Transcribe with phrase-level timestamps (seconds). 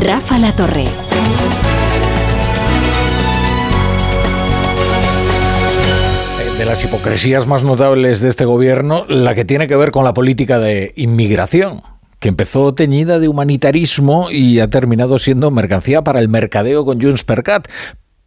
[0.00, 0.86] Rafa La Torre.
[6.58, 10.14] de las hipocresías más notables de este gobierno, la que tiene que ver con la
[10.14, 11.82] política de inmigración
[12.24, 17.22] que empezó teñida de humanitarismo y ha terminado siendo mercancía para el mercadeo con Junts
[17.22, 17.68] per Cat.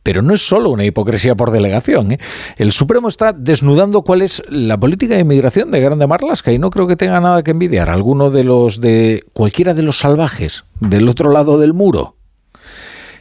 [0.08, 2.14] Pero no es solo una hipocresía por delegación.
[2.14, 2.20] ¿eh?
[2.56, 6.70] El Supremo está desnudando cuál es la política de inmigración de Grande Marlasca y no
[6.70, 10.64] creo que tenga nada que envidiar a alguno de los de cualquiera de los salvajes
[10.80, 12.17] del otro lado del muro.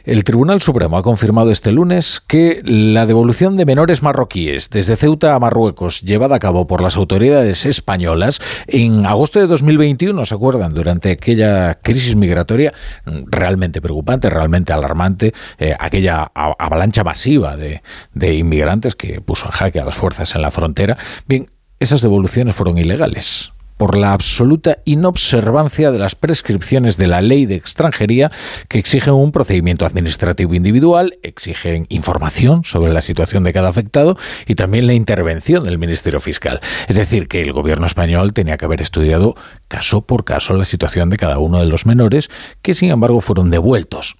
[0.07, 5.35] El Tribunal Supremo ha confirmado este lunes que la devolución de menores marroquíes desde Ceuta
[5.35, 10.73] a Marruecos, llevada a cabo por las autoridades españolas en agosto de 2021, ¿se acuerdan?
[10.73, 12.73] Durante aquella crisis migratoria
[13.05, 17.81] realmente preocupante, realmente alarmante, eh, aquella avalancha masiva de,
[18.13, 20.97] de inmigrantes que puso en jaque a las fuerzas en la frontera.
[21.27, 21.47] Bien,
[21.81, 27.55] esas devoluciones fueron ilegales por la absoluta inobservancia de las prescripciones de la ley de
[27.55, 28.31] extranjería
[28.67, 34.55] que exigen un procedimiento administrativo individual, exigen información sobre la situación de cada afectado y
[34.55, 36.59] también la intervención del Ministerio Fiscal.
[36.87, 39.35] Es decir, que el gobierno español tenía que haber estudiado
[39.67, 42.29] caso por caso la situación de cada uno de los menores
[42.61, 44.17] que sin embargo fueron devueltos.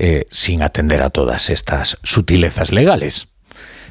[0.00, 3.26] Eh, sin atender a todas estas sutilezas legales.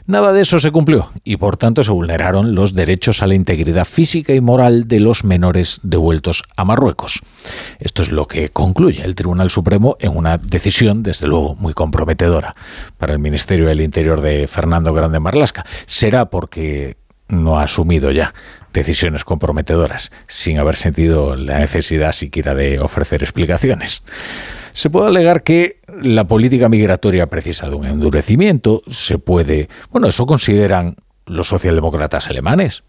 [0.08, 3.84] Nada de eso se cumplió y por tanto se vulneraron los derechos a la integridad
[3.84, 7.22] física y moral de los menores devueltos a Marruecos.
[7.80, 12.56] Esto es lo que concluye el Tribunal Supremo en una decisión, desde luego, muy comprometedora
[12.98, 15.66] para el Ministerio del Interior de Fernando Grande Marlasca.
[15.86, 16.96] Será porque
[17.28, 18.34] no ha asumido ya
[18.72, 24.04] decisiones comprometedoras sin haber sentido la necesidad siquiera de ofrecer explicaciones.
[24.72, 30.26] Se puede alegar que la política migratoria precisa de un endurecimiento, se puede, bueno, eso
[30.26, 30.96] consideran
[31.26, 32.84] los socialdemócratas alemanes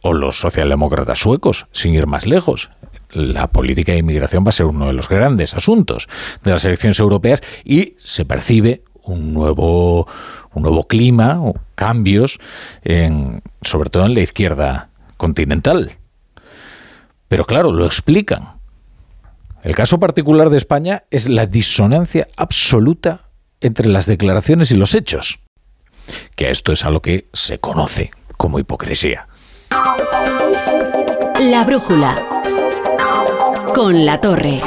[0.00, 2.70] o los socialdemócratas suecos, sin ir más lejos.
[3.10, 6.08] La política de inmigración va a ser uno de los grandes asuntos
[6.42, 10.06] de las elecciones europeas y se percibe un nuevo,
[10.54, 11.40] un nuevo clima,
[11.74, 12.38] cambios,
[12.82, 15.92] en, sobre todo en la izquierda continental.
[17.28, 18.61] Pero claro, lo explican
[19.62, 23.30] el caso particular de España es la disonancia absoluta
[23.60, 25.38] entre las declaraciones y los hechos,
[26.34, 29.28] que esto es a lo que se conoce como hipocresía.
[31.40, 32.42] La brújula
[33.74, 34.60] con la torre.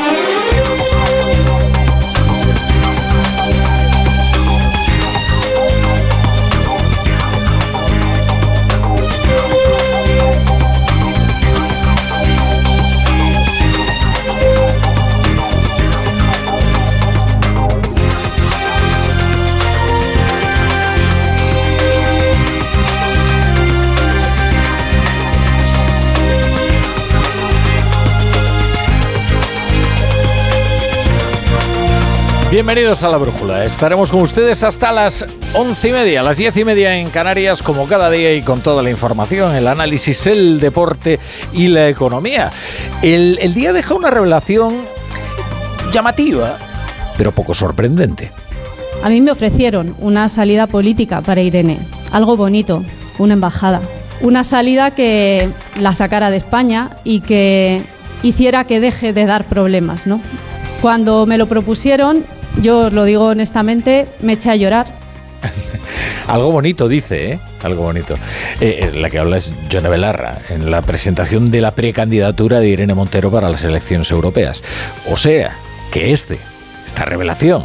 [32.56, 33.66] Bienvenidos a la Brújula.
[33.66, 37.86] Estaremos con ustedes hasta las once y media, las diez y media en Canarias, como
[37.86, 41.20] cada día y con toda la información, el análisis, el deporte
[41.52, 42.52] y la economía.
[43.02, 44.86] El, el día deja una revelación
[45.92, 46.58] llamativa,
[47.18, 48.32] pero poco sorprendente.
[49.04, 51.80] A mí me ofrecieron una salida política para Irene,
[52.14, 52.86] algo bonito,
[53.18, 53.82] una embajada,
[54.22, 57.82] una salida que la sacara de España y que
[58.24, 60.22] hiciera que deje de dar problemas, ¿no?
[60.86, 62.28] Cuando me lo propusieron,
[62.62, 64.86] yo os lo digo honestamente, me eché a llorar.
[66.28, 67.40] Algo bonito dice, ¿eh?
[67.64, 68.14] Algo bonito.
[68.62, 72.70] Eh, eh, la que habla es Joana Belarra, en la presentación de la precandidatura de
[72.70, 74.62] Irene Montero para las elecciones europeas.
[75.10, 75.58] O sea,
[75.92, 76.38] que este,
[76.86, 77.64] esta revelación,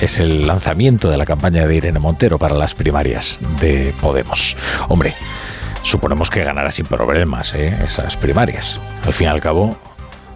[0.00, 4.56] es el lanzamiento de la campaña de Irene Montero para las primarias de Podemos.
[4.88, 5.14] Hombre,
[5.82, 7.76] suponemos que ganará sin problemas ¿eh?
[7.84, 8.80] esas primarias.
[9.04, 9.76] Al fin y al cabo,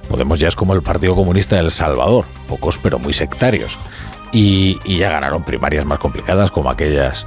[0.08, 3.78] Podemos ya es como el Partido Comunista de El Salvador, pocos pero muy sectarios.
[4.32, 7.26] Y, ya ganaron primarias más complicadas como aquellas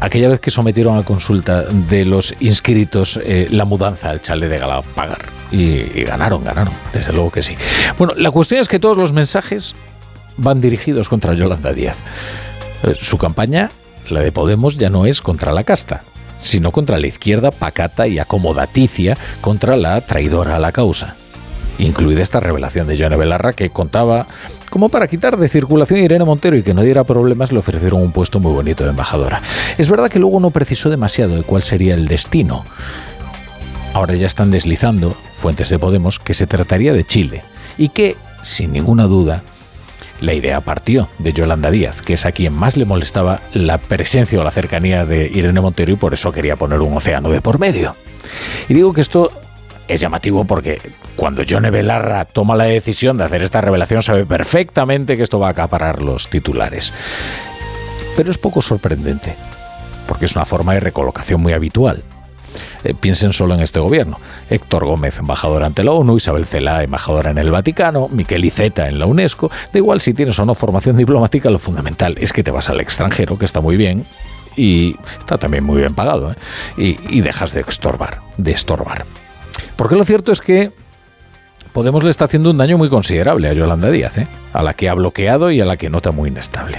[0.00, 4.58] aquella vez que sometieron a consulta de los inscritos eh, la mudanza al chale de
[4.58, 5.18] Galapagar
[5.50, 7.56] y, y ganaron, ganaron, desde luego que sí.
[7.98, 9.74] Bueno, la cuestión es que todos los mensajes
[10.36, 11.98] van dirigidos contra Yolanda Díaz.
[12.84, 13.70] Eh, su campaña,
[14.08, 16.04] la de Podemos, ya no es contra la casta,
[16.40, 21.16] sino contra la izquierda pacata y acomodaticia, contra la traidora a la causa
[21.80, 24.26] incluida esta revelación de Joana Belarra que contaba
[24.70, 28.02] como para quitar de circulación a Irene Montero y que no diera problemas, le ofrecieron
[28.02, 29.42] un puesto muy bonito de embajadora.
[29.78, 32.64] Es verdad que luego no precisó demasiado de cuál sería el destino.
[33.92, 37.42] Ahora ya están deslizando fuentes de Podemos que se trataría de Chile
[37.76, 39.42] y que, sin ninguna duda,
[40.20, 44.38] la idea partió de Yolanda Díaz, que es a quien más le molestaba la presencia
[44.38, 47.58] o la cercanía de Irene Montero y por eso quería poner un océano de por
[47.58, 47.96] medio.
[48.68, 49.32] Y digo que esto
[49.94, 50.80] es llamativo porque
[51.16, 55.48] cuando Johnny Belarra toma la decisión de hacer esta revelación sabe perfectamente que esto va
[55.48, 56.92] a acaparar los titulares.
[58.16, 59.34] Pero es poco sorprendente,
[60.06, 62.02] porque es una forma de recolocación muy habitual.
[62.82, 64.18] Eh, piensen solo en este gobierno.
[64.48, 68.98] Héctor Gómez, embajador ante la ONU, Isabel Cela, embajadora en el Vaticano, Miquel Iceta en
[68.98, 69.50] la UNESCO.
[69.72, 72.80] Da igual si tienes o no formación diplomática, lo fundamental es que te vas al
[72.80, 74.06] extranjero, que está muy bien,
[74.56, 76.36] y está también muy bien pagado, ¿eh?
[76.76, 79.06] y, dejas de estorbar, de estorbar.
[79.76, 80.72] Porque lo cierto es que
[81.72, 84.26] Podemos le está haciendo un daño muy considerable a Yolanda Díaz, ¿eh?
[84.52, 86.78] a la que ha bloqueado y a la que nota muy inestable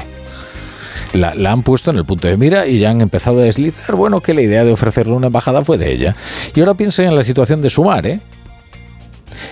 [1.13, 4.21] la, han puesto en el punto de mira y ya han empezado a deslizar, bueno,
[4.21, 6.15] que la idea de ofrecerle una embajada fue de ella.
[6.55, 8.19] Y ahora piensen en la situación de Sumar, ¿eh?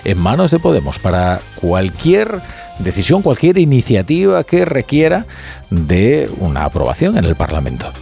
[0.04, 2.40] En manos de Podemos para cualquier
[2.78, 5.26] decisión, cualquier iniciativa que requiera
[5.70, 7.92] de una aprobación en el Parlamento.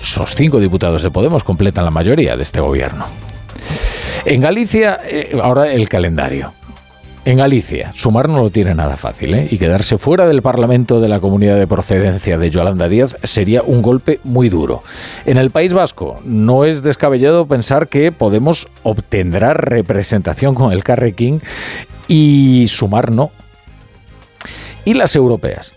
[0.00, 3.06] Esos cinco diputados de Podemos completan la mayoría de este gobierno.
[4.24, 6.52] En Galicia, eh, ahora el calendario.
[7.24, 9.48] En Galicia, sumar no lo tiene nada fácil, ¿eh?
[9.50, 13.82] y quedarse fuera del Parlamento de la Comunidad de Procedencia de Yolanda Díaz sería un
[13.82, 14.82] golpe muy duro.
[15.26, 21.42] En el País Vasco, no es descabellado pensar que Podemos obtendrá representación con el Carrequín
[22.06, 23.30] y sumar no.
[24.86, 25.74] Y las europeas,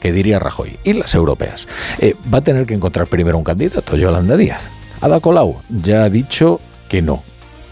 [0.00, 1.68] ¿Qué diría Rajoy, y las europeas.
[2.00, 4.70] Eh, va a tener que encontrar primero un candidato, Yolanda Díaz.
[5.00, 7.22] Ada Colau ya ha dicho que no,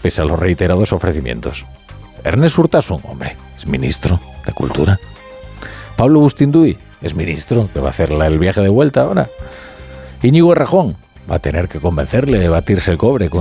[0.05, 1.65] pese a los reiterados ofrecimientos.
[2.23, 4.99] Ernest Urtasun, hombre, es ministro de Cultura.
[5.97, 9.31] Pablo Bustinduy es ministro, que va a hacer el viaje de vuelta ahora.
[10.21, 10.95] Íñigo Errejón
[11.27, 13.31] va a tener que convencerle de batirse el cobre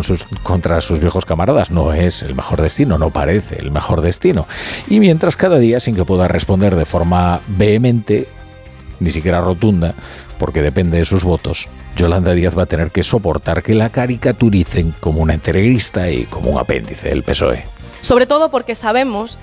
[0.42, 1.70] contra sus viejos camaradas.
[1.70, 4.46] No es el mejor destino, no parece el mejor destino.
[4.88, 8.26] Y mientras cada día, sin que pueda responder de forma vehemente,
[9.00, 9.94] ni siquiera rotunda,
[10.44, 14.94] porque depende de sus votos, Yolanda Díaz va a tener que soportar que la caricaturicen
[15.00, 17.64] como una integrista y como un apéndice del PSOE
[18.02, 19.38] sobre todo porque sabemos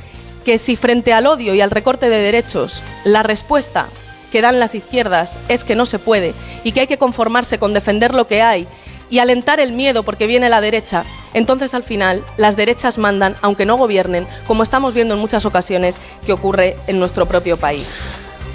[0.45, 3.87] que si frente al odio y al recorte de derechos la respuesta
[4.31, 7.73] que dan las izquierdas es que no se puede y que hay que conformarse con
[7.73, 8.67] defender lo que hay
[9.09, 11.03] y alentar el miedo porque viene la derecha,
[11.33, 15.99] entonces al final las derechas mandan aunque no gobiernen, como estamos viendo en muchas ocasiones
[16.27, 17.89] que ocurre en nuestro propio país.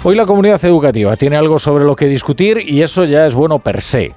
[0.03, 3.59] Hoy la comunidad educativa tiene algo sobre lo que discutir y eso ya es bueno
[3.59, 4.15] per se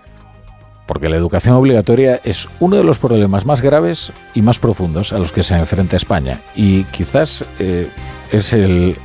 [0.90, 5.20] porque la educación obligatoria es uno de los problemas más graves y más profundos a
[5.20, 6.40] los que se enfrenta España.
[6.56, 7.88] Y quizás eh,
[8.32, 8.96] es el...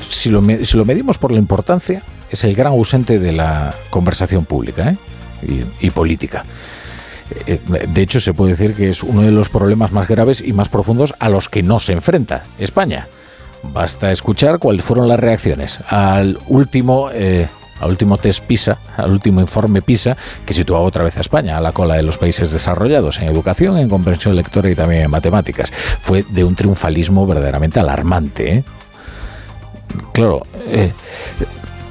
[0.00, 4.92] Si lo, medimos por la importancia, es el gran ausente de la conversación pública
[5.42, 5.66] ¿eh?
[5.82, 6.46] y, política.
[7.46, 10.54] Eh, de hecho, se puede decir que es uno de los problemas más graves y
[10.54, 13.08] más profundos a los que no se enfrenta España.
[13.72, 17.10] Basta escuchar cuáles fueron las reacciones al último
[17.80, 20.16] al último test PISA, al último informe PISA,
[20.46, 23.76] que situaba otra vez a España a la cola de los países desarrollados en educación,
[23.76, 25.70] en comprensión lectora y también en matemáticas.
[26.00, 28.54] Fue de un triunfalismo verdaderamente alarmante.
[28.56, 28.64] ¿eh?
[30.12, 30.92] Claro, eh,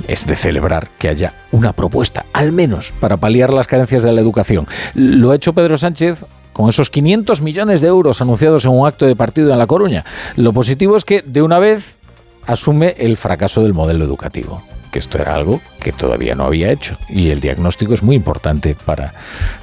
[0.08, 4.22] es de celebrar que haya una propuesta, al menos para paliar las carencias de la
[4.22, 4.68] educación.
[4.94, 9.06] Lo ha hecho Pedro Sánchez con esos 500 millones de euros anunciados en un acto
[9.06, 10.06] de partido en La Coruña.
[10.36, 11.98] Lo positivo es que de una vez
[12.46, 14.62] asume el fracaso del modelo educativo
[14.94, 18.78] que esto era algo que todavía no había hecho y el diagnóstico es muy importante
[18.86, 19.16] para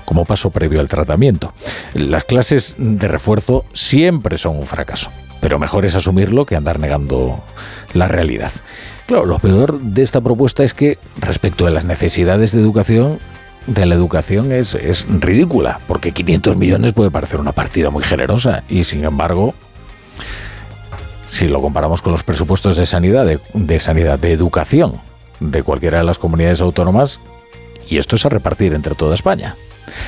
[0.04, 1.54] como paso previo al tratamiento.
[1.94, 7.42] Las clases de refuerzo siempre son un fracaso, pero mejor es asumirlo que andar negando
[7.94, 8.52] la realidad.
[9.06, 13.18] Claro, lo peor de esta propuesta es que respecto a las necesidades de educación,
[13.66, 18.62] de la educación es, es ridícula, porque 500 millones puede parecer una partida muy generosa
[18.68, 19.54] y sin embargo
[21.30, 25.00] si lo comparamos con los presupuestos de sanidad, de, sanidad, de educación,
[25.38, 27.20] de cualquiera de las comunidades autónomas
[27.88, 29.54] y esto es a repartir entre toda España.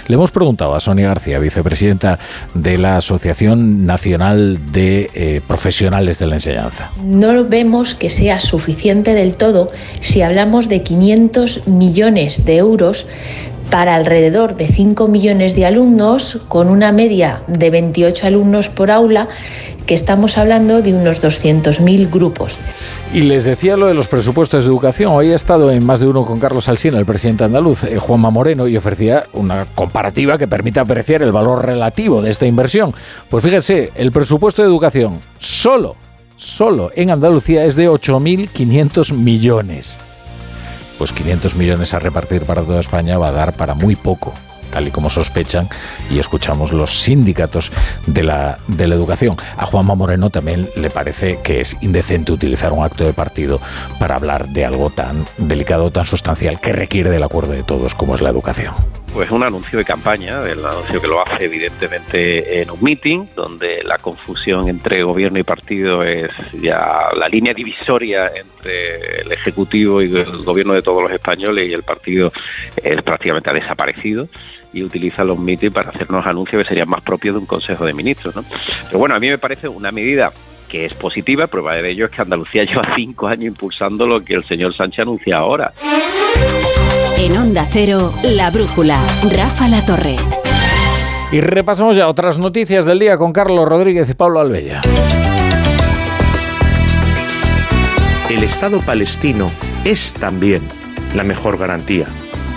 [0.08, 2.18] Le hemos preguntado a Sonia García, vicepresidenta
[2.54, 6.90] de la Asociación Nacional de eh, Profesionales de la Enseñanza.
[7.02, 9.70] No vemos que sea suficiente del todo
[10.00, 13.06] si hablamos de 500 millones de euros
[13.72, 19.28] para alrededor de 5 millones de alumnos, con una media de 28 alumnos por aula,
[19.86, 22.58] que estamos hablando de unos 200.000 grupos.
[23.14, 25.12] Y les decía lo de los presupuestos de educación.
[25.14, 28.28] Hoy he estado en más de uno con Carlos Alsina, el presidente andaluz, eh, Juanma
[28.28, 32.92] Moreno, y ofrecía una comparativa que permita apreciar el valor relativo de esta inversión.
[33.30, 35.96] Pues fíjense, el presupuesto de educación solo,
[36.36, 39.98] solo en Andalucía es de 8.500 millones
[41.02, 44.32] pues 500 millones a repartir para toda España va a dar para muy poco
[44.70, 45.68] tal y como sospechan
[46.08, 47.72] y escuchamos los sindicatos
[48.06, 49.36] de la, de la educación.
[49.56, 53.60] A Juanma Moreno también le parece que es indecente utilizar un acto de partido
[53.98, 58.14] para hablar de algo tan delicado, tan sustancial, que requiere del acuerdo de todos como
[58.14, 59.01] es la educación.
[59.12, 63.82] Pues un anuncio de campaña, el anuncio que lo hace evidentemente en un meeting, donde
[63.84, 70.14] la confusión entre gobierno y partido es ya la línea divisoria entre el Ejecutivo y
[70.14, 72.32] el gobierno de todos los españoles y el partido
[72.82, 74.28] es prácticamente ha desaparecido
[74.72, 77.92] y utiliza los meetings para hacernos anuncios que serían más propios de un Consejo de
[77.92, 78.34] Ministros.
[78.34, 78.44] ¿no?
[78.86, 80.32] Pero bueno, a mí me parece una medida
[80.68, 84.34] que es positiva, prueba de ello es que Andalucía lleva cinco años impulsando lo que
[84.34, 85.72] el señor Sánchez anuncia ahora.
[87.22, 88.98] En Onda Cero, La Brújula,
[89.30, 90.16] Rafa La Torre.
[91.30, 94.80] Y repasamos ya otras noticias del día con Carlos Rodríguez y Pablo Albella.
[98.28, 99.52] El Estado palestino
[99.84, 100.62] es también
[101.14, 102.08] la mejor garantía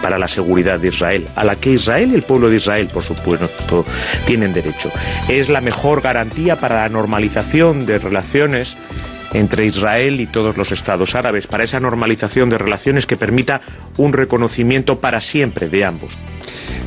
[0.01, 3.03] para la seguridad de Israel, a la que Israel y el pueblo de Israel, por
[3.03, 3.85] supuesto,
[4.25, 4.89] tienen derecho.
[5.29, 8.77] Es la mejor garantía para la normalización de relaciones
[9.37, 13.61] entre Israel y todos los estados árabes, para esa normalización de relaciones que permita
[13.97, 16.13] un reconocimiento para siempre de ambos.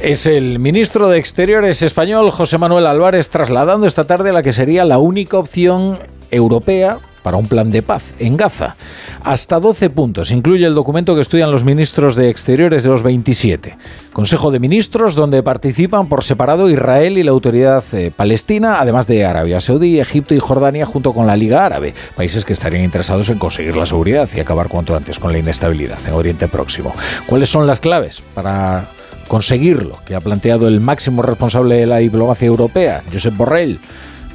[0.01, 4.85] Es el ministro de Exteriores español, José Manuel Álvarez, trasladando esta tarde la que sería
[4.85, 5.99] la única opción
[6.31, 8.75] europea para un plan de paz en Gaza.
[9.23, 13.77] Hasta 12 puntos incluye el documento que estudian los ministros de Exteriores de los 27.
[14.15, 19.27] Consejo de Ministros donde participan por separado Israel y la autoridad eh, palestina, además de
[19.27, 23.39] Arabia Saudí, Egipto y Jordania junto con la Liga Árabe, países que estarían interesados en
[23.39, 26.95] conseguir la seguridad y acabar cuanto antes con la inestabilidad en Oriente Próximo.
[27.27, 28.89] ¿Cuáles son las claves para
[29.29, 33.81] conseguirlo que ha planteado el máximo responsable de la diplomacia europea, Josep Borrell?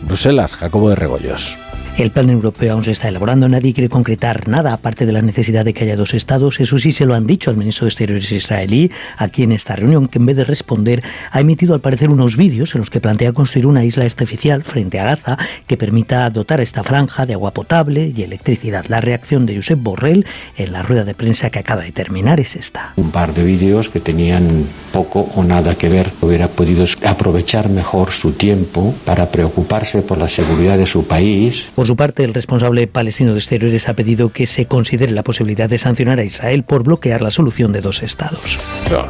[0.03, 1.57] Bruselas, Jacobo de Regoyos.
[1.95, 5.63] El plan europeo aún se está elaborando, nadie quiere concretar nada aparte de la necesidad
[5.63, 6.59] de que haya dos estados.
[6.59, 10.07] Eso sí se lo han dicho al ministro de Exteriores israelí aquí en esta reunión,
[10.07, 13.31] que en vez de responder ha emitido al parecer unos vídeos en los que plantea
[13.31, 17.51] construir una isla artificial frente a Gaza que permita dotar a esta franja de agua
[17.51, 18.85] potable y electricidad.
[18.87, 20.25] La reacción de Josep Borrell
[20.57, 22.93] en la rueda de prensa que acaba de terminar es esta.
[22.95, 26.09] Un par de vídeos que tenían poco o nada que ver.
[26.21, 31.67] Hubiera podido aprovechar mejor su tiempo para preocuparse por la seguridad de su país.
[31.83, 35.69] Por su parte, el responsable palestino de Exteriores ha pedido que se considere la posibilidad
[35.69, 38.57] de sancionar a Israel por bloquear la solución de dos estados.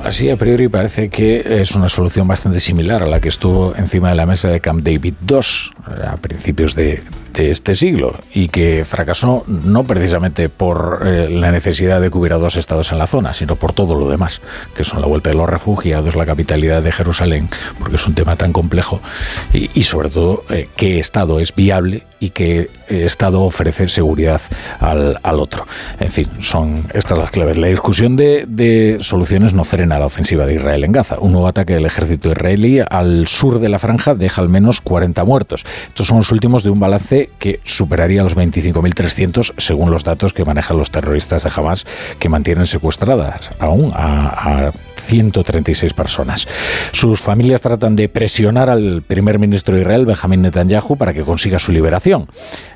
[0.04, 4.10] así a priori parece que es una solución bastante similar a la que estuvo encima
[4.10, 5.38] de la mesa de Camp David II
[6.04, 12.00] a principios de, de este siglo y que fracasó no precisamente por eh, la necesidad
[12.00, 14.42] de que hubiera dos estados en la zona, sino por todo lo demás,
[14.76, 17.50] que son la vuelta de los refugiados, la capitalidad de Jerusalén,
[17.80, 19.02] porque es un tema tan complejo,
[19.52, 22.70] y, sobre todo eh, qué estado es viable y qué
[23.02, 24.42] estado ofrece seguridad
[24.80, 25.66] al, otro.
[26.00, 27.58] En fin, son estas las claves.
[27.58, 31.18] La discusión de, soluciones no frena la ofensiva de Israel en Gaza.
[31.20, 35.24] Un nuevo ataque del ejército israelí al sur de la franja deja al menos 40
[35.24, 35.66] muertos.
[35.88, 40.46] Estos son los últimos de un balance que superaría los 25.300 según los datos que
[40.46, 41.86] manejan los terroristas de Hamas
[42.20, 44.72] que mantienen secuestradas aún a
[45.04, 46.48] 136 personas.
[46.92, 51.60] Sus familias tratan de presionar al primer ministro de Israel, Benjamin Netanyahu, para que consiga
[51.60, 52.28] su liberación.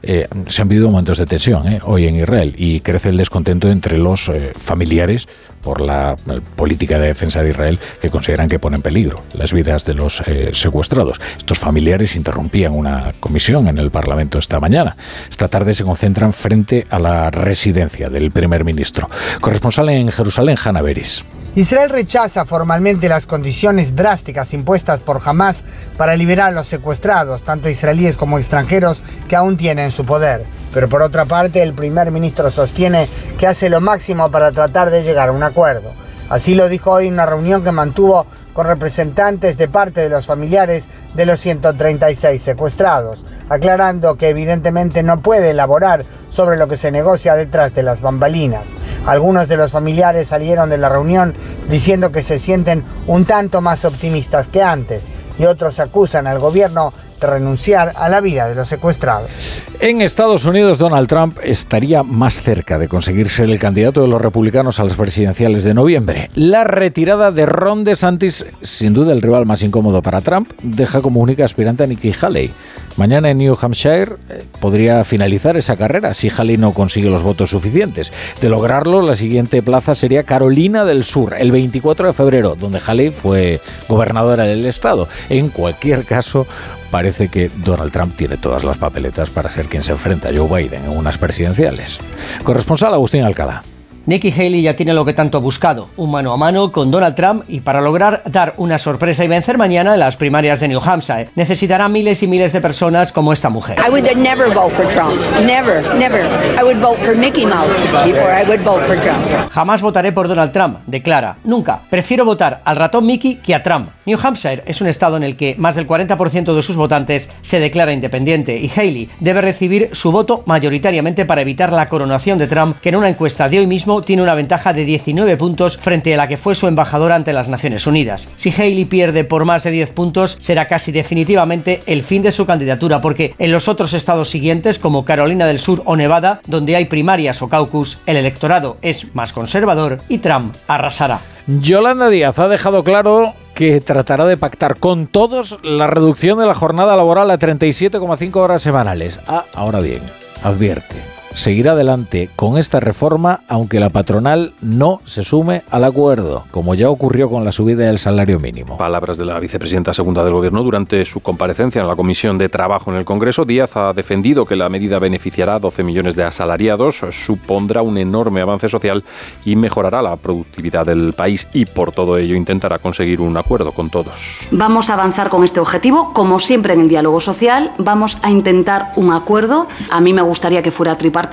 [0.03, 3.69] Eh, se han vivido momentos de tensión eh, hoy en Israel y crece el descontento
[3.69, 5.27] entre los eh, familiares
[5.67, 6.15] por la
[6.55, 10.23] política de defensa de Israel que consideran que pone en peligro las vidas de los
[10.53, 11.19] secuestrados.
[11.37, 14.95] Estos familiares interrumpían una comisión en el Parlamento esta mañana.
[15.29, 19.09] Esta tarde se concentran frente a la residencia del primer ministro.
[19.41, 21.25] Corresponsal en Jerusalén, Hanna Beris.
[21.55, 25.65] Israel rechaza formalmente las condiciones drásticas impuestas por Hamas
[25.97, 30.45] para liberar a los secuestrados, tanto israelíes como extranjeros, que aún tienen su poder.
[30.77, 35.01] Pero por otra parte, el primer ministro sostiene que hace lo máximo para tratar de
[35.01, 35.91] llegar a un acuerdo.
[36.29, 40.27] Así lo dijo hoy en una reunión que mantuvo con representantes de parte de los
[40.27, 40.83] familiares
[41.15, 47.33] de los 136 secuestrados, aclarando que evidentemente no puede elaborar sobre lo que se negocia
[47.33, 48.75] detrás de las bambalinas.
[49.07, 51.33] Algunos de los familiares salieron de la reunión
[51.69, 55.07] diciendo que se sienten un tanto más optimistas que antes
[55.39, 59.63] y otros acusan al gobierno renunciar a la vida de los secuestrados.
[59.79, 64.21] En Estados Unidos, Donald Trump estaría más cerca de conseguir ser el candidato de los
[64.21, 66.29] republicanos a las presidenciales de noviembre.
[66.33, 71.21] La retirada de Ron DeSantis, sin duda el rival más incómodo para Trump, deja como
[71.21, 72.51] única aspirante a Nikki Haley.
[72.97, 77.51] Mañana en New Hampshire eh, podría finalizar esa carrera si Haley no consigue los votos
[77.51, 78.11] suficientes.
[78.41, 83.11] De lograrlo, la siguiente plaza sería Carolina del Sur, el 24 de febrero, donde Haley
[83.11, 85.07] fue gobernadora del estado.
[85.29, 86.47] En cualquier caso,
[86.91, 90.63] parece que Donald Trump tiene todas las papeletas para ser quien se enfrenta a Joe
[90.63, 91.99] Biden en unas presidenciales.
[92.43, 93.63] Corresponsal Agustín Alcalá.
[94.07, 97.13] Nikki Haley ya tiene lo que tanto ha buscado, un mano a mano con Donald
[97.13, 100.79] Trump y para lograr dar una sorpresa y vencer mañana en las primarias de New
[100.79, 103.77] Hampshire, necesitará miles y miles de personas como esta mujer.
[103.85, 105.19] I would never vote for Trump.
[105.45, 106.21] Never, never.
[106.57, 109.25] I would vote for Mickey Mouse before I would vote for Trump.
[109.51, 111.35] Jamás votaré por Donald Trump, declara.
[111.43, 111.81] Nunca.
[111.89, 113.89] Prefiero votar al ratón Mickey que a Trump.
[114.07, 117.59] New Hampshire es un estado en el que más del 40% de sus votantes se
[117.59, 122.77] declara independiente y Haley debe recibir su voto mayoritariamente para evitar la coronación de Trump,
[122.79, 126.17] que en una encuesta de hoy mismo tiene una ventaja de 19 puntos frente a
[126.17, 128.29] la que fue su embajadora ante las Naciones Unidas.
[128.37, 132.45] Si Haley pierde por más de 10 puntos, será casi definitivamente el fin de su
[132.45, 136.85] candidatura, porque en los otros estados siguientes, como Carolina del Sur o Nevada, donde hay
[136.85, 141.19] primarias o caucus, el electorado es más conservador y Trump arrasará.
[141.47, 146.53] Yolanda Díaz ha dejado claro que tratará de pactar con todos la reducción de la
[146.53, 149.19] jornada laboral a 37,5 horas semanales.
[149.25, 150.03] Ah, ahora bien,
[150.43, 156.73] advierte seguir adelante con esta reforma aunque la patronal no se sume al acuerdo, como
[156.73, 158.77] ya ocurrió con la subida del salario mínimo.
[158.77, 162.91] Palabras de la vicepresidenta segunda del Gobierno durante su comparecencia en la Comisión de Trabajo
[162.91, 163.45] en el Congreso.
[163.45, 168.41] Díaz ha defendido que la medida beneficiará a 12 millones de asalariados, supondrá un enorme
[168.41, 169.03] avance social
[169.45, 173.91] y mejorará la productividad del país y por todo ello intentará conseguir un acuerdo con
[173.91, 174.39] todos.
[174.49, 178.91] Vamos a avanzar con este objetivo, como siempre en el diálogo social, vamos a intentar
[178.95, 179.67] un acuerdo.
[179.91, 181.26] A mí me gustaría que fuera tripartito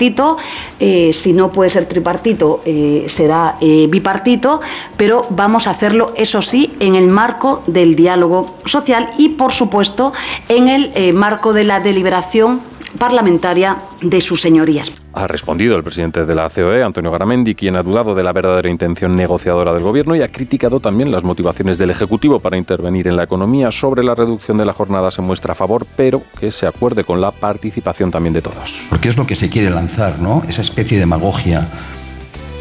[0.80, 4.60] eh, si no puede ser tripartito, eh, será eh, bipartito,
[4.96, 10.12] pero vamos a hacerlo, eso sí, en el marco del diálogo social y, por supuesto,
[10.48, 12.60] en el marco de la deliberación
[12.98, 14.92] parlamentaria de sus señorías.
[15.12, 18.68] Ha respondido el presidente de la COE, Antonio Garamendi, quien ha dudado de la verdadera
[18.68, 23.16] intención negociadora del gobierno y ha criticado también las motivaciones del Ejecutivo para intervenir en
[23.16, 23.70] la economía.
[23.70, 27.20] Sobre la reducción de la jornada se muestra a favor, pero que se acuerde con
[27.20, 28.86] la participación también de todos.
[28.90, 30.42] Porque es lo que se quiere lanzar, ¿no?
[30.48, 31.68] Esa especie de demagogia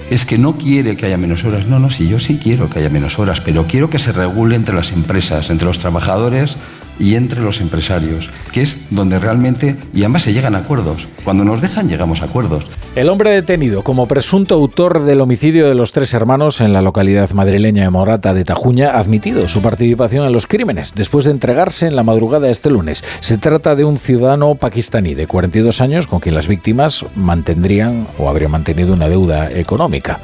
[0.09, 1.65] es que no quiere que haya menos horas.
[1.65, 4.55] No, no, sí, yo sí quiero que haya menos horas, pero quiero que se regule
[4.55, 6.57] entre las empresas, entre los trabajadores
[6.99, 11.07] y entre los empresarios, que es donde realmente, y además se llegan a acuerdos.
[11.23, 12.65] Cuando nos dejan, llegamos a acuerdos.
[12.95, 17.31] El hombre detenido como presunto autor del homicidio de los tres hermanos en la localidad
[17.31, 21.87] madrileña de Morata de Tajuña ha admitido su participación en los crímenes después de entregarse
[21.87, 23.03] en la madrugada de este lunes.
[23.19, 28.29] Se trata de un ciudadano pakistaní de 42 años con quien las víctimas mantendrían o
[28.29, 30.19] habrían mantenido una deuda económica.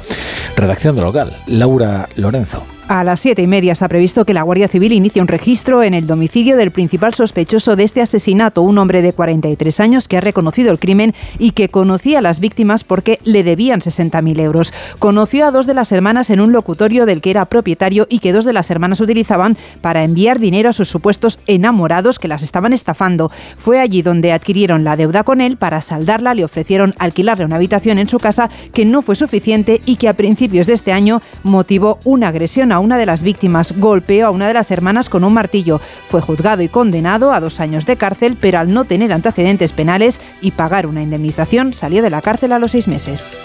[0.56, 2.64] Redacción de local, Laura Lorenzo.
[2.92, 5.94] A las siete y media está previsto que la Guardia Civil inicie un registro en
[5.94, 10.20] el domicilio del principal sospechoso de este asesinato, un hombre de 43 años que ha
[10.20, 14.74] reconocido el crimen y que conocía a las víctimas porque le debían 60.000 euros.
[14.98, 18.32] Conoció a dos de las hermanas en un locutorio del que era propietario y que
[18.32, 22.72] dos de las hermanas utilizaban para enviar dinero a sus supuestos enamorados que las estaban
[22.72, 23.30] estafando.
[23.56, 25.58] Fue allí donde adquirieron la deuda con él.
[25.58, 29.94] Para saldarla le ofrecieron alquilarle una habitación en su casa que no fue suficiente y
[29.94, 33.78] que a principios de este año motivó una agresión a una de las víctimas.
[33.78, 35.80] Golpeó a una de las hermanas con un martillo.
[36.08, 40.20] Fue juzgado y condenado a dos años de cárcel, pero al no tener antecedentes penales
[40.40, 43.36] y pagar una indemnización, salió de la cárcel a los seis meses.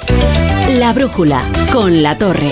[0.79, 2.51] La brújula con la torre.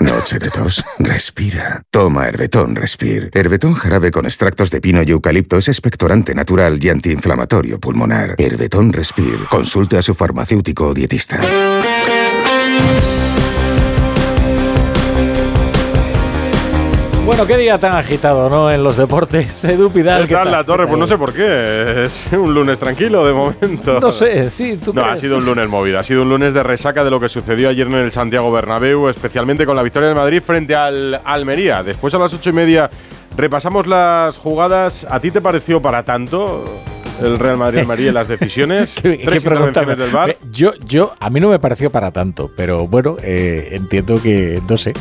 [0.00, 0.84] Noche de tos.
[0.98, 1.82] Respira.
[1.90, 3.30] Toma Herbetón Respir.
[3.34, 8.34] Herbetón jarabe con extractos de pino y eucalipto es expectorante natural y antiinflamatorio pulmonar.
[8.38, 9.38] Herbetón Respir.
[9.50, 11.40] Consulte a su farmacéutico o dietista.
[17.28, 18.70] Bueno, qué día tan agitado, ¿no?
[18.70, 19.62] En los deportes.
[19.64, 20.26] Edu Pidal.
[20.26, 20.86] ¿Qué, tal, la torre?
[20.86, 22.04] Pues no sé por qué.
[22.04, 24.00] Es un lunes tranquilo de momento.
[24.00, 25.98] No sé, sí, tú No, ha sido un lunes movido.
[25.98, 29.10] Ha sido un lunes de resaca de lo que sucedió ayer en el Santiago Bernabéu,
[29.10, 31.82] especialmente con la victoria de Madrid frente al Almería.
[31.82, 32.88] Después a las ocho y media
[33.36, 35.06] repasamos las jugadas.
[35.10, 36.64] ¿A ti te pareció para tanto?
[37.20, 38.94] El Real Madrid María las decisiones.
[38.94, 40.36] ¿Qué, Tres intervenciones del bar.
[40.50, 44.76] Yo, yo, a mí no me pareció para tanto, pero bueno, eh, entiendo que, no
[44.76, 44.92] sé.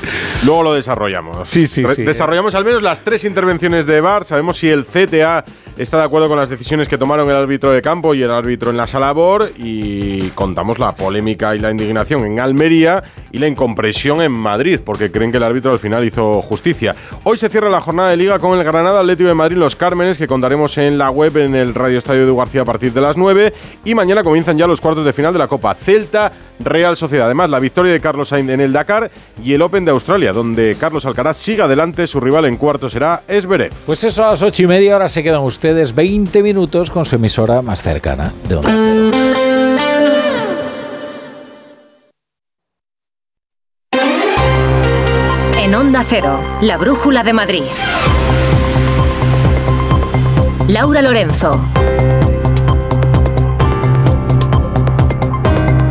[0.46, 1.48] Luego lo desarrollamos.
[1.48, 2.04] Sí, sí, sí.
[2.04, 4.26] Desarrollamos al menos las tres intervenciones de bar.
[4.26, 5.46] Sabemos si el CTA
[5.78, 8.72] está de acuerdo con las decisiones que tomaron el árbitro de campo y el árbitro
[8.72, 13.48] en la sala BOR y contamos la polémica y la indignación en Almería y la
[13.48, 16.96] incompresión en Madrid, porque creen que el árbitro al final hizo justicia.
[17.24, 20.18] Hoy se cierra la jornada de liga con el Granada Atlético de Madrid Los Cármenes,
[20.18, 23.18] que contaremos en la web en el Radio Estadio de García a partir de las
[23.18, 27.26] 9 y mañana comienzan ya los cuartos de final de la Copa Celta Real Sociedad.
[27.26, 29.12] Además, la victoria de Carlos Sainz en el Dakar
[29.44, 33.24] y el Open de Australia, donde Carlos Alcaraz siga adelante, su rival en cuarto será
[33.28, 33.74] Esberet.
[33.86, 37.04] Pues eso a las ocho y media, ahora se quedan ustedes ustedes 20 minutos con
[37.04, 39.12] su emisora más cercana de Onda Cero.
[45.60, 47.64] En Onda Cero, la Brújula de Madrid.
[50.68, 51.62] Laura Lorenzo.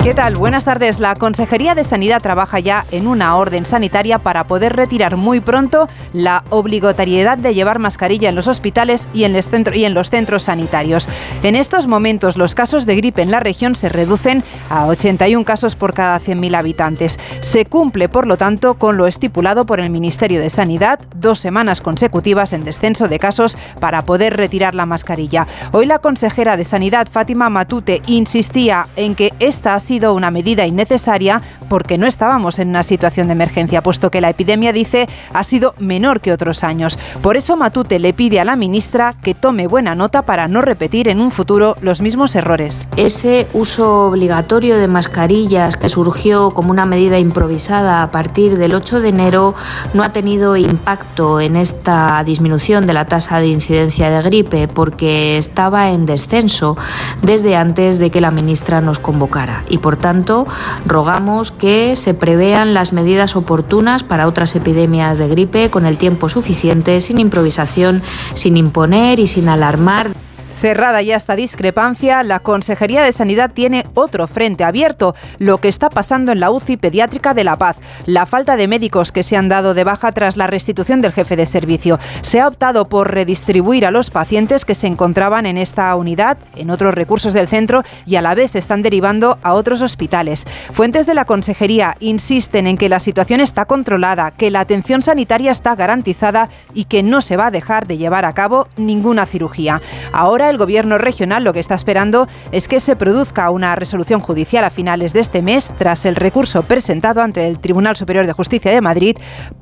[0.07, 0.35] ¿Qué tal?
[0.35, 1.01] Buenas tardes.
[1.01, 5.89] La Consejería de Sanidad trabaja ya en una orden sanitaria para poder retirar muy pronto
[6.13, 10.11] la obligatoriedad de llevar mascarilla en los hospitales y en, los centro- y en los
[10.11, 11.09] centros sanitarios.
[11.43, 15.75] En estos momentos los casos de gripe en la región se reducen a 81 casos
[15.75, 17.19] por cada 100.000 habitantes.
[17.41, 21.81] Se cumple, por lo tanto, con lo estipulado por el Ministerio de Sanidad, dos semanas
[21.81, 25.49] consecutivas en descenso de casos para poder retirar la mascarilla.
[25.73, 30.67] Hoy la consejera de Sanidad, Fátima Matute, insistía en que esta ha sido una medida
[30.67, 35.45] innecesaria porque no estábamos en una situación de emergencia, puesto que la epidemia, dice, ha
[35.45, 36.99] sido menor que otros años.
[37.23, 41.09] Por eso Matute le pide a la ministra que tome buena nota para no repetir
[41.09, 42.89] en un futuro los mismos errores.
[42.97, 49.01] Ese uso obligatorio de mascarillas que surgió como una medida improvisada a partir del 8
[49.01, 49.55] de enero
[49.95, 55.39] no ha tenido impacto en esta disminución de la tasa de incidencia de gripe porque
[55.39, 56.77] estaba en descenso
[57.23, 60.49] desde antes de que la ministra nos convocara y por tanto
[60.85, 66.29] rogamos que se prevean las medidas oportunas para otras epidemias de gripe con el tiempo
[66.29, 68.03] suficiente, sin improvisación,
[68.35, 70.26] sin imponer y sin alarmar.
[70.59, 75.91] Cerrada ya esta discrepancia, la Consejería de Sanidad tiene otro frente abierto, lo que está
[75.91, 79.51] pasando en la UCI pediátrica de La Paz, la falta de médicos que se han
[79.51, 81.99] dado de baja tras la restitución del jefe de servicio.
[82.23, 86.71] Se ha optado por redistribuir a los pacientes que se encontraban en esta unidad, en
[86.71, 90.47] otros recursos del centro y a la vez están derivando a otros hospitales.
[90.73, 95.51] Fuentes de la Consejería insisten en que la situación está controlada, que la atención sanitaria
[95.51, 99.83] está garantizada y que no se va a dejar de llevar a cabo ninguna cirugía.
[100.13, 104.65] Ahora el gobierno regional lo que está esperando es que se produzca una resolución judicial
[104.65, 108.71] a finales de este mes tras el recurso presentado ante el Tribunal Superior de Justicia
[108.71, 109.17] de Madrid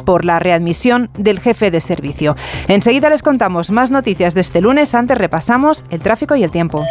[0.05, 2.37] por la readmisión del jefe de servicio.
[2.69, 6.85] Enseguida les contamos más noticias de este lunes, antes repasamos el tráfico y el tiempo.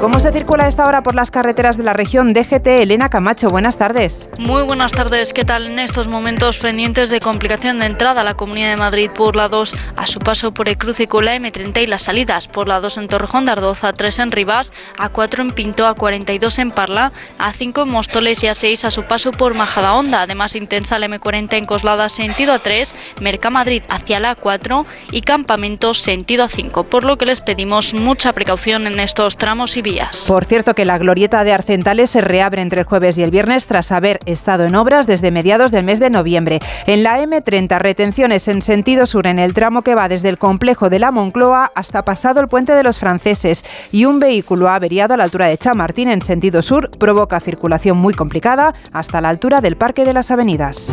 [0.00, 2.32] ¿Cómo se circula a esta hora por las carreteras de la región?
[2.32, 4.30] DGT, Elena Camacho, buenas tardes.
[4.38, 5.66] Muy buenas tardes, ¿qué tal?
[5.66, 9.50] En estos momentos pendientes de complicación de entrada a la Comunidad de Madrid por la
[9.50, 12.80] 2 a su paso por el cruce con la M30 y las salidas por la
[12.80, 16.58] 2 en Torrejón de Ardoz, a 3 en Rivas, a 4 en Pinto, a 42
[16.60, 20.22] en Parla, a 5 en Móstoles y a 6 a su paso por Majadahonda.
[20.22, 25.92] Además intensa la M40 en Coslada sentido a 3, Mercamadrid hacia la 4 y Campamento
[25.92, 29.89] sentido a 5, por lo que les pedimos mucha precaución en estos tramos y
[30.26, 33.66] Por cierto que la glorieta de Arcentales se reabre entre el jueves y el viernes
[33.66, 36.60] tras haber estado en obras desde mediados del mes de noviembre.
[36.86, 40.90] En la M30 retenciones en sentido sur en el tramo que va desde el complejo
[40.90, 45.16] de la Moncloa hasta pasado el puente de los franceses y un vehículo averiado a
[45.16, 49.76] la altura de Chamartín en sentido sur provoca circulación muy complicada hasta la altura del
[49.76, 50.92] Parque de las Avenidas.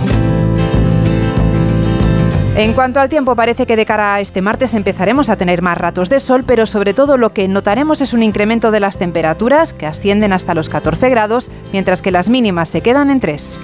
[2.57, 5.77] En cuanto al tiempo, parece que de cara a este martes empezaremos a tener más
[5.77, 9.73] ratos de sol, pero sobre todo lo que notaremos es un incremento de las temperaturas
[9.73, 13.59] que ascienden hasta los 14 grados, mientras que las mínimas se quedan en 3.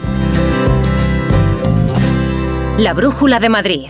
[2.78, 3.90] La Brújula de Madrid.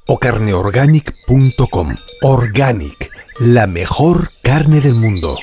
[0.11, 1.95] o carneorganic.com.
[2.21, 5.37] Organic, la mejor carne del mundo.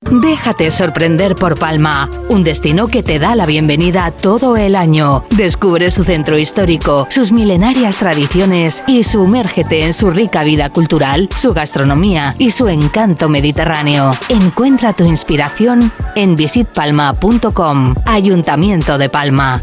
[0.00, 5.24] Déjate sorprender por Palma, un destino que te da la bienvenida todo el año.
[5.30, 11.52] Descubre su centro histórico, sus milenarias tradiciones y sumérgete en su rica vida cultural, su
[11.52, 14.12] gastronomía y su encanto mediterráneo.
[14.28, 17.94] Encuentra tu inspiración en visitpalma.com.
[18.06, 19.62] Ayuntamiento de Palma.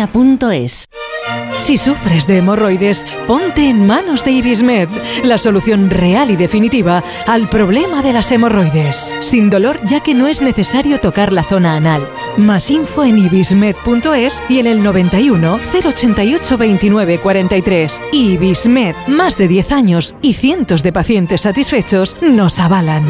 [1.57, 4.89] Si sufres de hemorroides, ponte en manos de Ibismed,
[5.23, 9.15] la solución real y definitiva al problema de las hemorroides.
[9.19, 12.07] Sin dolor, ya que no es necesario tocar la zona anal.
[12.37, 18.01] Más info en ibismed.es y en el 91 088 29 43.
[18.11, 23.05] Ibismed, más de 10 años y cientos de pacientes satisfechos nos avalan.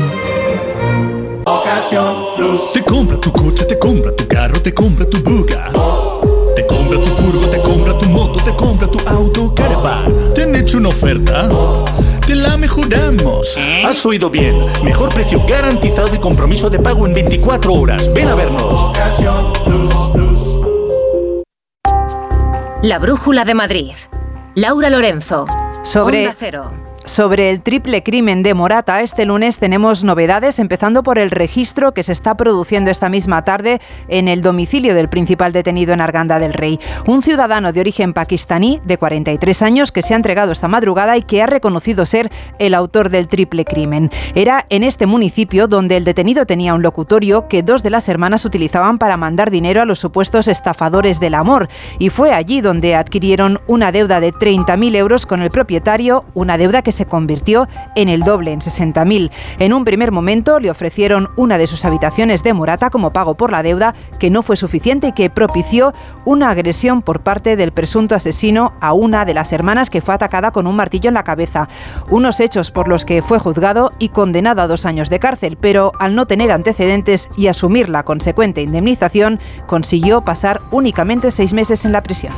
[2.73, 5.71] Te compra tu coche, te compra tu carro, te compra tu buga.
[8.51, 10.33] Te compra tu auto, caravan.
[10.33, 11.49] ¿Te han hecho una oferta?
[12.25, 13.57] Te la mejoramos.
[13.85, 14.55] Has oído bien.
[14.83, 18.11] Mejor precio garantizado y compromiso de pago en 24 horas.
[18.13, 18.97] Ven a vernos.
[22.81, 23.93] La Brújula de Madrid.
[24.55, 25.45] Laura Lorenzo.
[25.83, 26.90] Sobre, Onda Cero.
[27.05, 32.03] Sobre el triple crimen de Morata, este lunes tenemos novedades, empezando por el registro que
[32.03, 36.53] se está produciendo esta misma tarde en el domicilio del principal detenido en Arganda del
[36.53, 36.79] Rey.
[37.07, 41.23] Un ciudadano de origen pakistaní de 43 años que se ha entregado esta madrugada y
[41.23, 44.11] que ha reconocido ser el autor del triple crimen.
[44.35, 48.45] Era en este municipio donde el detenido tenía un locutorio que dos de las hermanas
[48.45, 51.67] utilizaban para mandar dinero a los supuestos estafadores del amor.
[51.97, 56.83] Y fue allí donde adquirieron una deuda de 30.000 euros con el propietario, una deuda
[56.83, 59.31] que se convirtió en el doble, en 60.000.
[59.59, 63.51] En un primer momento le ofrecieron una de sus habitaciones de Morata como pago por
[63.51, 65.93] la deuda, que no fue suficiente y que propició
[66.25, 70.51] una agresión por parte del presunto asesino a una de las hermanas que fue atacada
[70.51, 71.67] con un martillo en la cabeza.
[72.09, 75.91] Unos hechos por los que fue juzgado y condenado a dos años de cárcel, pero
[75.99, 81.91] al no tener antecedentes y asumir la consecuente indemnización, consiguió pasar únicamente seis meses en
[81.91, 82.33] la prisión.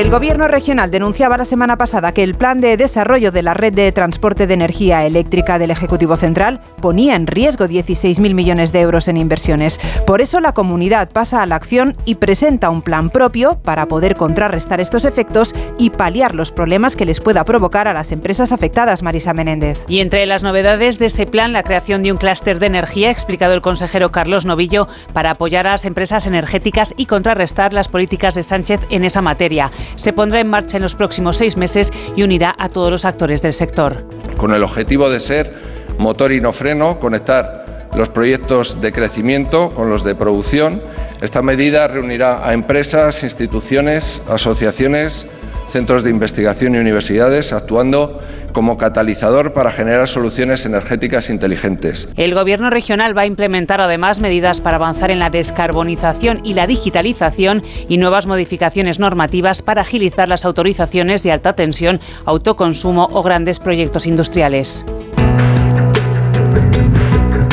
[0.00, 3.74] El Gobierno regional denunciaba la semana pasada que el plan de desarrollo de la red
[3.74, 9.08] de transporte de energía eléctrica del Ejecutivo Central ponía en riesgo 16.000 millones de euros
[9.08, 9.78] en inversiones.
[10.06, 14.16] Por eso la comunidad pasa a la acción y presenta un plan propio para poder
[14.16, 19.02] contrarrestar estos efectos y paliar los problemas que les pueda provocar a las empresas afectadas,
[19.02, 19.84] Marisa Menéndez.
[19.86, 23.52] Y entre las novedades de ese plan, la creación de un clúster de energía, explicado
[23.52, 28.44] el consejero Carlos Novillo, para apoyar a las empresas energéticas y contrarrestar las políticas de
[28.44, 32.54] Sánchez en esa materia se pondrá en marcha en los próximos seis meses y unirá
[32.58, 34.04] a todos los actores del sector.
[34.36, 35.54] Con el objetivo de ser
[35.98, 40.82] motor y no freno, conectar los proyectos de crecimiento con los de producción,
[41.20, 45.26] esta medida reunirá a empresas, instituciones, asociaciones,
[45.70, 48.20] centros de investigación y universidades, actuando
[48.52, 52.08] como catalizador para generar soluciones energéticas inteligentes.
[52.16, 56.66] El Gobierno regional va a implementar además medidas para avanzar en la descarbonización y la
[56.66, 63.60] digitalización y nuevas modificaciones normativas para agilizar las autorizaciones de alta tensión, autoconsumo o grandes
[63.60, 64.84] proyectos industriales.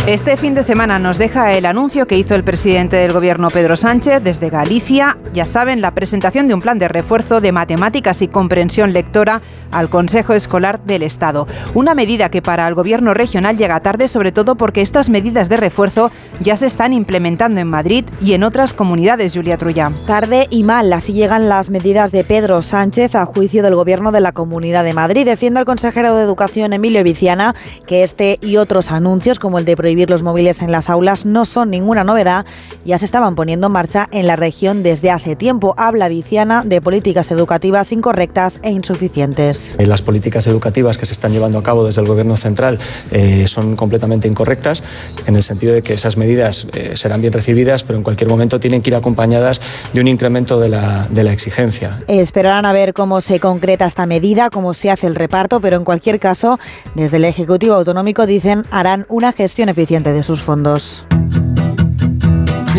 [0.07, 3.75] Este fin de semana nos deja el anuncio que hizo el presidente del gobierno Pedro
[3.75, 8.29] Sánchez desde Galicia, ya saben, la presentación de un plan de refuerzo de matemáticas y
[8.29, 11.47] comprensión lectora al Consejo Escolar del Estado.
[11.73, 15.57] Una medida que para el gobierno regional llega tarde, sobre todo porque estas medidas de
[15.57, 19.91] refuerzo ya se están implementando en Madrid y en otras comunidades, Julia Trulla.
[20.05, 24.21] Tarde y mal, así llegan las medidas de Pedro Sánchez a juicio del gobierno de
[24.21, 25.25] la Comunidad de Madrid.
[25.25, 29.75] Defiende al consejero de Educación, Emilio Viciana, que este y otros anuncios, como el de
[29.75, 32.45] prohibir los móviles en las aulas no son ninguna novedad,
[32.85, 35.73] ya se estaban poniendo en marcha en la región desde hace tiempo.
[35.77, 39.56] Habla Viciana de políticas educativas incorrectas e insuficientes.
[39.77, 42.79] Eh, las políticas educativas que se están llevando a cabo desde el Gobierno central
[43.11, 44.83] eh, son completamente incorrectas,
[45.25, 48.59] en el sentido de que esas medidas eh, serán bien recibidas, pero en cualquier momento
[48.59, 49.61] tienen que ir acompañadas
[49.93, 51.99] de un incremento de la, de la exigencia.
[52.07, 55.83] Esperarán a ver cómo se concreta esta medida, cómo se hace el reparto, pero en
[55.83, 56.59] cualquier caso,
[56.95, 61.05] desde el Ejecutivo Autonómico dicen harán una gestión eficiente de sus fondos.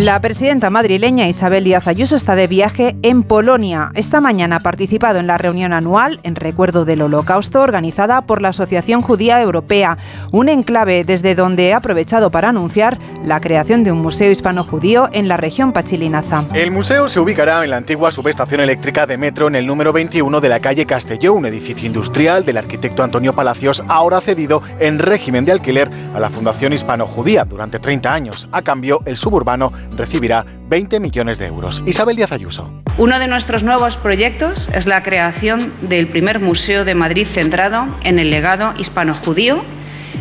[0.01, 3.91] La presidenta madrileña Isabel Díaz Ayuso está de viaje en Polonia.
[3.95, 8.51] Esta mañana ha participado en la reunión anual en recuerdo del Holocausto organizada por la
[8.51, 9.99] Asociación Judía Europea,
[10.31, 15.27] un enclave desde donde ha aprovechado para anunciar la creación de un museo hispano-judío en
[15.27, 16.45] la región Pachilinaza.
[16.55, 20.41] El museo se ubicará en la antigua subestación eléctrica de metro en el número 21
[20.41, 25.45] de la calle Castelló, un edificio industrial del arquitecto Antonio Palacios, ahora cedido en régimen
[25.45, 28.47] de alquiler a la Fundación Hispano-Judía durante 30 años.
[28.53, 31.83] A cambio, el suburbano recibirá 20 millones de euros.
[31.87, 32.71] Isabel Díaz Ayuso.
[32.99, 38.19] Uno de nuestros nuevos proyectos es la creación del primer museo de Madrid centrado en
[38.19, 39.63] el legado hispano-judío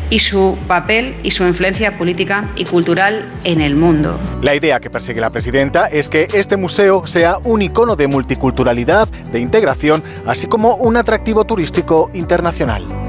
[0.10, 4.18] y su papel y su influencia política y cultural en el mundo.
[4.42, 9.08] La idea que persigue la presidenta es que este museo sea un icono de multiculturalidad,
[9.08, 13.07] de integración, así como un atractivo turístico internacional.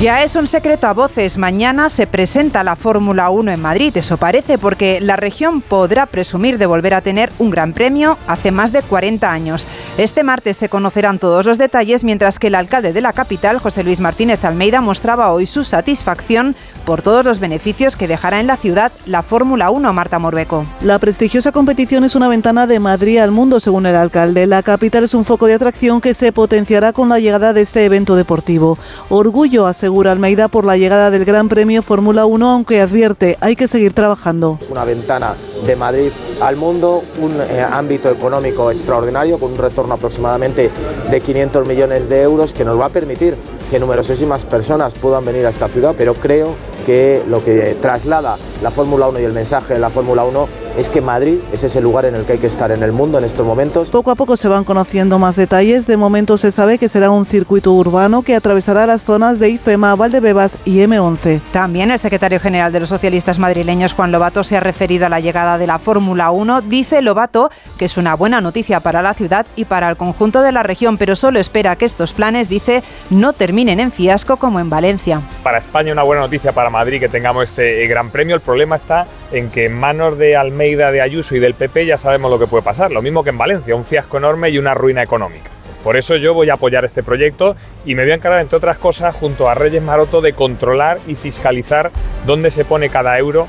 [0.00, 1.38] Ya es un secreto a voces.
[1.38, 3.96] Mañana se presenta la Fórmula 1 en Madrid.
[3.96, 8.50] Eso parece porque la región podrá presumir de volver a tener un gran premio hace
[8.50, 9.68] más de 40 años.
[9.96, 13.84] Este martes se conocerán todos los detalles, mientras que el alcalde de la capital, José
[13.84, 18.56] Luis Martínez Almeida, mostraba hoy su satisfacción por todos los beneficios que dejará en la
[18.56, 20.66] ciudad la Fórmula 1, Marta Morbeco.
[20.82, 24.46] La prestigiosa competición es una ventana de Madrid al mundo, según el alcalde.
[24.46, 27.84] La capital es un foco de atracción que se potenciará con la llegada de este
[27.84, 28.76] evento deportivo.
[29.08, 33.68] Orgullo, asegura Almeida, por la llegada del Gran Premio Fórmula 1, aunque advierte, hay que
[33.68, 34.58] seguir trabajando.
[34.70, 35.34] Una ventana
[35.66, 40.70] de Madrid al mundo, un eh, ámbito económico extraordinario, con un retorno aproximadamente
[41.10, 43.36] de 500 millones de euros que nos va a permitir
[43.70, 48.70] que numerosísimas personas puedan venir a esta ciudad, pero creo que lo que traslada la
[48.70, 52.04] Fórmula 1 y el mensaje de la Fórmula 1 es que Madrid es ese lugar
[52.04, 53.90] en el que hay que estar en el mundo en estos momentos.
[53.90, 55.86] Poco a poco se van conociendo más detalles.
[55.86, 59.94] De momento se sabe que será un circuito urbano que atravesará las zonas de IFEMA,
[59.94, 61.40] Valdebebas y M11.
[61.52, 65.20] También el secretario general de los socialistas madrileños, Juan Lobato, se ha referido a la
[65.20, 66.62] llegada de la Fórmula 1.
[66.62, 70.52] Dice Lobato que es una buena noticia para la ciudad y para el conjunto de
[70.52, 74.70] la región, pero solo espera que estos planes, dice, no terminen en fiasco como en
[74.70, 75.20] Valencia.
[75.42, 78.34] Para España una buena noticia para Madrid que tengamos este gran premio.
[78.34, 81.96] El problema está en que en manos de Almeida, de Ayuso y del PP ya
[81.96, 82.90] sabemos lo que puede pasar.
[82.90, 85.50] Lo mismo que en Valencia, un fiasco enorme y una ruina económica.
[85.84, 88.78] Por eso yo voy a apoyar este proyecto y me voy a encargar, entre otras
[88.78, 91.92] cosas, junto a Reyes Maroto, de controlar y fiscalizar
[92.26, 93.46] dónde se pone cada euro.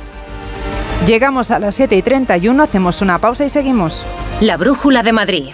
[1.08, 4.06] Llegamos a las 7 y 31, hacemos una pausa y seguimos.
[4.42, 5.52] La Brújula de Madrid.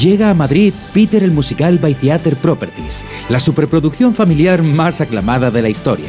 [0.00, 5.60] Llega a Madrid Peter el musical by Theater Properties, la superproducción familiar más aclamada de
[5.60, 6.08] la historia.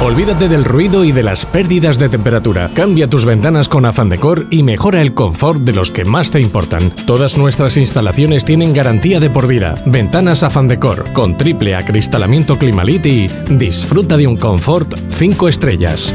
[0.00, 2.70] Olvídate del ruido y de las pérdidas de temperatura.
[2.72, 6.40] Cambia tus ventanas con Afan Decor y mejora el confort de los que más te
[6.40, 6.90] importan.
[7.04, 9.74] Todas nuestras instalaciones tienen garantía de por vida.
[9.86, 16.14] Ventanas Afan Decor con triple acristalamiento Climalit y disfruta de un confort 5 estrellas.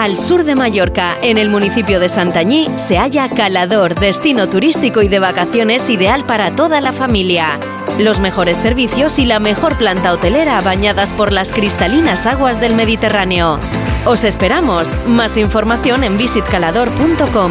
[0.00, 5.08] Al sur de Mallorca, en el municipio de Santañí, se halla Calador, destino turístico y
[5.08, 7.58] de vacaciones ideal para toda la familia.
[7.98, 13.58] Los mejores servicios y la mejor planta hotelera bañadas por las cristalinas aguas del Mediterráneo.
[14.06, 14.96] Os esperamos.
[15.06, 17.50] Más información en visitcalador.com.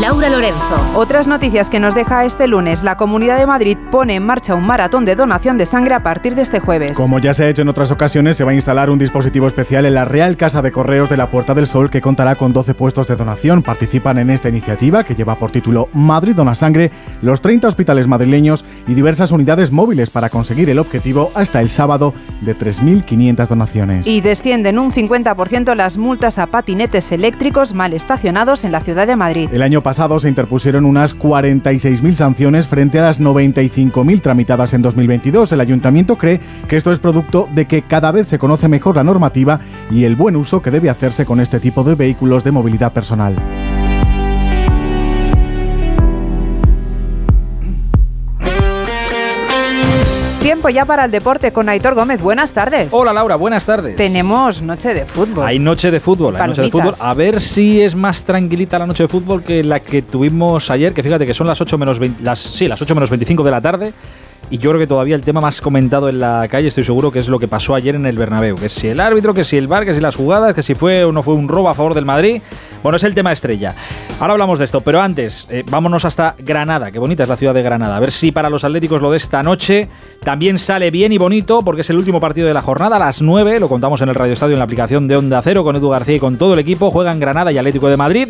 [0.00, 0.82] Laura Lorenzo.
[0.94, 2.82] Otras noticias que nos deja este lunes.
[2.82, 6.34] La Comunidad de Madrid pone en marcha un maratón de donación de sangre a partir
[6.34, 6.96] de este jueves.
[6.96, 9.84] Como ya se ha hecho en otras ocasiones, se va a instalar un dispositivo especial
[9.84, 12.72] en la Real Casa de Correos de la Puerta del Sol que contará con 12
[12.72, 13.62] puestos de donación.
[13.62, 18.64] Participan en esta iniciativa, que lleva por título Madrid Dona Sangre, los 30 hospitales madrileños
[18.88, 24.06] y diversas unidades móviles para conseguir el objetivo hasta el sábado de 3.500 donaciones.
[24.06, 29.16] Y descienden un 50% las multas a patinetes eléctricos mal estacionados en la ciudad de
[29.16, 29.50] Madrid.
[29.52, 35.52] El año pasado se interpusieron unas 46.000 sanciones frente a las 95.000 tramitadas en 2022.
[35.52, 39.04] El ayuntamiento cree que esto es producto de que cada vez se conoce mejor la
[39.04, 39.60] normativa
[39.90, 43.36] y el buen uso que debe hacerse con este tipo de vehículos de movilidad personal.
[50.42, 52.20] Tiempo ya para el deporte con Aitor Gómez.
[52.20, 52.88] Buenas tardes.
[52.90, 53.94] Hola Laura, buenas tardes.
[53.94, 55.46] Tenemos noche de fútbol.
[55.46, 56.94] Hay noche de fútbol, hay noche de fútbol.
[56.98, 60.92] A ver si es más tranquilita la noche de fútbol que la que tuvimos ayer,
[60.92, 63.50] que fíjate que son las 8 menos 20, las, sí, las 8 menos 25 de
[63.52, 63.92] la tarde
[64.50, 67.18] y yo creo que todavía el tema más comentado en la calle, estoy seguro que
[67.18, 69.66] es lo que pasó ayer en el Bernabéu, que si el árbitro, que si el
[69.66, 71.94] bar, que si las jugadas, que si fue o no fue un robo a favor
[71.94, 72.42] del Madrid.
[72.82, 73.74] Bueno, es el tema estrella.
[74.20, 77.54] Ahora hablamos de esto, pero antes, eh, vámonos hasta Granada, qué bonita es la ciudad
[77.54, 77.96] de Granada.
[77.96, 79.88] A ver si para los Atléticos lo de esta noche
[80.22, 83.22] también sale bien y bonito, porque es el último partido de la jornada, a las
[83.22, 85.88] 9, lo contamos en el Radio Estadio en la aplicación de Onda Cero con Edu
[85.88, 88.28] García y con todo el equipo, juegan Granada y Atlético de Madrid.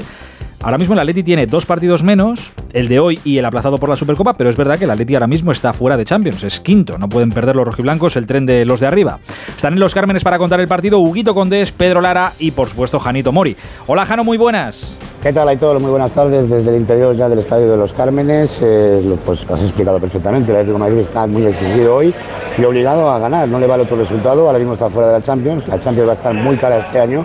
[0.62, 3.88] Ahora mismo el Atleti tiene dos partidos menos, el de hoy y el aplazado por
[3.88, 6.60] la Supercopa, pero es verdad que el Atleti ahora mismo está fuera de Champions, es
[6.60, 9.18] quinto, no pueden perder los rojiblancos el tren de los de arriba.
[9.56, 13.00] Están en los Cármenes para contar el partido Huguito Condés, Pedro Lara y por supuesto
[13.00, 13.56] Janito Mori.
[13.88, 15.00] Hola Jano, muy buenas.
[15.22, 18.58] ¿Qué tal, todos Muy buenas tardes desde el interior ya del Estadio de los Cármenes.
[18.60, 22.12] Eh, pues lo has explicado perfectamente, el Atlético de Madrid está muy exigido hoy
[22.58, 25.20] y obligado a ganar, no le vale otro resultado, ahora mismo está fuera de la
[25.22, 27.24] Champions, la Champions va a estar muy cara este año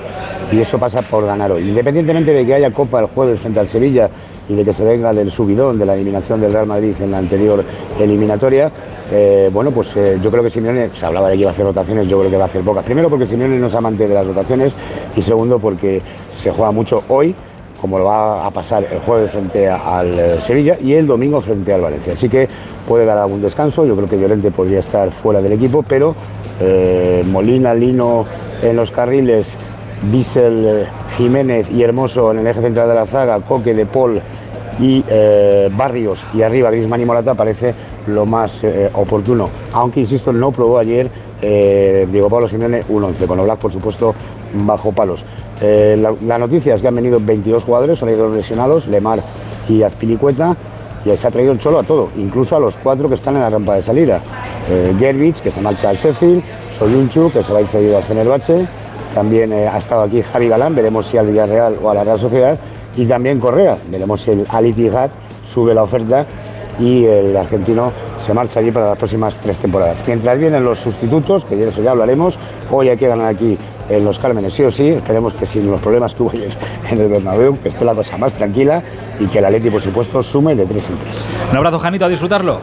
[0.52, 1.70] y eso pasa por ganar hoy.
[1.70, 4.12] Independientemente de que haya Copa el jueves frente al Sevilla
[4.48, 7.18] y de que se venga del subidón de la eliminación del Real Madrid en la
[7.18, 7.66] anterior
[8.00, 8.72] eliminatoria,
[9.12, 11.66] eh, bueno, pues eh, yo creo que Simeone, se hablaba de que iba a hacer
[11.66, 12.84] rotaciones, yo creo que va a hacer pocas.
[12.86, 14.72] Primero porque Simeone no es amante de las rotaciones
[15.16, 16.00] y segundo porque
[16.32, 17.36] se juega mucho hoy
[17.80, 21.74] como lo va a pasar el jueves frente al eh, Sevilla y el domingo frente
[21.74, 22.14] al Valencia.
[22.14, 22.48] Así que
[22.88, 26.16] puede dar algún descanso, yo creo que Llorente podría estar fuera del equipo, pero
[27.26, 28.26] Molina, Lino
[28.64, 29.58] en los carriles
[30.04, 34.22] Bissell, eh, Jiménez y Hermoso en el eje central de la zaga, Coque, De Paul
[34.80, 37.74] y eh, Barrios y arriba Grisman y Morata parece
[38.08, 39.50] lo más eh, oportuno.
[39.74, 41.10] Aunque, insisto, no probó ayer
[41.40, 44.16] Diego Pablo Simeone un 11, con Oblak, por supuesto,
[44.54, 45.24] bajo palos.
[45.62, 49.22] La, noticia es que han venido 22 jugadores, son ido lesionados, Lemar
[49.68, 50.56] y Azpilicueta,
[51.04, 53.42] y se ha traído el cholo a todo, incluso a los cuatro que están en
[53.42, 54.22] la rampa de salida.
[55.00, 56.44] Gervich, que se marcha al Sheffield,
[56.78, 58.68] Soyunchu, que se va a ir cedido al Fenerbahce,
[59.18, 62.20] también eh, ha estado aquí Javi Galán, veremos si al Villarreal o a la Real
[62.20, 62.60] Sociedad.
[62.96, 65.10] Y también Correa, veremos si el Al Ittihad
[65.44, 66.26] sube la oferta
[66.80, 69.98] y el argentino se marcha allí para las próximas tres temporadas.
[70.06, 72.38] Mientras vienen los sustitutos, que de eso ya hablaremos,
[72.70, 73.58] hoy hay que ganar aquí
[73.90, 77.10] en los Cármenes sí o sí, esperemos que sin los problemas que hubo en el
[77.10, 78.84] Bernabéu, que esté la cosa más tranquila
[79.20, 81.28] y que el Atleti, por supuesto, sume de tres en tres.
[81.52, 82.60] Un abrazo, Janito, a disfrutarlo.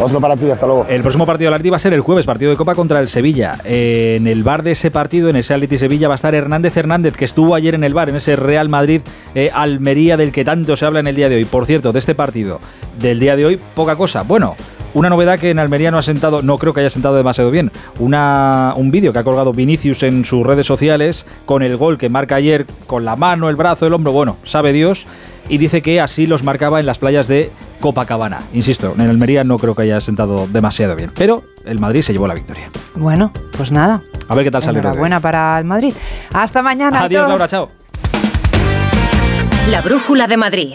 [0.00, 0.86] Otro para ti, hasta luego.
[0.88, 3.08] El próximo partido del Atleti va a ser el jueves, partido de Copa contra el
[3.08, 3.58] Sevilla.
[3.64, 7.16] en el bar de ese partido, en ese Atleti Sevilla, va a estar Hernández Hernández,
[7.16, 9.02] que estuvo ayer en el bar, en ese Real Madrid
[9.34, 11.44] eh, Almería del que tanto se habla en el día de hoy.
[11.44, 12.60] Por cierto, de este partido
[12.98, 14.22] del día de hoy, poca cosa.
[14.22, 14.56] Bueno,
[14.94, 17.70] una novedad que en Almería no ha sentado, no creo que haya sentado demasiado bien.
[17.98, 22.08] Una, un vídeo que ha colgado Vinicius en sus redes sociales con el gol que
[22.08, 25.06] marca ayer con la mano, el brazo, el hombro, bueno, sabe Dios.
[25.50, 28.42] Y dice que así los marcaba en las playas de Copacabana.
[28.52, 31.10] Insisto, en Almería no creo que haya sentado demasiado bien.
[31.16, 32.70] Pero el Madrid se llevó la victoria.
[32.94, 34.02] Bueno, pues nada.
[34.28, 34.82] A ver qué tal salió.
[34.94, 35.94] Buena para el Madrid.
[36.34, 37.00] Hasta mañana.
[37.00, 37.70] Adiós, Laura, chao.
[39.70, 40.74] La brújula de Madrid.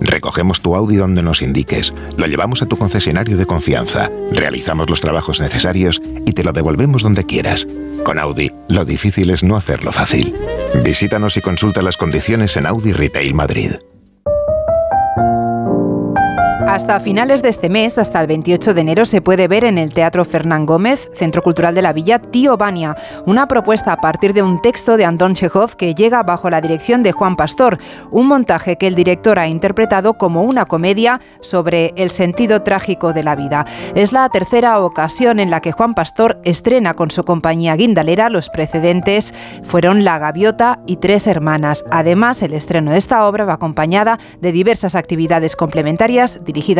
[0.00, 5.00] Recogemos tu Audi donde nos indiques, lo llevamos a tu concesionario de confianza, realizamos los
[5.00, 7.66] trabajos necesarios y te lo devolvemos donde quieras.
[8.04, 10.34] Con Audi, lo difícil es no hacerlo fácil.
[10.84, 13.72] Visítanos y consulta las condiciones en Audi Retail Madrid.
[16.68, 19.94] Hasta finales de este mes, hasta el 28 de enero, se puede ver en el
[19.94, 22.94] Teatro Fernán Gómez, Centro Cultural de la Villa, Tío Bania,
[23.24, 27.02] una propuesta a partir de un texto de Anton Chekhov que llega bajo la dirección
[27.02, 27.78] de Juan Pastor,
[28.10, 33.24] un montaje que el director ha interpretado como una comedia sobre el sentido trágico de
[33.24, 33.64] la vida.
[33.94, 38.28] Es la tercera ocasión en la que Juan Pastor estrena con su compañía guindalera.
[38.28, 41.82] Los precedentes fueron La Gaviota y Tres Hermanas.
[41.90, 46.38] Además, el estreno de esta obra va acompañada de diversas actividades complementarias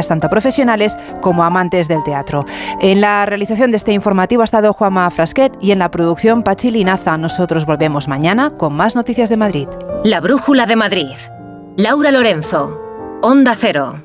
[0.08, 2.44] tanto a profesionales como a amantes del teatro.
[2.80, 6.70] En la realización de este informativo ha estado Juanma Frasquet y en la producción Pachi
[6.70, 7.16] Linaza.
[7.16, 9.68] Nosotros volvemos mañana con más noticias de Madrid.
[10.04, 11.16] La Brújula de Madrid.
[11.76, 12.80] Laura Lorenzo.
[13.22, 14.04] Onda Cero.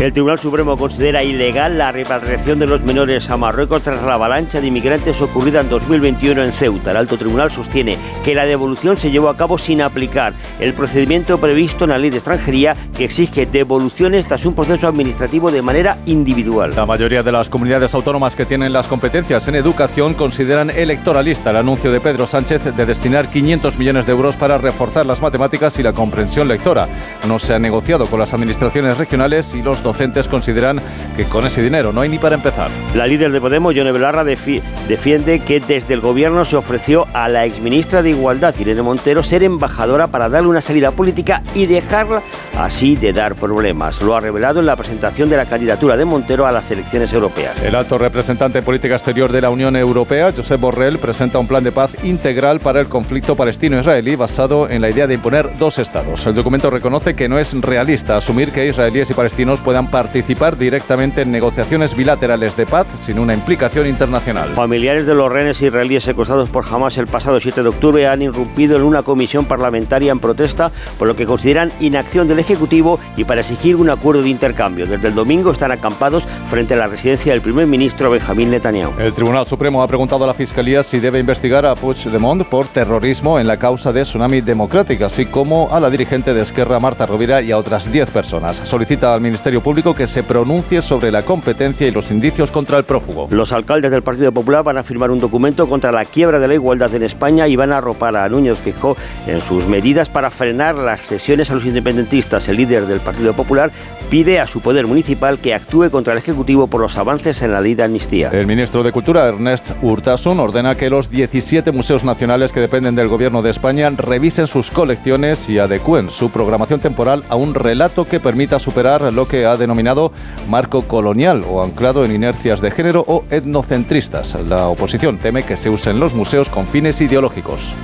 [0.00, 4.60] El Tribunal Supremo considera ilegal la repatriación de los menores a Marruecos tras la avalancha
[4.60, 6.90] de inmigrantes ocurrida en 2021 en Ceuta.
[6.90, 11.38] El Alto Tribunal sostiene que la devolución se llevó a cabo sin aplicar el procedimiento
[11.38, 15.96] previsto en la ley de extranjería que exige devoluciones tras un proceso administrativo de manera
[16.04, 16.74] individual.
[16.76, 21.56] La mayoría de las comunidades autónomas que tienen las competencias en educación consideran electoralista el
[21.56, 25.82] anuncio de Pedro Sánchez de destinar 500 millones de euros para reforzar las matemáticas y
[25.82, 26.86] la comprensión lectora.
[27.26, 30.80] No se ha negociado con las administraciones regionales y los docentes consideran
[31.16, 32.68] que con ese dinero no hay ni para empezar.
[32.94, 37.44] La líder de Podemos, Yone Belarra, defiende que desde el gobierno se ofreció a la
[37.44, 42.22] exministra de Igualdad, Irene Montero, ser embajadora para darle una salida política y dejarla
[42.58, 44.02] así de dar problemas.
[44.02, 47.60] Lo ha revelado en la presentación de la candidatura de Montero a las elecciones europeas.
[47.62, 51.62] El alto representante de política exterior de la Unión Europea, Josep Borrell, presenta un plan
[51.62, 56.26] de paz integral para el conflicto palestino-israelí basado en la idea de imponer dos estados.
[56.26, 61.22] El documento reconoce que no es realista asumir que israelíes y palestinos puedan participar directamente
[61.22, 64.48] en negociaciones bilaterales de paz sin una implicación internacional.
[64.54, 68.76] Familiares de los rehenes israelíes secuestrados por Hamas el pasado 7 de octubre han irrumpido
[68.76, 73.42] en una comisión parlamentaria en protesta por lo que consideran inacción del Ejecutivo y para
[73.42, 74.86] exigir un acuerdo de intercambio.
[74.86, 78.92] Desde el domingo están acampados frente a la residencia del primer ministro Benjamín Netanyahu.
[78.98, 83.38] El Tribunal Supremo ha preguntado a la Fiscalía si debe investigar a Puigdemont por terrorismo
[83.38, 87.42] en la causa de Tsunami Democrática, así como a la dirigente de Esquerra Marta Rovira
[87.42, 88.56] y a otras 10 personas.
[88.56, 92.84] Solicita al Ministerio Público que se pronuncie sobre la competencia y los indicios contra el
[92.84, 93.26] prófugo.
[93.32, 96.54] Los alcaldes del Partido Popular van a firmar un documento contra la quiebra de la
[96.54, 98.96] igualdad en España y van a arropar a Núñez Fijó
[99.26, 102.48] en sus medidas para frenar las cesiones a los independentistas.
[102.48, 103.72] El líder del Partido Popular
[104.10, 107.60] pide a su poder municipal que actúe contra el Ejecutivo por los avances en la
[107.60, 108.30] ley de amnistía.
[108.32, 113.08] El ministro de Cultura, Ernest Urtasun, ordena que los 17 museos nacionales que dependen del
[113.08, 118.20] Gobierno de España revisen sus colecciones y adecúen su programación temporal a un relato que
[118.20, 120.12] permita superar lo que ha denominado
[120.48, 124.36] marco colonial o anclado en inercias de género o etnocentristas.
[124.48, 127.74] La oposición teme que se usen los museos con fines ideológicos.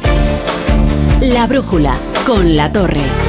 [1.20, 1.96] La brújula
[2.26, 3.21] con la torre.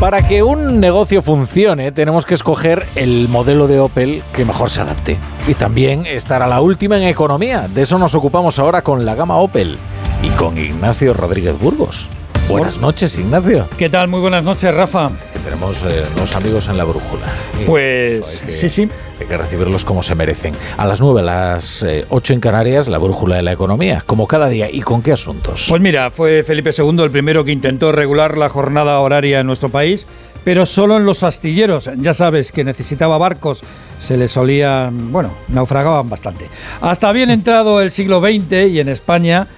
[0.00, 4.80] Para que un negocio funcione, tenemos que escoger el modelo de Opel que mejor se
[4.80, 5.16] adapte.
[5.46, 7.68] Y también estar a la última en economía.
[7.68, 9.78] De eso nos ocupamos ahora con la gama Opel
[10.22, 12.08] y con Ignacio Rodríguez Burgos.
[12.54, 13.68] Buenas noches, Ignacio.
[13.76, 14.06] ¿Qué tal?
[14.06, 15.10] Muy buenas noches, Rafa.
[15.32, 17.26] Que tenemos eh, unos amigos en la brújula.
[17.66, 18.88] Pues sí, sí.
[19.18, 20.54] Hay que recibirlos como se merecen.
[20.76, 24.28] A las 9, a las eh, 8 en Canarias, la brújula de la economía, como
[24.28, 24.70] cada día.
[24.70, 25.66] ¿Y con qué asuntos?
[25.68, 29.68] Pues mira, fue Felipe II el primero que intentó regular la jornada horaria en nuestro
[29.68, 30.06] país,
[30.44, 31.90] pero solo en los astilleros.
[31.96, 33.62] Ya sabes que necesitaba barcos,
[33.98, 36.48] se les solían, bueno, naufragaban bastante.
[36.80, 39.48] Hasta bien entrado el siglo XX y en España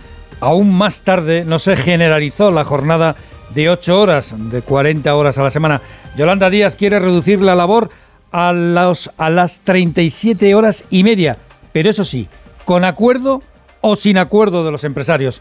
[0.41, 3.17] aún más tarde no se generalizó la jornada
[3.55, 5.81] de 8 horas, de 40 horas a la semana.
[6.17, 7.91] Yolanda Díaz quiere reducir la labor
[8.33, 11.39] a, los, a las 37 horas y media,
[11.73, 12.29] pero eso sí,
[12.65, 13.43] con acuerdo
[13.81, 15.41] o sin acuerdo de los empresarios.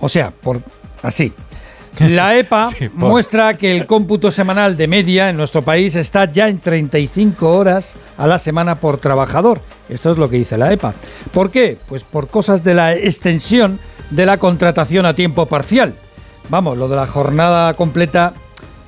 [0.00, 0.60] O sea, por
[1.02, 1.32] así.
[2.00, 6.48] La EPA Sí, muestra que el cómputo semanal de media en nuestro país está ya
[6.48, 9.60] en 35 horas a la semana por trabajador.
[9.88, 10.94] Esto es lo que dice la EPA.
[11.32, 11.78] ¿Por qué?
[11.88, 13.80] Pues por cosas de la extensión
[14.10, 15.94] de la contratación a tiempo parcial.
[16.48, 18.34] Vamos, lo de la jornada completa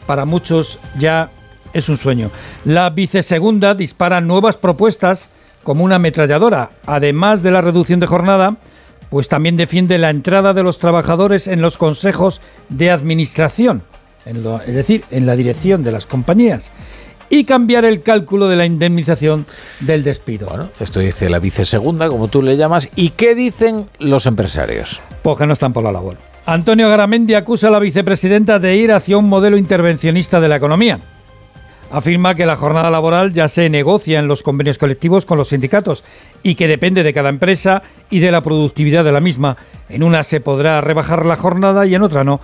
[0.06, 1.30] para muchos ya
[1.72, 2.30] es un sueño.
[2.64, 5.28] La vicesegunda dispara nuevas propuestas
[5.62, 6.70] como una ametralladora.
[6.86, 8.56] Además de la reducción de jornada,
[9.11, 13.82] pues también defiende la entrada de los trabajadores en los consejos de administración.
[14.24, 16.70] es decir, en la dirección de las compañías
[17.30, 19.46] y cambiar el cálculo de la indemnización
[19.80, 20.48] del despido.
[20.48, 22.88] Bueno, esto dice la vicesegunda, como tú le llamas.
[22.96, 25.00] ¿Y qué dicen los empresarios?
[25.22, 26.16] Pues que no están por la labor.
[26.44, 30.98] Antonio Garamendi acusa a la vicepresidenta de ir hacia un modelo intervencionista de la economía.
[31.91, 36.05] Afirma que la jornada laboral ya se negocia en los convenios colectivos con los sindicatos
[36.45, 39.57] y que depende de cada empresa y de la productividad de la misma.
[39.88, 42.41] En una se podrá rebajar la jornada y en otra no.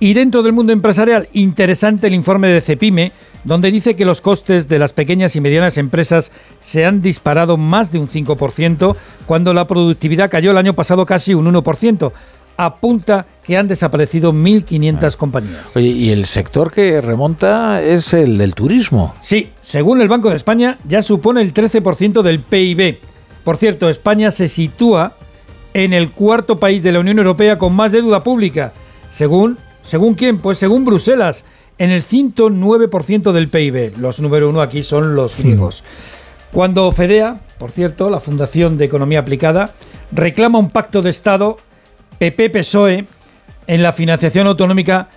[0.00, 3.12] Y dentro del mundo empresarial, interesante el informe de Cepime,
[3.44, 7.92] donde dice que los costes de las pequeñas y medianas empresas se han disparado más
[7.92, 12.12] de un 5%, cuando la productividad cayó el año pasado casi un 1%.
[12.58, 15.16] Apunta que han desaparecido 1.500 ah.
[15.16, 15.76] compañías.
[15.76, 19.14] y el sector que remonta es el del turismo.
[19.20, 22.98] Sí, según el Banco de España, ya supone el 13% del PIB.
[23.44, 25.16] Por cierto, España se sitúa
[25.74, 28.72] en el cuarto país de la Unión Europea con más deuda pública,
[29.10, 30.38] según ¿Según quién?
[30.38, 31.44] Pues según Bruselas,
[31.78, 33.96] en el 109% del PIB.
[33.98, 35.84] Los número uno aquí son los griegos.
[36.52, 39.70] Cuando FEDEA, por cierto, la Fundación de Economía Aplicada,
[40.10, 41.58] reclama un pacto de Estado
[42.18, 43.06] PP-PSOE
[43.66, 45.08] en la financiación autonómica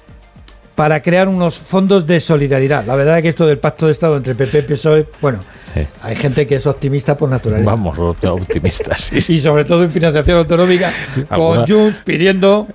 [0.76, 2.86] para crear unos fondos de solidaridad.
[2.86, 5.39] La verdad es que esto del pacto de Estado entre PP y PSOE, bueno,
[6.02, 7.70] hay gente que es optimista por naturaleza.
[7.70, 9.12] Vamos, optimistas.
[9.30, 10.93] y sobre todo en financiación autonómica,
[11.28, 12.68] con Junts pidiendo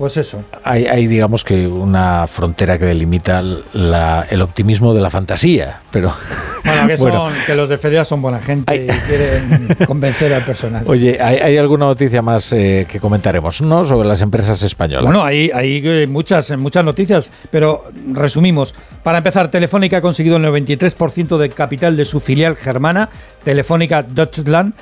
[0.00, 0.42] pues eso.
[0.64, 6.12] Hay, digamos que una frontera que delimita el optimismo de la fantasía, pero...
[6.98, 10.84] Bueno, que, los de FEDEA son buena gente y quieren convencer al personal.
[10.86, 13.84] Oye, ¿hay, alguna noticia más eh, que comentaremos, no?
[13.84, 15.04] Sobre las empresas españolas.
[15.04, 18.74] Bueno, hay, hay eh, muchas, muchas noticias, pero resumimos.
[19.02, 23.08] Para empezar, Telefónica ha conseguido el 93% del capital de su filial germana,
[23.42, 24.74] Telefónica Deutschland,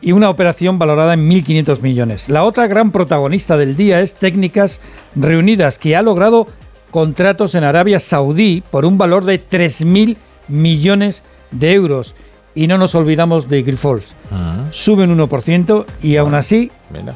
[0.00, 2.28] y una operación valorada en 1.500 millones.
[2.28, 4.80] La otra gran protagonista del día es Técnicas
[5.14, 6.46] Reunidas, que ha logrado
[6.90, 10.16] contratos en Arabia Saudí por un valor de 3.000
[10.48, 12.14] millones de euros.
[12.54, 14.14] Y no nos olvidamos de Grifols.
[14.30, 14.66] Ah.
[14.70, 16.70] Suben un 1% y aún así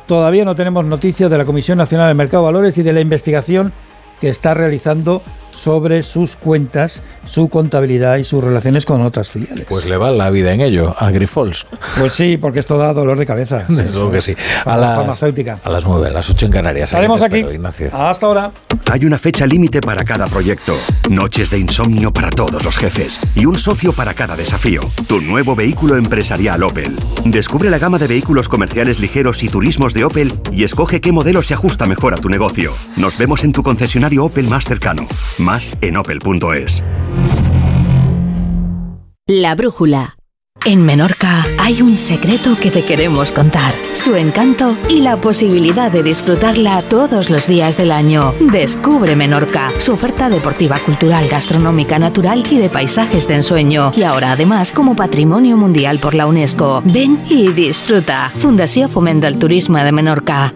[0.06, 3.00] todavía no tenemos noticias de la Comisión Nacional del Mercado de Valores y de la
[3.00, 3.72] investigación
[4.20, 5.22] que está realizando
[5.58, 9.66] sobre sus cuentas, su contabilidad y sus relaciones con otras filiales.
[9.68, 11.66] Pues le va la vida en ello a Grifols.
[11.98, 13.64] Pues sí, porque esto da dolor de cabeza.
[13.68, 14.36] Desde que sí.
[14.64, 15.58] A, las, farmacéutica.
[15.62, 16.88] a las 9, a las 8 en Canarias.
[16.88, 17.44] Estaremos aquí.
[17.92, 18.52] Hasta ahora.
[18.90, 20.74] Hay una fecha límite para cada proyecto,
[21.10, 24.80] noches de insomnio para todos los jefes y un socio para cada desafío.
[25.06, 26.96] Tu nuevo vehículo empresarial Opel.
[27.24, 31.42] Descubre la gama de vehículos comerciales ligeros y turismos de Opel y escoge qué modelo
[31.42, 32.72] se ajusta mejor a tu negocio.
[32.96, 35.06] Nos vemos en tu concesionario Opel más cercano.
[35.48, 36.84] Más en opel.es.
[39.26, 40.18] La brújula.
[40.66, 46.02] En Menorca hay un secreto que te queremos contar, su encanto y la posibilidad de
[46.02, 48.34] disfrutarla todos los días del año.
[48.40, 53.92] Descubre Menorca, su oferta deportiva, cultural, gastronómica, natural y de paisajes de ensueño.
[53.96, 56.82] Y ahora además como Patrimonio Mundial por la UNESCO.
[56.84, 58.30] Ven y disfruta.
[58.36, 60.52] Fundación Fomenta el Turismo de Menorca.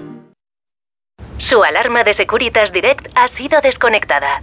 [1.38, 4.42] Su alarma de Securitas Direct ha sido desconectada.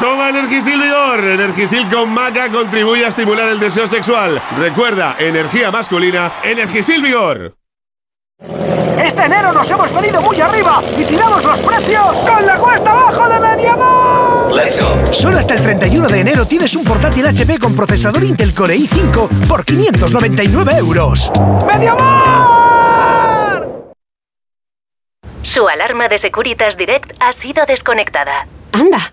[0.00, 1.24] Toma Energisil Vigor.
[1.24, 4.40] Energisil con maca contribuye a estimular el deseo sexual.
[4.58, 7.54] Recuerda, energía masculina, Energisil Vigor.
[8.40, 13.28] Este enero nos hemos venido muy arriba y tiramos los precios con la cuesta abajo
[13.28, 14.54] de MediaMarkt.
[14.54, 15.12] Let's go.
[15.12, 19.46] Solo hasta el 31 de enero tienes un portátil HP con procesador Intel Core i5
[19.46, 21.30] por 599 euros.
[21.66, 22.90] ¡MediaMarkt!
[25.42, 28.46] Su alarma de Securitas Direct ha sido desconectada.
[28.72, 29.12] Anda,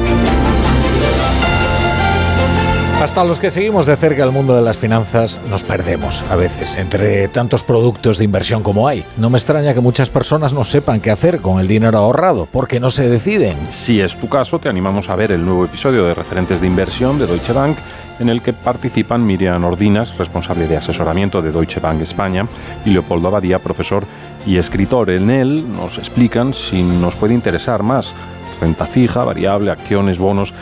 [3.01, 6.77] Hasta los que seguimos de cerca el mundo de las finanzas nos perdemos a veces
[6.77, 9.03] entre tantos productos de inversión como hay.
[9.17, 12.79] No me extraña que muchas personas no sepan qué hacer con el dinero ahorrado porque
[12.79, 13.57] no se deciden.
[13.71, 17.17] Si es tu caso, te animamos a ver el nuevo episodio de Referentes de Inversión
[17.17, 17.75] de Deutsche Bank
[18.19, 22.45] en el que participan Miriam Ordinas, responsable de asesoramiento de Deutsche Bank España,
[22.85, 24.03] y Leopoldo Abadía, profesor
[24.45, 25.09] y escritor.
[25.09, 28.13] En él nos explican si nos puede interesar más
[28.61, 30.53] renta fija, variable, acciones, bonos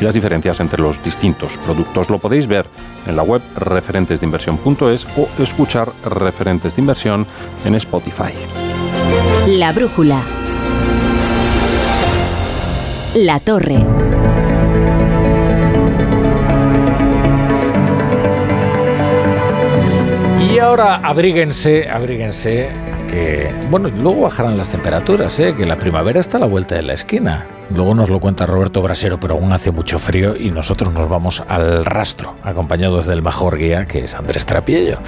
[0.00, 2.10] y las diferencias entre los distintos productos.
[2.10, 2.66] Lo podéis ver
[3.06, 7.26] en la web referentesdeinversión.es o escuchar referentes de inversión
[7.64, 8.32] en Spotify.
[9.46, 10.22] La brújula.
[13.14, 13.84] La torre.
[20.40, 22.70] Y ahora abríguense, abríguense,
[23.08, 25.54] que bueno, luego bajarán las temperaturas, ¿eh?
[25.54, 27.46] que la primavera está a la vuelta de la esquina.
[27.74, 31.42] Luego nos lo cuenta Roberto Brasero, pero aún hace mucho frío y nosotros nos vamos
[31.48, 34.98] al rastro, acompañados del mejor guía, que es Andrés Trapiello.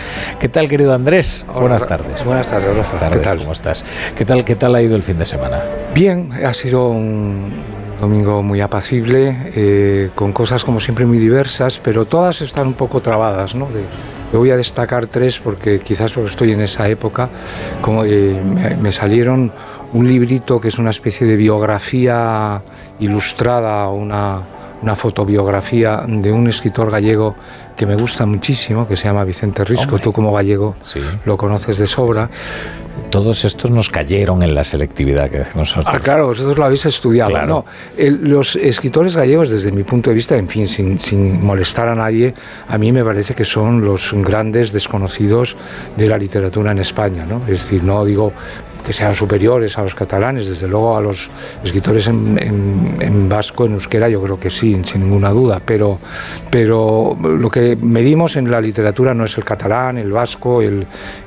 [0.40, 1.46] ¿Qué tal, querido Andrés?
[1.54, 2.24] buenas tardes.
[2.24, 3.10] Buenas tardes, Rafa.
[3.10, 3.38] ¿Qué tal?
[3.38, 3.84] ¿Cómo estás?
[4.16, 5.60] ¿Qué tal, ¿Qué tal ha ido el fin de semana?
[5.94, 7.52] Bien, ha sido un
[8.00, 13.00] domingo muy apacible, eh, con cosas como siempre muy diversas, pero todas están un poco
[13.00, 13.68] trabadas, ¿no?
[14.32, 17.30] yo voy a destacar tres porque quizás porque estoy en esa época,
[17.80, 18.38] como eh,
[18.78, 19.52] me salieron
[19.92, 22.62] un librito que es una especie de biografía
[23.00, 24.42] ilustrada, una,
[24.82, 27.34] una fotobiografía de un escritor gallego
[27.76, 29.98] que me gusta muchísimo, que se llama Vicente Risco.
[29.98, 30.76] Tú como gallego
[31.24, 32.28] lo conoces de sobra.
[33.10, 35.94] Todos estos nos cayeron en la selectividad que nosotros.
[35.94, 37.46] Ah, claro, vosotros lo habéis estudiado.
[37.46, 37.64] No,
[37.96, 42.34] los escritores gallegos, desde mi punto de vista, en fin, sin, sin molestar a nadie,
[42.66, 45.56] a mí me parece que son los grandes desconocidos
[45.96, 47.24] de la literatura en España.
[47.24, 47.40] ¿no?
[47.42, 48.32] Es decir, no digo
[48.88, 51.28] que sean superiores a los catalanes, desde luego a los
[51.62, 55.98] escritores en, vasco, en euskera, yo creo que sí, sin ninguna duda, pero,
[56.48, 60.62] pero lo que medimos en la literatura no es el catalán, el vasco,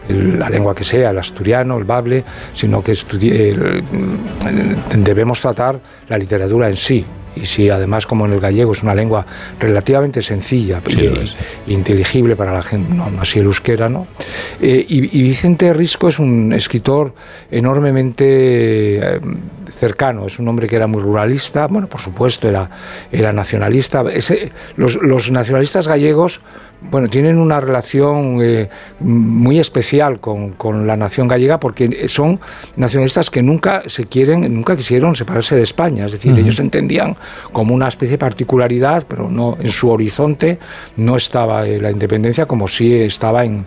[0.10, 2.94] la lengua que sea, el asturiano, el bable, sino que
[4.96, 7.06] debemos tratar la literatura en sí,
[7.36, 9.26] y si además como en el gallego es una lengua
[9.60, 11.26] relativamente sencilla e
[11.68, 14.08] inteligible para la gente, no, así el euskera, ¿no?
[14.62, 17.14] Eh, y, Vicente Risco es un escritor
[17.50, 18.26] enormemente
[19.16, 19.20] eh,
[19.70, 22.70] cercano, es un hombre que era muy ruralista, bueno, por supuesto era,
[23.12, 24.04] era nacionalista.
[24.76, 26.42] los, los nacionalistas gallegos
[26.90, 28.70] bueno, tienen una relación eh,
[29.00, 30.56] muy especial con,
[30.88, 32.40] la nación gallega porque son
[32.76, 36.06] nacionalistas que nunca se quieren, nunca quisieron separarse de España.
[36.06, 37.16] Es decir, ellos entendían
[37.52, 40.58] como una especie de particularidad, pero no en su horizonte
[40.98, 43.66] no estaba eh, la independencia como sí estaba en,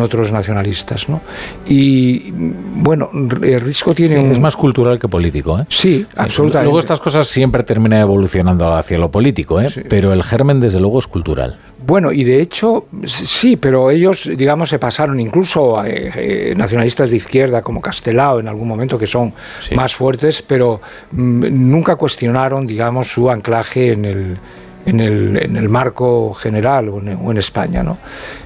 [0.00, 1.08] otros nacionalistas.
[1.08, 1.20] ¿no?
[1.66, 5.58] Y bueno, Risco tiene Es más cultural que político.
[5.58, 5.66] ¿eh?
[5.68, 6.64] Sí, absolutamente.
[6.64, 9.68] Luego estas cosas siempre terminan evolucionando hacia lo político, ¿eh?
[9.90, 11.58] pero el germen desde luego es cultural.
[11.84, 17.10] Bueno, y de hecho, sí, pero ellos, digamos, se pasaron incluso a eh, eh, nacionalistas
[17.10, 19.32] de izquierda como Castelao en algún momento, que son
[19.74, 20.80] más fuertes, pero
[21.10, 24.36] mm, nunca cuestionaron, digamos, su anclaje en el,
[24.86, 27.82] en el, en el marco general o en, o en España.
[27.82, 27.98] ¿no?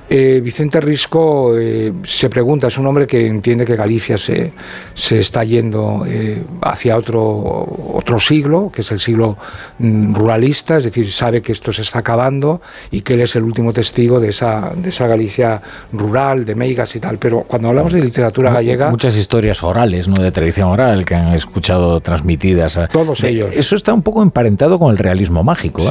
[0.08, 4.52] Eh, Vicente Risco eh, se pregunta, es un hombre que entiende que Galicia se,
[4.94, 9.36] se está yendo eh, hacia otro, otro siglo, que es el siglo
[9.80, 12.60] mm, ruralista, es decir, sabe que esto se está acabando
[12.92, 15.60] y que él es el último testigo de esa, de esa Galicia
[15.92, 17.18] rural, de meigas y tal.
[17.18, 18.90] Pero cuando hablamos de literatura gallega...
[18.90, 20.22] Muchas historias orales, ¿no?
[20.22, 22.76] de tradición oral que han escuchado transmitidas.
[22.76, 23.50] A, todos ellos.
[23.56, 25.82] Eso está un poco emparentado con el realismo mágico.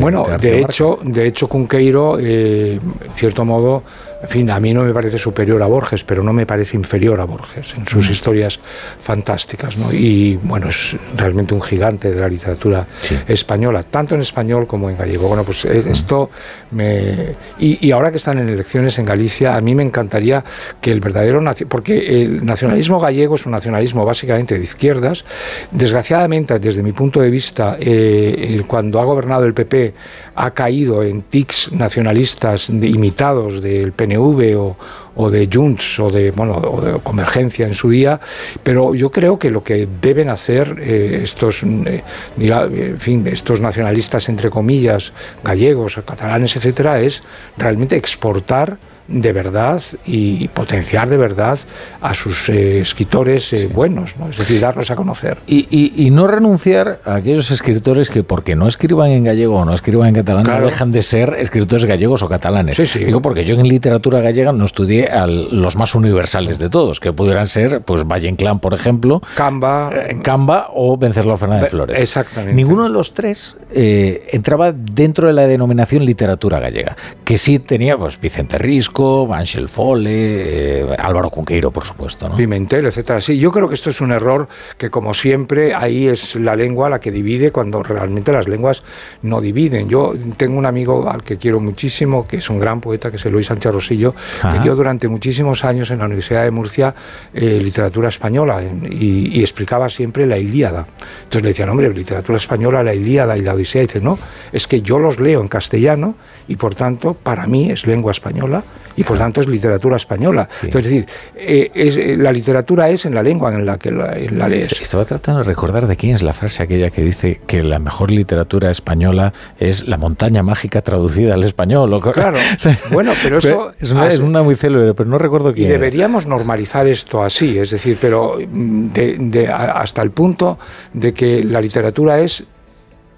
[0.00, 2.80] bueno, de, hecho, de hecho, Cunqueiro, en
[3.14, 3.84] cierto modo, modo
[4.22, 7.20] en fin, a mí no me parece superior a Borges, pero no me parece inferior
[7.20, 8.12] a Borges en sus mm.
[8.12, 8.60] historias
[9.00, 9.76] fantásticas.
[9.76, 9.92] ¿no?
[9.92, 12.86] Y bueno, es realmente un gigante de la literatura
[13.26, 15.26] española, tanto en español como en gallego.
[15.26, 15.88] Bueno, pues eh, mm.
[15.88, 16.30] esto
[16.70, 17.34] me.
[17.58, 20.44] Y, ahora que están en elecciones en Galicia, a mí me encantaría
[20.80, 21.42] que el verdadero.
[21.68, 25.24] Porque el nacionalismo gallego es un nacionalismo básicamente de izquierdas.
[25.72, 29.94] Desgraciadamente, desde mi punto de vista, eh, cuando ha gobernado el PP,
[30.36, 34.76] ha caído en tics nacionalistas imitados del PNV o,
[35.14, 38.20] o de Junts o de, bueno, o de Convergencia en su día,
[38.62, 42.02] pero yo creo que lo que deben hacer eh, estos, eh,
[42.38, 45.12] en fin, estos nacionalistas, entre comillas,
[45.44, 47.22] gallegos, catalanes, etcétera, es
[47.56, 48.78] realmente exportar
[49.08, 51.58] de verdad y potenciar de verdad
[52.00, 54.28] a sus eh, escritores eh, buenos, ¿no?
[54.28, 55.38] es decir, darlos a conocer.
[55.46, 60.08] Y, no renunciar a aquellos escritores que porque no escriban en gallego o no escriban
[60.08, 62.76] en catalán no dejan de ser escritores gallegos o catalanes.
[62.94, 67.14] Digo porque yo en literatura gallega no estudié a los más universales de todos, que
[67.14, 71.98] pudieran ser pues Valle Inclán, por ejemplo, Camba, eh, Camba o Vencerlo Fernández Flores.
[71.98, 72.54] Exactamente.
[72.54, 76.94] Ninguno de los tres entraba dentro de la denominación literatura gallega,
[77.24, 78.91] que sí tenía pues Vicente Risco,
[79.32, 82.28] Ángel Fole, eh, Álvaro Cunqueiro, por supuesto.
[82.28, 82.36] ¿no?
[82.36, 83.20] Pimentel, etcétera.
[83.20, 86.88] Sí, yo creo que esto es un error que, como siempre, ahí es la lengua
[86.90, 88.82] la que divide cuando realmente las lenguas
[89.22, 89.88] no dividen.
[89.88, 93.24] Yo tengo un amigo al que quiero muchísimo, que es un gran poeta, que es
[93.26, 94.14] Luis Sánchez Rosillo,
[94.50, 96.94] que dio durante muchísimos años en la Universidad de Murcia
[97.32, 100.86] eh, literatura española y, explicaba siempre la Ilíada.
[101.24, 103.82] Entonces le decían, hombre, literatura española, la Ilíada y la Odisea.
[103.82, 104.18] Y dice, no,
[104.52, 106.14] es que yo los leo en castellano
[106.46, 108.62] y por tanto para mí es lengua española
[108.96, 110.48] y por tanto es literatura española.
[110.62, 114.48] Entonces, es decir, eh, eh, la literatura es en la lengua en la que la,
[114.48, 114.80] lees.
[114.80, 118.10] Estaba tratando de recordar de quién es la frase aquella que dice que la mejor
[118.10, 122.00] literatura española es la montaña mágica traducida al español.
[122.12, 122.38] Claro,
[122.90, 123.74] bueno, pero eso...
[123.80, 125.68] es, una, muy célebre, pero no recuerdo quién.
[125.68, 130.58] Y deberíamos normalizar esto así, es decir, pero mm, de, hasta el punto
[130.92, 132.44] de que la literatura es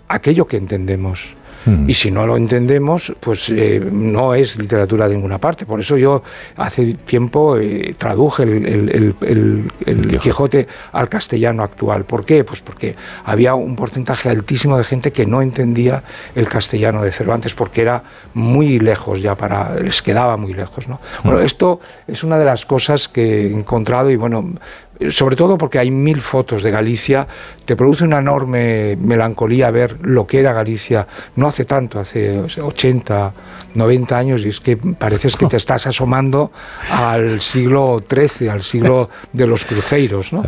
[0.08, 1.34] aquello que entendemos.
[1.64, 1.88] Hmm.
[1.88, 5.66] Y si no lo entendemos, pues eh, no es literatura de ninguna parte.
[5.66, 6.22] Por eso yo
[6.56, 9.14] hace tiempo eh, traduje el,
[10.20, 12.04] Quijote al castellano actual.
[12.04, 12.44] ¿Por qué?
[12.44, 12.94] Pues porque
[13.24, 16.02] había un porcentaje altísimo de gente que no entendía
[16.34, 18.02] el castellano de Cervantes porque era
[18.34, 21.00] muy lejos ya para les quedaba muy lejos, ¿no?
[21.22, 21.44] Bueno, hmm.
[21.44, 24.52] esto es una de las cosas que he encontrado y bueno,
[25.10, 27.26] sobre todo porque hay mil fotos de Galicia,
[27.64, 33.32] te produce una enorme melancolía ver lo que era Galicia no hace tanto, hace 80,
[33.74, 36.50] 90 años, y es que pareces que te estás asomando
[36.90, 40.32] al siglo XIII, al siglo de los cruceros.
[40.32, 40.44] ¿no?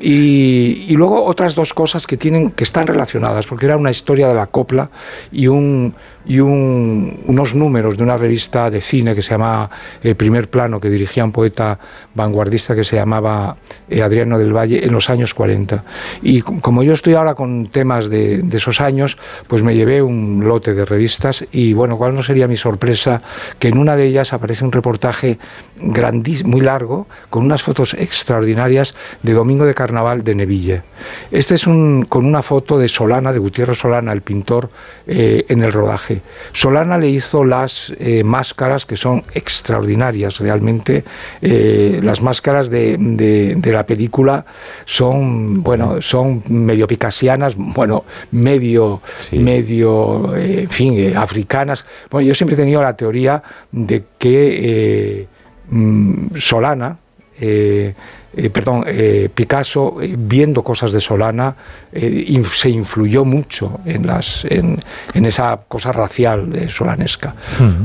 [0.00, 4.28] Y, y, luego otras dos cosas que, tienen, que están relacionadas, porque era una historia
[4.28, 4.90] de la copla
[5.32, 5.94] y un
[6.28, 9.70] y unos números de una revista de cine que se llama
[10.02, 11.78] eh, Primer Plano, que dirigía un poeta
[12.14, 13.56] vanguardista que se llamaba
[13.88, 15.82] eh, Adriano del Valle en los años 40.
[16.22, 20.74] Y como yo estoy ahora con temas de, esos años, pues me llevé un lote
[20.74, 23.22] de revistas y bueno, ¿cuál no sería mi sorpresa?
[23.58, 25.38] Que en una de ellas aparece un reportaje
[25.76, 30.82] grandísimo, muy largo, con unas fotos extraordinarias de Domingo de Carnaval de Neville.
[31.30, 34.70] Este es un, con una foto de Solana, de Gutiérrez Solana, el pintor,
[35.06, 36.20] eh, en el rodaje.
[36.52, 41.04] Solana le hizo las eh, máscaras que son extraordinarias, realmente.
[41.40, 44.44] Eh, las máscaras de, la película
[44.84, 49.00] son, bueno, son medio picasianas, bueno, medio,
[49.32, 51.84] medio, en fin, africanas.
[52.10, 55.26] Bueno, yo siempre he tenido la teoría de que
[55.70, 56.96] mm, Solana,
[58.38, 61.56] eh, perdón, eh, Picasso, eh, viendo cosas de Solana,
[61.92, 64.78] se influyó mucho en, las, en,
[65.14, 67.34] esa cosa racial solanesca.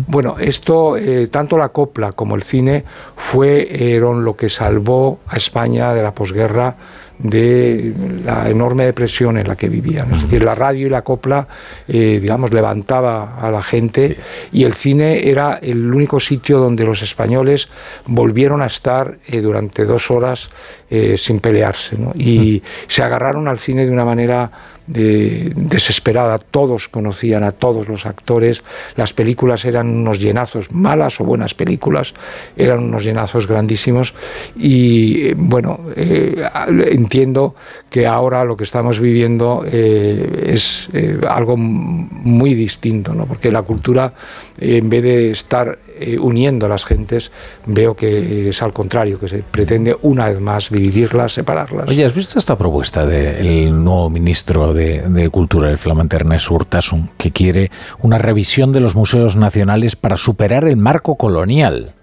[0.07, 0.95] Bueno, esto,
[1.31, 2.83] tanto la copla como el cine,
[3.15, 6.75] fueron lo que salvó a España de la posguerra
[7.23, 7.93] de
[8.25, 10.13] la enorme depresión en la que vivían.
[10.13, 11.47] Es decir, la radio y la copla,
[11.87, 14.17] eh, digamos, levantaba a la gente
[14.51, 17.69] y el cine era el único sitio donde los españoles
[18.05, 20.49] volvieron a estar eh, durante dos horas
[20.89, 21.97] eh, sin pelearse.
[22.15, 24.51] Y se agarraron al cine de una manera
[24.87, 26.39] desesperada.
[26.39, 28.63] Todos conocían a todos los actores.
[28.95, 32.13] Las películas eran unos llenazos, malas o buenas películas,
[32.57, 34.13] eran unos llenazos grandísimos.
[34.57, 36.43] Y eh, bueno, eh,
[36.91, 37.55] entiendo
[37.89, 40.89] que ahora lo que estamos viviendo eh, es
[41.27, 43.25] algo muy distinto, ¿no?
[43.25, 44.13] porque la cultura,
[44.57, 45.77] en vez de estar
[46.19, 47.31] uniendo a las gentes,
[47.65, 51.89] veo que es al contrario, que se pretende una vez más dividirlas, separarlas.
[51.89, 57.31] Oye, ¿has visto esta propuesta del nuevo ministro de, Cultura, el flamante Ernest Urtasun, que
[57.31, 57.71] quiere
[58.01, 61.93] una revisión de los museos nacionales para superar el marco colonial.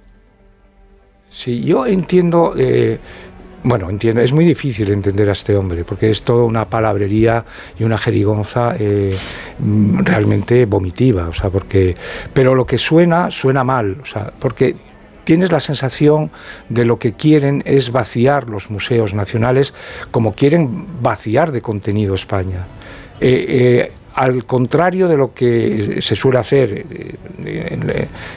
[1.28, 2.98] Sí, yo entiendo, eh,
[3.62, 7.44] bueno, entiendo, es muy difícil entender a este hombre, porque es toda una palabrería
[7.78, 9.14] y una jerigonza eh,
[9.58, 11.94] realmente vomitiva, o sea, porque,
[12.32, 14.76] pero lo que suena, suena mal, o sea, porque
[15.24, 16.30] tienes la sensación
[16.68, 19.74] de lo que quieren es vaciar los museos nacionales
[20.10, 22.64] como quieren vaciar de contenido España.
[23.20, 26.84] Eh, eh, al contrario de lo que se suele hacer
[27.44, 27.78] eh,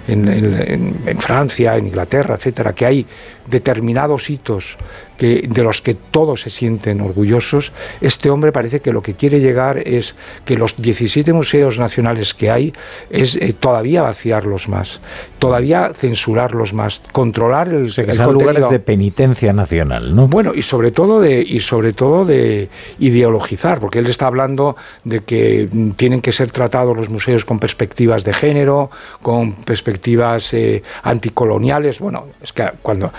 [0.08, 3.06] en, Francia, en Inglaterra, etcétera, que hay
[3.48, 4.78] determinados hitos
[5.18, 9.40] que, de los que todos se sienten orgullosos, este hombre parece que lo que quiere
[9.40, 12.74] llegar es que los 17 museos nacionales que hay
[13.10, 15.02] es eh, todavía vaciarlos más,
[15.40, 20.28] todavía censurarlos más, controlar el, que lugares de penitencia nacional, ¿no?
[20.28, 25.20] Bueno, y sobre todo de y sobre todo de ideologizar, porque él está hablando de
[25.22, 28.90] que tienen que ser tratados los museos con perspectivas de género,
[29.22, 32.00] con perspectivas eh, anticoloniales.
[32.00, 33.12] Bueno, es que cuando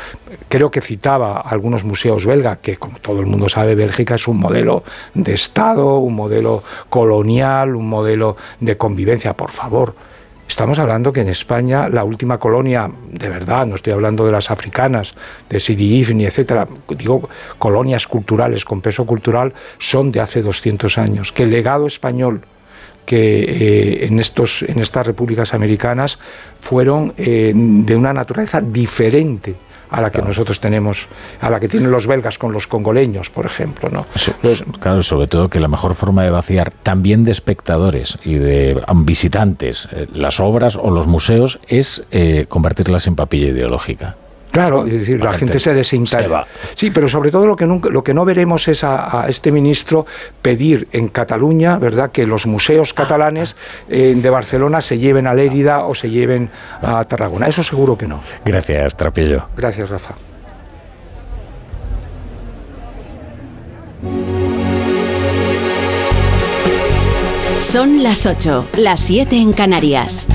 [0.48, 4.38] creo que citaba algunos museos belga, que como todo el mundo sabe, Bélgica es un
[4.38, 9.94] modelo de Estado, un modelo colonial, un modelo de convivencia, por favor.
[10.46, 14.50] Estamos hablando que en España la última colonia, de verdad, no estoy hablando de las
[14.50, 15.14] africanas,
[15.48, 17.28] de Sidi Ifni, etcétera, digo
[17.58, 21.32] colonias culturales con peso cultural, son de hace 200 años.
[21.32, 22.42] Que el legado español
[23.06, 26.18] que eh, en, estos, en estas repúblicas americanas
[26.58, 29.54] fueron eh, de una naturaleza diferente
[29.94, 31.06] a la que nosotros tenemos,
[31.40, 33.88] a la que tienen los belgas con los congoleños, por ejemplo.
[33.90, 34.06] ¿no?
[34.80, 39.88] claro, sobre todo que la mejor forma de vaciar también de espectadores y de visitantes
[39.92, 44.16] eh, las obras o los museos es eh, convertirlas en papilla ideológica.
[44.54, 46.46] Claro, es decir, la, gente, se desintegra.
[46.76, 50.06] Sí, pero sobre todo lo que, nunca, lo que no veremos es a, este ministro
[50.42, 53.56] pedir en Cataluña, ¿verdad?, que los museos catalanes
[53.88, 56.50] eh, de Barcelona se lleven a Lérida o se lleven
[56.80, 57.48] a Tarragona.
[57.48, 58.20] Eso seguro que no.
[58.44, 59.48] Gracias, Trapillo.
[59.56, 60.14] Gracias, Rafa.
[67.58, 70.28] Son las 8, las 7 en Canarias.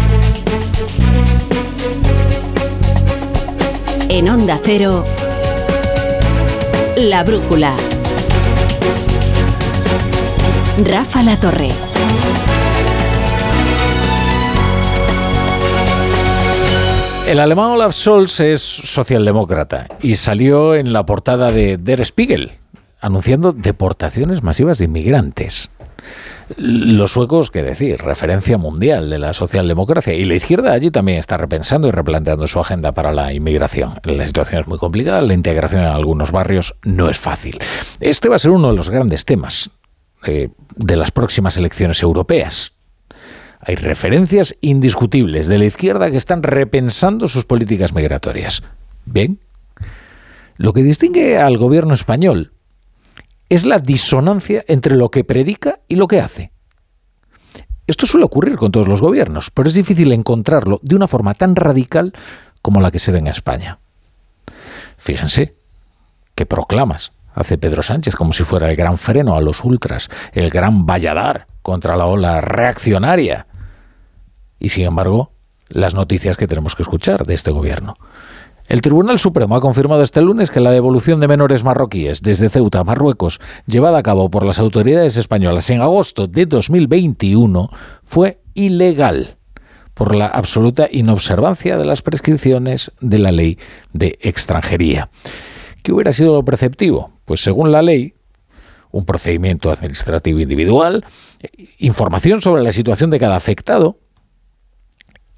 [4.09, 5.05] En Onda Cero,
[6.97, 7.75] La Brújula.
[10.83, 11.69] Rafa La Torre.
[17.27, 22.51] El alemán Olaf Scholz es socialdemócrata y salió en la portada de Der Spiegel
[22.99, 25.69] anunciando deportaciones masivas de inmigrantes.
[26.57, 30.13] Los suecos, qué decir, referencia mundial de la socialdemocracia.
[30.13, 33.93] Y la izquierda allí también está repensando y replanteando su agenda para la inmigración.
[34.03, 37.59] La situación es muy complicada, la integración en algunos barrios no es fácil.
[37.99, 39.69] Este va a ser uno de los grandes temas
[40.25, 42.73] eh, de las próximas elecciones europeas.
[43.61, 48.63] Hay referencias indiscutibles de la izquierda que están repensando sus políticas migratorias.
[49.05, 49.39] Bien,
[50.57, 52.51] lo que distingue al gobierno español
[53.49, 56.51] es la disonancia entre lo que predica y lo que hace.
[57.87, 61.55] Esto suele ocurrir con todos los gobiernos, pero es difícil encontrarlo de una forma tan
[61.55, 62.13] radical
[62.61, 63.79] como la que se da en España.
[64.97, 65.55] Fíjense,
[66.35, 70.49] qué proclamas hace Pedro Sánchez como si fuera el gran freno a los ultras, el
[70.49, 73.47] gran valladar contra la ola reaccionaria.
[74.59, 75.31] Y sin embargo,
[75.69, 77.95] las noticias que tenemos que escuchar de este gobierno.
[78.69, 82.81] El Tribunal Supremo ha confirmado este lunes que la devolución de menores marroquíes desde Ceuta
[82.81, 87.71] a Marruecos, llevada a cabo por las autoridades españolas en agosto de 2021,
[88.03, 89.37] fue ilegal
[89.95, 93.57] por la absoluta inobservancia de las prescripciones de la ley
[93.93, 95.09] de extranjería.
[95.81, 97.11] ¿Qué hubiera sido lo preceptivo?
[97.25, 98.13] Pues según la ley,
[98.91, 101.03] un procedimiento administrativo individual,
[101.79, 103.97] información sobre la situación de cada afectado,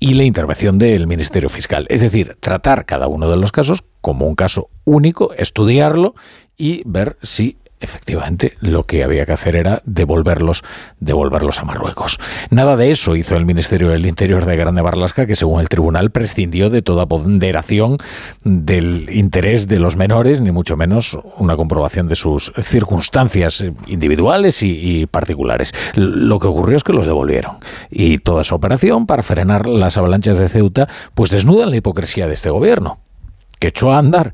[0.02, 1.86] y la intervención del Ministerio Fiscal.
[1.88, 6.16] Es decir, tratar cada uno de los casos como un caso único, estudiarlo
[6.58, 10.64] y ver si efectivamente lo que había que hacer era devolverlos,
[11.00, 12.20] devolverlos a Marruecos.
[12.50, 16.12] Nada de eso hizo el Ministerio del Interior de Grande Barlasca, que según el tribunal
[16.12, 17.98] prescindió de toda ponderación
[18.44, 25.08] del interés de los menores, ni mucho menos una comprobación de sus circunstancias individuales y,
[25.08, 25.74] particulares.
[25.96, 27.58] Lo que ocurrió es que los devolvieron.
[27.90, 32.36] Y toda esa operación para frenar las avalanchas de Ceuta, pues desnudan la hipocresía de
[32.36, 33.00] este gobierno,
[33.60, 34.34] que echó a andar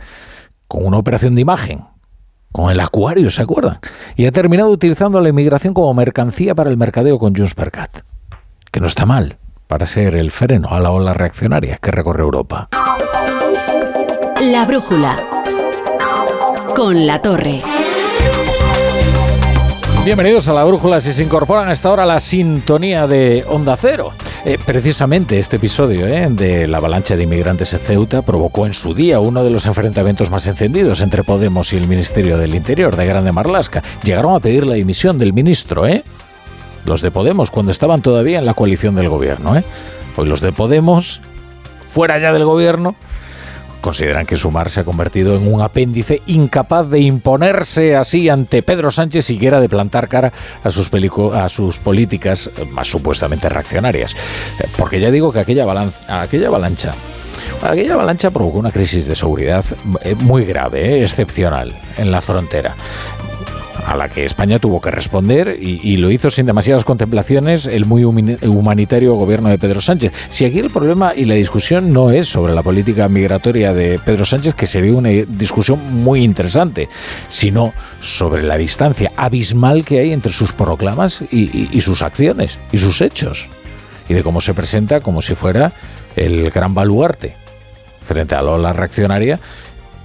[0.68, 1.86] con una operación de imagen
[2.58, 3.78] con el acuario, ¿se acuerdan?
[4.16, 7.99] Y ha terminado utilizando la inmigración como mercancía para el mercadeo con Junts per Cat,
[8.72, 9.38] que no está mal
[9.68, 12.70] para ser el freno a la ola reaccionaria que recorre Europa.
[14.41, 15.24] La brújula
[16.76, 17.62] con la torre.
[20.08, 21.01] Bienvenidos a la Brújula.
[21.01, 24.14] Si se incorporan a esta hora la sintonía de Onda Cero.
[24.45, 28.93] Eh, precisamente este episodio eh, de la avalancha de inmigrantes en Ceuta provocó en su
[28.93, 33.05] día uno de los enfrentamientos más encendidos entre Podemos y el Ministerio del Interior de
[33.05, 33.84] Grande Marlasca.
[34.01, 36.05] Llegaron a pedir la dimisión del ministro, ¿eh?
[36.86, 39.66] Los de Podemos, cuando estaban todavía en la coalición del gobierno, ¿eh?
[40.16, 41.20] Hoy los de Podemos,
[41.86, 42.95] fuera ya del gobierno,
[43.82, 48.91] consideran que Sumar se ha convertido en un apéndice incapaz de imponerse así ante Pedro
[48.91, 50.32] Sánchez, siquiera de plantar cara
[50.63, 50.89] a sus,
[51.34, 54.13] a sus políticas más supuestamente reaccionarias.
[54.59, 55.65] Eh, porque ya digo que aquella,
[56.07, 56.93] aquella avalancha
[57.63, 59.65] Aquella avalancha provocó una crisis de seguridad
[60.01, 62.75] eh, muy grave, eh, excepcional, en la frontera
[63.88, 68.03] a la que España tuvo que responder y, lo hizo sin demasiadas contemplaciones el muy
[68.03, 70.11] humanitario gobierno de Pedro Sánchez.
[70.27, 74.25] Si aquí el problema y la discusión no es sobre la política migratoria de Pedro
[74.25, 76.89] Sánchez, que sería una discusión muy interesante,
[77.29, 82.99] sino sobre la distancia abismal que hay entre sus proclamas y sus acciones y sus
[82.99, 83.47] hechos,
[84.09, 85.71] y de cómo se presenta como si fuera
[86.17, 87.35] el gran baluarte
[88.01, 89.39] frente a la reaccionaria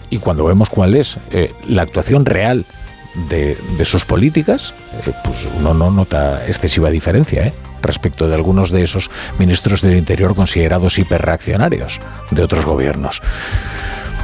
[0.08, 2.66] y cuando vemos cuál es eh, la actuación real
[3.14, 4.74] de, sus políticas,
[5.06, 7.52] eh, pues uno no nota excesiva diferencia ¿eh?
[7.82, 12.00] respecto de algunos de esos ministros del Interior considerados hiperreaccionarios
[12.30, 13.20] de otros gobiernos.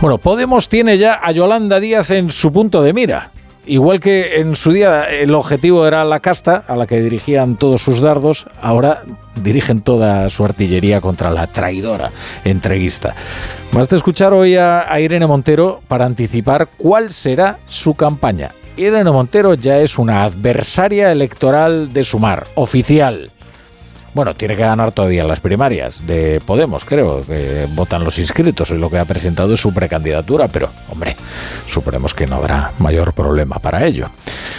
[0.01, 3.32] Bueno, Podemos tiene ya a Yolanda Díaz en su punto de mira.
[3.66, 7.82] Igual que en su día el objetivo era la casta, a la que dirigían todos
[7.82, 9.03] sus dardos, ahora
[9.34, 12.11] dirigen toda su artillería contra la traidora
[12.45, 13.14] entreguista.
[13.70, 18.53] Basta escuchar hoy a, a Irene Montero para anticipar cuál será su campaña.
[18.79, 23.33] Irene Montero ya es una adversaria electoral de Sumar, oficial.
[24.14, 28.74] Bueno, tiene que ganar todavía las primarias de Podemos, creo, que votan los inscritos y
[28.74, 31.16] lo que ha presentado es su precandidatura, pero, hombre,
[31.66, 34.11] suponemos que no habrá mayor problema para ello.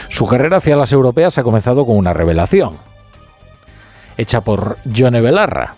[0.10, 2.78] Su carrera hacia las europeas ha comenzado con una revelación,
[4.18, 5.76] hecha por Johnny Belarra,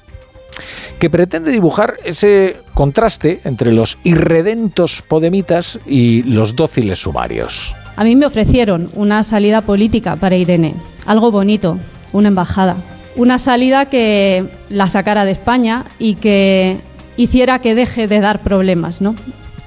[1.00, 7.76] que pretende dibujar ese contraste entre los irredentos podemitas y los dóciles sumarios.
[7.96, 10.76] A mí me ofrecieron una salida política para Irene,
[11.06, 11.78] algo bonito,
[12.14, 12.78] una embajada
[13.16, 16.80] una salida que la sacara de España y que
[17.18, 19.02] hiciera que deje de dar problemas.
[19.02, 19.16] ¿no?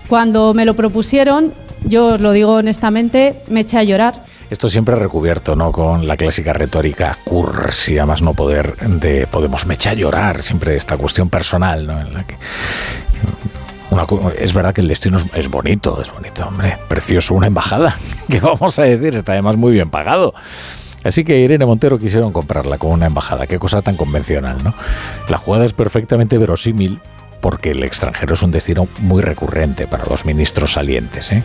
[0.08, 1.52] Cuando me lo propusieron,
[1.84, 4.24] yo os lo digo honestamente, me eché a llorar.
[4.50, 5.72] Esto siempre recubierto, ¿no?
[5.72, 9.66] Con la clásica retórica cursi, a más no poder de Podemos.
[9.66, 12.00] Me eché a llorar, siempre esta cuestión personal, ¿no?
[12.00, 12.36] En la que
[14.38, 17.96] es verdad que el destino es, bonito, es bonito, hombre, precioso, una embajada,
[18.28, 20.34] que vamos a decir, está además muy bien pagado.
[21.04, 23.46] Así que Irene Montero quisieron comprarla como una embajada.
[23.46, 24.74] Qué cosa tan convencional, ¿no?
[25.28, 26.98] La jugada es perfectamente verosímil
[27.42, 31.44] porque el extranjero es un destino muy recurrente para los ministros salientes, ¿eh?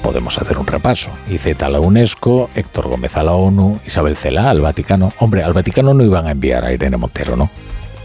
[0.00, 1.10] Podemos hacer un repaso.
[1.28, 5.12] IZ a la UNESCO, Héctor Gómez a la ONU, Isabel Cela al Vaticano.
[5.18, 7.50] Hombre, al Vaticano no iban a enviar a Irene Montero, ¿no?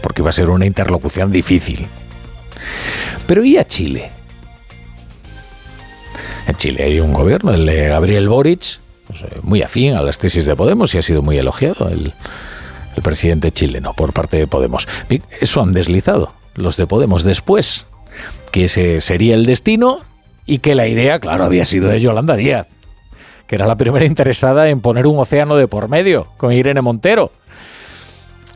[0.02, 1.86] Porque iba a ser una interlocución difícil.
[3.26, 4.10] Pero ¿y a Chile?
[6.46, 8.80] En Chile hay un gobierno, el de Gabriel Boric,
[9.42, 12.12] muy afín a las tesis de Podemos y ha sido muy elogiado el,
[13.02, 14.86] presidente chileno por parte de Podemos.
[15.40, 17.86] Eso han deslizado los de Podemos después,
[18.50, 20.00] que ese sería el destino
[20.44, 22.68] y que la idea, claro, había sido de Yolanda Díaz,
[23.46, 27.32] que era la primera interesada en poner un océano de por medio con Irene Montero.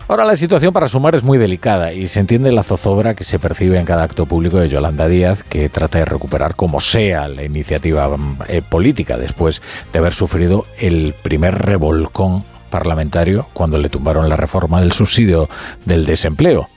[0.08, 3.40] Ahora la situación para sumar es muy delicada y se entiende la zozobra que se
[3.40, 7.42] percibe en cada acto público de Yolanda Díaz, que trata de recuperar como sea la
[7.42, 8.08] iniciativa
[8.46, 14.80] eh, política después de haber sufrido el primer revolcón parlamentario cuando le tumbaron la reforma
[14.80, 15.48] del subsidio
[15.84, 16.68] del desempleo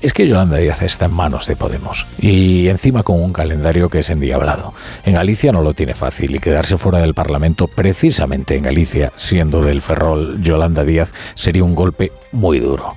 [0.00, 4.00] es que Yolanda Díaz está en manos de Podemos y encima con un calendario que
[4.00, 4.72] es endiablado.
[5.04, 9.62] En Galicia no lo tiene fácil y quedarse fuera del Parlamento precisamente en Galicia, siendo
[9.62, 12.94] del Ferrol Yolanda Díaz, sería un golpe muy duro.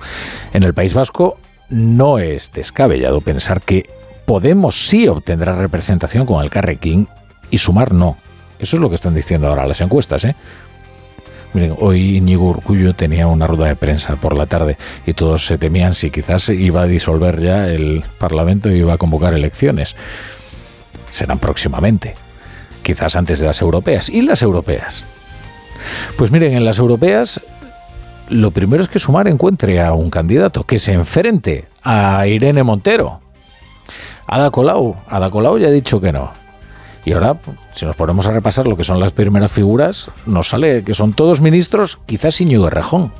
[0.52, 1.38] En el País Vasco
[1.68, 3.88] no es descabellado pensar que
[4.24, 7.08] Podemos sí obtendrá representación con el Carrequín
[7.50, 8.16] y Sumar no.
[8.58, 10.36] Eso es lo que están diciendo ahora las encuestas, ¿eh?
[11.54, 15.58] Miren, hoy Íñigo Urcullo tenía una rueda de prensa por la tarde y todos se
[15.58, 19.94] temían si quizás iba a disolver ya el Parlamento y iba a convocar elecciones.
[21.10, 22.14] Serán próximamente,
[22.82, 24.08] quizás antes de las europeas.
[24.08, 25.04] ¿Y las europeas?
[26.16, 27.40] Pues miren, en las europeas
[28.28, 33.20] lo primero es que Sumar encuentre a un candidato que se enfrente a Irene Montero.
[34.26, 36.41] Ada Colau, Ada Colau ya ha dicho que no.
[37.04, 37.36] Y ahora,
[37.74, 41.12] si nos ponemos a repasar lo que son las primeras figuras, nos sale que son
[41.14, 43.12] todos ministros, quizás Iñigo Errejón.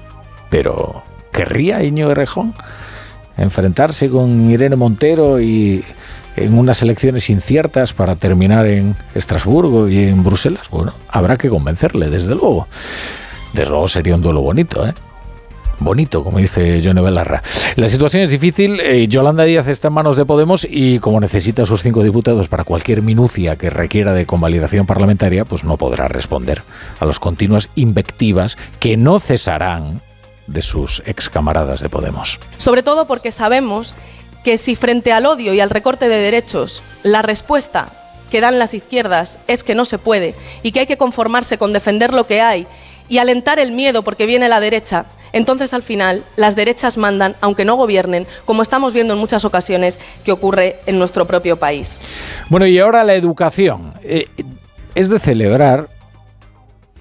[0.51, 1.03] Pero,
[1.33, 2.55] ¿querría Iñigo Errejón
[3.37, 5.85] enfrentarse con Irene Montero y
[6.37, 10.71] en unas elecciones inciertas para terminar en Estrasburgo y en Bruselas?
[10.71, 12.69] Bueno, habrá que convencerle, desde luego.
[13.53, 14.95] Desde luego sería un duelo bonito, ¿eh?
[15.85, 17.43] Bonito, como dice Johnny Belarra.
[17.77, 18.81] La situación es difícil.
[18.81, 22.65] Eh, Yolanda Díaz está en manos de Podemos y como necesita sus cinco diputados para
[22.65, 26.63] cualquier minucia que requiera de convalidación parlamentaria, pues no podrá responder
[27.01, 30.01] a las continuas invectivas que no cesarán
[30.47, 32.41] de sus ex camaradas de Podemos.
[32.57, 33.95] Sobre todo porque sabemos
[34.45, 37.89] que si frente al odio y al recorte de derechos la respuesta
[38.31, 41.73] que dan las izquierdas es que no se puede y que hay que conformarse con
[41.73, 42.67] defender lo que hay
[43.09, 47.65] y alentar el miedo porque viene la derecha, entonces al final las derechas mandan, aunque
[47.65, 51.99] no gobiernen, como estamos viendo en muchas ocasiones que ocurre en nuestro propio país.
[52.49, 53.95] Bueno, y ahora la educación.
[54.03, 54.27] Eh,
[54.95, 55.89] es de celebrar,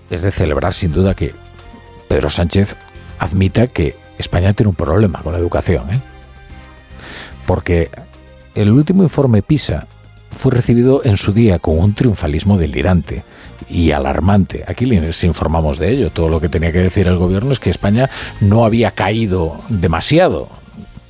[0.10, 1.34] es de celebrar sin duda que
[2.08, 2.76] Pedro Sánchez
[3.20, 6.02] admita que España tiene un problema con la educación, ¿eh?
[7.46, 7.90] porque
[8.56, 9.88] el último informe PISA
[10.32, 13.24] fue recibido en su día con un triunfalismo delirante
[13.72, 14.64] y alarmante.
[14.68, 16.10] Aquí les informamos de ello.
[16.12, 18.10] Todo lo que tenía que decir el gobierno es que España
[18.40, 20.61] no había caído demasiado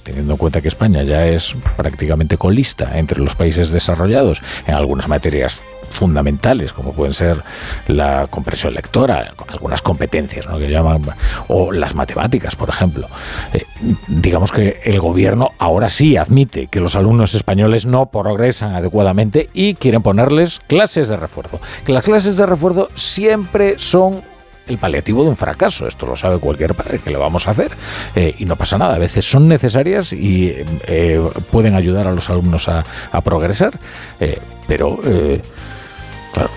[0.04, 5.08] teniendo en cuenta que España ya es prácticamente colista entre los países desarrollados en algunas
[5.08, 5.62] materias
[5.92, 7.44] fundamentales, como pueden ser
[7.88, 10.58] la comprensión lectora, algunas competencias ¿no?
[10.58, 11.02] que llaman,
[11.48, 13.08] o las matemáticas, por ejemplo.
[13.54, 13.66] Eh,
[14.08, 19.76] digamos que el gobierno ahora sí admite que los alumnos españoles no progresan adecuadamente y
[19.76, 21.60] quieren ponerles clases de refuerzo.
[21.86, 24.24] Que las clases de refuerzo siempre son
[24.68, 25.88] el paliativo de un fracaso.
[25.88, 27.72] Esto lo sabe cualquier padre que le vamos a hacer
[28.16, 28.96] eh, y no pasa nada.
[28.96, 30.54] A veces son necesarias y
[30.88, 31.22] eh,
[31.52, 32.84] pueden ayudar a los alumnos a,
[33.24, 33.74] progresar,
[34.20, 35.00] eh, pero
[36.34, 36.50] claro,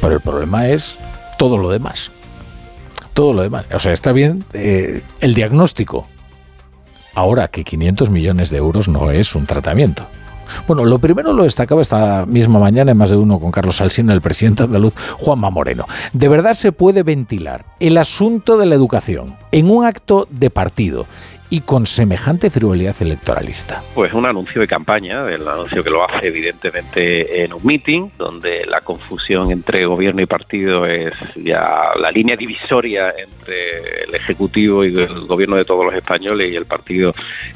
[0.00, 0.96] pero el problema es
[1.38, 2.10] todo lo demás.
[3.14, 3.64] Todo lo demás.
[3.72, 6.08] O sea, está bien el diagnóstico.
[7.14, 10.06] Ahora que 500 millones de euros no es un tratamiento.
[10.66, 14.12] Bueno, lo primero lo destacaba esta misma mañana en más de uno con Carlos Alsina,
[14.12, 15.86] el presidente andaluz Juanma Moreno.
[16.12, 21.06] De verdad se puede ventilar el asunto de la educación en un acto de partido
[21.54, 23.80] y con semejante frivolidad electoralista?
[23.94, 28.66] Pues un anuncio de campaña, el anuncio que lo hace evidentemente en un meeting, donde
[28.66, 34.96] la confusión entre gobierno y partido es ya la línea divisoria entre el Ejecutivo y
[34.96, 37.12] el gobierno de todos los españoles y el partido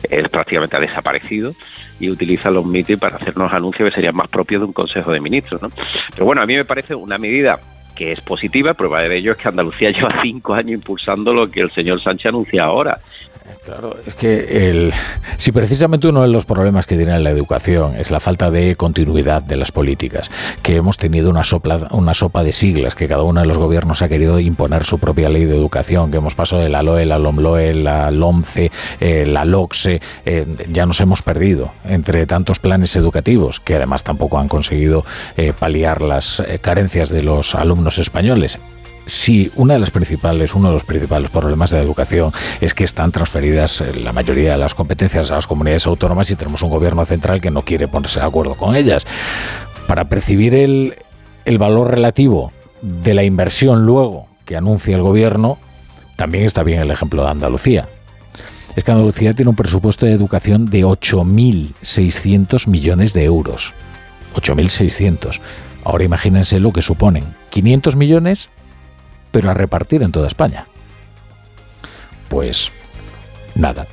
[0.08, 1.52] es prácticamente ha desaparecido
[1.98, 5.18] y utiliza los meetings para hacernos anuncios que serían más propios de un Consejo de
[5.18, 5.60] Ministros.
[5.60, 5.70] ¿no?
[6.12, 7.58] Pero bueno, a mí me parece una medida
[7.98, 11.60] que es positiva, prueba de ello es que Andalucía lleva cinco años impulsando lo que
[11.60, 13.00] el señor Sánchez anuncia ahora.
[13.64, 14.92] Claro, es que el,
[15.36, 19.42] si precisamente uno de los problemas que tiene la educación es la falta de continuidad
[19.42, 20.30] de las políticas,
[20.62, 24.02] que hemos tenido una, sopla, una sopa de siglas, que cada uno de los gobiernos
[24.02, 27.18] ha querido imponer su propia ley de educación, que hemos pasado de la LOE, la
[27.18, 28.70] LOMLOE, la LOMCE,
[29.00, 34.38] eh, la LOCSE, eh, ya nos hemos perdido entre tantos planes educativos, que además tampoco
[34.38, 35.04] han conseguido
[35.36, 38.58] eh, paliar las carencias de los alumnos españoles
[39.08, 42.30] si una de las principales, uno de los principales problemas de la educación
[42.60, 46.36] es que están transferidas eh, la mayoría de las competencias a las comunidades autónomas y
[46.36, 49.06] tenemos un gobierno central que no quiere ponerse de acuerdo con ellas.
[49.86, 50.96] Para percibir el,
[51.46, 52.52] el valor relativo
[52.82, 55.58] de la inversión luego que anuncia el gobierno,
[56.16, 57.88] también está bien el ejemplo de Andalucía.
[58.76, 63.72] Es que Andalucía tiene un presupuesto de educación de 8.600 millones de euros.
[64.34, 65.40] 8.600.
[65.82, 67.24] Ahora imagínense lo que suponen.
[67.50, 68.50] 500 millones
[69.30, 70.66] pero a repartir en toda España.
[72.28, 72.72] Pues
[73.58, 73.86] nada.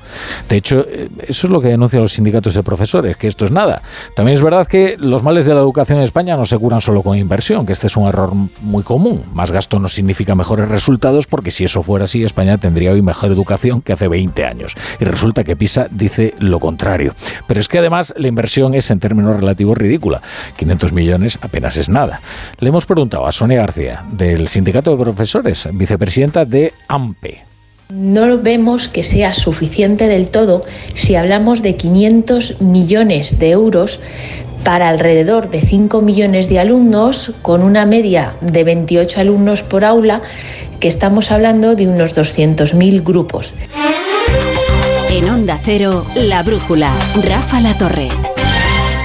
[0.48, 3.52] De hecho, eh, eso es lo que denuncian los sindicatos de profesores, que esto es
[3.52, 3.82] nada.
[4.16, 7.02] También es verdad que los males de la educación en España no se curan solo
[7.02, 8.32] con inversión, que este es un error
[8.62, 9.24] muy común.
[9.34, 13.32] Más gasto no significa mejores resultados, porque si eso fuera así, España tendría hoy mejor
[13.32, 14.76] educación que hace 20 años.
[15.00, 17.14] Y resulta que PISA dice lo contrario.
[17.48, 20.22] Pero es que además la inversión es en términos relativos ridícula.
[20.58, 22.22] 500 millones apenas es nada.
[22.60, 27.55] Le hemos preguntado a Sonia García, del Sindicato de Profesores, vicepresidenta de AMPE.
[27.90, 30.64] No vemos que sea suficiente del todo
[30.95, 33.99] si hablamos de 500 millones de euros
[34.64, 40.24] para alrededor de 5 millones de alumnos, con una media de 28 alumnos por aula,
[40.80, 43.53] que estamos hablando de unos 200.000 grupos.
[45.12, 46.91] En Onda Cero, La Brújula,
[47.24, 48.10] Rafa La Torre.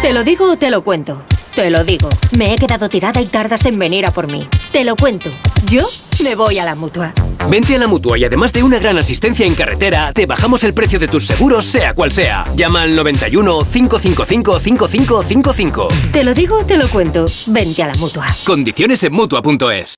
[0.01, 1.23] ¿Te lo digo o te lo cuento?
[1.55, 2.09] Te lo digo,
[2.39, 4.49] me he quedado tirada y tardas en venir a por mí.
[4.73, 5.29] Te lo cuento,
[5.67, 5.83] yo
[6.25, 7.13] me voy a la mutua.
[7.51, 10.73] Vente a la mutua y además de una gran asistencia en carretera, te bajamos el
[10.73, 12.45] precio de tus seguros, sea cual sea.
[12.55, 15.89] Llama al 91 555 5555.
[16.13, 17.27] Te lo digo, te lo cuento.
[17.49, 18.29] Vente a la mutua.
[18.47, 19.97] Condiciones en mutua.es.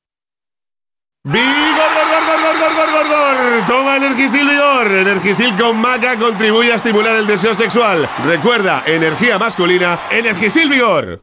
[1.25, 3.67] ¡Vigor, gor, gor, gor, gor, gor, gor!
[3.69, 4.91] Toma Energisil Vigor.
[4.91, 8.09] Energisil con maca contribuye a estimular el deseo sexual.
[8.25, 11.23] Recuerda, energía masculina, Energisil Vigor.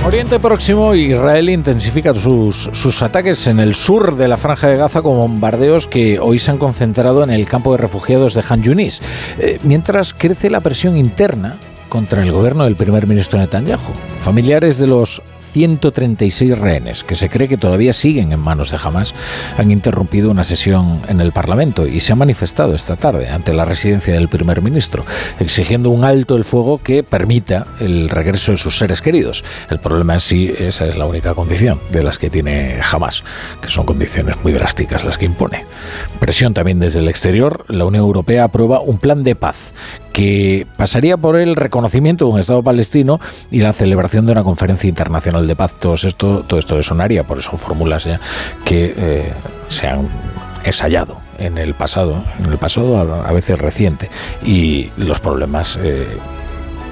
[0.00, 4.78] En Oriente Próximo, Israel intensifica sus, sus, ataques en el sur de la Franja de
[4.78, 8.62] Gaza con bombardeos que hoy se han concentrado en el campo de refugiados de Han
[8.62, 9.02] Yunis,
[9.38, 11.58] eh, mientras crece la presión interna
[11.90, 13.92] contra el gobierno del primer ministro Netanyahu.
[14.22, 15.22] Familiares de los
[15.52, 19.14] 136 rehenes que se cree que todavía siguen en manos de Hamas
[19.58, 23.64] han interrumpido una sesión en el Parlamento y se han manifestado esta tarde ante la
[23.64, 25.04] residencia del primer ministro,
[25.38, 29.44] exigiendo un alto el fuego que permita el regreso de sus seres queridos.
[29.70, 33.24] El problema es si esa es la única condición de las que tiene Hamas,
[33.60, 35.64] que son condiciones muy drásticas las que impone.
[36.18, 39.72] Presión también desde el exterior, la Unión Europea aprueba un plan de paz
[40.12, 43.20] que pasaría por el reconocimiento de un Estado palestino
[43.50, 45.74] y la celebración de una conferencia internacional de paz.
[45.76, 48.20] Todo esto, todo esto le sonaría, por eso fórmulas ya
[48.64, 49.32] que eh,
[49.68, 50.08] se han
[50.64, 54.10] ensayado en el pasado, en el pasado a, veces reciente,
[54.44, 56.06] y los problemas eh,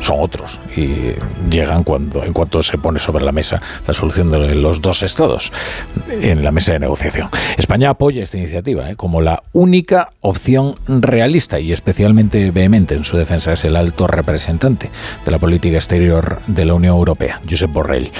[0.01, 1.13] son otros y
[1.51, 5.53] llegan cuando en cuanto se pone sobre la mesa la solución de los dos estados
[6.09, 7.29] en la mesa de negociación.
[7.57, 8.97] España apoya esta iniciativa ¿eh?
[8.97, 14.91] como la única opción realista y especialmente vehemente en su defensa es el alto representante
[15.25, 18.11] de la política exterior de la Unión Europea, Josep Borrell.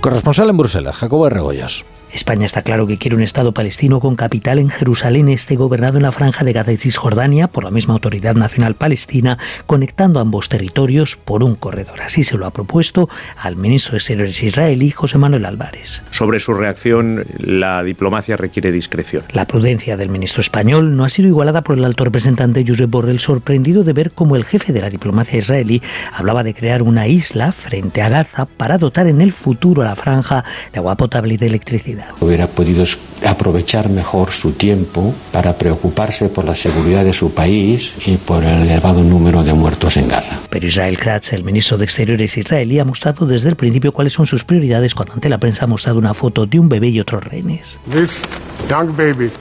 [0.00, 1.84] Corresponsal en Bruselas, Jacobo Regoyos.
[2.12, 6.02] España está claro que quiere un Estado palestino con capital en Jerusalén, este gobernado en
[6.02, 11.16] la franja de Gaza y Cisjordania por la misma Autoridad Nacional Palestina, conectando ambos territorios
[11.16, 12.00] por un corredor.
[12.00, 16.02] Así se lo ha propuesto al ministro de Exteriores israelí, José Manuel Álvarez.
[16.10, 19.22] Sobre su reacción, la diplomacia requiere discreción.
[19.32, 23.20] La prudencia del ministro español no ha sido igualada por el alto representante Josep Borrell,
[23.20, 25.80] sorprendido de ver cómo el jefe de la diplomacia israelí
[26.12, 29.96] hablaba de crear una isla frente a Gaza para dotar en el futuro a la
[29.96, 31.99] franja de agua potable y de electricidad.
[32.20, 32.84] Hubiera podido
[33.26, 38.62] aprovechar mejor su tiempo para preocuparse por la seguridad de su país y por el
[38.62, 40.38] elevado número de muertos en Gaza.
[40.50, 44.26] Pero Israel Kratz, el ministro de Exteriores israelí, ha mostrado desde el principio cuáles son
[44.26, 47.24] sus prioridades cuando ante la prensa ha mostrado una foto de un bebé y otros
[47.24, 47.78] rehenes.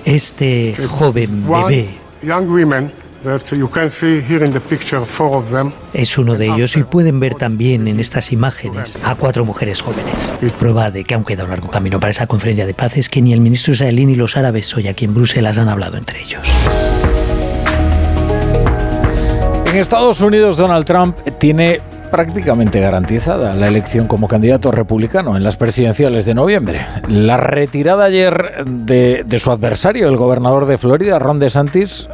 [0.06, 1.90] Este joven bebé
[5.94, 10.14] es uno de ellos y pueden ver también en estas imágenes a cuatro mujeres jóvenes.
[10.58, 13.22] Prueba de que aún queda un largo camino para esa conferencia de paz es que
[13.22, 16.48] ni el ministro israelí ni los árabes hoy aquí en Bruselas han hablado entre ellos.
[19.66, 25.58] En Estados Unidos Donald Trump tiene prácticamente garantizada la elección como candidato republicano en las
[25.58, 26.86] presidenciales de noviembre.
[27.08, 32.10] La retirada ayer de, de su adversario, el gobernador de Florida, Ron DeSantis,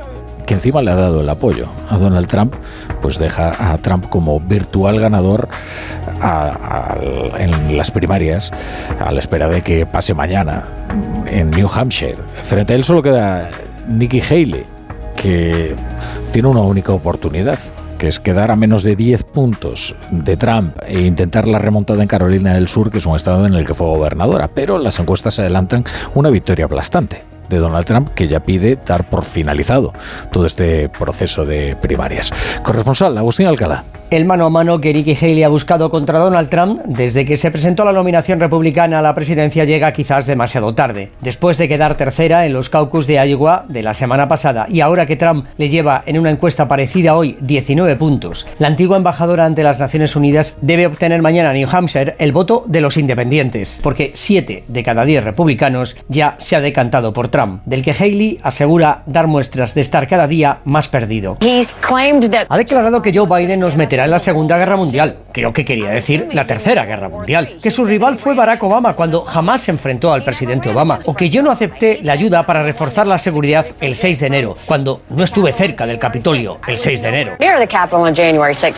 [0.45, 2.55] que encima le ha dado el apoyo a Donald Trump,
[3.01, 5.47] pues deja a Trump como virtual ganador
[7.37, 8.51] en las primarias,
[8.99, 10.63] a la espera de que pase mañana
[11.27, 12.17] en New Hampshire.
[12.43, 13.49] Frente a él solo queda
[13.87, 14.65] Nikki Haley,
[15.15, 15.75] que
[16.31, 17.59] tiene una única oportunidad
[17.97, 22.09] que es quedar a menos de 10 puntos de Trump e intentar la remontada en
[22.09, 25.39] Carolina del Sur, que es un estado en el que fue gobernadora, pero las encuestas
[25.39, 29.93] adelantan una victoria aplastante de Donald Trump, que ya pide dar por finalizado
[30.31, 32.31] todo este proceso de primarias.
[32.63, 33.83] Corresponsal, Agustín Alcalá.
[34.11, 37.49] El mano a mano que Nikki Haley ha buscado contra Donald Trump desde que se
[37.49, 41.09] presentó la nominación republicana a la presidencia llega quizás demasiado tarde.
[41.21, 45.07] Después de quedar tercera en los caucus de Iowa de la semana pasada y ahora
[45.07, 49.63] que Trump le lleva en una encuesta parecida hoy 19 puntos, la antigua embajadora ante
[49.63, 54.11] las Naciones Unidas debe obtener mañana en New Hampshire el voto de los independientes, porque
[54.13, 59.01] 7 de cada 10 republicanos ya se ha decantado por Trump, del que Haley asegura
[59.07, 61.37] dar muestras de estar cada día más perdido.
[62.49, 65.15] Ha declarado que Joe Biden nos meterá en la Segunda Guerra Mundial.
[65.31, 67.55] Creo que quería decir la Tercera Guerra Mundial.
[67.61, 70.99] Que su rival fue Barack Obama cuando jamás se enfrentó al presidente Obama.
[71.05, 74.57] O que yo no acepté la ayuda para reforzar la seguridad el 6 de enero,
[74.65, 77.37] cuando no estuve cerca del Capitolio el 6 de enero.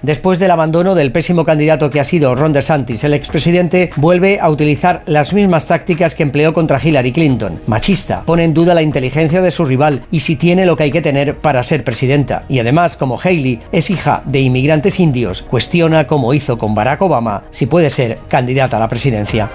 [0.03, 4.49] Después del abandono del pésimo candidato que ha sido Ron DeSantis, el expresidente vuelve a
[4.52, 7.60] utilizar las mismas tácticas que empleó contra Hillary Clinton.
[7.65, 10.91] Machista, pone en duda la inteligencia de su rival y si tiene lo que hay
[10.91, 12.44] que tener para ser presidenta.
[12.49, 17.43] Y además, como Haley es hija de inmigrantes indios, cuestiona, como hizo con Barack Obama,
[17.49, 19.49] si puede ser candidata a la presidencia.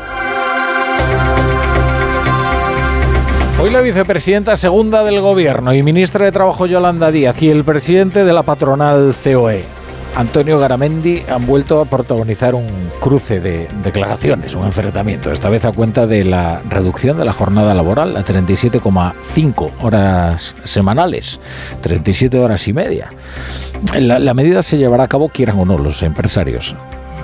[3.60, 8.24] Hoy la vicepresidenta segunda del Gobierno y ministra de Trabajo Yolanda Díaz y el presidente
[8.24, 9.81] de la patronal COE
[10.14, 12.68] Antonio Garamendi han vuelto a protagonizar un
[13.00, 17.72] cruce de declaraciones, un enfrentamiento, esta vez a cuenta de la reducción de la jornada
[17.72, 21.40] laboral a 37,5 horas semanales,
[21.80, 23.08] 37 horas y media.
[23.98, 26.76] La, medida se llevará a cabo, quieran o no, los empresarios.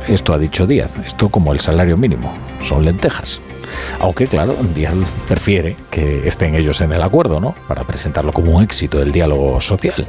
[0.09, 2.33] Esto ha dicho Díaz, esto como el salario mínimo,
[2.63, 3.41] son lentejas.
[4.01, 4.95] Aunque, claro, Díaz
[5.29, 7.55] prefiere que estén ellos en el acuerdo, ¿no?
[7.67, 10.07] Para presentarlo como un éxito del diálogo social.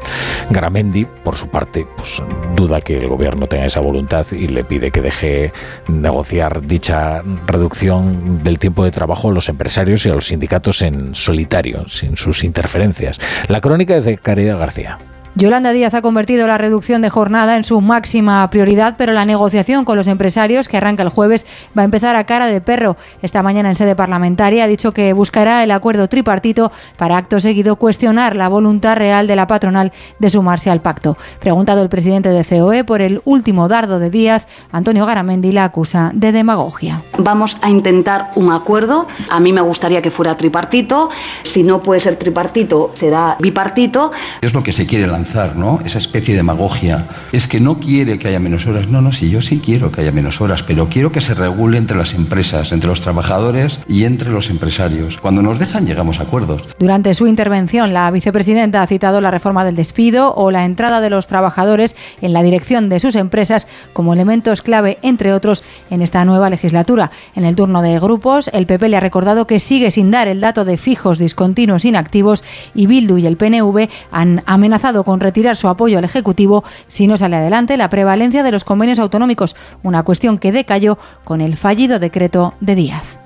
[0.49, 2.22] Garamendi, por su parte, pues
[2.56, 5.53] duda que el gobierno tenga esa voluntad y le pide que deje
[5.88, 11.15] negociar dicha reducción del tiempo de trabajo a los empresarios y a los sindicatos en
[11.15, 13.19] solitario, sin sus interferencias.
[13.48, 14.98] La crónica es de Caridad García.
[15.35, 19.85] Yolanda Díaz ha convertido la reducción de jornada en su máxima prioridad, pero la negociación
[19.85, 21.45] con los empresarios, que arranca el jueves,
[21.77, 22.97] va a empezar a cara de perro.
[23.22, 27.76] Esta mañana en sede parlamentaria ha dicho que buscará el acuerdo tripartito para acto seguido
[27.76, 31.18] cuestionar la voluntad real de la patronal de sumarse al pacto.
[31.39, 36.11] Preguntado el presidente de COE por el último dardo de Díaz, Antonio Garamendi la acusa
[36.14, 37.03] de demagogia.
[37.18, 39.07] Vamos a intentar un acuerdo.
[39.30, 41.10] A mí me gustaría que fuera tripartito.
[41.43, 44.11] Si no puede ser tripartito, será bipartito.
[44.41, 45.79] Es lo que se quiere lanzar ¿no?
[45.85, 47.05] Esa especie de demagogia.
[47.31, 48.87] Es que no quiere que haya menos horas.
[48.87, 51.77] No, no, sí, yo sí quiero que haya menos horas, pero quiero que se regule
[51.77, 55.17] entre las empresas, entre los trabajadores y entre los empresarios.
[55.17, 56.63] Cuando nos dejan, llegamos a acuerdos.
[56.79, 61.09] Durante su intervención, la vicepresidenta ha citado la reforma del despido o la entrada de
[61.09, 66.23] los trabajadores en la dirección de sus empresas como elementos clave, entre otros, en esta
[66.23, 67.11] nueva legislatura.
[67.35, 70.39] En el turno de grupos, el PP le ha recordado que sigue sin dar el
[70.39, 72.43] dato de fijos discontinuos inactivos
[72.73, 77.18] y Bildu y el PNV han amenazado con retirar su apoyo al Ejecutivo si no
[77.18, 81.99] sale adelante la prevalencia de los convenios autonómicos, una cuestión que decayó con el fallido
[81.99, 83.19] decreto de Díaz.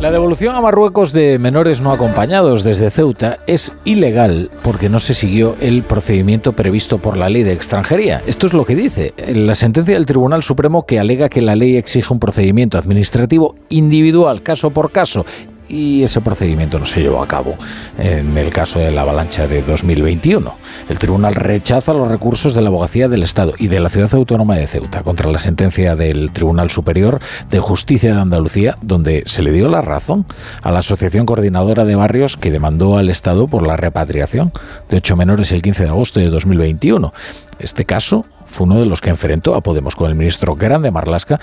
[0.00, 5.12] La devolución a Marruecos de menores no acompañados desde Ceuta es ilegal porque no se
[5.12, 8.22] siguió el procedimiento previsto por la ley de extranjería.
[8.26, 11.76] Esto es lo que dice la sentencia del Tribunal Supremo que alega que la ley
[11.76, 15.26] exige un procedimiento administrativo individual, caso por caso,
[15.70, 17.56] y ese procedimiento no se llevó a cabo
[17.98, 20.52] en el caso de la avalancha de 2021.
[20.88, 24.56] El tribunal rechaza los recursos de la abogacía del Estado y de la ciudad autónoma
[24.56, 29.52] de Ceuta contra la sentencia del Tribunal Superior de Justicia de Andalucía, donde se le
[29.52, 30.26] dio la razón
[30.62, 34.52] a la Asociación Coordinadora de Barrios que demandó al Estado por la repatriación
[34.88, 37.12] de ocho menores el 15 de agosto de 2021.
[37.60, 41.38] Este caso fue uno de los que enfrentó a Podemos con el ministro Grande Marlasca,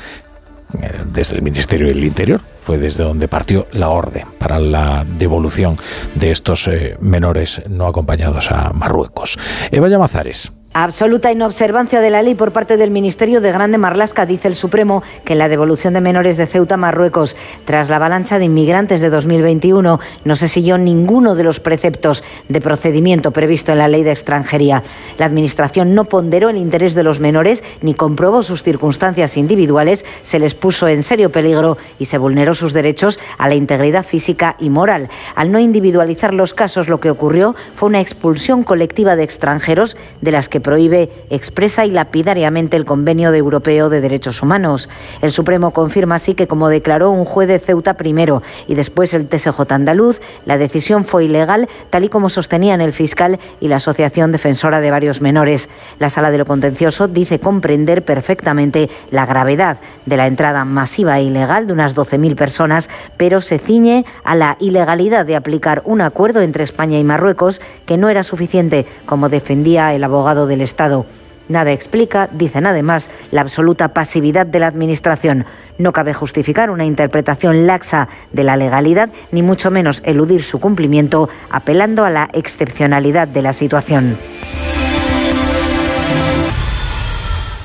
[1.11, 2.41] desde el Ministerio del Interior.
[2.59, 5.77] Fue desde donde partió la orden para la devolución
[6.15, 9.37] de estos eh, menores no acompañados a Marruecos.
[9.71, 10.56] Eva Llamazares.
[10.79, 15.01] Absoluta inobservancia de la ley por parte del Ministerio de Grande Marlasca, dice el Supremo,
[15.25, 17.35] que en la devolución de menores de Ceuta a Marruecos,
[17.65, 22.61] tras la avalancha de inmigrantes de 2021, no se siguió ninguno de los preceptos de
[22.61, 24.83] procedimiento previsto en la ley de extranjería.
[25.17, 30.37] La Administración no ponderó el interés de los menores ni comprobó sus circunstancias individuales, se
[30.37, 34.69] les puso en serio peligro y se vulneró sus derechos a la integridad física y
[34.69, 35.09] moral.
[35.33, 40.31] Al no individualizar los casos, lo que ocurrió fue una expulsión colectiva de extranjeros de
[40.31, 44.89] las que prohíbe expresa y lapidariamente el Convenio de Europeo de Derechos Humanos.
[45.21, 49.29] El Supremo confirma así que, como declaró un juez de Ceuta primero y después el
[49.29, 54.33] TSJ andaluz, la decisión fue ilegal, tal y como sostenían el fiscal y la Asociación
[54.33, 55.69] Defensora de Varios Menores.
[55.99, 61.23] La Sala de lo Contencioso dice comprender perfectamente la gravedad de la entrada masiva e
[61.23, 66.41] ilegal de unas 12.000 personas, pero se ciñe a la ilegalidad de aplicar un acuerdo
[66.41, 71.05] entre España y Marruecos que no era suficiente, como defendía el abogado de Estado.
[71.49, 75.45] Nada explica, dicen además, la absoluta pasividad de la Administración.
[75.77, 81.29] No cabe justificar una interpretación laxa de la legalidad, ni mucho menos eludir su cumplimiento,
[81.49, 84.17] apelando a la excepcionalidad de la situación.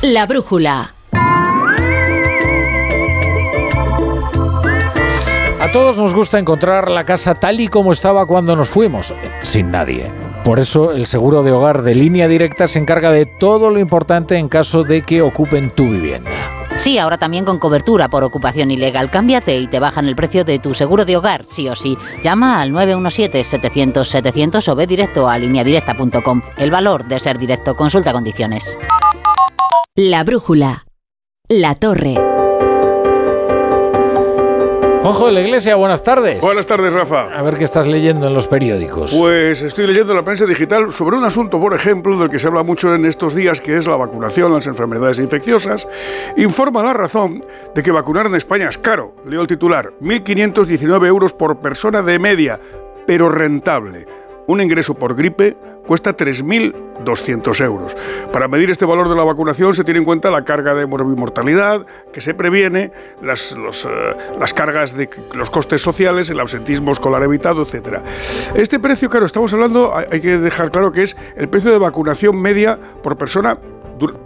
[0.02, 0.94] La brújula.
[5.60, 9.70] A todos nos gusta encontrar la casa tal y como estaba cuando nos fuimos, sin
[9.70, 10.10] nadie.
[10.44, 14.36] Por eso el seguro de hogar de línea directa se encarga de todo lo importante
[14.36, 16.30] en caso de que ocupen tu vivienda.
[16.76, 19.10] Sí, ahora también con cobertura por ocupación ilegal.
[19.10, 21.96] Cámbiate y te bajan el precio de tu seguro de hogar, sí o sí.
[22.22, 26.42] Llama al 917-700-700 o ve directo a lineadirecta.com.
[26.56, 27.76] El valor de ser directo.
[27.76, 28.78] Consulta condiciones.
[29.94, 30.86] La brújula.
[31.48, 32.31] La torre.
[35.02, 36.40] Juanjo de la Iglesia, buenas tardes.
[36.40, 37.24] Buenas tardes, Rafa.
[37.36, 39.12] A ver qué estás leyendo en los periódicos.
[39.18, 42.62] Pues estoy leyendo la prensa digital sobre un asunto, por ejemplo, del que se habla
[42.62, 45.88] mucho en estos días, que es la vacunación, las enfermedades infecciosas.
[46.36, 47.40] Informa la razón
[47.74, 49.16] de que vacunar en España es caro.
[49.26, 52.60] Leo el titular, 1.519 euros por persona de media,
[53.04, 54.06] pero rentable.
[54.46, 57.96] Un ingreso por gripe cuesta 3.200 euros.
[58.32, 61.86] Para medir este valor de la vacunación se tiene en cuenta la carga de morbimortalidad
[62.12, 62.92] que se previene,
[63.22, 63.88] las, los, eh,
[64.38, 67.98] las cargas de los costes sociales, el ausentismo escolar evitado, etc.
[68.54, 72.40] Este precio, claro, estamos hablando, hay que dejar claro que es el precio de vacunación
[72.40, 73.58] media por persona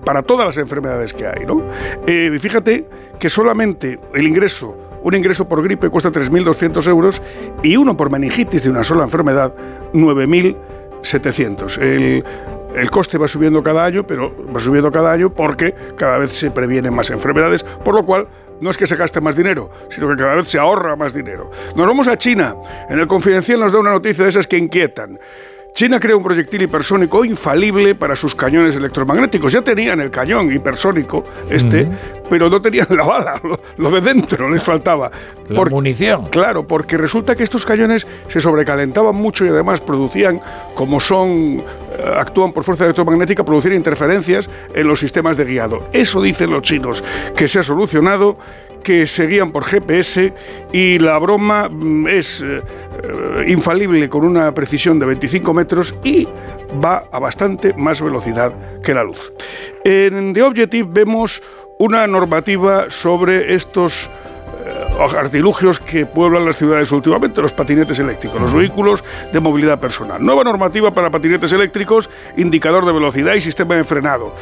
[0.04, 1.44] para todas las enfermedades que hay.
[1.46, 1.62] ¿no?
[2.06, 2.86] Eh, fíjate
[3.18, 4.76] que solamente el ingreso
[5.06, 7.22] un ingreso por gripe cuesta 3.200 euros
[7.62, 9.54] y uno por meningitis de una sola enfermedad
[11.06, 11.78] 9.700.
[11.80, 12.24] El,
[12.76, 16.50] el coste va subiendo cada año, pero va subiendo cada año porque cada vez se
[16.50, 18.28] previenen más enfermedades, por lo cual
[18.60, 21.50] no es que se gaste más dinero, sino que cada vez se ahorra más dinero.
[21.74, 22.54] Nos vamos a China.
[22.88, 25.18] En el Confidencial nos da una noticia de esas que inquietan.
[25.77, 29.53] China crea un proyectil hipersónico infalible para sus cañones electromagnéticos.
[29.53, 31.86] Ya tenían el cañón hipersónico, este,
[32.31, 33.43] pero no tenían la bala,
[33.77, 35.11] lo, de dentro les faltaba.
[35.51, 36.28] La munición.
[36.31, 40.40] Claro, porque resulta que estos cañones se sobrecalentaban mucho y además producían,
[40.74, 41.62] como son, eh,
[42.16, 45.90] actúan por fuerza electromagnética, producir interferencias en los sistemas de guiado.
[45.93, 47.05] Eso dicen los chinos,
[47.36, 48.39] que se ha solucionado
[48.82, 50.32] que seguían por GPS
[50.73, 52.61] y la broma mm, es eh,
[53.03, 56.28] eh, infalible con una precisión de 25 metros y
[56.82, 59.32] va a bastante más velocidad que la luz.
[59.85, 61.43] En The Objective vemos
[61.78, 64.09] una normativa sobre estos
[64.65, 70.24] eh, artilugios que pueblan las ciudades últimamente, los patinetes eléctricos, los vehículos de movilidad personal.
[70.24, 74.35] Nueva normativa para patinetes eléctricos, indicador de velocidad y sistema de frenado.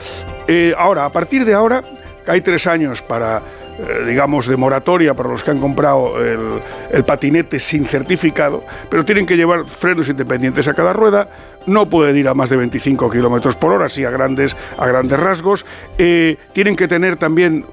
[0.77, 1.83] ahora, a partir de ahora,
[2.27, 3.43] hay tres años para
[3.77, 9.27] eh, digamos, de moratoria para los que han comprado el, patinete sin certificado, pero tienen
[9.27, 11.29] que llevar frenos independientes a cada rueda,
[11.67, 15.19] no pueden ir a más de 25 kilómetros por hora, sí a grandes, a grandes
[15.19, 15.67] rasgos,
[15.99, 17.65] eh, tienen que tener también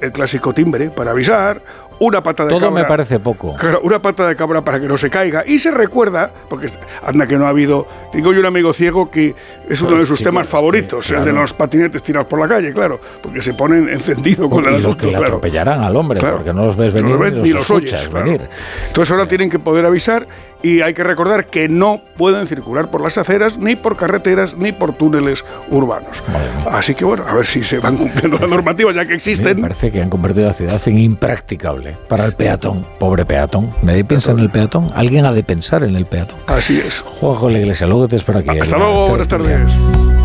[0.00, 1.62] el clásico timbre para avisar,
[2.00, 2.82] una pata de Todo cabra.
[2.82, 3.56] me parece poco.
[3.82, 5.44] Una pata de cabra para que no se caiga.
[5.46, 6.68] Y se recuerda, porque
[7.04, 7.86] anda que no ha habido.
[8.12, 9.34] Tengo yo un amigo ciego que
[9.68, 13.00] es uno de sus temas favoritos, el de los patinetes tirados por la calle, claro,
[13.22, 16.66] porque se ponen encendido con el y los que le atropellarán al hombre, porque no
[16.66, 18.42] los ves venir no los ves, ni los, oyes venir.
[18.88, 20.26] Entonces ahora tienen que poder avisar
[20.62, 24.72] y hay que recordar que no pueden circular por las aceras, ni por carreteras, ni
[24.72, 26.22] por túneles urbanos.
[26.70, 29.56] Así que bueno, a ver si se van cumpliendo las normativas ya que existen.
[29.56, 32.84] Me parece que han convertido la ciudad en impracticable para el peatón.
[32.98, 33.72] Pobre peatón.
[33.82, 34.88] Nadie piensa en el peatón.
[34.94, 36.38] Alguien ha de pensar en el peatón.
[36.46, 37.00] Así es.
[37.00, 37.86] Juego la iglesia.
[37.86, 38.58] Luego te espero aquí.
[38.58, 39.08] Hasta luego.
[39.08, 40.17] Buenas tardes.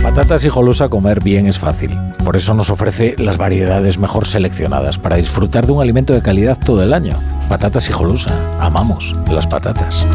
[0.00, 1.90] Con patatas y jolusa comer bien es fácil.
[2.24, 6.58] Por eso nos ofrece las variedades mejor seleccionadas para disfrutar de un alimento de calidad
[6.58, 7.20] todo el año.
[7.50, 8.34] Patatas y jolusa.
[8.58, 10.06] Amamos las patatas.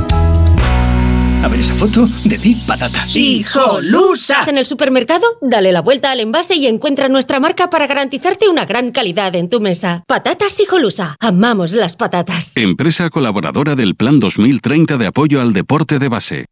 [1.44, 3.06] A ver esa foto, ti patata.
[3.14, 4.46] ¡Hijolusa!
[4.48, 8.66] En el supermercado, dale la vuelta al envase y encuentra nuestra marca para garantizarte una
[8.66, 10.04] gran calidad en tu mesa.
[10.08, 11.16] Patatas Hijolusa.
[11.20, 12.58] Amamos las patatas.
[12.58, 16.46] Empresa colaboradora del Plan 2030 de apoyo al deporte de base.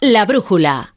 [0.00, 0.96] La brújula.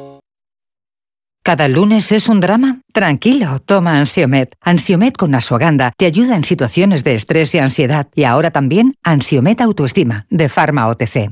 [1.43, 2.81] ¿Cada lunes es un drama?
[2.93, 4.55] Tranquilo, toma Ansiomet.
[4.61, 8.07] Ansiomet con Asuaganda te ayuda en situaciones de estrés y ansiedad.
[8.13, 11.31] Y ahora también Ansiomet Autoestima, de Pharma OTC.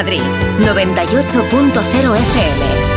[0.00, 0.22] Madrid,
[0.60, 2.89] 98.0 FM.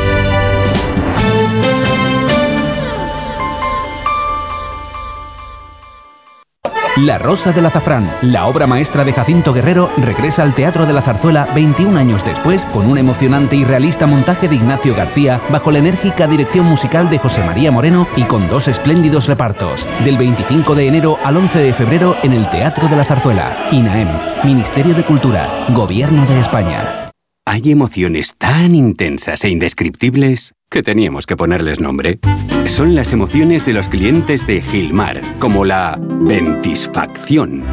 [6.97, 11.01] La Rosa del Azafrán, la obra maestra de Jacinto Guerrero, regresa al Teatro de la
[11.01, 15.79] Zarzuela 21 años después con un emocionante y realista montaje de Ignacio García bajo la
[15.79, 19.87] enérgica dirección musical de José María Moreno y con dos espléndidos repartos.
[20.03, 23.57] Del 25 de enero al 11 de febrero en el Teatro de la Zarzuela.
[23.71, 24.09] INAEM,
[24.43, 27.02] Ministerio de Cultura, Gobierno de España.
[27.45, 32.19] Hay emociones tan intensas e indescriptibles que teníamos que ponerles nombre.
[32.65, 37.63] Son las emociones de los clientes de Gilmar, como la ventisfacción.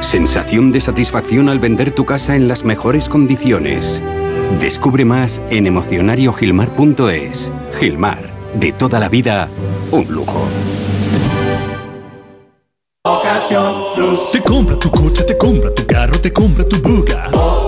[0.00, 4.02] Sensación de satisfacción al vender tu casa en las mejores condiciones.
[4.58, 7.52] Descubre más en emocionariogilmar.es.
[7.78, 9.48] Gilmar de toda la vida,
[9.90, 10.48] un lujo.
[14.32, 17.28] Te compra tu coche, te compra tu carro, te compra tu buga.
[17.30, 17.67] Te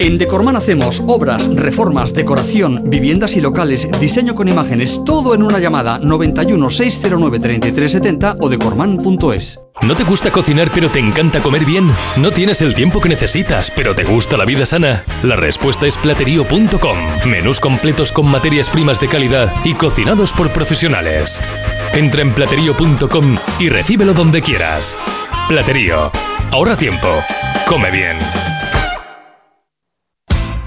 [0.00, 5.58] En Decorman hacemos obras, reformas, decoración, viviendas y locales, diseño con imágenes, todo en una
[5.58, 9.60] llamada 91 609 3370 o decorman.es.
[9.82, 11.90] ¿No te gusta cocinar pero te encanta comer bien?
[12.16, 15.04] ¿No tienes el tiempo que necesitas pero te gusta la vida sana?
[15.22, 16.98] La respuesta es platerío.com.
[17.26, 21.42] Menús completos con materias primas de calidad y cocinados por profesionales.
[21.92, 24.96] Entra en platerío.com y recíbelo donde quieras.
[25.46, 26.10] Platerío.
[26.52, 27.08] Ahorra tiempo.
[27.68, 28.16] Come bien.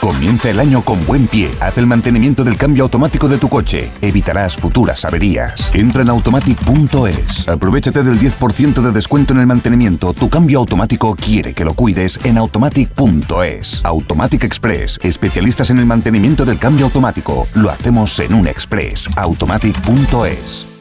[0.00, 1.50] Comienza el año con buen pie.
[1.60, 3.90] Haz el mantenimiento del cambio automático de tu coche.
[4.00, 5.70] Evitarás futuras averías.
[5.72, 7.48] Entra en automatic.es.
[7.48, 10.12] Aprovechate del 10% de descuento en el mantenimiento.
[10.12, 13.80] Tu cambio automático quiere que lo cuides en automatic.es.
[13.84, 14.98] Automatic Express.
[15.02, 17.46] Especialistas en el mantenimiento del cambio automático.
[17.54, 19.08] Lo hacemos en un express.
[19.16, 20.74] automatic.es.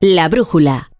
[0.00, 0.90] La brújula.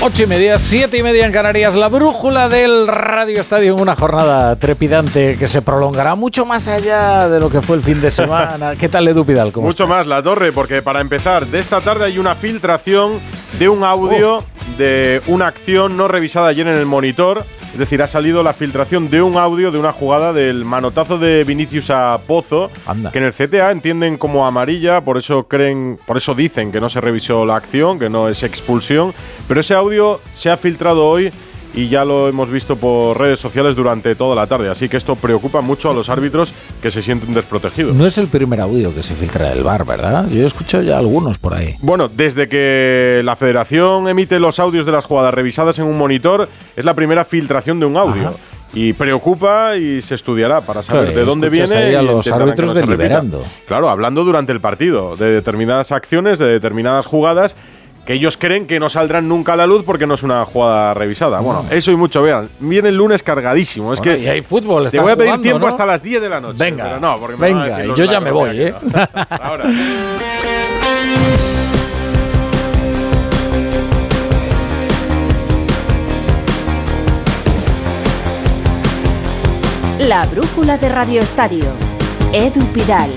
[0.00, 3.94] Ocho y media, siete y media en Canarias, la brújula del Radio Estadio en una
[3.94, 8.10] jornada trepidante que se prolongará mucho más allá de lo que fue el fin de
[8.10, 8.74] semana.
[8.80, 9.52] ¿Qué tal, Edu Pidal?
[9.52, 9.96] ¿Cómo Mucho estás?
[9.96, 13.20] más, La Torre, porque para empezar, de esta tarde hay una filtración
[13.60, 14.42] de un audio
[14.76, 17.44] de una acción no revisada ayer en el monitor.
[17.78, 21.44] Es decir, ha salido la filtración de un audio de una jugada del manotazo de
[21.44, 22.72] Vinicius a Pozo,
[23.12, 26.90] que en el CTA entienden como amarilla, por eso creen, por eso dicen que no
[26.90, 29.14] se revisó la acción, que no es expulsión,
[29.46, 31.30] pero ese audio se ha filtrado hoy
[31.74, 35.16] y ya lo hemos visto por redes sociales durante toda la tarde, así que esto
[35.16, 37.94] preocupa mucho a los árbitros que se sienten desprotegidos.
[37.94, 40.28] No es el primer audio que se filtra del bar, ¿verdad?
[40.28, 41.74] Yo he escuchado ya algunos por ahí.
[41.82, 46.48] Bueno, desde que la federación emite los audios de las jugadas revisadas en un monitor,
[46.76, 48.34] es la primera filtración de un audio.
[48.74, 52.68] Y preocupa y se estudiará para saber Claro, de dónde viene ahí a los árbitros
[52.68, 53.42] no deliberando.
[53.66, 57.56] Claro, hablando durante el partido de determinadas acciones, de determinadas jugadas
[58.08, 60.94] que ellos creen que no saldrán nunca a la luz porque no es una jugada
[60.94, 61.40] revisada.
[61.40, 62.48] Bueno, eso y mucho, vean.
[62.58, 63.92] Viene el lunes cargadísimo.
[63.92, 65.66] Es Bueno, que y hay fútbol, Te voy a pedir jugando, tiempo ¿no?
[65.66, 66.56] hasta las 10 de la noche.
[66.58, 68.74] Venga, pero no, porque me venga, y yo ya me voy, ¿eh?
[69.42, 69.64] Ahora.
[79.98, 81.66] La brújula de Radio Estadio.
[82.32, 83.10] Edu Pidal.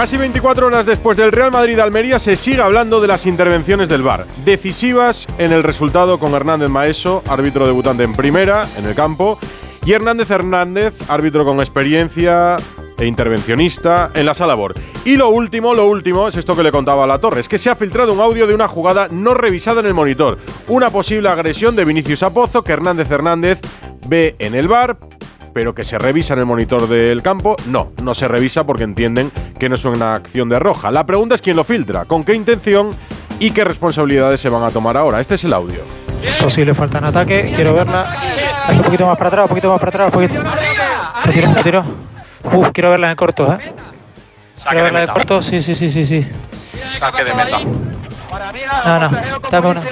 [0.00, 4.26] Casi 24 horas después del Real Madrid-Almería se sigue hablando de las intervenciones del VAR,
[4.46, 9.38] decisivas en el resultado con Hernández Maeso, árbitro debutante en primera, en el campo,
[9.84, 12.56] y Hernández Hernández, árbitro con experiencia
[12.96, 14.72] e intervencionista en la sala BOR.
[15.04, 17.58] Y lo último, lo último, es esto que le contaba a la Torre, es que
[17.58, 21.28] se ha filtrado un audio de una jugada no revisada en el monitor, una posible
[21.28, 23.58] agresión de Vinicius a Pozo que Hernández Hernández
[24.08, 24.96] ve en el VAR,
[25.52, 29.30] pero que se revisa en el monitor del campo, no, no se revisa porque entienden
[29.58, 30.90] que no es una acción de roja.
[30.90, 32.90] La pregunta es quién lo filtra, con qué intención
[33.38, 35.20] y qué responsabilidades se van a tomar ahora.
[35.20, 35.82] Este es el audio.
[36.42, 38.06] Posible falta en ataque, quiero verla.
[38.70, 40.42] Un poquito más para atrás, un poquito más para atrás, un poquito.
[41.24, 41.84] Retiro, retiro.
[42.52, 43.58] Uf, quiero verla en corto, ¿eh?
[44.68, 46.26] quiero verla en corto, sí, sí, sí, sí, sí.
[46.84, 47.58] Saque de meta.
[47.58, 49.10] No, no,
[49.50, 49.82] dame una.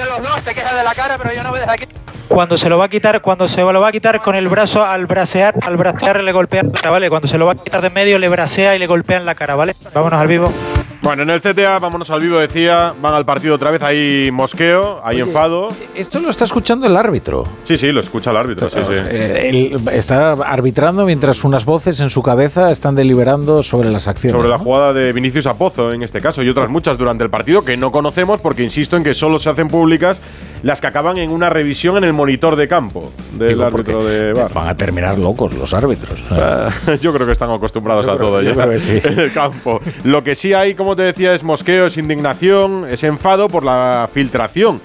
[2.29, 4.85] Cuando se lo va a quitar, cuando se lo va a quitar con el brazo
[4.85, 7.09] al brasear, al brasear le golpea la cara, ¿vale?
[7.09, 9.35] Cuando se lo va a quitar de medio le brasea y le golpea en la
[9.35, 9.75] cara, ¿vale?
[9.95, 10.53] Vámonos al vivo.
[11.01, 15.01] Bueno, en el CTA, vámonos al vivo, decía, van al partido otra vez, hay mosqueo,
[15.05, 15.69] hay Oye, enfado.
[15.95, 17.45] Esto lo está escuchando el árbitro.
[17.63, 18.95] Sí, sí, lo escucha el árbitro, sí, sí.
[19.09, 24.37] Eh, él está arbitrando mientras unas voces en su cabeza están deliberando sobre las acciones.
[24.37, 27.31] Sobre la jugada de Vinicius a Pozo, en este caso, y otras muchas durante el
[27.31, 30.21] partido que no conocemos porque insisto en que solo se hacen públicas
[30.65, 34.33] las que acaban en una revisión en el monitor de campo del Digo, árbitro de
[34.33, 34.53] VAR.
[34.53, 36.19] Van a terminar locos los árbitros.
[37.01, 39.01] Yo creo que están acostumbrados Yo a creo- todo yo ya sí.
[39.05, 39.81] en el campo.
[40.03, 44.09] Lo que sí hay, como te decía, es mosqueo, es indignación, es enfado por la
[44.13, 44.81] filtración.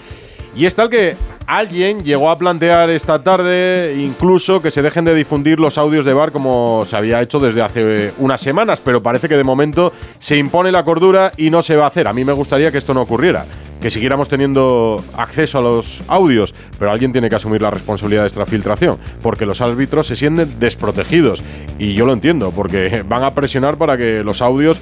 [0.56, 1.16] Y es tal que
[1.48, 6.14] alguien llegó a plantear esta tarde incluso que se dejen de difundir los audios de
[6.14, 10.38] bar como se había hecho desde hace unas semanas, pero parece que de momento se
[10.38, 12.08] impone la cordura y no se va a hacer.
[12.08, 13.46] A mí me gustaría que esto no ocurriera,
[13.82, 18.28] que siguiéramos teniendo acceso a los audios, pero alguien tiene que asumir la responsabilidad de
[18.28, 21.44] esta filtración, porque los árbitros se sienten desprotegidos.
[21.80, 24.80] Y yo lo entiendo, porque van a presionar para que los audios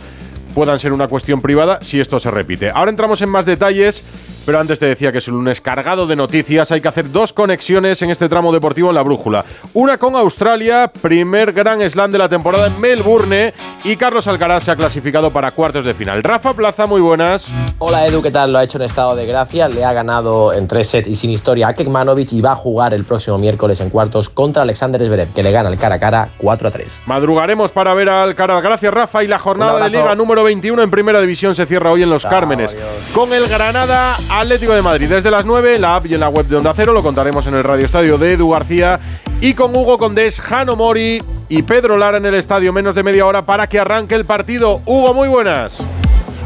[0.52, 2.69] puedan ser una cuestión privada si esto se repite.
[2.69, 4.03] Ahora entramos en más detalles,
[4.45, 6.72] pero antes te decía que es un lunes cargado de noticias.
[6.72, 9.45] Hay que hacer dos conexiones en este tramo deportivo en la brújula.
[9.73, 13.53] Una con Australia, primer gran slam de la temporada en Melbourne,
[13.84, 16.23] y Carlos Alcaraz se ha clasificado para cuartos de final.
[16.23, 17.51] Rafa Plaza, muy buenas.
[17.80, 18.51] Hola Edu, ¿qué tal?
[18.51, 21.31] Lo ha hecho en estado de gracia, le ha ganado en tres sets y sin
[21.31, 25.34] historia a Kekmanovic y va a jugar el próximo miércoles en cuartos contra Alexander Zverev,
[25.34, 26.88] que le gana el cara a cara 4 a 3.
[27.05, 28.61] Madrugaremos para ver al Alcaraz.
[28.61, 29.23] Gracias, Rafa.
[29.23, 29.89] Y la jornada de.
[29.89, 32.76] Liga número 21 en Primera División se cierra hoy en Los Cármenes.
[33.13, 35.10] Con el Granada Atlético de Madrid.
[35.10, 36.94] Desde las 9, la app y en la web de Onda Cero.
[36.94, 38.98] Lo contaremos en el Radio Estadio de Edu García.
[39.41, 42.72] Y con Hugo Condés, Jano Mori y Pedro Lara en el estadio.
[42.72, 44.82] Menos de media hora para que arranque el partido.
[44.86, 45.84] Hugo, muy buenas.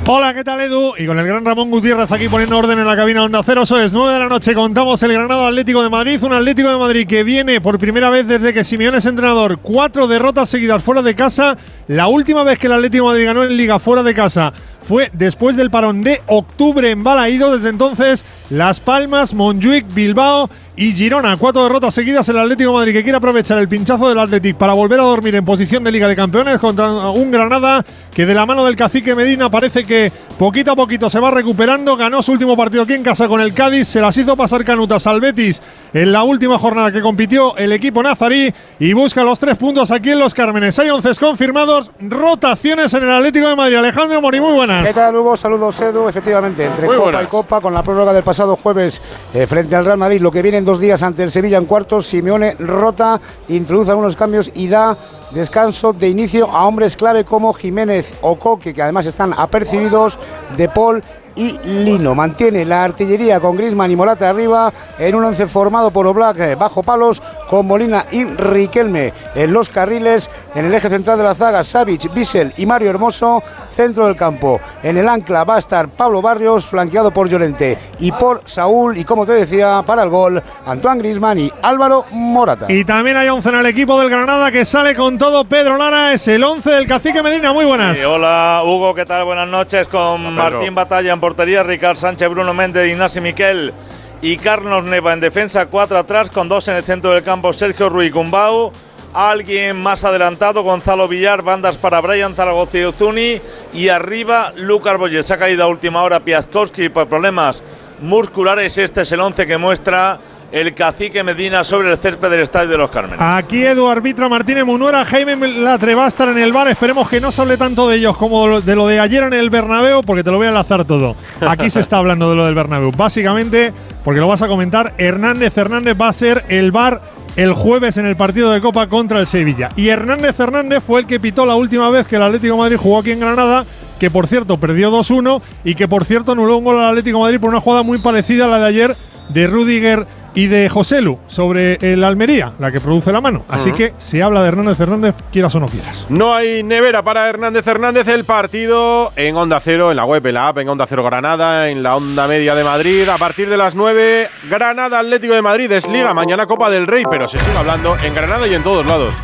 [0.08, 0.94] Hola, ¿qué tal Edu?
[0.98, 3.62] Y con el gran Ramón Gutiérrez aquí poniendo orden en la cabina Onda Cero.
[3.62, 4.56] Eso es 9 de la noche.
[4.56, 6.24] Contamos el Granada Atlético de Madrid.
[6.24, 9.60] Un Atlético de Madrid que viene por primera vez desde que Simeone es entrenador.
[9.60, 11.56] Cuatro derrotas seguidas fuera de casa.
[11.88, 14.54] La última vez que el Atlético de Madrid ganó en Liga fuera de casa
[14.86, 17.56] fue después del parón de octubre en Balaído.
[17.56, 21.38] Desde entonces, Las Palmas, Montjuic, Bilbao y Girona.
[21.38, 22.28] Cuatro derrotas seguidas.
[22.30, 25.36] El Atlético de Madrid que quiere aprovechar el pinchazo del Atlético para volver a dormir
[25.36, 29.16] en posición de Liga de Campeones contra un Granada que de la mano del cacique
[29.16, 31.98] Medina parece que poquito a poquito se va recuperando.
[31.98, 33.88] Ganó su último partido aquí en casa con el Cádiz.
[33.88, 35.62] Se las hizo pasar canutas al Betis
[35.94, 40.12] en la última jornada que compitió el equipo nazarí y busca los tres puntos aquí
[40.12, 40.78] en Los Cármenes.
[40.78, 41.92] Hay once confirmados.
[42.00, 43.78] Rotaciones en el Atlético de Madrid.
[43.78, 44.75] Alejandro Mori, muy buenas.
[44.84, 45.38] ¿Qué tal, Hugo?
[45.38, 46.08] Saludos, Edu.
[46.08, 47.24] Efectivamente, entre Muy Copa buenas.
[47.24, 49.02] y Copa, con la prórroga del pasado jueves
[49.34, 51.66] eh, frente al Real Madrid, lo que viene en dos días ante el Sevilla en
[51.66, 54.98] cuartos, Simeone rota, introduce algunos cambios y da
[55.32, 60.18] descanso de inicio a hombres clave como Jiménez o Coque, que además están apercibidos,
[60.58, 61.04] De Paul
[61.36, 62.16] y Lino.
[62.16, 66.56] Mantiene la artillería con Grisman y Morata arriba en un once formado por Oblak eh,
[66.56, 70.30] bajo palos con Molina y Riquelme en los carriles.
[70.56, 73.44] En el eje central de la zaga, Savic, Bissell y Mario Hermoso.
[73.70, 74.60] Centro del campo.
[74.82, 78.98] En el ancla va a estar Pablo Barrios, flanqueado por Llorente y por Saúl.
[78.98, 82.72] Y como te decía, para el gol, Antoine Grisman y Álvaro Morata.
[82.72, 85.44] Y también hay 11 en el equipo del Granada que sale con todo.
[85.44, 87.52] Pedro Lara es el 11 del cacique Medina.
[87.52, 87.98] Muy buenas.
[87.98, 89.26] Sí, hola Hugo, ¿qué tal?
[89.26, 90.36] Buenas noches con.
[90.36, 93.74] Martín Batalla en portería, Ricard Sánchez, Bruno Méndez, Ignasi Miquel
[94.22, 97.90] y Carlos Neva en defensa, cuatro atrás con dos en el centro del campo, Sergio
[97.90, 98.72] Ruiz Gumbau.
[99.12, 103.42] Alguien más adelantado, Gonzalo Villar, bandas para Brian Zaragoza y Ozuni.
[103.74, 105.32] Y arriba, Lucas Boyes.
[105.32, 107.64] Ha caído a última hora Piazkowski por problemas
[108.02, 108.78] musculares.
[108.78, 110.20] Este es el 11 que muestra
[110.56, 113.20] el cacique Medina sobre el césped del Estadio de los Cármenes.
[113.20, 116.70] Aquí Edu arbitra Martínez Munuera, Jaime Latre va en el bar.
[116.70, 119.50] Esperemos que no se hable tanto de ellos como de lo de ayer en el
[119.50, 121.18] Bernabéu, porque te lo voy a enlazar todo.
[121.42, 122.92] Aquí se está hablando de lo del Bernabéu.
[122.96, 123.74] Básicamente,
[124.06, 127.02] porque lo vas a comentar, Hernández Hernández va a ser el bar
[127.36, 129.72] el jueves en el partido de Copa contra el Sevilla.
[129.76, 133.00] Y Hernández Hernández fue el que pitó la última vez que el Atlético Madrid jugó
[133.00, 133.66] aquí en Granada,
[134.00, 137.42] que por cierto perdió 2-1 y que por cierto anuló un gol al Atlético Madrid
[137.42, 138.96] por una jugada muy parecida a la de ayer
[139.28, 143.46] de Rudiger y de Joselu sobre el Almería, la que produce la mano.
[143.50, 146.06] Así que se habla de Hernández Hernández, quieras o no quieras.
[146.10, 148.08] No hay nevera para Hernández Hernández.
[148.08, 151.70] El partido en Onda Cero, en la web, en la app, en Onda Cero Granada,
[151.70, 153.08] en la Onda Media de Madrid.
[153.08, 156.14] A partir de las 9, Granada Atlético de Madrid es Liga.
[156.14, 159.16] Mañana Copa del Rey, pero se sigue hablando en Granada y en todos lados.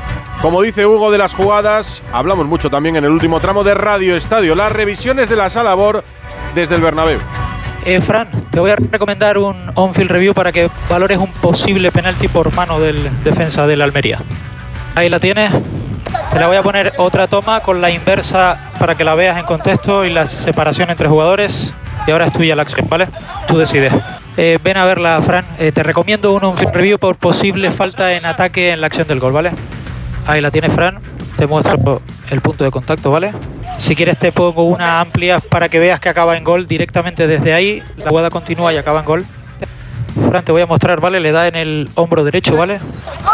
[0.42, 4.16] Como dice Hugo de las jugadas, hablamos mucho también en el último tramo de Radio
[4.16, 4.56] Estadio.
[4.56, 6.04] Las revisiones de la Salabor
[6.56, 7.20] desde el Bernabéu.
[7.84, 12.28] Eh, Fran, te voy a recomendar un on-field review para que valores un posible penalti
[12.28, 14.20] por mano del defensa del Almería.
[14.94, 15.52] Ahí la tienes.
[16.32, 19.46] Te la voy a poner otra toma con la inversa para que la veas en
[19.46, 21.74] contexto y la separación entre jugadores.
[22.06, 23.08] Y ahora es tuya la acción, ¿vale?
[23.48, 23.94] Tú decides.
[24.38, 25.46] Eh, ven a verla, Fran.
[25.60, 29.20] Eh, te recomiendo un on-field review por posible falta en ataque en la acción del
[29.20, 29.52] gol, ¿vale?
[30.28, 31.00] Ahí la tienes, Fran.
[31.36, 33.34] Te muestro el punto de contacto, ¿vale?
[33.78, 37.54] Si quieres te pongo una amplia para que veas que acaba en gol directamente desde
[37.54, 37.84] ahí.
[37.98, 39.26] La jugada continúa y acaba en gol.
[40.30, 41.20] Fran, te voy a mostrar, ¿vale?
[41.20, 42.80] Le da en el hombro derecho, ¿vale?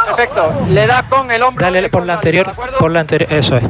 [0.05, 1.65] Perfecto, le da con el hombro.
[1.65, 3.63] Dale por la anterior, por la anterior, eso es.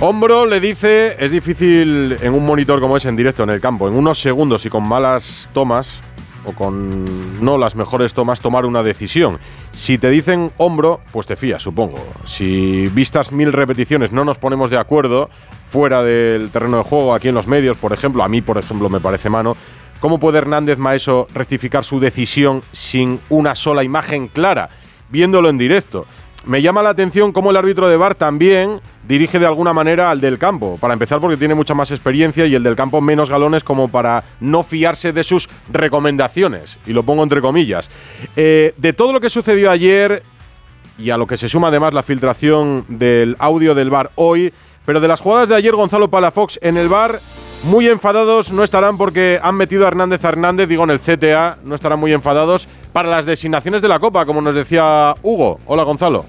[0.00, 3.88] Hombro le dice, es difícil en un monitor como es en directo en el campo,
[3.88, 6.02] en unos segundos y con malas tomas
[6.44, 9.38] o con no las mejores tomas, tomar una decisión.
[9.72, 11.98] Si te dicen hombro, pues te fías, supongo.
[12.24, 15.30] Si vistas mil repeticiones no nos ponemos de acuerdo
[15.68, 18.88] fuera del terreno de juego, aquí en los medios, por ejemplo, a mí, por ejemplo,
[18.88, 19.56] me parece mano,
[20.00, 24.70] ¿cómo puede Hernández Maeso rectificar su decisión sin una sola imagen clara,
[25.10, 26.06] viéndolo en directo?
[26.46, 30.20] Me llama la atención cómo el árbitro de VAR también dirige de alguna manera al
[30.20, 30.78] del campo.
[30.80, 34.24] Para empezar, porque tiene mucha más experiencia y el del campo menos galones como para
[34.40, 36.78] no fiarse de sus recomendaciones.
[36.86, 37.90] Y lo pongo entre comillas.
[38.36, 40.22] Eh, de todo lo que sucedió ayer
[40.96, 44.52] y a lo que se suma además la filtración del audio del VAR hoy,
[44.84, 47.20] pero de las jugadas de ayer Gonzalo Palafox en el VAR,
[47.64, 51.74] muy enfadados no estarán porque han metido a Hernández Hernández, digo en el CTA, no
[51.74, 55.60] estarán muy enfadados para las designaciones de la Copa, como nos decía Hugo.
[55.66, 56.24] Hola Gonzalo.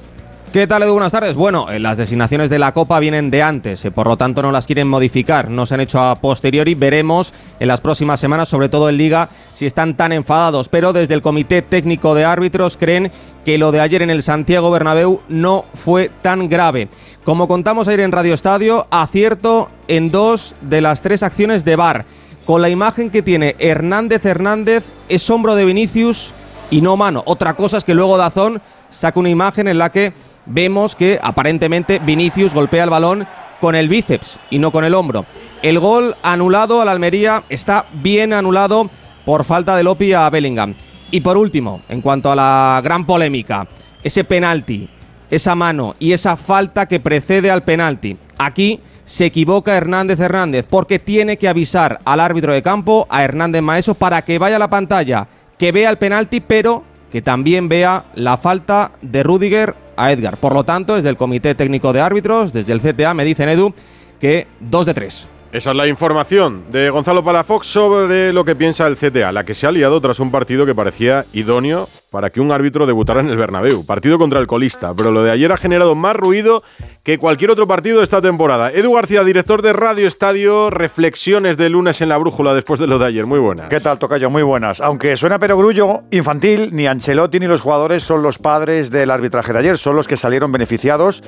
[0.52, 0.94] ¿Qué tal, Edu?
[0.94, 1.36] Buenas tardes.
[1.36, 4.52] Bueno, eh, las designaciones de la Copa vienen de antes, eh, por lo tanto no
[4.52, 6.74] las quieren modificar, no se han hecho a posteriori.
[6.74, 10.68] Veremos en las próximas semanas, sobre todo en Liga, si están tan enfadados.
[10.68, 13.12] Pero desde el Comité Técnico de Árbitros creen
[13.46, 16.88] que lo de ayer en el Santiago Bernabéu no fue tan grave.
[17.24, 22.06] Como contamos ayer en Radio Estadio, acierto en dos de las tres acciones de VAR.
[22.46, 26.34] Con la imagen que tiene Hernández Hernández, es hombro de Vinicius
[26.70, 27.24] y no mano.
[27.26, 30.14] Otra cosa es que luego Dazón saca una imagen en la que
[30.46, 33.28] vemos que aparentemente Vinicius golpea el balón
[33.60, 35.26] con el bíceps y no con el hombro.
[35.62, 38.90] El gol anulado a la Almería está bien anulado
[39.26, 40.74] por falta de Lopi a Bellingham.
[41.12, 43.68] Y por último, en cuanto a la gran polémica,
[44.04, 44.90] ese penalti,
[45.30, 48.18] esa mano y esa falta que precede al penalti.
[48.38, 53.62] Aquí se equivoca Hernández Hernández porque tiene que avisar al árbitro de campo, a Hernández
[53.62, 55.28] Maeso, para que vaya a la pantalla,
[55.60, 60.38] que vea el penalti, pero que también vea la falta de Rudiger a Edgar.
[60.38, 63.74] Por lo tanto, desde el Comité Técnico de Árbitros, desde el CTA, me dicen Edu
[64.20, 65.28] que dos de tres.
[65.52, 69.56] Esa es la información de Gonzalo Palafox sobre lo que piensa el CTA, la que
[69.56, 73.30] se ha liado tras un partido que parecía idóneo para que un árbitro debutara en
[73.30, 73.84] el Bernabéu.
[73.84, 76.62] Partido contra el colista, pero lo de ayer ha generado más ruido
[77.02, 78.72] que cualquier otro partido de esta temporada.
[78.72, 83.00] Edu García, director de Radio Estadio, reflexiones de lunes en la brújula después de lo
[83.00, 83.26] de ayer.
[83.26, 83.70] Muy buenas.
[83.70, 84.30] ¿Qué tal, Tocayo?
[84.30, 84.82] Muy buenas.
[84.82, 89.60] Aunque suena perogrullo infantil, ni Ancelotti ni los jugadores son los padres del arbitraje de
[89.60, 91.24] ayer, son los que salieron beneficiados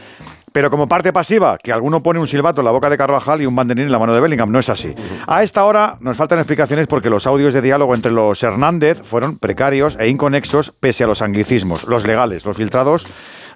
[0.52, 3.46] pero como parte pasiva, que alguno pone un silbato en la boca de Carvajal y
[3.46, 4.94] un banderín en la mano de Bellingham, no es así.
[5.28, 9.38] A esta hora nos faltan explicaciones porque los audios de diálogo entre los Hernández fueron
[9.38, 13.08] precarios e inconexos pese a los anglicismos, los legales, los filtrados,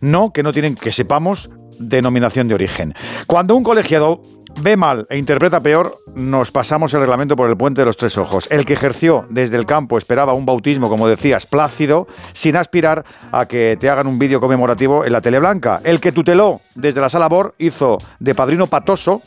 [0.02, 1.50] no que no tienen, que sepamos,
[1.80, 2.94] denominación de origen.
[3.28, 4.22] Cuando un colegiado
[4.62, 8.18] ve mal e interpreta peor, nos pasamos el reglamento por el puente de los tres
[8.18, 8.48] ojos.
[8.50, 13.46] El que ejerció desde el campo esperaba un bautismo, como decías, plácido, sin aspirar a
[13.46, 15.82] que te hagan un vídeo conmemorativo en la tele blanca.
[15.84, 19.22] El que tuteló desde la sala BOR hizo de padrino patoso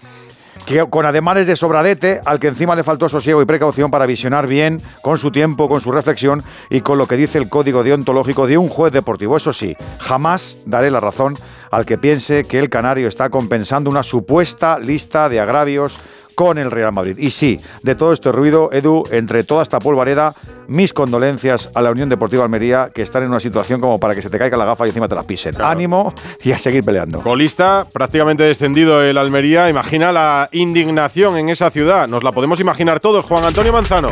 [0.66, 4.46] que con ademanes de sobradete, al que encima le faltó sosiego y precaución para visionar
[4.46, 8.46] bien, con su tiempo, con su reflexión y con lo que dice el código deontológico
[8.46, 9.36] de un juez deportivo.
[9.36, 11.34] Eso sí, jamás daré la razón
[11.70, 16.00] al que piense que el Canario está compensando una supuesta lista de agravios
[16.38, 17.18] con el Real Madrid.
[17.18, 20.36] Y sí, de todo este ruido, Edu, entre toda esta polvareda,
[20.68, 24.22] mis condolencias a la Unión Deportiva Almería, que están en una situación como para que
[24.22, 25.60] se te caiga la gafa y encima te la pisen.
[25.60, 27.22] Ánimo y a seguir peleando.
[27.22, 29.68] Colista, prácticamente descendido el Almería.
[29.68, 32.06] Imagina la indignación en esa ciudad.
[32.06, 33.24] Nos la podemos imaginar todos.
[33.24, 34.10] Juan Antonio Manzano.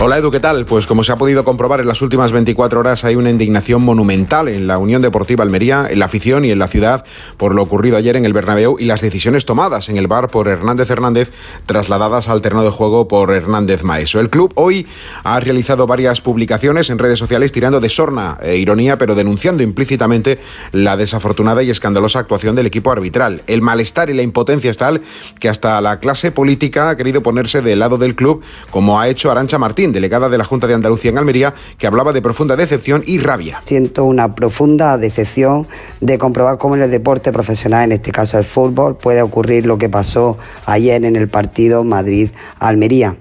[0.00, 0.64] Hola Edu, ¿qué tal?
[0.64, 4.46] Pues como se ha podido comprobar en las últimas 24 horas hay una indignación monumental
[4.46, 7.04] en la Unión Deportiva Almería, en la afición y en la ciudad
[7.36, 10.46] por lo ocurrido ayer en el Bernabéu y las decisiones tomadas en el bar por
[10.46, 11.32] Hernández Hernández
[11.66, 14.20] trasladadas al terreno de juego por Hernández Maeso.
[14.20, 14.86] El club hoy
[15.24, 20.38] ha realizado varias publicaciones en redes sociales tirando de sorna e ironía, pero denunciando implícitamente
[20.70, 23.42] la desafortunada y escandalosa actuación del equipo arbitral.
[23.48, 25.00] El malestar y la impotencia es tal
[25.40, 29.32] que hasta la clase política ha querido ponerse del lado del club, como ha hecho
[29.32, 33.02] Arancha Martín delegada de la Junta de Andalucía en Almería, que hablaba de profunda decepción
[33.06, 33.62] y rabia.
[33.64, 35.66] Siento una profunda decepción
[36.00, 39.78] de comprobar cómo en el deporte profesional, en este caso el fútbol, puede ocurrir lo
[39.78, 43.16] que pasó ayer en el partido Madrid-Almería.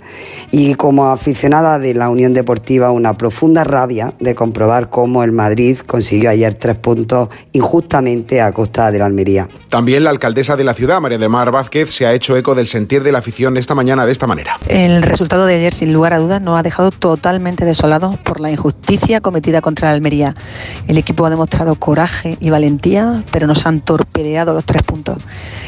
[0.52, 5.78] Y como aficionada de la Unión Deportiva, una profunda rabia de comprobar cómo el Madrid
[5.86, 9.50] consiguió ayer tres puntos injustamente a costa de la Almería.
[9.70, 12.68] También la alcaldesa de la ciudad, María del Mar Vázquez, se ha hecho eco del
[12.68, 14.58] sentir de la afición esta mañana de esta manera.
[14.68, 18.52] El resultado de ayer, sin lugar a dudas, no ha dejado totalmente desolados por la
[18.52, 20.36] injusticia cometida contra el Almería.
[20.88, 25.18] El equipo ha demostrado coraje y valentía, pero nos han torpedeado los tres puntos.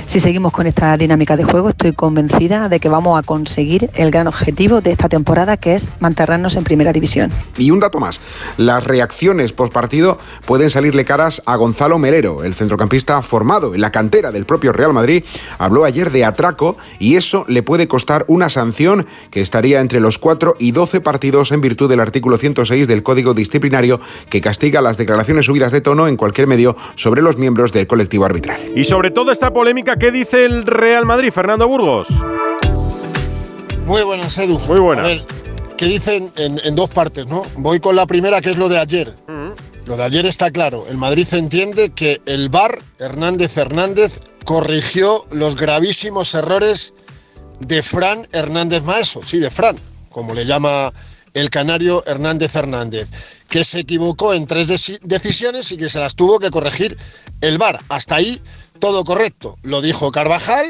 [0.08, 4.10] Si seguimos con esta dinámica de juego, estoy convencida de que vamos a conseguir el
[4.10, 7.32] gran objetivo de esta temporada, que es mantenernos en primera división.
[7.58, 8.20] Y un dato más,
[8.58, 13.92] las reacciones post partido pueden salirle caras a Gonzalo Melero, el centrocampista formado en la
[13.92, 15.24] cantera del propio Real Madrid,
[15.60, 20.18] habló ayer de atraco y eso le puede costar una sanción que estaría entre los
[20.18, 24.00] 4 y 12 partidos en virtud del artículo 106 del Código Disciplinario
[24.30, 28.24] que castiga las declaraciones subidas de tono en cualquier medio sobre los miembros del colectivo
[28.24, 28.62] arbitral.
[28.78, 32.08] Y sobre toda esta polémica, ¿qué dice el Real Madrid, Fernando Burgos?
[33.86, 34.58] Muy buenas, Edu.
[34.70, 35.04] Muy buenas.
[35.04, 35.26] A ver,
[35.76, 37.42] ¿qué dicen en, en dos partes, no?
[37.58, 39.14] Voy con la primera, que es lo de ayer.
[39.86, 40.86] Lo de ayer está claro.
[40.90, 46.94] El Madrid entiende que el VAR, Hernández Hernández, corrigió los gravísimos errores
[47.60, 49.22] de Fran Hernández Maeso.
[49.26, 49.76] Sí, de Fran,
[50.10, 50.92] como le llama
[51.34, 53.10] el canario Hernández Hernández,
[53.50, 56.98] que se equivocó en tres deci- decisiones y que se las tuvo que corregir
[57.42, 57.80] el VAR.
[57.90, 58.42] Hasta ahí
[58.80, 59.58] todo correcto.
[59.64, 60.66] Lo dijo Carvajal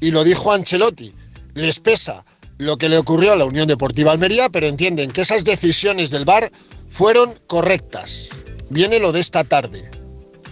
[0.00, 1.14] y lo dijo Ancelotti.
[1.54, 2.24] Les pesa
[2.58, 6.24] lo que le ocurrió a la Unión Deportiva Almería, pero entienden que esas decisiones del
[6.24, 6.50] VAR
[6.90, 8.30] fueron correctas.
[8.70, 9.90] Viene lo de esta tarde.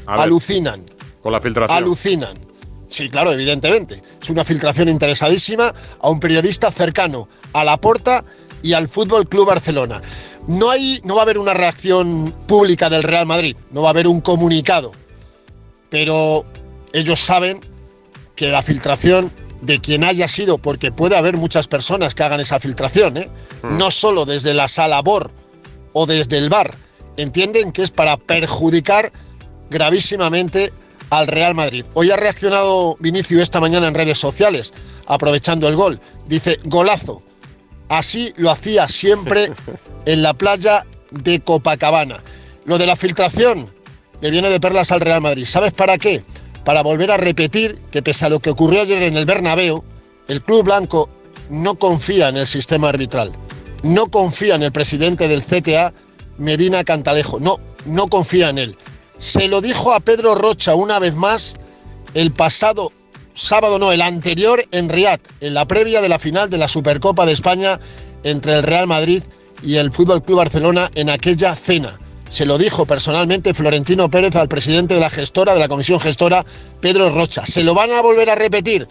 [0.06, 0.84] Alucinan.
[1.22, 1.76] Con la filtración.
[1.76, 2.38] Alucinan.
[2.90, 4.02] Sí, claro, evidentemente.
[4.20, 8.24] Es una filtración interesadísima a un periodista cercano a la porta
[8.62, 10.02] y al Fútbol Club Barcelona.
[10.48, 13.90] No, hay, no va a haber una reacción pública del Real Madrid, no va a
[13.90, 14.90] haber un comunicado,
[15.88, 16.44] pero
[16.92, 17.60] ellos saben
[18.34, 19.30] que la filtración
[19.60, 23.30] de quien haya sido, porque puede haber muchas personas que hagan esa filtración, ¿eh?
[23.62, 25.30] no solo desde la sala BOR
[25.92, 26.74] o desde el bar,
[27.16, 29.12] entienden que es para perjudicar
[29.68, 30.72] gravísimamente
[31.10, 31.84] al Real Madrid.
[31.94, 34.72] Hoy ha reaccionado Vinicio esta mañana en redes sociales,
[35.06, 36.00] aprovechando el gol.
[36.26, 37.22] Dice, golazo.
[37.88, 39.52] Así lo hacía siempre
[40.06, 42.22] en la playa de Copacabana.
[42.64, 43.72] Lo de la filtración
[44.20, 45.44] le viene de perlas al Real Madrid.
[45.44, 46.22] ¿Sabes para qué?
[46.64, 49.84] Para volver a repetir que pese a lo que ocurrió ayer en el Bernabéu,
[50.28, 51.10] el Club Blanco
[51.48, 53.32] no confía en el sistema arbitral.
[53.82, 55.92] No confía en el presidente del CTA,
[56.38, 57.40] Medina Cantalejo.
[57.40, 58.76] No, no confía en él.
[59.20, 61.58] Se lo dijo a Pedro Rocha una vez más
[62.14, 62.90] el pasado
[63.34, 67.26] sábado, no, el anterior en Riad, en la previa de la final de la Supercopa
[67.26, 67.78] de España
[68.24, 69.22] entre el Real Madrid
[69.62, 72.00] y el Fútbol Club Barcelona en aquella cena.
[72.30, 76.46] Se lo dijo personalmente Florentino Pérez al presidente de la gestora, de la comisión gestora,
[76.80, 77.44] Pedro Rocha.
[77.44, 78.88] ¿Se lo van a volver a repetir?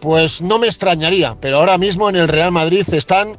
[0.00, 3.38] Pues no me extrañaría, pero ahora mismo en el Real Madrid están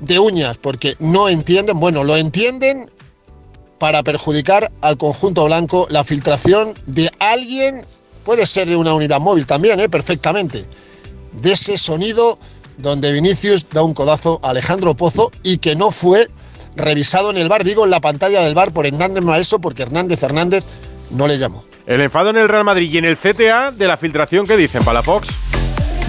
[0.00, 2.90] de uñas porque no entienden, bueno, lo entienden
[3.78, 7.82] para perjudicar al conjunto blanco la filtración de alguien,
[8.24, 9.88] puede ser de una unidad móvil también, ¿eh?
[9.88, 10.64] perfectamente,
[11.32, 12.38] de ese sonido
[12.76, 16.28] donde Vinicius da un codazo a Alejandro Pozo y que no fue
[16.76, 20.22] revisado en el bar, digo en la pantalla del bar por Hernández Maeso porque Hernández
[20.22, 20.64] Hernández
[21.10, 21.64] no le llamó.
[21.86, 24.84] El enfado en el Real Madrid y en el CTA de la filtración que dicen,
[24.84, 25.47] Palafox.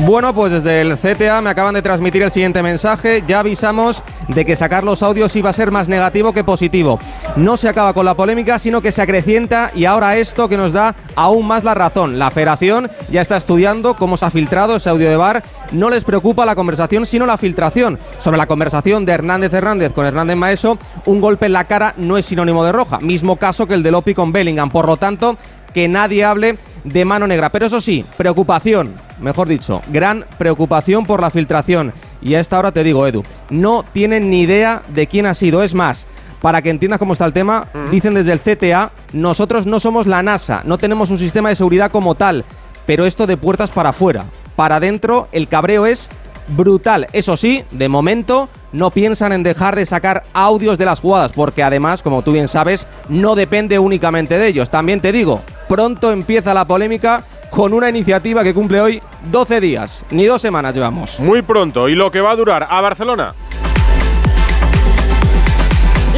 [0.06, 3.22] Bueno, pues desde el CTA me acaban de transmitir el siguiente mensaje.
[3.28, 7.00] Ya avisamos de que sacar los audios iba a ser más negativo que positivo.
[7.36, 10.72] No se acaba con la polémica, sino que se acrecienta y ahora esto que nos
[10.72, 12.18] da aún más la razón.
[12.18, 15.44] La federación ya está estudiando cómo se ha filtrado ese audio de bar.
[15.74, 18.00] No les preocupa la conversación, sino la filtración.
[18.20, 22.18] Sobre la conversación de Hernández Hernández con Hernández Maeso, un golpe en la cara no
[22.18, 23.00] es sinónimo de roja.
[23.00, 24.70] Mismo caso que el de Lopi con Bellingham.
[24.70, 25.38] Por lo tanto,
[25.80, 27.48] que nadie hable de mano negra.
[27.48, 31.94] Pero eso sí, preocupación, mejor dicho, gran preocupación por la filtración.
[32.22, 35.64] Y a esta hora te digo, Edu, no tienen ni idea de quién ha sido.
[35.64, 36.06] Es más,
[36.42, 40.22] para que entiendas cómo está el tema, dicen desde el CTA, nosotros no somos la
[40.22, 42.44] NASA, no tenemos un sistema de seguridad como tal,
[42.86, 44.26] pero esto de puertas para afuera.
[44.58, 46.10] Para adentro, el cabreo es
[46.50, 47.08] brutal.
[47.14, 51.64] Eso sí, de momento no piensan en dejar de sacar audios de las jugadas, porque
[51.64, 54.70] además, como tú bien sabes, no depende únicamente de ellos.
[54.70, 59.02] También te digo, pronto empieza la polémica con una iniciativa que cumple hoy
[59.32, 61.20] 12 días, ni dos semanas llevamos.
[61.20, 63.34] Muy pronto, y lo que va a durar a Barcelona.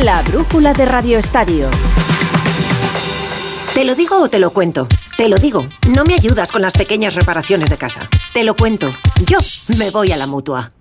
[0.04, 1.68] La brújula de Radio Estadio.
[3.74, 4.88] ¿Te lo digo o te lo cuento?
[5.16, 5.66] Te lo digo,
[5.96, 8.02] no me ayudas con las pequeñas reparaciones de casa.
[8.34, 8.92] Te lo cuento,
[9.26, 9.38] yo
[9.78, 10.72] me voy a la mutua.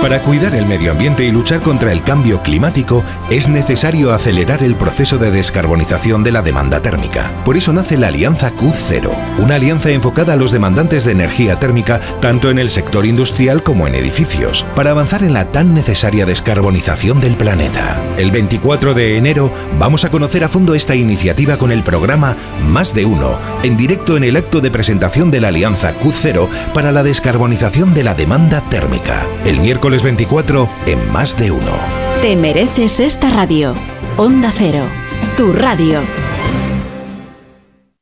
[0.00, 4.74] Para cuidar el medio ambiente y luchar contra el cambio climático, es necesario acelerar el
[4.74, 7.30] proceso de descarbonización de la demanda térmica.
[7.44, 12.00] Por eso nace la Alianza Q0, una alianza enfocada a los demandantes de energía térmica
[12.22, 17.20] tanto en el sector industrial como en edificios, para avanzar en la tan necesaria descarbonización
[17.20, 18.02] del planeta.
[18.16, 22.36] El 24 de enero vamos a conocer a fondo esta iniciativa con el programa
[22.66, 26.90] Más de Uno, en directo en el acto de presentación de la Alianza Q0 para
[26.90, 29.26] la descarbonización de la demanda térmica.
[29.44, 31.72] El miércoles 24 en Más de Uno.
[32.22, 33.74] Te mereces esta radio.
[34.16, 34.84] Onda Cero,
[35.36, 36.00] tu radio.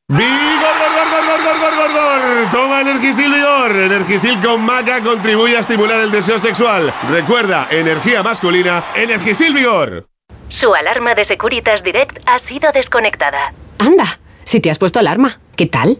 [0.07, 2.51] ¡Vigor, gor, gor, gor, gor, gor, gor, gor!
[2.51, 3.71] Toma Energisil Vigor.
[3.75, 6.93] Energisil con maca contribuye a estimular el deseo sexual.
[7.09, 10.07] Recuerda, energía masculina, Energisil Vigor.
[10.47, 13.53] Su alarma de Securitas Direct ha sido desconectada.
[13.77, 15.99] Anda, si te has puesto alarma, ¿qué tal?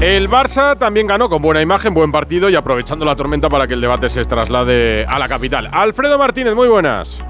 [0.00, 3.74] El Barça también ganó con buena imagen, buen partido y aprovechando la tormenta para que
[3.74, 5.68] el debate se traslade a la capital.
[5.72, 7.20] Alfredo Martínez, muy buenas.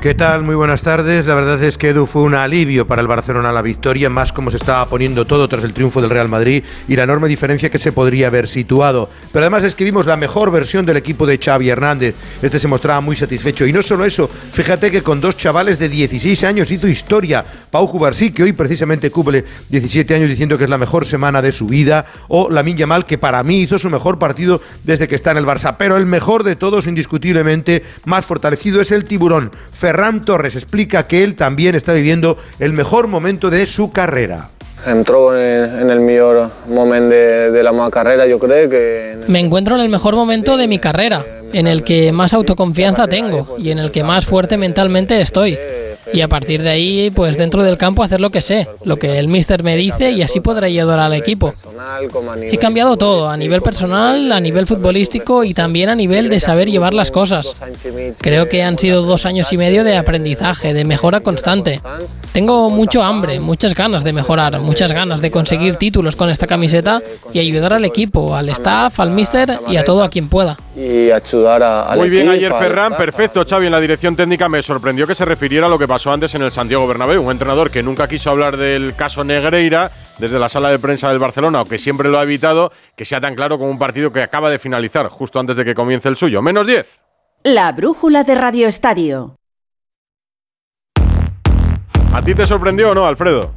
[0.00, 0.44] ¿Qué tal?
[0.44, 1.26] Muy buenas tardes.
[1.26, 4.48] La verdad es que Edu fue un alivio para el Barcelona la victoria, más como
[4.48, 7.80] se estaba poniendo todo tras el triunfo del Real Madrid y la enorme diferencia que
[7.80, 9.10] se podría haber situado.
[9.32, 12.14] Pero además es que vimos la mejor versión del equipo de Xavi Hernández.
[12.40, 13.66] Este se mostraba muy satisfecho.
[13.66, 17.44] Y no solo eso, fíjate que con dos chavales de 16 años hizo historia.
[17.68, 21.50] Pau Cubarsí, que hoy precisamente cumple 17 años diciendo que es la mejor semana de
[21.50, 25.32] su vida, o Lamin Yamal, que para mí hizo su mejor partido desde que está
[25.32, 25.74] en el Barça.
[25.76, 29.50] Pero el mejor de todos, indiscutiblemente, más fortalecido, es el tiburón.
[29.88, 34.50] Ferran Torres explica que él también está viviendo el mejor momento de su carrera.
[34.84, 39.16] Entró en, en el mejor momento de, de la carrera, yo creo que...
[39.28, 41.24] Me encuentro en el mejor momento de mi carrera,
[41.54, 45.58] en el que más autoconfianza tengo y en el que más fuerte mentalmente estoy.
[46.12, 49.18] Y a partir de ahí, pues dentro del campo hacer lo que sé, lo que
[49.18, 51.52] el míster me dice y así podré ayudar al equipo.
[52.40, 56.70] He cambiado todo, a nivel personal, a nivel futbolístico y también a nivel de saber
[56.70, 57.56] llevar las cosas.
[58.20, 61.80] Creo que han sido dos años y medio de aprendizaje, de mejora constante.
[62.32, 67.00] Tengo mucho hambre, muchas ganas de mejorar, muchas ganas de conseguir títulos con esta camiseta
[67.32, 70.56] y ayudar al equipo, al staff, al míster y a todo a quien pueda.
[70.80, 74.48] Y ayudar a, al Muy bien equipo, ayer Ferran, perfecto Xavi en la dirección técnica.
[74.48, 77.20] Me sorprendió que se refiriera a lo que pasó antes en el Santiago Bernabéu.
[77.20, 81.18] Un entrenador que nunca quiso hablar del caso Negreira desde la sala de prensa del
[81.18, 84.22] Barcelona o que siempre lo ha evitado, que sea tan claro como un partido que
[84.22, 86.42] acaba de finalizar justo antes de que comience el suyo.
[86.42, 87.02] Menos 10.
[87.42, 89.34] La brújula de Radio Estadio.
[92.12, 93.52] ¿A ti te sorprendió o no, Alfredo?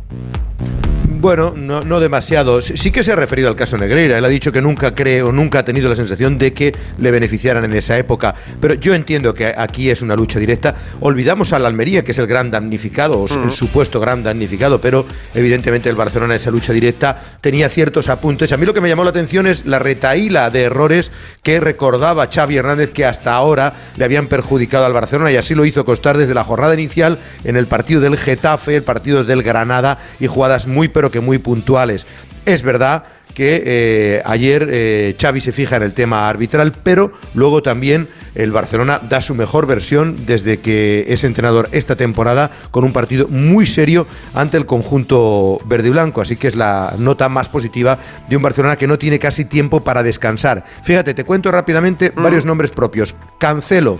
[1.22, 2.64] Bueno, no, no demasiado.
[2.64, 4.18] Sí que se ha referido al caso Negreira.
[4.18, 7.12] Él ha dicho que nunca cree o nunca ha tenido la sensación de que le
[7.12, 8.34] beneficiaran en esa época.
[8.60, 10.74] Pero yo entiendo que aquí es una lucha directa.
[11.00, 15.90] Olvidamos al Almería, que es el gran damnificado, o el supuesto gran damnificado, pero evidentemente
[15.90, 18.52] el Barcelona en esa lucha directa tenía ciertos apuntes.
[18.52, 21.12] A mí lo que me llamó la atención es la retaíla de errores
[21.44, 25.66] que recordaba Xavi Hernández que hasta ahora le habían perjudicado al Barcelona y así lo
[25.66, 30.00] hizo constar desde la jornada inicial en el partido del Getafe, el partido del Granada
[30.20, 32.06] y jugadas muy pero que muy puntuales.
[32.46, 37.64] Es verdad que eh, ayer eh, Xavi se fija en el tema arbitral, pero luego
[37.64, 42.94] también el Barcelona da su mejor versión desde que es entrenador esta temporada con un
[42.94, 46.22] partido muy serio ante el conjunto verde y blanco.
[46.22, 47.98] Así que es la nota más positiva
[48.30, 50.64] de un Barcelona que no tiene casi tiempo para descansar.
[50.84, 53.16] Fíjate, te cuento rápidamente varios nombres propios.
[53.38, 54.00] Cancelo.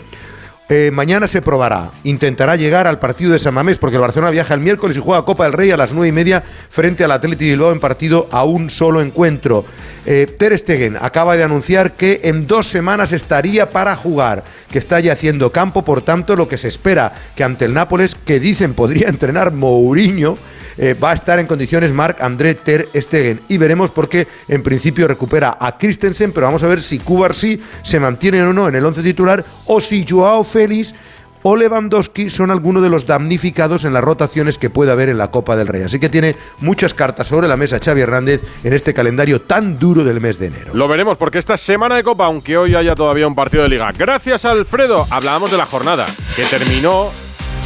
[0.74, 1.92] Eh, mañana se probará.
[2.06, 5.26] Intentará llegar al partido de San Mamés porque el Barcelona viaja el miércoles y juega
[5.26, 8.46] Copa del Rey a las nueve y media frente al Atleti Bilbao en partido a
[8.46, 9.66] un solo encuentro.
[10.06, 15.00] Eh, Ter Stegen acaba de anunciar que en dos semanas estaría para jugar, que está
[15.00, 18.74] ya haciendo campo, por tanto lo que se espera que ante el Nápoles, que dicen
[18.74, 20.38] podría entrenar Mourinho,
[20.78, 23.42] eh, va a estar en condiciones Marc André Ter Stegen.
[23.50, 27.62] Y veremos por qué en principio recupera a Christensen, pero vamos a ver si Cubarsí
[27.84, 30.94] se mantiene o no en el once titular o si Joao Félix
[31.44, 35.32] o Lewandowski son algunos de los damnificados en las rotaciones que puede haber en la
[35.32, 35.84] Copa del Rey.
[35.84, 40.04] Así que tiene muchas cartas sobre la mesa Xavi Hernández en este calendario tan duro
[40.04, 40.74] del mes de enero.
[40.74, 43.92] Lo veremos porque esta semana de Copa, aunque hoy haya todavía un partido de Liga.
[43.98, 45.06] Gracias, Alfredo.
[45.10, 47.10] Hablábamos de la jornada, que terminó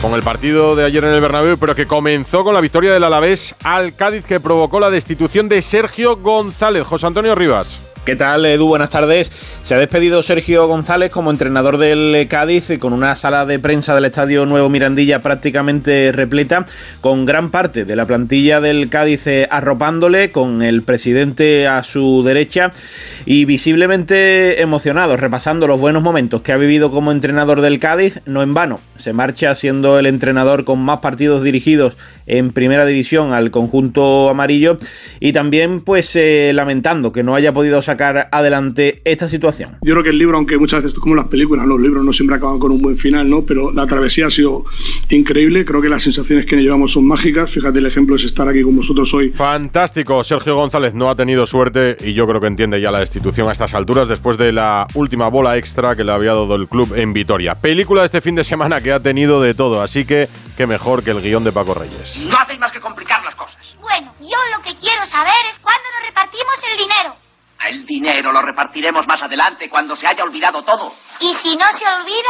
[0.02, 3.04] con el partido de ayer en el Bernabéu, pero que comenzó con la victoria del
[3.04, 6.86] Alavés al Cádiz, que provocó la destitución de Sergio González.
[6.86, 7.80] José Antonio Rivas.
[8.06, 8.68] ¿Qué tal, Edu?
[8.68, 9.32] Buenas tardes.
[9.64, 14.06] Se ha despedido Sergio González como entrenador del Cádiz con una sala de prensa del
[14.06, 16.68] Estadio Nuevo Mirandilla prácticamente repleta,
[17.02, 22.22] con gran parte de la plantilla del Cádiz eh, arropándole, con el presidente a su
[22.24, 22.72] derecha
[23.26, 28.44] y visiblemente emocionado, repasando los buenos momentos que ha vivido como entrenador del Cádiz, no
[28.44, 28.82] en vano.
[28.98, 34.78] Se marcha siendo el entrenador con más partidos dirigidos en primera división al conjunto amarillo
[35.20, 39.78] y también pues eh, lamentando que no haya podido sacar adelante esta situación.
[39.82, 42.38] Yo creo que el libro, aunque muchas veces como las películas, los libros no siempre
[42.38, 43.44] acaban con un buen final, ¿no?
[43.46, 44.66] pero la travesía ha sido
[45.10, 48.48] increíble, creo que las sensaciones que nos llevamos son mágicas, fíjate el ejemplo es estar
[48.48, 49.30] aquí con vosotros hoy.
[49.30, 53.48] Fantástico, Sergio González no ha tenido suerte y yo creo que entiende ya la destitución
[53.50, 56.94] a estas alturas después de la última bola extra que le había dado el club
[56.96, 57.56] en Vitoria.
[57.56, 60.28] Película de este fin de semana que ha tenido de todo, así que
[60.58, 62.26] qué mejor que el guion de Paco Reyes.
[62.30, 63.78] No hacéis más que complicar las cosas.
[63.82, 67.25] Bueno, yo lo que quiero saber es cuándo nos repartimos el dinero.
[67.68, 70.94] El dinero lo repartiremos más adelante cuando se haya olvidado todo.
[71.20, 72.30] ¿Y si no se olvida?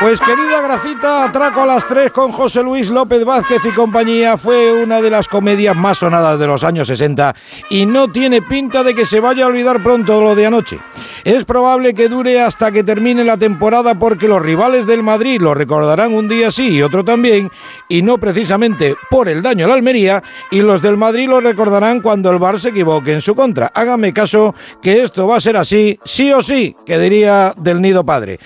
[0.00, 4.72] Pues querida Gracita, Atraco a las 3 con José Luis López Vázquez y compañía fue
[4.72, 7.34] una de las comedias más sonadas de los años 60
[7.68, 10.78] y no tiene pinta de que se vaya a olvidar pronto lo de anoche.
[11.24, 15.52] Es probable que dure hasta que termine la temporada porque los rivales del Madrid lo
[15.52, 17.50] recordarán un día sí y otro también
[17.88, 20.22] y no precisamente por el daño a la Almería
[20.52, 23.72] y los del Madrid lo recordarán cuando el Bar se equivoque en su contra.
[23.74, 28.06] Hágame caso que esto va a ser así, sí o sí, que diría del nido
[28.06, 28.38] padre.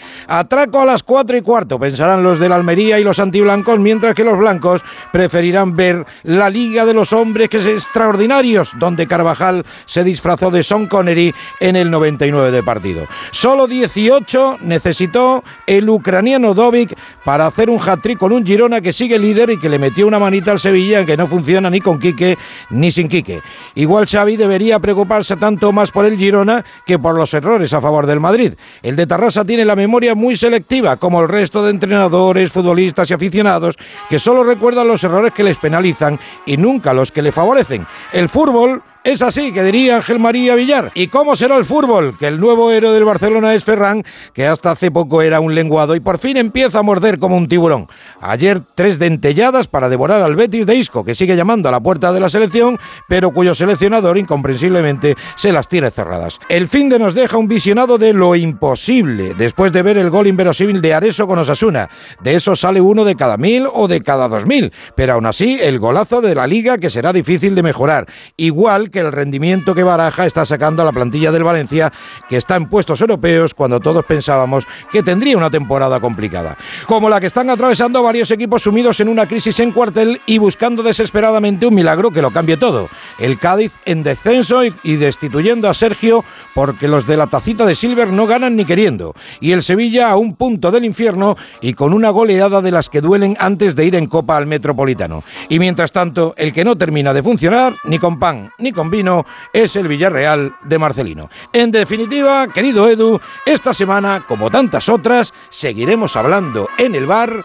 [0.53, 4.23] A las 4 y cuarto, pensarán los de la Almería y los antiblancos, mientras que
[4.23, 10.05] los blancos preferirán ver la Liga de los Hombres que es extraordinarios, donde Carvajal se
[10.05, 13.07] disfrazó de Son Connery en el 99 de partido.
[13.31, 19.19] Solo 18 necesitó el ucraniano Dovic para hacer un hat-trick con un Girona que sigue
[19.19, 22.37] líder y que le metió una manita al Sevilla que no funciona ni con Quique
[22.69, 23.41] ni sin Quique.
[23.75, 28.07] Igual Xavi debería preocuparse tanto más por el Girona que por los errores a favor
[28.07, 28.53] del Madrid.
[28.83, 33.15] El de Tarrasa tiene la memoria muy selectiva, como el resto de entrenadores, futbolistas y
[33.15, 33.77] aficionados,
[34.09, 37.87] que solo recuerdan los errores que les penalizan y nunca los que le favorecen.
[38.13, 40.93] El fútbol es así, que diría Ángel María Villar.
[40.95, 42.17] ¿Y cómo será el fútbol?
[42.19, 45.97] Que el nuevo héroe del Barcelona es Ferran, que hasta hace poco era un lenguado
[45.97, 47.89] y por fin empieza a morder como un tiburón.
[48.21, 52.13] Ayer tres dentelladas para devorar al Betis de Isco, que sigue llamando a la puerta
[52.13, 56.39] de la selección, pero cuyo seleccionador incomprensiblemente se las tiene cerradas.
[56.49, 60.29] El fin de nos deja un visionado de lo imposible, después de ver el gol
[60.29, 61.89] inverosímil de Areso con Osasuna.
[62.23, 65.59] De eso sale uno de cada mil o de cada dos mil, pero aún así
[65.61, 68.07] el golazo de la liga que será difícil de mejorar.
[68.37, 71.93] Igual que el rendimiento que Baraja está sacando a la plantilla del Valencia,
[72.29, 76.57] que está en puestos europeos cuando todos pensábamos que tendría una temporada complicada.
[76.87, 80.83] Como la que están atravesando varios equipos sumidos en una crisis en cuartel y buscando
[80.83, 82.89] desesperadamente un milagro que lo cambie todo.
[83.19, 86.25] El Cádiz en descenso y, destituyendo a Sergio
[86.55, 89.15] porque los de la tacita de Silver no ganan ni queriendo.
[89.41, 93.01] Y el Sevilla a un punto del infierno y con una goleada de las que
[93.01, 95.25] duelen antes de ir en copa al Metropolitano.
[95.49, 99.27] Y mientras tanto, el que no termina de funcionar, ni con pan, ni con vino,
[99.53, 101.31] es el Villarreal de Marcelino.
[101.53, 107.45] En definitiva, querido Edu, esta semana, como tantas otras, seguiremos hablando en el bar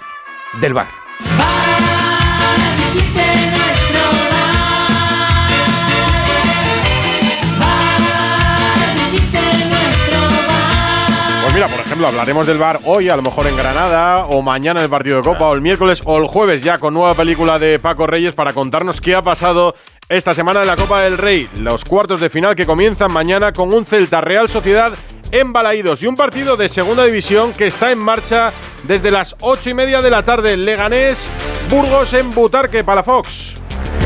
[0.62, 0.88] del bar.
[11.48, 14.82] Pues mira, por ejemplo, hablaremos del bar hoy, a lo mejor en Granada, o mañana
[14.82, 17.58] en el partido de Copa, o el miércoles, o el jueves ya con nueva película
[17.58, 19.74] de Paco Reyes para contarnos qué ha pasado
[20.10, 21.50] esta semana en la Copa del Rey.
[21.58, 24.94] Los cuartos de final que comienzan mañana con un Celta Real Sociedad
[25.32, 28.54] en Balaídos y un partido de segunda división que está en marcha
[28.84, 30.56] desde las ocho y media de la tarde.
[30.56, 31.30] Leganés,
[31.70, 33.57] Burgos en Butarque, Palafox.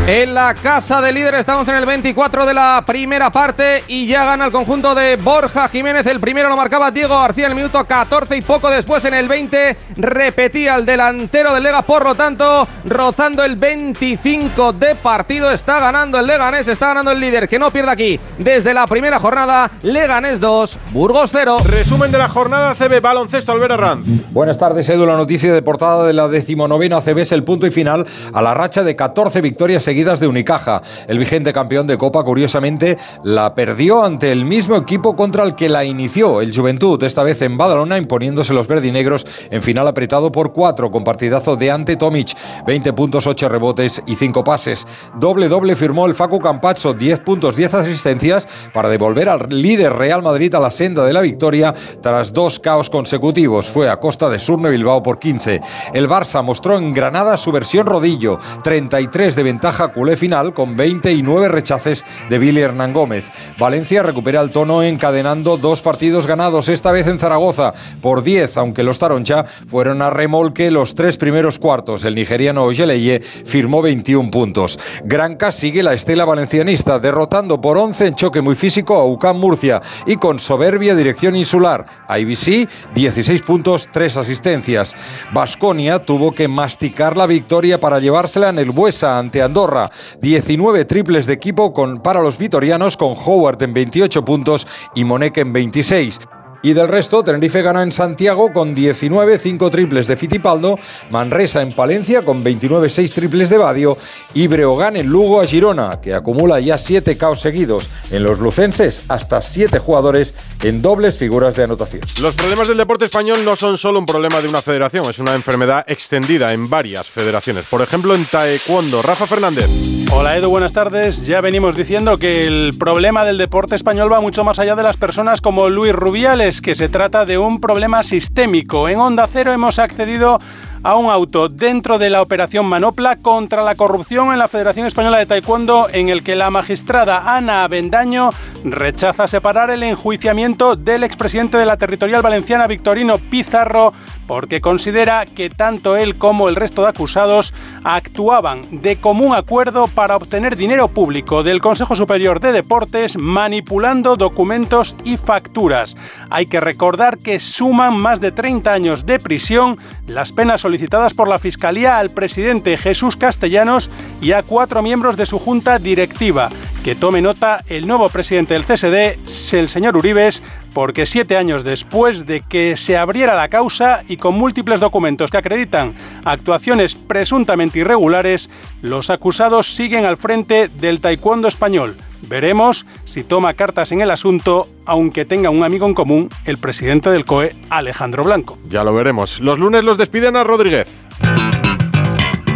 [0.07, 4.25] En la casa de líder estamos en el 24 de la primera parte y ya
[4.25, 6.05] gana el conjunto de Borja Jiménez.
[6.05, 9.29] El primero lo marcaba Diego García en el minuto 14 y poco después en el
[9.29, 11.83] 20 repetía el delantero del Lega.
[11.83, 17.19] Por lo tanto, rozando el 25 de partido está ganando el Leganés, está ganando el
[17.19, 19.71] líder que no pierde aquí desde la primera jornada.
[19.81, 21.59] Leganés 2, Burgos 0.
[21.63, 24.05] Resumen de la jornada CB Baloncesto Albert Arranz.
[24.31, 25.05] Buenas tardes, Edu.
[25.05, 28.53] La noticia de portada de la decimonovena CB es el punto y final a la
[28.53, 30.81] racha de 14 victorias seguidas de Unicaja.
[31.07, 35.69] El vigente campeón de Copa, curiosamente, la perdió ante el mismo equipo contra el que
[35.69, 40.53] la inició, el Juventud, esta vez en Badalona, imponiéndose los verdinegros en final apretado por
[40.53, 42.35] cuatro, con partidazo de ante Tomic,
[42.65, 44.85] 20 puntos, 8 rebotes y 5 pases.
[45.19, 50.21] Doble doble firmó el Facu Campazzo, 10 puntos, 10 asistencias, para devolver al líder Real
[50.21, 53.69] Madrid a la senda de la victoria tras dos caos consecutivos.
[53.69, 55.61] Fue a costa de Surne Bilbao por 15.
[55.93, 61.11] El Barça mostró en Granada su versión rodillo, 33 de ventaja culé final con 20
[61.11, 63.25] y 9 rechaces de Billy Hernán Gómez.
[63.59, 68.81] Valencia recupera el tono encadenando dos partidos ganados, esta vez en Zaragoza, por 10, aunque
[68.81, 72.03] los Taroncha fueron a remolque los tres primeros cuartos.
[72.05, 74.79] El nigeriano Ojeleye firmó 21 puntos.
[75.03, 79.79] Granca sigue la estela valencianista, derrotando por 11 en choque muy físico a UCAM Murcia
[80.07, 81.85] y con soberbia dirección insular.
[82.09, 84.95] IBC, 16 puntos, 3 asistencias.
[85.31, 89.91] Basconia tuvo que masticar la victoria para llevársela en el Buesa ante Andorra.
[90.21, 94.65] 19 triples de equipo con, para los vitorianos con Howard en 28 puntos
[94.95, 96.21] y Moneke en 26.
[96.63, 100.77] Y del resto, Tenerife gana en Santiago con 19, 5 triples de Fitipaldo,
[101.09, 103.97] Manresa en Palencia con 29, 6 triples de Badio
[104.35, 107.87] y Breogán en Lugo a Girona, que acumula ya 7 caos seguidos.
[108.11, 112.03] En los lucenses, hasta 7 jugadores en dobles figuras de anotación.
[112.21, 115.33] Los problemas del deporte español no son solo un problema de una federación, es una
[115.33, 117.65] enfermedad extendida en varias federaciones.
[117.65, 119.01] Por ejemplo, en Taekwondo.
[119.01, 119.67] Rafa Fernández.
[120.13, 121.25] Hola Edu, buenas tardes.
[121.25, 124.97] Ya venimos diciendo que el problema del deporte español va mucho más allá de las
[124.97, 128.89] personas como Luis Rubiales, que se trata de un problema sistémico.
[128.89, 130.39] En Onda Cero hemos accedido
[130.83, 135.19] a un auto dentro de la operación Manopla contra la corrupción en la Federación Española
[135.19, 138.31] de Taekwondo en el que la magistrada Ana Avendaño
[138.65, 143.93] rechaza separar el enjuiciamiento del expresidente de la territorial valenciana Victorino Pizarro
[144.31, 147.53] porque considera que tanto él como el resto de acusados
[147.83, 154.95] actuaban de común acuerdo para obtener dinero público del Consejo Superior de Deportes manipulando documentos
[155.03, 155.97] y facturas.
[156.29, 159.77] Hay que recordar que suman más de 30 años de prisión
[160.07, 163.91] las penas solicitadas por la Fiscalía al presidente Jesús Castellanos
[164.21, 166.47] y a cuatro miembros de su junta directiva.
[166.85, 170.41] Que tome nota el nuevo presidente del CSD, el señor Uribes,
[170.73, 175.37] porque siete años después de que se abriera la causa y con múltiples documentos que
[175.37, 175.93] acreditan
[176.23, 178.49] actuaciones presuntamente irregulares,
[178.81, 181.95] los acusados siguen al frente del taekwondo español.
[182.27, 187.09] Veremos si toma cartas en el asunto, aunque tenga un amigo en común, el presidente
[187.09, 188.59] del COE, Alejandro Blanco.
[188.69, 189.39] Ya lo veremos.
[189.39, 190.87] Los lunes los despiden a Rodríguez.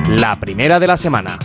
[0.08, 1.40] La primera de la semana.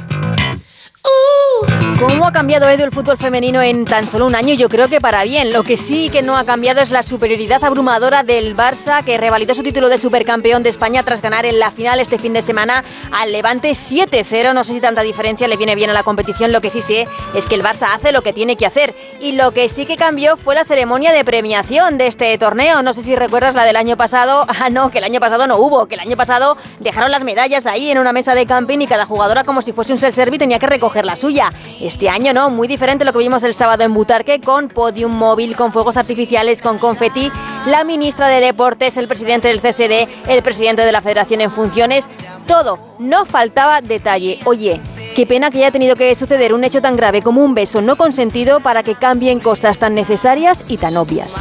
[2.01, 4.55] ¿Cómo ha cambiado Edu el fútbol femenino en tan solo un año?
[4.55, 5.52] Yo creo que para bien.
[5.52, 9.55] Lo que sí que no ha cambiado es la superioridad abrumadora del Barça, que revalidó
[9.55, 12.85] su título de supercampeón de España tras ganar en la final este fin de semana
[13.12, 14.55] al Levante 7-0.
[14.55, 16.52] No sé si tanta diferencia le viene bien a la competición.
[16.52, 18.94] Lo que sí sé es que el Barça hace lo que tiene que hacer.
[19.20, 22.82] Y lo que sí que cambió fue la ceremonia de premiación de este torneo.
[22.82, 24.47] No sé si recuerdas la del año pasado.
[24.62, 25.86] Ah, no, que el año pasado no hubo.
[25.86, 29.06] Que el año pasado dejaron las medallas ahí en una mesa de camping y cada
[29.06, 31.51] jugadora, como si fuese un self-service, tenía que recoger la suya.
[31.90, 35.56] Este año no, muy diferente lo que vimos el sábado en Butarque, con podium móvil,
[35.56, 37.32] con fuegos artificiales, con confeti.
[37.66, 42.08] La ministra de Deportes, el presidente del CSD, el presidente de la Federación en funciones,
[42.46, 44.38] todo, no faltaba detalle.
[44.44, 44.80] Oye,
[45.16, 47.96] qué pena que haya tenido que suceder un hecho tan grave como un beso no
[47.96, 51.34] consentido para que cambien cosas tan necesarias y tan obvias.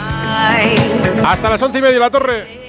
[1.27, 2.68] Hasta las once y media la torre.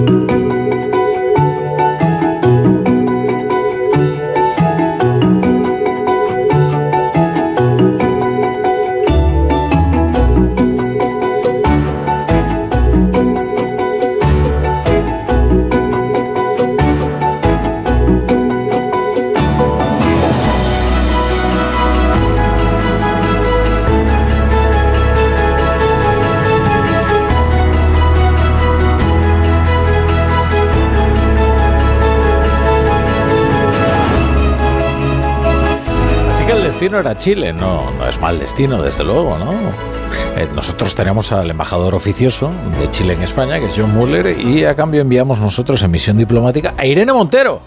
[36.81, 39.51] Destino era Chile, no, no es mal destino, desde luego, ¿no?
[40.35, 42.49] Eh, nosotros tenemos al embajador oficioso
[42.79, 46.17] de Chile en España, que es John Muller, y a cambio enviamos nosotros en misión
[46.17, 47.61] diplomática a Irene Montero.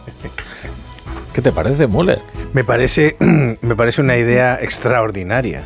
[1.33, 2.23] ¿Qué te parece, Muller?
[2.55, 3.17] Me parece,
[3.61, 5.63] me parece una idea extraordinaria.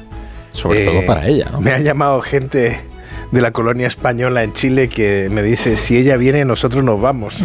[0.50, 1.62] Sobre todo para ella, ¿no?
[1.62, 2.78] Me ha llamado gente
[3.30, 7.44] de la colonia española en Chile que me dice, si ella viene, nosotros nos vamos.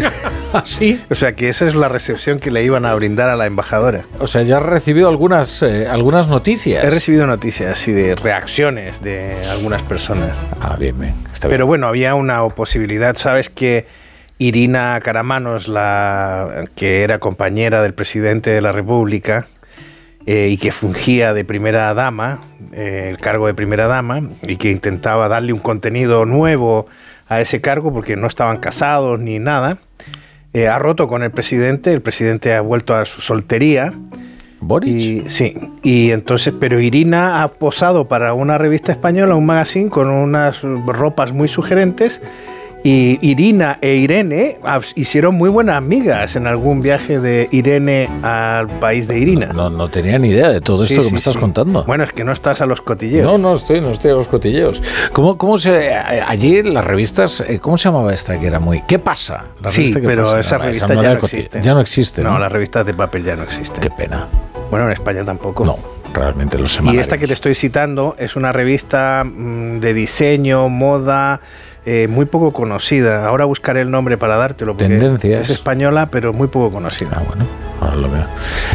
[0.64, 1.00] ¿Sí?
[1.10, 4.04] O sea, que esa es la recepción que le iban a brindar a la embajadora.
[4.18, 6.84] O sea, ya has recibido algunas, eh, algunas noticias.
[6.84, 10.36] He recibido noticias y de reacciones de algunas personas.
[10.60, 11.14] Ah, bien, bien.
[11.32, 11.54] Está bien.
[11.54, 13.48] Pero bueno, había una posibilidad, ¿sabes?
[13.48, 13.86] Que
[14.38, 19.46] Irina Caramanos, la que era compañera del presidente de la República
[20.26, 22.40] eh, y que fungía de primera dama,
[22.72, 26.86] eh, el cargo de primera dama, y que intentaba darle un contenido nuevo
[27.28, 29.78] a ese cargo porque no estaban casados ni nada,
[30.52, 33.92] eh, ha roto con el presidente, el presidente ha vuelto a su soltería.
[34.62, 35.28] Boric.
[35.30, 40.60] sí, y entonces, pero Irina ha posado para una revista española, un magazine, con unas
[40.60, 42.20] ropas muy sugerentes.
[42.82, 48.68] Y Irina e Irene ah, hicieron muy buenas amigas en algún viaje de Irene al
[48.68, 49.52] país de Irina.
[49.52, 51.38] No, no tenía ni idea de todo esto Sí, que me estás sí.
[51.40, 51.84] contando.
[51.84, 53.24] Bueno, es que no estás a los cotilleos.
[53.26, 54.82] No, no estoy, no estoy a los cotilleos.
[55.12, 58.98] ¿Cómo, cómo se allí las revistas, eh, cómo se llamaba esta que era muy ¿Qué
[58.98, 59.44] pasa?
[59.62, 60.38] La Sí, revista ¿Qué pero pasa?
[60.40, 61.60] esa No, revista no ya no existe.
[61.62, 62.22] Ya no existe.
[62.22, 63.82] Las revistas de papel ya no existen.
[63.82, 64.26] Qué pena.
[64.70, 65.66] Bueno, en España tampoco.
[65.66, 65.78] No,
[66.14, 67.02] realmente los Y semanarios.
[67.02, 71.40] esta que te estoy citando es una revista mm, de diseño, moda,
[71.86, 73.26] eh, muy poco conocida.
[73.26, 74.72] Ahora buscaré el nombre para dártelo.
[74.72, 75.42] porque Tendencias.
[75.42, 77.10] Es española, pero muy poco conocida.
[77.16, 77.44] Ah, bueno,
[77.80, 78.24] ahora lo veo.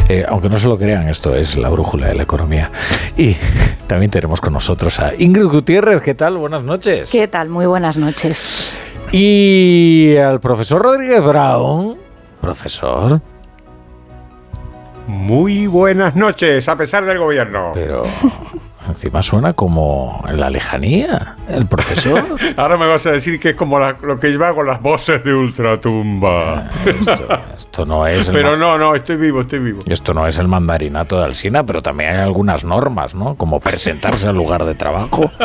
[0.08, 2.70] Eh, aunque no se lo crean, esto es la brújula de la economía.
[3.16, 3.36] Y
[3.86, 6.02] también tenemos con nosotros a Ingrid Gutiérrez.
[6.02, 6.36] ¿Qué tal?
[6.38, 7.10] Buenas noches.
[7.10, 7.48] ¿Qué tal?
[7.48, 8.72] Muy buenas noches.
[9.12, 11.96] Y al profesor Rodríguez Brown.
[12.40, 13.20] Profesor.
[15.06, 17.70] Muy buenas noches, a pesar del gobierno.
[17.74, 18.02] Pero
[18.88, 21.36] encima suena como en la lejanía.
[21.48, 22.24] El profesor.
[22.56, 25.22] Ahora me vas a decir que es como la- lo que lleva con las voces
[25.24, 26.68] de Ultratumba.
[27.56, 28.28] Esto no es.
[28.30, 29.80] Pero no, no, estoy vivo, estoy vivo.
[29.86, 33.34] Esto no es el mandarinato de Alsina, pero también hay algunas normas, ¿no?
[33.36, 35.30] Como presentarse al lugar de trabajo.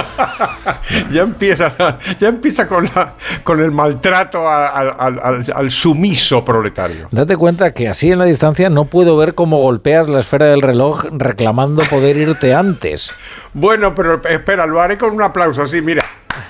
[1.12, 3.14] Ya empieza, ya empieza con, la-
[3.44, 7.08] con el maltrato a- al sumiso proletario.
[7.12, 10.62] Date cuenta que así en la distancia no puedo ver cómo golpeas la esfera del
[10.62, 13.12] reloj reclamando poder irte antes.
[13.54, 16.06] Bueno, pero espera, lo haré con un aplauso, así, mira.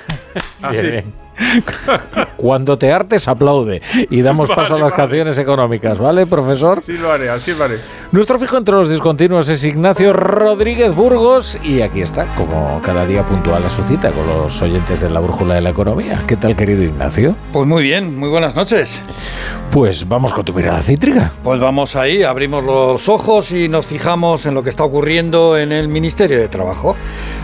[0.61, 0.81] Así.
[0.81, 1.13] Bien.
[2.37, 3.81] Cuando te hartes, aplaude.
[4.09, 4.95] Y damos paso a las vale.
[4.95, 6.81] canciones económicas, ¿vale, profesor?
[6.85, 7.79] Sí lo haré, así lo haré.
[8.11, 13.25] Nuestro fijo entre los discontinuos es Ignacio Rodríguez Burgos y aquí está, como cada día
[13.25, 16.23] puntual a su cita con los oyentes de la Brújula de la Economía.
[16.27, 17.35] ¿Qué tal, querido Ignacio?
[17.53, 19.01] Pues muy bien, muy buenas noches.
[19.71, 21.31] Pues vamos con tu mirada cítrica.
[21.43, 25.71] Pues vamos ahí, abrimos los ojos y nos fijamos en lo que está ocurriendo en
[25.71, 26.97] el Ministerio de Trabajo.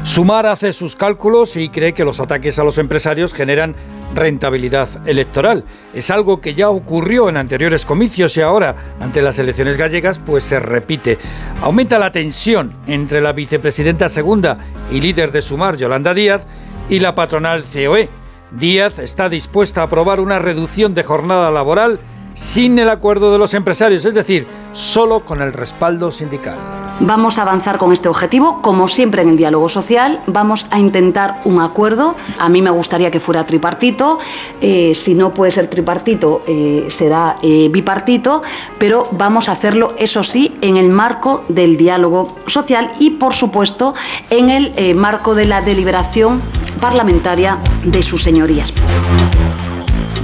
[0.04, 3.76] Sumar hace sus cálculos y cree que los ataques a los empresarios generan
[4.18, 5.64] rentabilidad electoral.
[5.94, 10.44] Es algo que ya ocurrió en anteriores comicios y ahora, ante las elecciones gallegas, pues
[10.44, 11.18] se repite.
[11.62, 14.58] Aumenta la tensión entre la vicepresidenta segunda
[14.92, 16.42] y líder de Sumar, Yolanda Díaz,
[16.90, 18.10] y la patronal COE.
[18.52, 22.00] Díaz está dispuesta a aprobar una reducción de jornada laboral
[22.38, 26.56] sin el acuerdo de los empresarios, es decir, solo con el respaldo sindical.
[27.00, 31.42] Vamos a avanzar con este objetivo, como siempre en el diálogo social, vamos a intentar
[31.46, 32.16] un acuerdo.
[32.38, 34.20] A mí me gustaría que fuera tripartito,
[34.62, 38.44] eh, si no puede ser tripartito eh, será eh, bipartito,
[38.78, 43.96] pero vamos a hacerlo, eso sí, en el marco del diálogo social y, por supuesto,
[44.30, 46.42] en el marco de la deliberación
[46.80, 48.74] parlamentaria de sus señorías.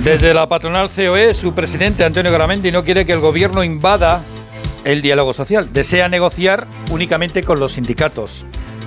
[0.04, 4.22] Desde la patronal COE, su presidente Antonio Garamendi no quiere que el gobierno invada
[4.84, 5.70] el diálogo social.
[5.72, 8.44] Desea negociar únicamente con los sindicatos,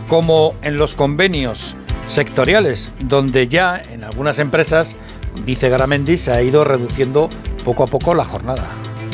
[0.08, 1.74] como en los convenios
[2.06, 4.94] sectoriales, donde ya en algunas empresas,
[5.46, 7.30] dice Garamendi, se ha ido reduciendo
[7.64, 8.66] poco a poco la jornada.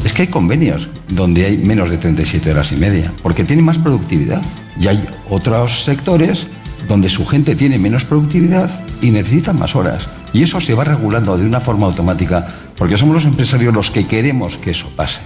[0.05, 3.79] Es que hay convenios donde hay menos de 37 horas y media, porque tienen más
[3.79, 4.43] productividad.
[4.77, 6.49] Y hay otros sectores
[6.89, 8.69] donde su gente tiene menos productividad
[9.01, 10.09] y necesita más horas.
[10.32, 12.46] Y eso se va regulando de una forma automática,
[12.76, 15.20] porque somos los empresarios los que queremos que eso pase.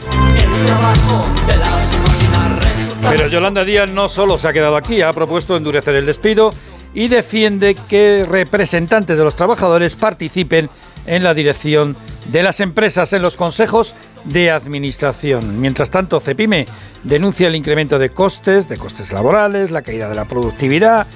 [3.08, 6.50] Pero Yolanda Díaz no solo se ha quedado aquí, ha propuesto endurecer el despido
[6.92, 10.70] y defiende que representantes de los trabajadores participen
[11.04, 11.96] en la dirección
[12.32, 15.60] de las empresas en los consejos de administración.
[15.60, 16.66] Mientras tanto, Cepime
[17.04, 21.06] denuncia el incremento de costes, de costes laborales, la caída de la productividad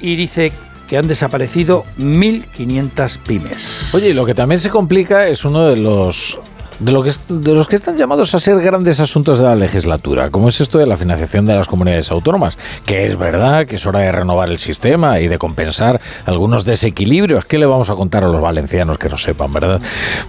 [0.00, 0.52] y dice
[0.94, 3.92] que han desaparecido 1.500 pymes.
[3.94, 6.38] Oye, lo que también se complica es uno de los
[6.78, 10.30] de, lo que, de los que están llamados a ser grandes asuntos de la legislatura,
[10.30, 13.86] como es esto de la financiación de las comunidades autónomas, que es verdad que es
[13.86, 17.44] hora de renovar el sistema y de compensar algunos desequilibrios.
[17.44, 19.80] ¿Qué le vamos a contar a los valencianos que no sepan, verdad?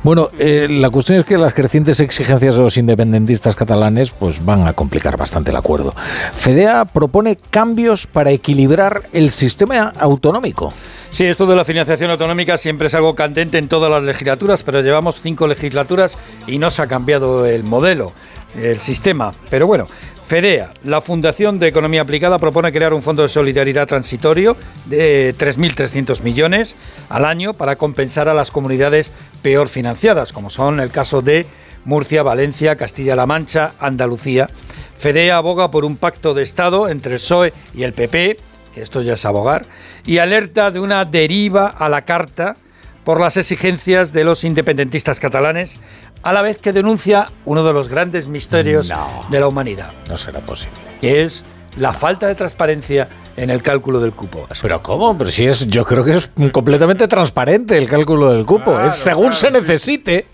[0.04, 4.68] Bueno, eh, la cuestión es que las crecientes exigencias de los independentistas catalanes pues van
[4.68, 5.94] a complicar bastante el acuerdo.
[6.34, 10.74] FEDEA propone cambios para equilibrar el sistema autonómico.
[11.10, 14.82] Sí, esto de la financiación autonómica siempre es algo candente en todas las legislaturas, pero
[14.82, 16.18] llevamos cinco legislaturas
[16.48, 18.14] y no se ha cambiado el modelo,
[18.56, 19.34] el sistema.
[19.50, 19.88] Pero bueno,
[20.28, 26.22] FEDEA, la Fundación de Economía Aplicada, propone crear un fondo de solidaridad transitorio de 3.300
[26.22, 26.76] millones
[27.10, 29.12] al año para compensar a las comunidades
[29.42, 31.46] peor financiadas, como son el caso de
[31.86, 34.50] Murcia, Valencia, Castilla-La Mancha, Andalucía.
[34.98, 38.40] FEDEA aboga por un pacto de Estado entre el PSOE y el PP,
[38.74, 39.68] que esto ya es abogar,
[40.06, 42.58] y alerta de una deriva a la carta
[43.04, 45.80] por las exigencias de los independentistas catalanes,
[46.24, 48.92] a la vez que denuncia uno de los grandes misterios
[49.30, 50.74] de la humanidad, No será posible.
[51.02, 51.44] que es
[51.78, 54.48] la falta de transparencia en el cálculo del cupo.
[54.62, 55.18] Pero ¿cómo?
[55.18, 58.80] Pero si es, yo creo que es completamente transparente el cálculo del cupo.
[58.80, 60.28] es según se necesite.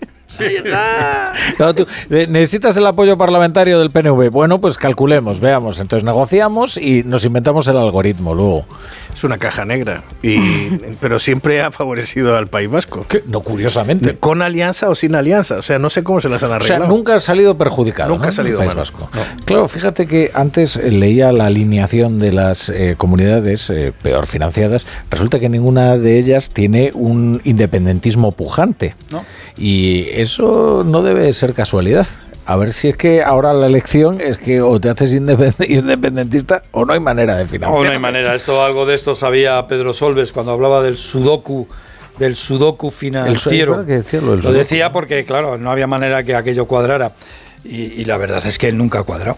[1.56, 4.30] Claro, tú, necesitas el apoyo parlamentario del PNV.
[4.30, 5.78] Bueno, pues calculemos, veamos.
[5.80, 8.66] Entonces negociamos y nos inventamos el algoritmo luego.
[9.14, 10.38] Es una caja negra, y,
[11.00, 13.06] pero siempre ha favorecido al País Vasco.
[13.26, 14.16] No, curiosamente.
[14.16, 15.58] Con alianza o sin alianza.
[15.58, 16.88] O sea, no sé cómo se las han O sea, arreglado.
[16.88, 18.08] nunca ha salido perjudicado.
[18.10, 18.28] Nunca ¿no?
[18.30, 18.76] ha salido El País mal.
[18.76, 19.10] Vasco.
[19.44, 24.86] Claro, fíjate que antes eh, leía la alineación de las eh, comunidades eh, peor financiadas.
[25.10, 28.94] Resulta que ninguna de ellas tiene un independentismo pujante.
[29.10, 29.24] ¿No?
[29.56, 32.06] Y eso no debe ser casualidad.
[32.44, 36.62] A ver si es que ahora la elección es que o te haces independ- independentista
[36.72, 37.80] o no hay manera de financiar.
[37.80, 38.34] Oh, no hay manera.
[38.34, 41.68] Esto, algo de esto sabía Pedro Solves cuando hablaba del sudoku,
[42.18, 43.74] del sudoku financiero.
[43.74, 47.12] ¿para qué decía lo decía porque, claro, no había manera que aquello cuadrara.
[47.64, 49.36] Y, y la verdad es que él nunca ha cuadrado.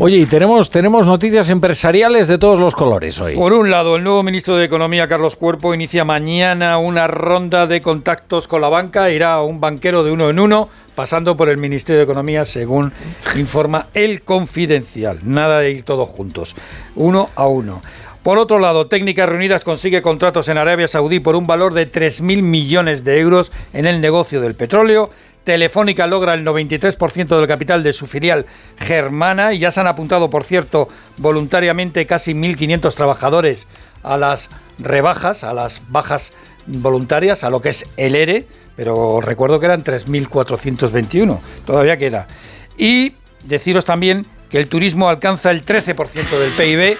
[0.00, 3.34] Oye, y tenemos, tenemos noticias empresariales de todos los colores hoy.
[3.34, 7.82] Por un lado, el nuevo ministro de Economía, Carlos Cuerpo, inicia mañana una ronda de
[7.82, 9.10] contactos con la banca.
[9.10, 12.92] Irá a un banquero de uno en uno, pasando por el Ministerio de Economía, según
[13.34, 15.18] informa el Confidencial.
[15.24, 16.54] Nada de ir todos juntos,
[16.94, 17.82] uno a uno.
[18.22, 22.42] Por otro lado, Técnicas Reunidas consigue contratos en Arabia Saudí por un valor de 3.000
[22.42, 25.10] millones de euros en el negocio del petróleo.
[25.48, 28.44] Telefónica logra el 93% del capital de su filial
[28.76, 33.66] germana y ya se han apuntado, por cierto, voluntariamente casi 1.500 trabajadores
[34.02, 36.34] a las rebajas, a las bajas
[36.66, 38.46] voluntarias, a lo que es el ERE,
[38.76, 42.28] pero recuerdo que eran 3.421, todavía queda.
[42.76, 46.98] Y deciros también que el turismo alcanza el 13% del PIB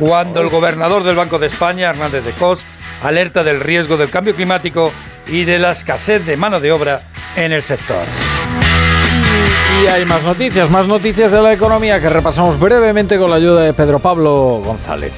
[0.00, 2.64] cuando el gobernador del Banco de España, Hernández de Cos,
[3.00, 4.90] alerta del riesgo del cambio climático
[5.28, 7.00] y de la escasez de mano de obra
[7.36, 8.04] en el sector.
[9.82, 13.62] Y hay más noticias, más noticias de la economía que repasamos brevemente con la ayuda
[13.62, 15.12] de Pedro Pablo González.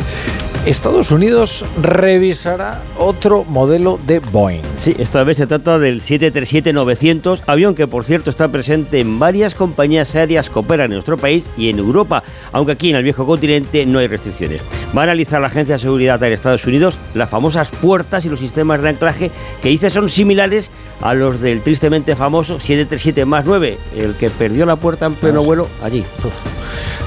[0.69, 4.61] Estados Unidos revisará otro modelo de Boeing.
[4.83, 9.55] Sí, esta vez se trata del 737-900, avión que por cierto está presente en varias
[9.55, 12.23] compañías aéreas que operan en nuestro país y en Europa,
[12.53, 14.61] aunque aquí en el viejo continente no hay restricciones.
[14.95, 18.39] Va a analizar la Agencia de Seguridad de Estados Unidos las famosas puertas y los
[18.39, 19.31] sistemas de anclaje
[19.63, 24.67] que dice son similares a los del tristemente famoso 737 más 9, el que perdió
[24.67, 26.05] la puerta en pleno vuelo allí.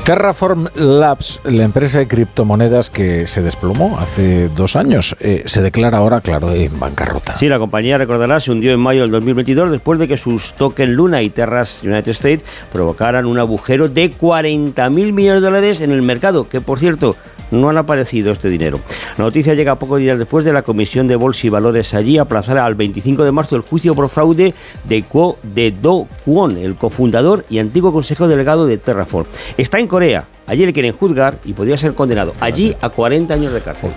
[0.03, 5.99] Terraform Labs, la empresa de criptomonedas que se desplomó hace dos años, eh, se declara
[5.99, 7.37] ahora, claro, en bancarrota.
[7.37, 10.89] Sí, la compañía, recordará, se hundió en mayo del 2022 después de que sus tokens
[10.89, 12.43] Luna y Terras United States
[12.73, 17.15] provocaran un agujero de 40.000 millones de dólares en el mercado, que por cierto
[17.51, 18.79] no han aparecido este dinero.
[19.17, 22.57] La noticia llega pocos días después de la Comisión de Bolsa y Valores allí aplazar
[22.57, 24.53] al 25 de marzo el juicio por fraude
[24.85, 29.27] de, Ko, de Do Kwon, el cofundador y antiguo consejero delegado de Terraform.
[29.57, 30.25] Está en Corea.
[30.51, 33.89] Allí le quieren juzgar y podría ser condenado allí a 40 años de cárcel.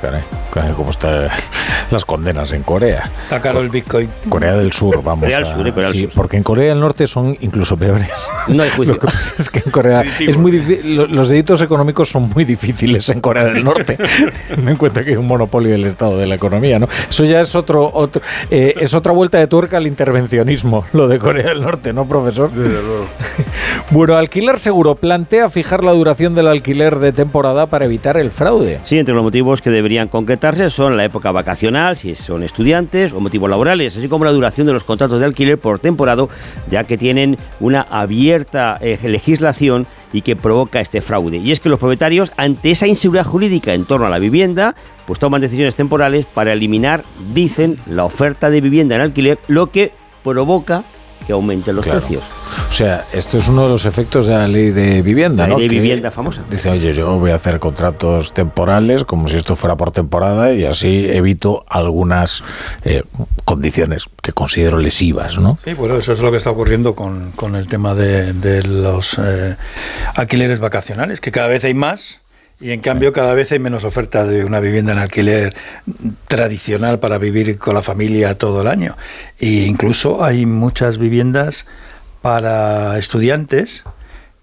[0.77, 1.27] ¿Cómo están
[1.91, 3.11] las condenas en Corea?
[3.25, 4.09] Está caro el Bitcoin.
[4.29, 6.13] Corea del Sur, vamos Corea del a- Sur, eh, Corea del sí, Sur.
[6.15, 8.09] porque en Corea del Norte son incluso peores.
[8.47, 8.95] No hay juicio.
[8.95, 10.53] Lo que pasa es que en Corea es muy
[10.85, 13.99] los delitos económicos son muy difíciles en Corea del Norte.
[14.47, 16.87] Teniendo en cuenta que hay un monopolio del Estado de la economía, ¿no?
[17.11, 18.23] Eso ya es otro, otro
[18.53, 22.53] eh, es otra vuelta de tuerca al intervencionismo, lo de Corea del Norte, ¿no, profesor?
[23.91, 28.81] Bueno, Alquiler Seguro plantea fijar la duración del alquiler de temporada para evitar el fraude.
[28.85, 33.21] Sí, entre los motivos que deberían concretarse son la época vacacional, si son estudiantes, o
[33.21, 36.27] motivos laborales, así como la duración de los contratos de alquiler por temporada,
[36.71, 41.39] ya que tienen una abierta eh, legislación y que provoca este fraude.
[41.39, 44.75] Y es que los propietarios, ante esa inseguridad jurídica en torno a la vivienda,
[45.07, 47.03] pues toman decisiones temporales para eliminar,
[47.33, 49.93] dicen, la oferta de vivienda en alquiler, lo que
[50.23, 50.85] provoca
[51.27, 52.01] que aumenten los Claro.
[52.01, 52.23] precios.
[52.69, 55.59] O sea, esto es uno de los efectos de la ley de vivienda, La ¿no?
[55.59, 56.43] ley de Que vivienda famosa.
[56.51, 60.65] Dice, oye, yo voy a hacer contratos temporales como si esto fuera por temporada y
[60.65, 62.43] así evito algunas
[62.85, 63.03] eh,
[63.45, 65.59] condiciones que considero lesivas, ¿no?
[65.65, 69.19] Sí, bueno, eso es lo que está ocurriendo con, con el tema de, de los
[69.19, 69.57] eh,
[70.15, 72.21] alquileres vacacionales, que cada vez hay más
[72.65, 75.55] y en cambio cada vez hay menos oferta de una vivienda en alquiler
[76.29, 78.97] tradicional para vivir con la familia todo el año.
[79.39, 81.67] E incluso hay muchas viviendas
[82.23, 83.85] para estudiantes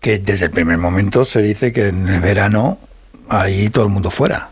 [0.01, 2.77] que desde el primer momento se dice que en el verano
[3.27, 4.49] ahí todo el mundo fuera.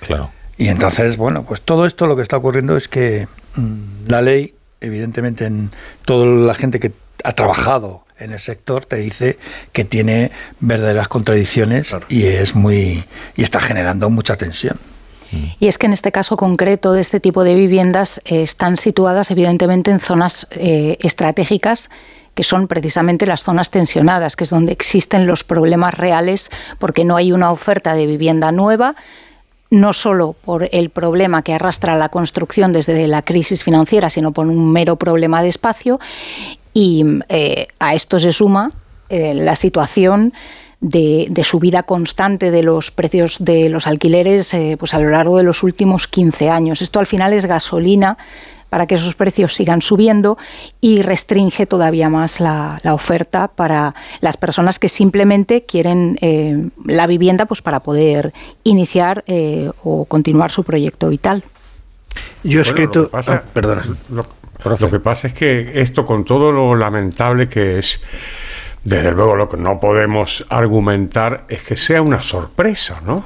[0.00, 0.32] Claro.
[0.58, 4.52] Y entonces, bueno, pues todo esto lo que está ocurriendo es que mm, la ley,
[4.80, 5.70] evidentemente, en
[6.04, 6.90] toda la gente que
[7.22, 9.38] ha trabajado en el sector te dice
[9.72, 10.30] que tiene
[10.60, 13.04] verdaderas contradicciones y es muy
[13.36, 14.78] y está generando mucha tensión.
[15.58, 19.30] Y es que en este caso concreto de este tipo de viviendas eh, están situadas
[19.30, 21.88] evidentemente en zonas eh, estratégicas
[22.34, 27.16] que son precisamente las zonas tensionadas, que es donde existen los problemas reales porque no
[27.16, 28.94] hay una oferta de vivienda nueva,
[29.70, 34.46] no solo por el problema que arrastra la construcción desde la crisis financiera, sino por
[34.46, 35.98] un mero problema de espacio.
[36.74, 38.72] Y eh, a esto se suma
[39.08, 40.32] eh, la situación
[40.82, 45.44] de, subida constante de los precios de los alquileres eh, pues a lo largo de
[45.44, 46.82] los últimos 15 años.
[46.82, 48.18] Esto al final es gasolina
[48.68, 50.38] para que esos precios sigan subiendo
[50.80, 57.44] y restringe todavía más la, oferta para las personas que simplemente quieren eh, la vivienda
[57.44, 58.32] pues para poder
[58.64, 61.44] iniciar eh, o continuar su proyecto vital.
[62.42, 63.10] Yo he escrito...
[63.12, 63.86] Ah, perdona.
[64.10, 64.24] lo
[64.90, 68.00] que pasa es que esto, con todo lo lamentable que es,
[68.84, 73.24] desde luego lo que no podemos argumentar es que sea una sorpresa, ¿no?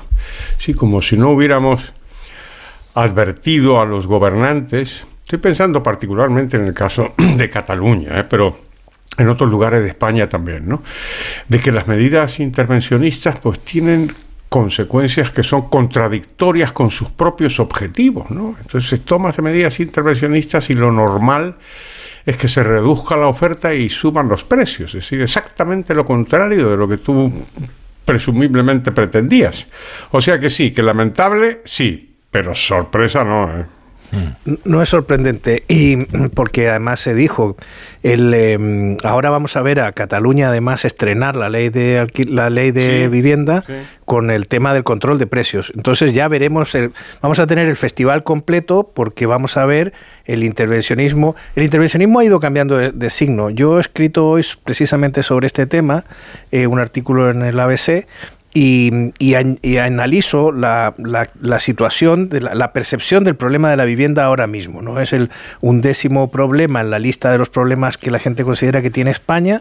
[0.59, 1.93] Sí, como si no hubiéramos
[2.95, 8.25] advertido a los gobernantes Estoy pensando particularmente en el caso de Cataluña, ¿eh?
[8.31, 8.57] pero
[9.19, 10.85] en otros lugares de España también, ¿no?
[11.49, 14.15] De que las medidas intervencionistas pues tienen
[14.57, 18.57] consecuencias que son contradictorias con sus propios objetivos, ¿no?
[18.59, 21.57] Entonces se toman medidas intervencionistas y lo normal
[22.25, 26.71] es que se reduzca la oferta y suban los precios, es decir, exactamente lo contrario
[26.71, 27.31] de lo que tú
[28.07, 29.67] presumiblemente pretendías.
[30.11, 33.61] O sea que sí, que lamentable, sí, pero sorpresa no.
[33.61, 33.67] ¿eh?
[34.65, 35.97] No es sorprendente y
[36.35, 37.57] porque además se dijo
[38.03, 42.71] el, em, ahora vamos a ver a Cataluña además estrenar la ley de la ley
[42.71, 43.65] de vivienda
[44.05, 45.73] con el tema del control de precios.
[45.75, 46.77] Entonces ya veremos
[47.21, 49.93] vamos a tener el festival completo porque vamos a ver
[50.25, 51.35] el intervencionismo.
[51.55, 53.51] El intervencionismo ha ido cambiando de, signo.
[53.51, 56.05] Yo he escrito hoy precisamente sobre este tema
[56.51, 58.07] eh, un artículo en el ABC
[58.59, 59.35] y,
[59.79, 60.95] analizo la,
[61.59, 64.81] situación, de la, percepción del problema de la vivienda ahora mismo.
[64.81, 64.99] ¿no?
[64.99, 65.31] Es el
[65.61, 69.61] undécimo problema en la lista de los problemas que la gente considera que tiene España,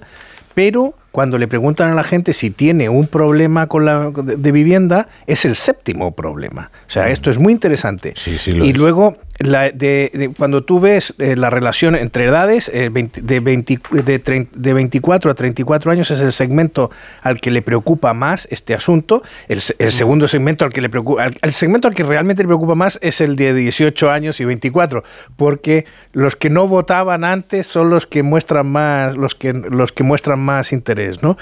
[0.53, 5.07] pero cuando le preguntan a la gente si tiene un problema con la de, vivienda,
[5.27, 6.71] es el séptimo problema.
[6.89, 8.13] O sea, esto es muy interesante.
[8.45, 13.79] y luego, la, de, cuando tú ves eh, la relación entre edades, eh, de, 20,
[14.03, 19.23] de, 24 a 34 años es el segmento al que le preocupa más este asunto.
[19.47, 22.99] El, segundo segmento al que le preocupa, el segmento al que realmente le preocupa más
[23.01, 25.05] es el de 18 años y 24,
[25.37, 30.03] porque los que no votaban antes son los que muestran más, los que, los que
[30.03, 31.04] muestran más interés.
[31.21, 31.37] ¿No?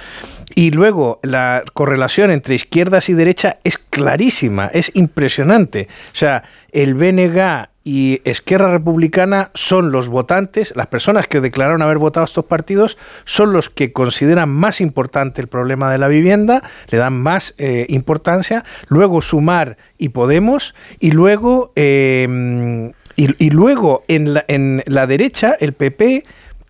[0.55, 5.87] Y luego la correlación entre izquierdas y derecha es clarísima, es impresionante.
[6.13, 11.97] O sea, el BNG y Esquerra Republicana son los votantes, las personas que declararon haber
[11.97, 16.97] votado estos partidos, son los que consideran más importante el problema de la vivienda, le
[16.97, 24.45] dan más eh, importancia, luego Sumar y Podemos, y luego, eh, y, luego en la,
[24.47, 26.23] en la derecha el PP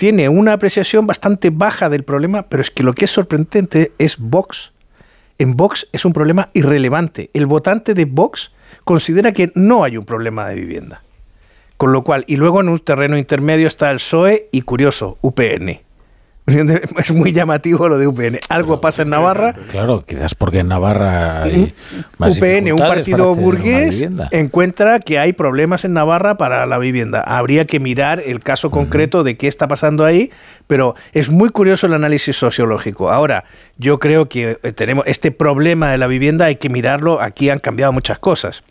[0.04, 4.18] tiene una apreciación bastante baja del problema, pero es que lo que es sorprendente es
[4.18, 4.74] Vox.
[5.38, 7.30] En Vox es un problema irrelevante.
[7.34, 8.52] El votante de Vox
[8.84, 11.04] considera que no hay un problema de vivienda.
[11.78, 15.80] Con lo cual, y luego en un terreno intermedio está el PSOE y curioso, UPN.
[16.98, 18.40] Es muy llamativo lo de UPN.
[18.50, 19.54] Algo pasa en Navarra.
[19.70, 21.74] Claro, quizás porque en Navarra hay
[22.18, 27.22] más UPN, un partido burgués, encuentra que hay problemas en Navarra para la vivienda.
[27.22, 30.32] Habría que mirar el caso concreto de qué está pasando ahí,
[30.68, 33.10] pero es muy curioso el análisis sociológico.
[33.10, 33.46] Ahora,
[33.78, 37.22] yo creo que eh, tenemos este problema de la vivienda, hay que mirarlo.
[37.22, 38.64] Aquí han cambiado muchas cosas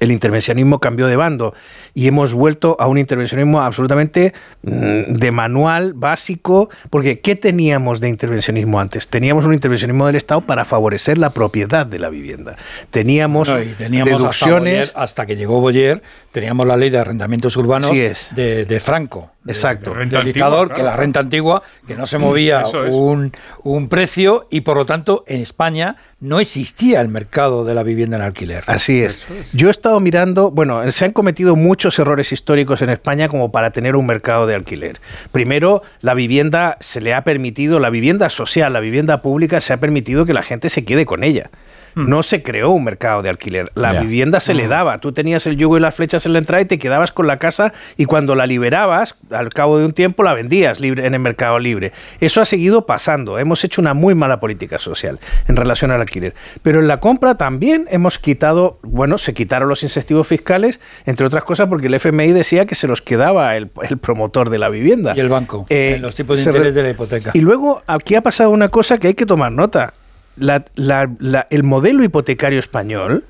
[0.00, 1.54] el intervencionismo cambió de bando
[1.94, 4.32] y hemos vuelto a un intervencionismo absolutamente
[4.62, 9.08] mm, de manual básico, porque ¿qué teníamos de intervencionismo antes?
[9.08, 12.56] Teníamos un intervencionismo del Estado para favorecer la propiedad de la vivienda.
[12.90, 13.48] Teníamos,
[13.78, 14.92] deducciones...
[14.94, 16.02] Hasta, que llegó Boyer,
[16.32, 19.30] teníamos la ley de arrendamientos urbanos de, Franco.
[19.46, 19.94] Exacto.
[19.94, 23.32] del dictador, que la renta antigua, que no se movía un,
[23.64, 28.16] un precio y por lo tanto en España no existía el mercado de la vivienda
[28.16, 28.62] en alquiler.
[28.66, 29.20] Así es.
[29.52, 33.70] Yo he estado mirando, bueno, se han cometido muchos errores históricos en España como para
[33.70, 35.00] tener un mercado de alquiler.
[35.32, 39.78] Primero, la vivienda se le ha permitido, la vivienda social, la vivienda pública, se ha
[39.78, 41.50] permitido que la gente se quede con ella.
[41.94, 42.08] Hmm.
[42.08, 43.70] No se creó un mercado de alquiler.
[43.74, 44.70] La vivienda se le hmm.
[44.70, 44.98] daba.
[44.98, 47.38] Tú tenías el yugo y las flechas en la entrada y te quedabas con la
[47.38, 51.20] casa y cuando la liberabas, al cabo de un tiempo la vendías libre, en el
[51.20, 51.92] mercado libre.
[52.20, 53.38] Eso ha seguido pasando.
[53.38, 56.34] Hemos hecho una muy mala política social en relación al alquiler.
[56.62, 61.44] Pero en la compra también hemos quitado, bueno, se quitaron los incentivos fiscales, entre otras
[61.44, 63.68] cosas porque el FMI decía que se los quedaba el,
[64.00, 65.14] promotor de la vivienda.
[65.16, 67.30] Y el banco, eh, los tipos de interés de la hipoteca.
[67.34, 69.92] Y luego aquí ha pasado una cosa que hay que tomar nota
[70.36, 73.24] el modelo hipotecario español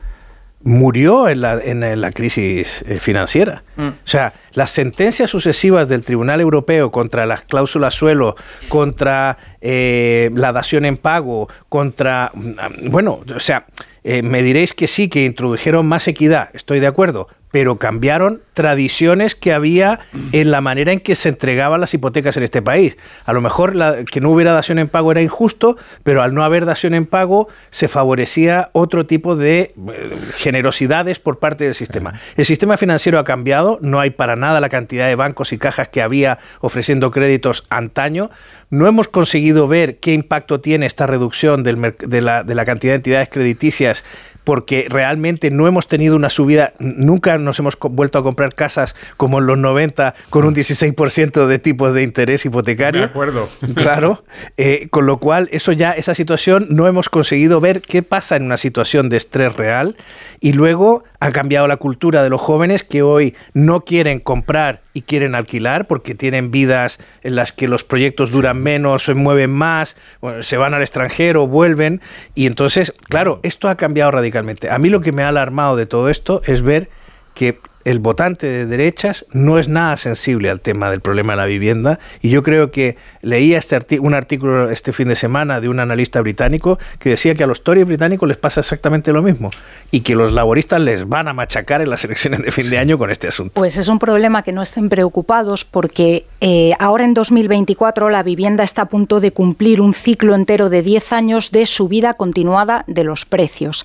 [0.65, 3.63] murió en la, en la crisis eh, financiera.
[3.77, 3.89] Mm.
[3.89, 8.37] O sea, las sentencias sucesivas del Tribunal Europeo contra las cláusulas suelo,
[8.69, 12.31] contra eh, la dación en pago, contra...
[12.35, 13.67] mm, Bueno, o sea,
[14.05, 19.35] eh, me diréis que sí, que introdujeron más equidad, estoy de acuerdo, pero cambiaron tradiciones
[19.35, 20.01] que había
[20.33, 22.97] en la manera en que se entregaban las hipotecas en este país.
[23.25, 26.43] A lo mejor la- que no hubiera dación en pago era injusto, pero al no
[26.45, 32.15] haber dación en pago se favorecía otro tipo de eh, generosidades por parte del sistema.
[32.37, 35.89] El sistema financiero ha cambiado, no hay para nada la cantidad de bancos y cajas
[35.89, 38.31] que había ofreciendo créditos antaño.
[38.71, 42.65] No hemos conseguido ver qué impacto tiene esta reducción del merc- de, la, de la
[42.65, 44.03] cantidad de entidades crediticias
[44.45, 49.39] porque realmente no hemos tenido una subida, nunca nos hemos vuelto a comprar casas como
[49.39, 53.03] en los 90 con un 16% de tipo de interés hipotecario.
[53.03, 53.49] De acuerdo.
[53.75, 54.23] Claro,
[54.57, 58.45] eh, con lo cual eso ya, esa situación no hemos conseguido ver qué pasa en
[58.45, 59.97] una situación de estrés real
[60.41, 65.03] y luego ha cambiado la cultura de los jóvenes que hoy no quieren comprar y
[65.03, 69.97] quieren alquilar porque tienen vidas en las que los proyectos duran menos, se mueven más,
[70.21, 72.01] bueno, se van al extranjero, vuelven
[72.35, 74.71] y entonces, claro, esto ha cambiado radicalmente.
[74.71, 76.91] A mí lo que me ha alarmado de todo esto es ver
[77.35, 81.47] que el votante de derechas no es nada sensible al tema del problema de la
[81.47, 85.81] vivienda y yo creo que leía este un artículo este fin de semana de un
[85.81, 89.51] analista británico que decía que a los Tories británicos les pasa exactamente lo mismo
[89.91, 92.99] y que los laboristas les van a machacar en las elecciones de fin de año
[92.99, 93.53] con este asunto.
[93.55, 98.65] Pues es un problema que no estén preocupados porque eh, ahora en 2024 la vivienda
[98.65, 103.05] está a punto de cumplir un ciclo entero de 10 años de subida continuada de
[103.05, 103.85] los precios.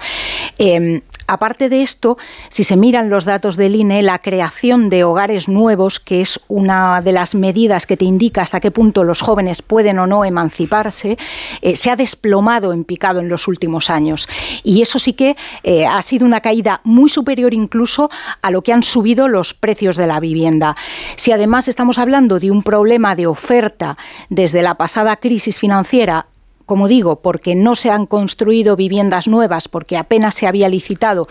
[0.57, 5.49] Eh, Aparte de esto, si se miran los datos del INE, la creación de hogares
[5.49, 9.61] nuevos, que es una de las medidas que te indica hasta qué punto los jóvenes
[9.61, 11.17] pueden o no emanciparse,
[11.61, 14.29] eh, se ha desplomado en picado en los últimos años.
[14.63, 18.09] Y eso sí que eh, ha sido una caída muy superior incluso
[18.41, 20.77] a lo que han subido los precios de la vivienda.
[21.17, 23.97] Si además estamos hablando de un problema de oferta
[24.29, 26.27] desde la pasada crisis financiera
[26.67, 31.25] como digo, porque no se han construido viviendas nuevas, porque apenas se había licitado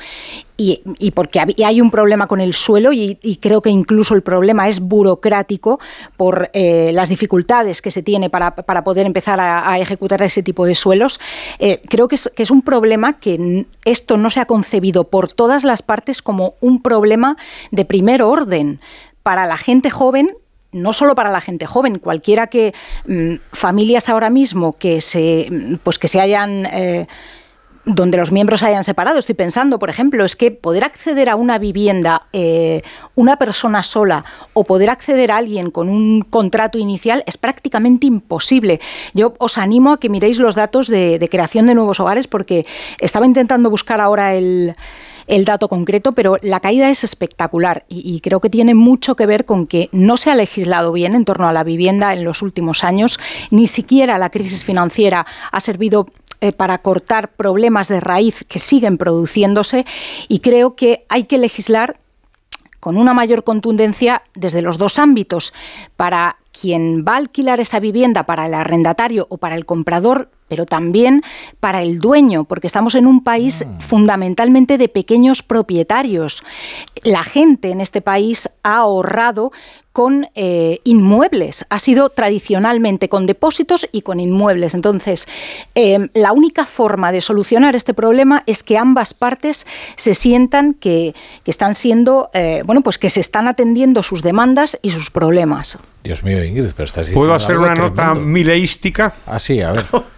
[0.57, 4.81] y, porque hay un problema con el suelo y, creo que incluso el problema es
[4.81, 5.79] burocrático
[6.17, 10.65] por eh, las dificultades que se tiene para, para poder empezar a, ejecutar ese tipo
[10.65, 11.21] de suelos.
[11.59, 15.83] Eh, creo que es, un problema que esto no se ha concebido por todas las
[15.83, 17.37] partes como un problema
[17.71, 18.81] de primer orden
[19.23, 20.31] para la gente joven
[20.77, 22.75] no solo para la gente joven, cualquiera que
[23.07, 27.07] mm, familias ahora mismo que se mm, pues que se hayan eh,
[27.87, 29.19] donde los miembros se hayan separado.
[29.19, 32.83] Estoy pensando, por ejemplo, es que poder acceder a una vivienda eh,
[33.15, 38.81] una persona sola o poder acceder a alguien con un contrato inicial es prácticamente imposible.
[39.15, 42.67] Yo os animo a que miréis los datos de, de creación de nuevos hogares porque
[42.99, 44.75] estaba intentando buscar ahora el
[45.27, 49.45] el dato concreto, pero la caída es espectacular y, creo que tiene mucho que ver
[49.45, 52.85] con que no se ha legislado bien en torno a la vivienda en los últimos
[52.85, 53.19] años,
[53.51, 56.07] ni siquiera la crisis financiera ha servido
[56.41, 59.87] eh, para cortar problemas de raíz que siguen produciéndose
[60.29, 61.99] y creo que hay que legislar
[62.87, 65.53] con una mayor contundencia desde los dos ámbitos,
[65.97, 70.67] para quien va a alquilar esa vivienda, para el arrendatario o para el comprador, pero
[70.67, 71.23] también
[71.61, 76.43] para el dueño, porque estamos en un país fundamentalmente de pequeños propietarios.
[77.03, 79.53] La gente en este país ha ahorrado
[79.97, 84.75] con eh, inmuebles, ha sido tradicionalmente con depósitos y con inmuebles.
[84.75, 85.27] Entonces,
[85.75, 89.67] eh, la única forma de solucionar este problema es que ambas partes
[89.97, 94.79] se sientan que, que están siendo, eh, bueno, pues que se están atendiendo sus demandas
[94.83, 95.79] y sus problemas.
[96.05, 99.15] Dios mío, Ingrid, pero estás diciendo ¿Puedo hacer algo una nota mileística?
[99.27, 99.87] Ah, sí, a ver.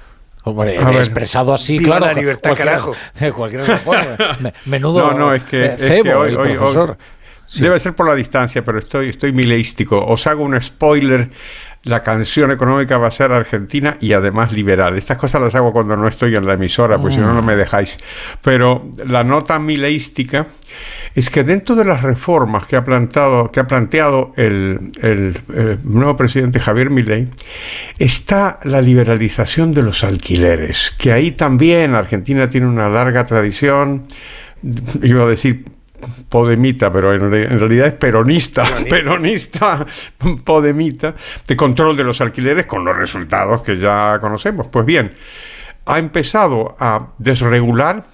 [0.51, 0.97] Hombre, A ver.
[0.97, 2.15] expresado así, Viva claro.
[2.15, 2.95] la libertad, cualquiera- carajo.
[3.37, 4.07] cualquiera se lo pone.
[4.41, 6.97] Me- Menudo No, no, es que, eh, es que hoy, el hoy- hoy- profesor.
[7.59, 9.99] Debe ser por la distancia, pero estoy, estoy mileístico.
[10.05, 11.31] Os hago un spoiler.
[11.89, 14.99] La canción económica va a ser argentina y además liberal.
[14.99, 17.57] Estas cosas las hago cuando no estoy en la emisora, pues si no, no me
[17.57, 17.97] dejáis.
[18.43, 20.47] Pero la nota mileística
[21.15, 25.39] es que dentro de las reformas que ha, plantado, que ha planteado el, el,
[25.83, 27.29] nuevo presidente Javier Milei,
[27.99, 34.09] está la liberalización de los alquileres, que ahí también Argentina tiene una larga tradición,
[35.03, 35.65] iba a decir
[36.29, 39.87] podemita, pero en, re- en realidad es peronista, peronista,
[40.45, 41.15] podemita,
[41.47, 44.67] de control de los alquileres con los resultados que ya conocemos.
[44.69, 45.11] Pues bien,
[45.87, 48.05] ha empezado a desregular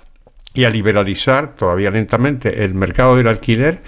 [0.57, 3.83] y a liberalizar todavía lentamente el mercado del alquiler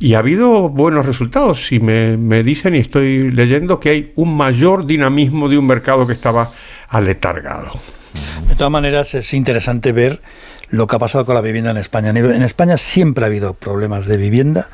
[0.00, 1.70] y ha habido buenos resultados.
[1.70, 6.06] Y me, me dicen y estoy leyendo que hay un mayor dinamismo de un mercado
[6.08, 6.50] que estaba
[6.88, 7.70] aletargado.
[8.48, 10.20] De todas maneras, es interesante ver
[10.70, 12.10] lo que ha pasado con la vivienda en España.
[12.10, 14.68] En España siempre ha habido problemas de vivienda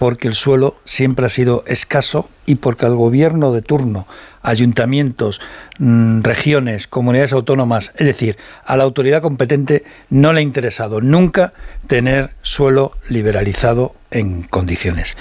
[0.00, 4.06] porque el suelo siempre ha sido escaso y porque al gobierno de turno,
[4.40, 5.42] ayuntamientos,
[5.78, 11.52] mm, regiones, comunidades autónomas, es decir, a la autoridad competente no le ha interesado nunca
[11.86, 15.18] tener suelo liberalizado en condiciones.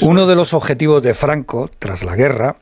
[0.00, 2.56] Uno de los objetivos de Franco tras la guerra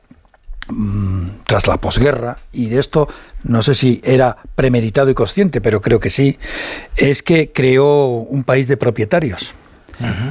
[0.71, 3.07] mm, tras la posguerra, y de esto
[3.43, 6.37] no sé si era premeditado y consciente, pero creo que sí,
[6.95, 9.53] es que creó un país de propietarios.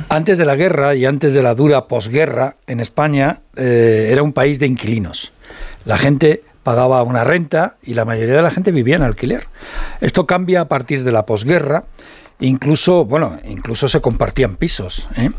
[0.09, 4.33] Antes de la guerra y antes de la dura posguerra, en España eh, era un
[4.33, 5.33] país de inquilinos.
[5.85, 9.47] La gente pagaba una renta y la mayoría de la gente vivía en alquiler.
[10.01, 11.85] Esto cambia a partir de la posguerra.
[12.41, 15.09] Incluso, bueno, incluso se compartían pisos.
[15.17, 15.31] ¿eh?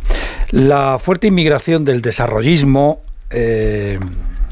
[0.52, 4.00] La fuerte inmigración del desarrollismo eh,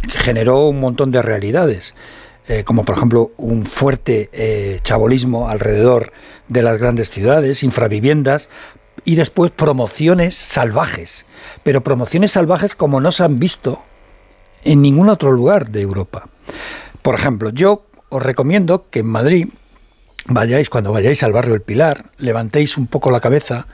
[0.08, 1.94] generó un montón de realidades.
[2.66, 6.12] como por ejemplo un fuerte chabolismo alrededor
[6.48, 8.50] de las grandes ciudades, infraviviendas,
[9.06, 11.26] y después promociones salvajes,
[11.64, 13.82] pero promociones salvajes como no se han visto
[14.64, 16.28] en ningún otro lugar de Europa.
[17.02, 19.48] Por ejemplo, yo os recomiendo que en Madrid
[20.26, 23.68] vayáis, cuando vayáis al barrio El Pilar, levantéis un poco la cabeza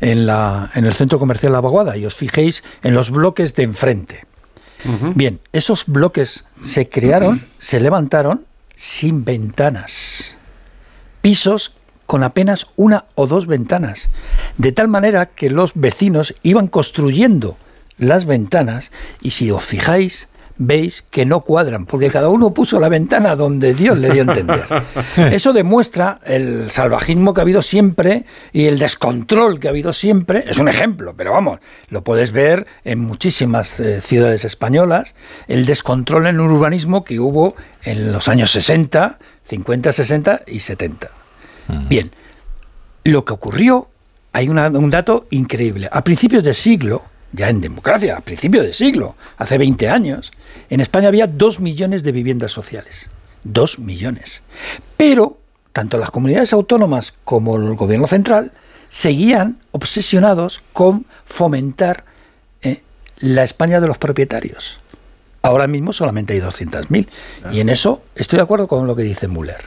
[0.00, 3.62] en, la, en el centro comercial La Vaguada y os fijéis en los bloques de
[3.62, 4.24] enfrente.
[5.14, 8.44] Bien, esos bloques se crearon, se levantaron
[8.74, 10.34] sin ventanas.
[11.20, 11.72] Pisos
[12.06, 14.08] con apenas una o dos ventanas,
[14.58, 17.56] de tal manera que los vecinos iban construyendo
[17.96, 22.88] las ventanas y si os fijáis, veis que no cuadran, porque cada uno puso la
[22.88, 24.64] ventana donde Dios le dio a entender.
[25.32, 30.44] Eso demuestra el salvajismo que ha habido siempre y el descontrol que ha habido siempre.
[30.46, 35.14] Es un ejemplo, pero vamos, lo puedes ver en muchísimas eh, ciudades españolas,
[35.48, 41.10] el descontrol en el urbanismo que hubo en los años 60, 50, 60 y 70.
[41.88, 42.10] Bien,
[43.04, 43.88] lo que ocurrió,
[44.32, 45.88] hay un dato increíble.
[45.90, 47.02] A principios del siglo,
[47.32, 50.32] ya en democracia, a principios del siglo, hace 20 años,
[50.70, 53.08] en España había dos millones de viviendas sociales.
[53.44, 54.42] Dos millones.
[54.96, 55.38] Pero
[55.72, 58.52] tanto las comunidades autónomas como el gobierno central
[58.88, 62.04] seguían obsesionados con fomentar
[62.60, 62.82] eh,
[63.18, 64.78] la España de los propietarios.
[65.40, 67.08] Ahora mismo solamente hay 200.000.
[67.50, 69.64] Y en eso estoy de acuerdo con lo que dice Müller.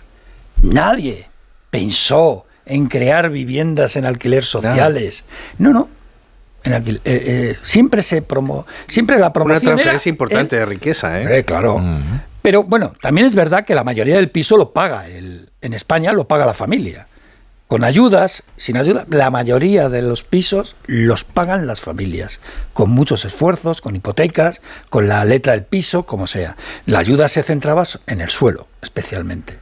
[0.61, 1.27] Nadie
[1.69, 5.25] pensó en crear viviendas en alquiler sociales.
[5.57, 5.89] No, no.
[6.65, 11.45] En eh, eh, siempre se promo, siempre la promoción una transferencia importante de riqueza, ¿eh?
[11.45, 11.81] claro.
[12.41, 16.11] Pero bueno, también es verdad que la mayoría del piso lo paga el, en España
[16.11, 17.07] lo paga la familia.
[17.67, 22.39] Con ayudas, sin ayuda, la mayoría de los pisos los pagan las familias,
[22.73, 26.55] con muchos esfuerzos, con hipotecas, con la letra del piso, como sea.
[26.85, 29.57] La ayuda se centraba en el suelo, especialmente.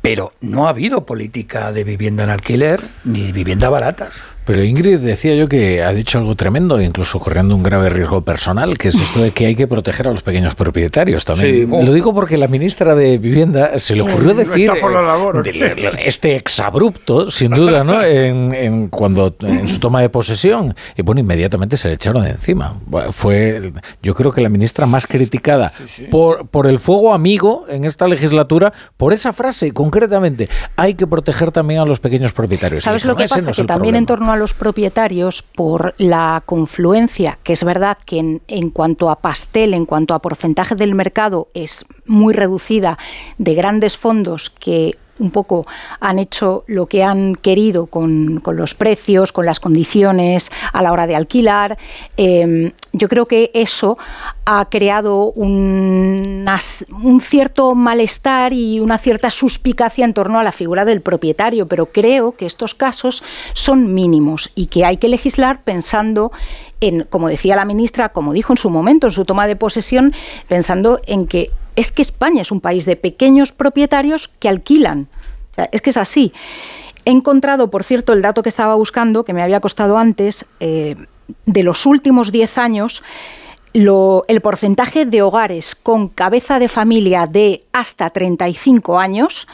[0.00, 4.14] Pero no ha habido política de vivienda en alquiler ni vivienda baratas.
[4.44, 8.76] Pero Ingrid decía yo que ha dicho algo tremendo, incluso corriendo un grave riesgo personal,
[8.76, 11.70] que es esto de que hay que proteger a los pequeños propietarios también.
[11.70, 17.52] Lo digo porque la ministra de Vivienda se le ocurrió decir eh, este exabrupto, sin
[17.52, 18.02] duda, ¿no?
[18.02, 22.74] En, cuando en su toma de posesión y bueno, inmediatamente se le echaron de encima.
[23.10, 25.72] Fue, yo creo que la ministra más criticada
[26.10, 30.48] Por, por el fuego amigo en esta legislatura por esa frase concretamente.
[30.76, 32.82] Hay que proteger también a los pequeños propietarios.
[32.82, 33.52] ¿Sabes lo que pasa?
[33.52, 38.42] que también en torno a los propietarios por la confluencia, que es verdad que en,
[38.48, 42.98] en, cuanto a pastel, en cuanto a porcentaje del mercado, es muy reducida
[43.38, 45.66] de grandes fondos que un poco
[46.00, 51.06] han hecho lo que han querido con, los precios, con las condiciones a la hora
[51.06, 51.78] de alquilar.
[52.16, 53.98] Em, yo creo que eso
[54.44, 56.46] ha creado un,
[57.02, 61.86] un, cierto malestar y una cierta suspicacia en torno a la figura del propietario, pero
[61.86, 66.32] creo que estos casos son mínimos y que hay que legislar pensando
[66.80, 70.12] en, como decía la ministra, como dijo en su momento, en su toma de posesión,
[70.48, 75.08] pensando en que es que España es un país de pequeños propietarios que alquilan.
[75.72, 76.32] es que es así.
[77.04, 80.96] He encontrado, por cierto, el dato que estaba buscando, que me había costado antes, eh,
[81.46, 83.02] de los últimos 10 años,
[83.74, 89.48] el porcentaje de hogares con cabeza de familia de hasta 35 años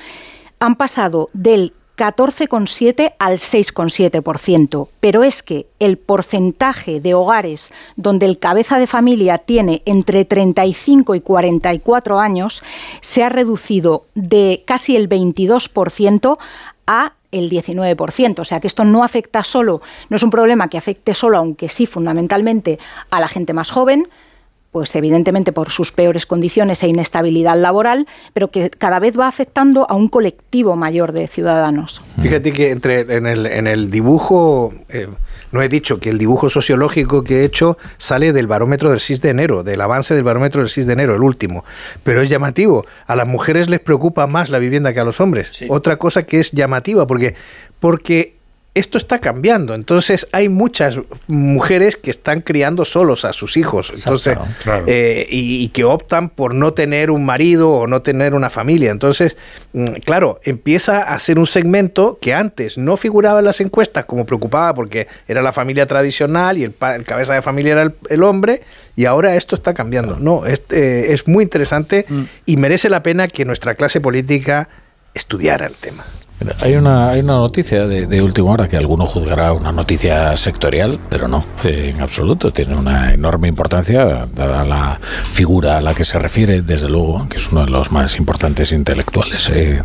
[0.59, 4.89] han pasado del 14,7 al 6,7%.
[5.01, 11.15] Pero es que el porcentaje de hogares donde el cabeza de familia tiene entre 35
[11.15, 12.63] y 44 años
[13.03, 16.39] se ha reducido de casi el 22%
[16.87, 18.39] a el 19%.
[18.41, 21.69] O sea que esto no afecta solo, no es un problema que afecte solo, aunque
[21.69, 22.79] sí fundamentalmente
[23.11, 24.09] a la gente más joven,
[24.73, 29.87] pues evidentemente por sus peores condiciones e inestabilidad laboral, pero que cada vez va afectando
[29.89, 32.03] a un colectivo mayor de ciudadanos.
[32.23, 35.09] Fíjate que entre, en, el, en el dibujo, eh,
[35.51, 39.21] no he dicho que el dibujo sociológico que he hecho sale del barómetro del 6
[39.23, 41.65] de enero, del avance del barómetro del 6 de enero, el último.
[42.05, 45.53] Pero es llamativo, a las mujeres les preocupa más la vivienda que a los hombres.
[45.69, 47.35] Otra cosa que es llamativa, porque,
[47.81, 48.40] porque
[48.75, 49.75] esto está cambiando.
[49.75, 53.93] Entonces hay muchas mujeres que están criando solos a sus hijos.
[53.95, 54.39] Entonces,
[54.87, 58.91] eh, y, que optan por no tener un marido o no tener una familia.
[58.93, 59.37] Entonces,
[59.73, 64.25] mm, claro, empieza a ser un segmento que antes no figuraba en las encuestas como
[64.25, 66.75] preocupaba porque era la familia tradicional y el,
[67.05, 68.63] cabeza de familia era el, hombre.
[68.95, 70.17] Y ahora esto está cambiando.
[70.19, 72.23] No, es, eh, es muy interesante mm.
[72.47, 74.69] y merece la pena que nuestra clase política
[75.15, 76.05] estudiara el tema.
[76.63, 81.29] Hay una, hay una noticia de, última hora que alguno juzgará una noticia sectorial, pero
[81.29, 82.51] no, en absoluto.
[82.51, 87.37] Tiene una enorme importancia, dada la figura a la que se refiere, desde luego, que
[87.37, 89.83] es uno de los más importantes intelectuales eh,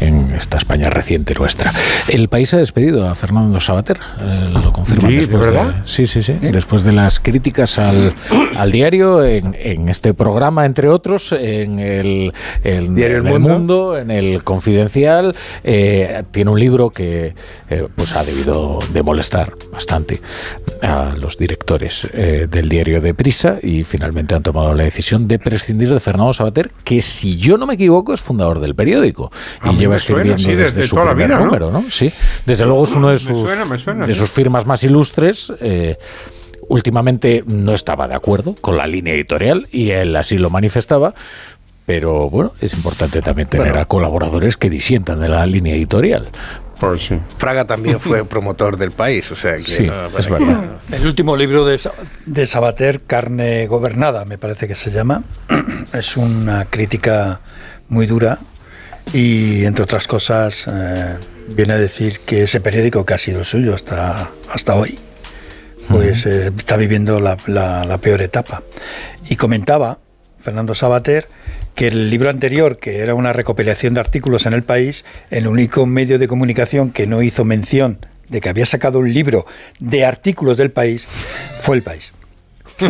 [0.00, 1.70] en esta España reciente nuestra.
[2.08, 5.74] El país ha despedido a Fernando Sabater, eh, lo confirma sí, después verdad?
[5.84, 6.32] sí, sí, sí.
[6.40, 8.14] Después de las críticas al,
[8.56, 12.32] al diario, en, este programa, entre otros, en el,
[12.62, 13.96] diario el, mundo?
[13.96, 15.36] en el Confidencial.
[15.62, 17.34] Eh, eh, tiene un libro que
[17.68, 20.18] eh, pues ha debido de molestar bastante
[20.80, 25.38] a los directores eh, del diario de Prisa y finalmente han tomado la decisión de
[25.38, 29.30] prescindir de Fernando Sabater, que si yo no me equivoco es fundador del periódico
[29.70, 31.84] y lleva escribiendo desde, su primer número, ¿no?
[31.90, 32.10] Sí,
[32.46, 33.46] desde luego es uno de sus,
[34.06, 35.52] de sus firmas más ilustres.
[36.66, 41.14] últimamente no estaba de acuerdo con la línea editorial y él así lo manifestaba,
[41.86, 46.28] pero bueno, es importante también tener a colaboradores que disientan de la línea editorial.
[46.80, 50.78] Pues Fraga también fue promotor del país, o sea que sí, es verdad.
[50.90, 51.78] El último libro de,
[52.26, 55.22] de Sabater, Carne Gobernada, me parece que se llama,
[55.92, 57.40] es una crítica
[57.88, 58.38] muy dura
[59.12, 61.16] y, entre otras cosas, eh,
[61.48, 64.98] viene a decir que ese periódico que ha sido suyo hasta, hasta hoy,
[65.88, 68.62] pues eh, está viviendo la, la peor etapa.
[69.28, 69.98] Y comentaba
[70.40, 71.28] Fernando Sabater
[71.74, 75.86] que el libro anterior, que era una recopilación de artículos en el país, el único
[75.86, 79.46] medio de comunicación que no hizo mención de que había sacado un libro
[79.80, 81.08] de artículos del país
[81.60, 82.12] fue el país.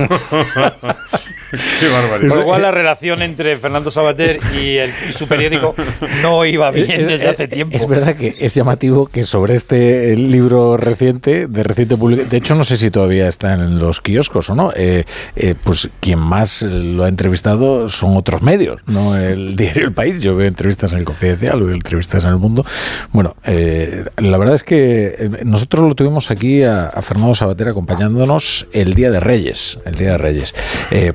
[1.80, 2.28] Qué barbaridad.
[2.28, 5.74] Por lo cual la relación entre Fernando Sabater y, el, su periódico
[6.22, 7.76] no iba bien desde hace tiempo.
[7.76, 12.64] Es verdad que es llamativo que sobre este libro reciente, de reciente de hecho no
[12.64, 15.04] sé si todavía está en los kioscos o no, eh,
[15.36, 20.22] eh, pues quien más lo ha entrevistado son otros medios, no el diario El País.
[20.22, 22.64] Yo veo entrevistas en el Confidencial, veo entrevistas en El Mundo.
[23.12, 28.66] Bueno, eh, la verdad es que nosotros lo tuvimos aquí a, a Fernando Sabater acompañándonos
[28.72, 30.54] el Día de Reyes, el Día de Reyes,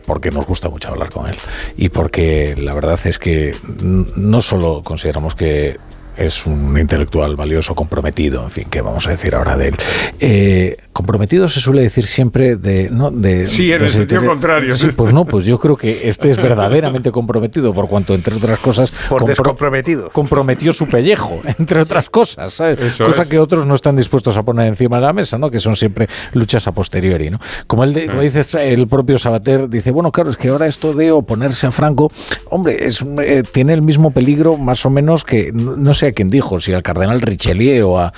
[0.06, 1.35] porque nos gusta mucho hablar con él.
[1.77, 5.77] Y porque la verdad es que no solo consideramos que
[6.19, 9.75] es un intelectual valioso, comprometido, en fin, ¿qué vamos a decir ahora de él?
[10.19, 12.89] Eh, comprometido se suele decir siempre de...
[12.89, 13.09] ¿no?
[13.09, 14.75] de sí, en el sentido contrario.
[14.75, 18.59] Sí, pues no, pues yo creo que este es verdaderamente comprometido, por cuanto, entre otras
[18.59, 18.91] cosas...
[19.07, 20.09] Por descomprometido.
[20.09, 22.95] Comprometió su pellejo, entre otras cosas, ¿sabes?
[22.98, 25.49] Cosa que otros no están dispuestos a poner encima de la mesa, ¿no?
[25.49, 27.39] Que son siempre luchas a posteriori, ¿no?
[27.67, 28.41] Como él como dice
[28.72, 32.11] el propio Sabater, dice, bueno, claro, es que ahora esto de oponerse a Franco,
[32.49, 36.29] hombre, es, eh, tiene el mismo peligro más o menos que, no sé a quién
[36.29, 38.13] dijo, si al cardenal Richelieu o a...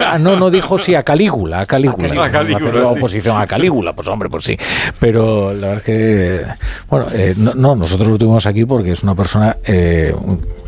[0.00, 4.08] ah, no, no dijo si a Calígula, a Calígula Hacer la oposición a Calígula, pues
[4.08, 4.56] hombre, pues sí.
[4.98, 6.44] Pero la verdad es que,
[6.88, 10.14] bueno, eh, no, nosotros lo tuvimos aquí porque es una persona eh,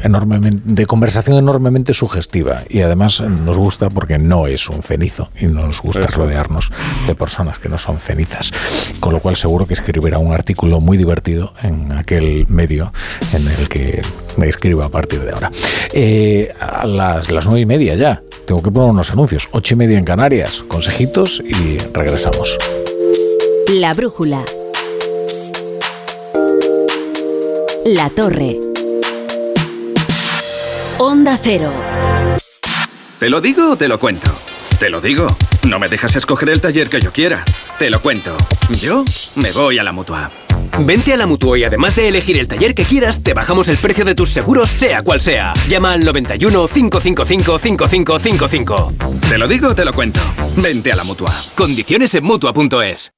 [0.02, 5.46] enormemente, de conversación enormemente sugestiva y además nos gusta porque no es un cenizo y
[5.46, 6.70] nos gusta rodearnos
[7.06, 8.52] de personas que no son cenizas.
[9.00, 12.92] Con lo cual seguro que escribirá un artículo muy divertido en aquel medio
[13.32, 14.00] en el que
[14.36, 15.50] me escribo a partir de ahora.
[15.92, 16.22] Eh,
[16.59, 19.49] a las, las nueve y media ya, tengo que poner unos anuncios.
[19.52, 22.59] Ocho y media en Canarias, consejitos y regresamos.
[23.68, 24.44] La brújula.
[27.84, 28.59] La torre.
[30.99, 31.73] Onda Cero.
[33.18, 34.31] ¿Te lo digo o te lo cuento?
[34.78, 35.26] Te lo digo.
[35.68, 37.44] No me dejas escoger el taller que yo quiera.
[37.78, 38.36] Te lo cuento.
[38.70, 39.05] Yo
[39.36, 40.31] me voy a la mutua.
[40.81, 43.76] Vente a la mutua y además de elegir el taller que quieras, te bajamos el
[43.76, 45.55] precio de tus seguros, sea cual sea.
[45.68, 48.92] Llama al 91 555 5555.
[49.28, 50.20] Te lo digo o te lo cuento.
[50.57, 51.31] Vente a la mutua.
[51.55, 53.12] Condiciones en mutua.es.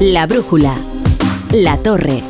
[0.00, 0.76] La brújula.
[1.50, 2.22] La torre.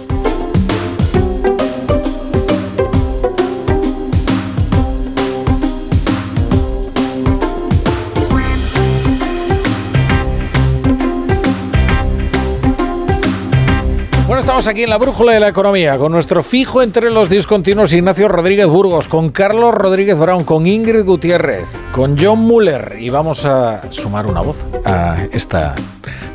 [14.26, 17.92] Bueno, estamos aquí en la brújula de la economía con nuestro fijo entre los discontinuos
[17.92, 23.44] Ignacio Rodríguez Burgos, con Carlos Rodríguez Brown, con Ingrid Gutiérrez, con John Muller y vamos
[23.44, 24.56] a sumar una voz
[24.86, 25.74] a esta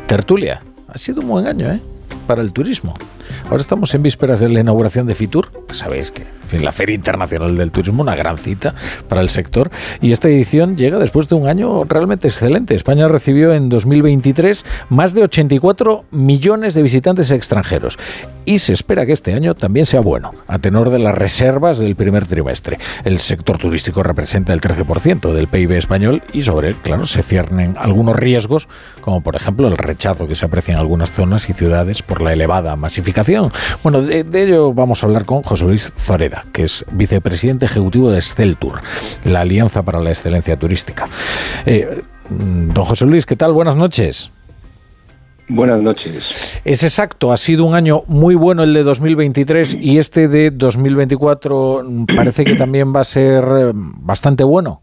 [0.06, 0.62] tertulia.
[0.94, 1.82] Ha sido un buen año, ¿eh?
[2.28, 2.94] Para el turismo.
[3.46, 7.72] Ahora estamos en vísperas de la inauguración de Fitur, sabéis que la Feria Internacional del
[7.72, 8.76] Turismo, una gran cita
[9.08, 12.76] para el sector, y esta edición llega después de un año realmente excelente.
[12.76, 17.98] España recibió en 2023 más de 84 millones de visitantes extranjeros
[18.46, 21.96] y se espera que este año también sea bueno, a tenor de las reservas del
[21.96, 22.78] primer trimestre.
[23.04, 27.76] El sector turístico representa el 13% del PIB español y sobre él, claro, se ciernen
[27.78, 28.68] algunos riesgos,
[29.02, 32.34] como por ejemplo el rechazo que se aprecia en algunas zonas y ciudades por la
[32.34, 33.52] elevada masificación.
[33.82, 38.12] Bueno, de, de ello vamos a hablar con José Luis Zoreda, que es vicepresidente ejecutivo
[38.12, 38.82] de Sceltur,
[39.26, 41.08] la Alianza para la Excelencia Turística.
[41.66, 43.54] Eh, don José Luis, ¿qué tal?
[43.54, 44.32] Buenas noches.
[45.50, 46.62] Buenas noches.
[46.64, 51.86] Es exacto, ha sido un año muy bueno el de 2023 y este de 2024
[52.16, 54.82] parece que también va a ser eh, bastante bueno.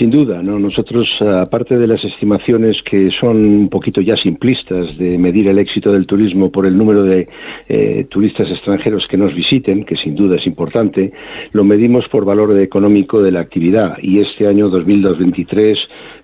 [0.00, 0.58] Sin duda, ¿no?
[0.58, 5.92] Nosotros, aparte de las estimaciones que son un poquito ya simplistas de medir el éxito
[5.92, 7.28] del turismo por el número de
[7.68, 11.12] eh, turistas extranjeros que nos visiten, que sin duda es importante,
[11.52, 13.98] lo medimos por valor económico de la actividad.
[14.00, 15.78] Y este año 2023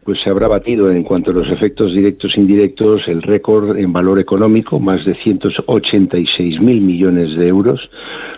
[0.07, 3.93] pues se habrá batido en cuanto a los efectos directos e indirectos el récord en
[3.93, 7.81] valor económico, más de 186 mil millones de euros,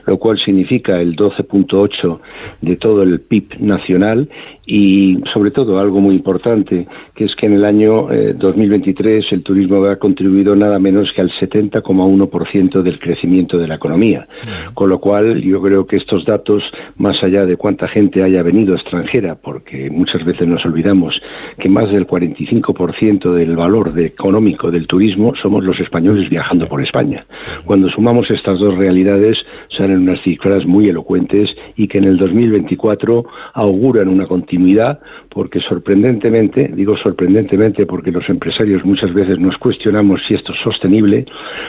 [0.06, 2.20] lo cual significa el 12.8
[2.62, 4.30] de todo el PIB nacional
[4.64, 9.42] y sobre todo algo muy importante, que es que en el año eh, 2023 el
[9.42, 14.28] turismo ha contribuido nada menos que al 70,1% del crecimiento de la economía.
[14.74, 16.62] Con lo cual yo creo que estos datos,
[16.96, 21.18] más allá de cuánta gente haya venido extranjera, porque muchas veces nos olvidamos
[21.58, 27.26] que más del 45% del valor económico del turismo somos los españoles viajando por España.
[27.64, 29.36] Cuando sumamos estas dos realidades,
[29.76, 36.70] salen unas cifras muy elocuentes y que en el 2024 auguran una continuidad, porque sorprendentemente,
[36.74, 41.26] digo sorprendentemente porque los empresarios muchas veces nos cuestionamos si esto es sostenible,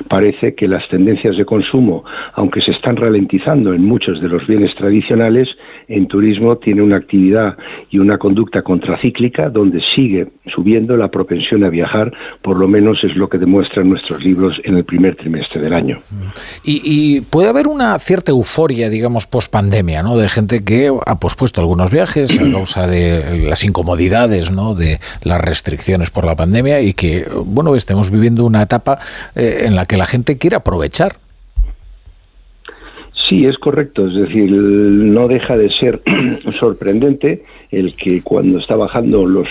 [0.08, 2.04] parece que las tendencias de consumo,
[2.34, 5.48] aunque se están ralentizando en muchos de los bienes tradicionales,
[5.90, 7.58] en turismo tiene una actividad
[7.90, 13.16] y una conducta contracíclica donde sigue subiendo la propensión a viajar, por lo menos es
[13.16, 16.00] lo que demuestran nuestros libros en el primer trimestre del año.
[16.64, 20.16] Y, y puede haber una cierta euforia, digamos, post pandemia, ¿no?
[20.16, 24.76] De gente que ha pospuesto algunos viajes a causa de las incomodidades, ¿no?
[24.76, 29.00] De las restricciones por la pandemia y que, bueno, estemos viviendo una etapa
[29.36, 31.18] eh, en la que la gente quiere aprovechar.
[33.30, 34.08] Sí, es correcto.
[34.08, 36.02] Es decir, no deja de ser
[36.60, 39.48] sorprendente el que cuando está bajando los,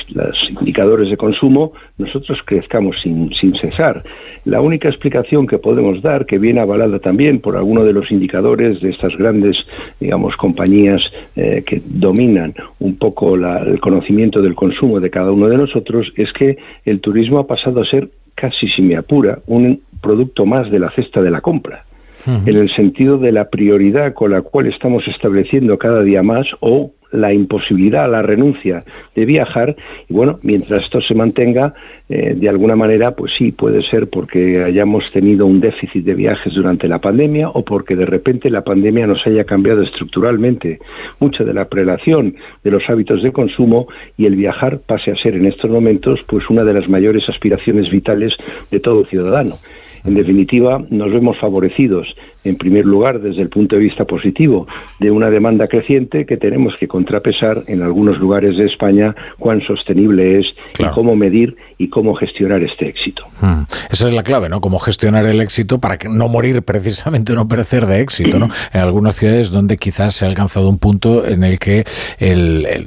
[0.49, 4.03] indicadores de consumo, nosotros crezcamos sin, sin cesar.
[4.45, 8.81] La única explicación que podemos dar, que viene avalada también por alguno de los indicadores
[8.81, 9.57] de estas grandes,
[10.01, 11.01] digamos, compañías
[11.37, 16.33] eh, que dominan un poco el conocimiento del consumo de cada uno de nosotros, es
[16.33, 20.81] que el turismo ha pasado a ser casi, si me apura, un producto más de
[20.81, 21.85] la cesta de la compra
[22.29, 26.93] en el sentido de la prioridad con la cual estamos estableciendo cada día más o
[27.11, 28.83] la imposibilidad, la renuncia
[29.15, 29.77] de viajar
[30.09, 31.75] y bueno, mientras esto se mantenga,
[32.09, 36.53] eh, de alguna manera, pues sí, puede ser porque hayamos tenido un déficit de viajes
[36.55, 40.79] durante la pandemia o porque de repente la pandemia nos haya cambiado estructuralmente
[41.21, 45.37] mucha de la prelación de los hábitos de consumo y el viajar pase a ser
[45.37, 48.33] en estos momentos pues una de las mayores aspiraciones vitales
[48.71, 49.57] de todo ciudadano.
[50.05, 52.07] En definitiva, nos vemos favorecidos,
[52.45, 54.67] en primer lugar, desde el punto de vista positivo,
[55.01, 60.41] de una demanda creciente que tenemos que contrapesar en algunos lugares de España cuán sostenible
[60.41, 60.47] es
[60.79, 63.23] y cómo medir y cómo gestionar este éxito.
[63.41, 63.63] Hmm.
[63.91, 64.61] Esa es la clave, ¿no?
[64.61, 68.49] Cómo gestionar el éxito para que no morir precisamente, no perecer de éxito, ¿no?
[68.73, 71.85] En algunas ciudades donde quizás se ha alcanzado un punto en el que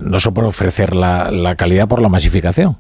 [0.02, 2.78] no se puede ofrecer la calidad por la masificación.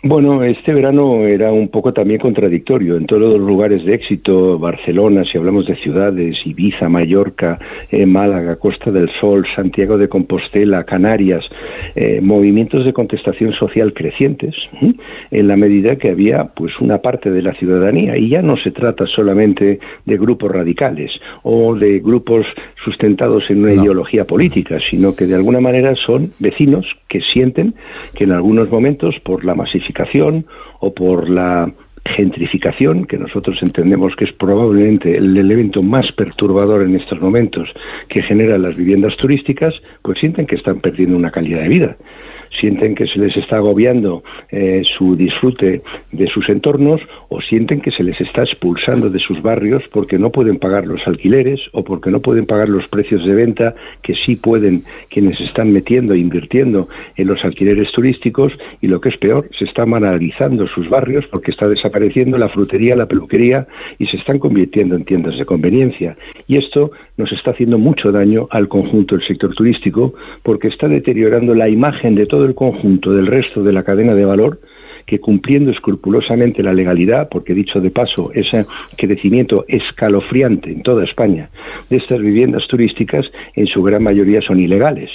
[0.00, 2.96] Bueno, este verano era un poco también contradictorio.
[2.96, 7.58] En todos los lugares de éxito, Barcelona, si hablamos de ciudades, Ibiza, Mallorca,
[7.90, 11.44] eh, Málaga, Costa del Sol, Santiago de Compostela, Canarias,
[11.96, 14.54] eh, movimientos de contestación social crecientes,
[15.32, 18.16] en la medida que había pues una parte de la ciudadanía.
[18.16, 21.10] Y ya no se trata solamente de grupos radicales
[21.42, 22.46] o de grupos
[22.84, 27.74] sustentados en una ideología política, sino que de alguna manera son vecinos que sienten
[28.14, 29.87] que en algunos momentos, por la masificación
[30.80, 31.70] o por la
[32.16, 37.68] gentrificación, que nosotros entendemos que es probablemente el elemento más perturbador en estos momentos
[38.08, 41.96] que genera las viviendas turísticas, pues sienten que están perdiendo una calidad de vida
[42.60, 47.90] sienten que se les está agobiando eh, su disfrute de sus entornos o sienten que
[47.90, 52.10] se les está expulsando de sus barrios porque no pueden pagar los alquileres o porque
[52.10, 56.88] no pueden pagar los precios de venta que sí pueden quienes están metiendo e invirtiendo
[57.16, 61.50] en los alquileres turísticos y lo que es peor, se está banalizando sus barrios porque
[61.50, 63.66] está desapareciendo la frutería, la peluquería
[63.98, 66.16] y se están convirtiendo en tiendas de conveniencia.
[66.46, 71.54] Y esto nos está haciendo mucho daño al conjunto del sector turístico porque está deteriorando
[71.54, 74.60] la imagen de todo el conjunto del resto de la cadena de valor
[75.08, 78.66] que cumpliendo escrupulosamente la legalidad, porque dicho de paso, ese
[78.96, 81.48] crecimiento escalofriante en toda España
[81.88, 83.24] de estas viviendas turísticas
[83.54, 85.10] en su gran mayoría son ilegales.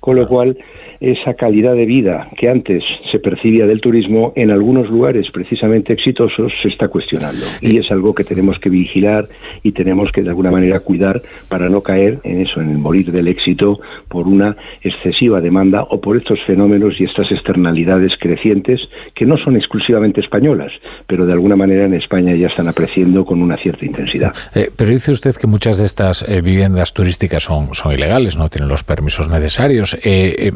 [0.00, 0.58] Con lo cual,
[1.00, 6.52] esa calidad de vida que antes se percibía del turismo en algunos lugares precisamente exitosos
[6.60, 9.28] se está cuestionando y es algo que tenemos que vigilar
[9.62, 13.12] y tenemos que de alguna manera cuidar para no caer en eso, en el morir
[13.12, 18.80] del éxito por una excesiva demanda o por estos fenómenos y estas externalidades crecientes
[19.14, 20.72] que no son exclusivamente españolas,
[21.06, 24.34] pero de alguna manera en España ya están apreciando con una cierta intensidad.
[24.54, 28.48] Eh, pero dice usted que muchas de estas eh, viviendas turísticas son, son ilegales, no
[28.48, 29.98] tienen los permisos necesarios.
[30.04, 30.52] Eh,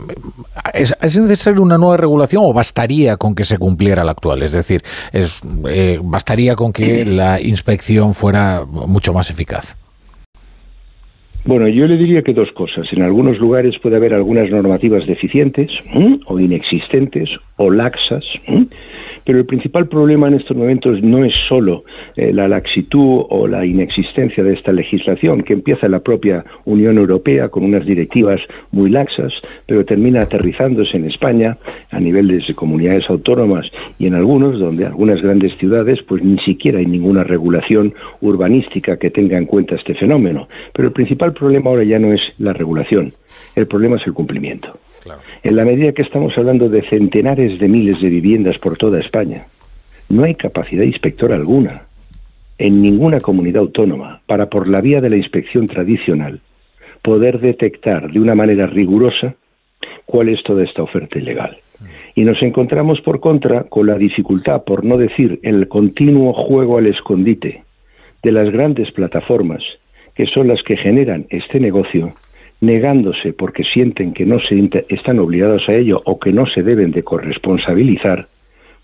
[0.75, 4.43] ¿Es, necesaria una nueva regulación o bastaría con que se cumpliera la actual?
[4.43, 9.77] Es decir, es, eh, ¿bastaría con que la inspección fuera mucho más eficaz?
[11.45, 12.87] Bueno, yo le diría que dos cosas.
[12.93, 15.71] En algunos lugares puede haber algunas normativas deficientes
[16.27, 18.25] o inexistentes o laxas.
[19.25, 21.85] Pero el principal problema en estos momentos no es solo
[22.17, 26.99] eh, la laxitud o la inexistencia de esta legislación, que empieza en la propia Unión
[26.99, 28.41] Europea con unas directivas
[28.73, 29.33] muy laxas,
[29.67, 31.57] pero termina aterrizándose en España
[31.91, 33.67] a nivel de comunidades autónomas
[33.99, 39.11] y en algunos, donde algunas grandes ciudades, pues ni siquiera hay ninguna regulación urbanística que
[39.11, 40.47] tenga en cuenta este fenómeno.
[40.73, 43.13] Pero el principal problema ahora ya no es la regulación,
[43.55, 44.79] el problema es el cumplimiento.
[45.43, 49.45] En la medida que estamos hablando de centenares de miles de viviendas por toda España,
[50.09, 51.83] no hay capacidad inspectora alguna
[52.59, 56.41] en ninguna comunidad autónoma para, por la vía de la inspección tradicional,
[57.01, 59.35] poder detectar de una manera rigurosa
[60.05, 61.57] cuál es toda esta oferta ilegal.
[62.15, 66.87] Y nos encontramos, por contra, con la dificultad, por no decir el continuo juego al
[66.87, 67.63] escondite
[68.23, 69.63] de las grandes plataformas,
[70.15, 72.13] que son las que generan este negocio,
[72.61, 76.91] negándose porque sienten que no se están obligados a ello o que no se deben
[76.93, 78.29] de corresponsabilizar,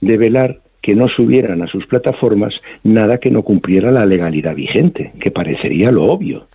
[0.00, 5.12] de velar que no subieran a sus plataformas nada que no cumpliera la legalidad vigente,
[5.20, 6.46] que parecería lo obvio.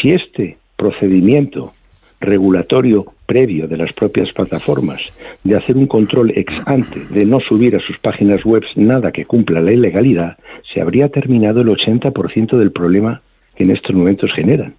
[0.00, 1.74] Si este procedimiento
[2.20, 5.00] regulatorio previo de las propias plataformas
[5.44, 9.24] de hacer un control ex ante de no subir a sus páginas web nada que
[9.24, 10.36] cumpla la ilegalidad,
[10.72, 13.22] se habría terminado el 80% del problema
[13.54, 14.74] que en estos momentos generan.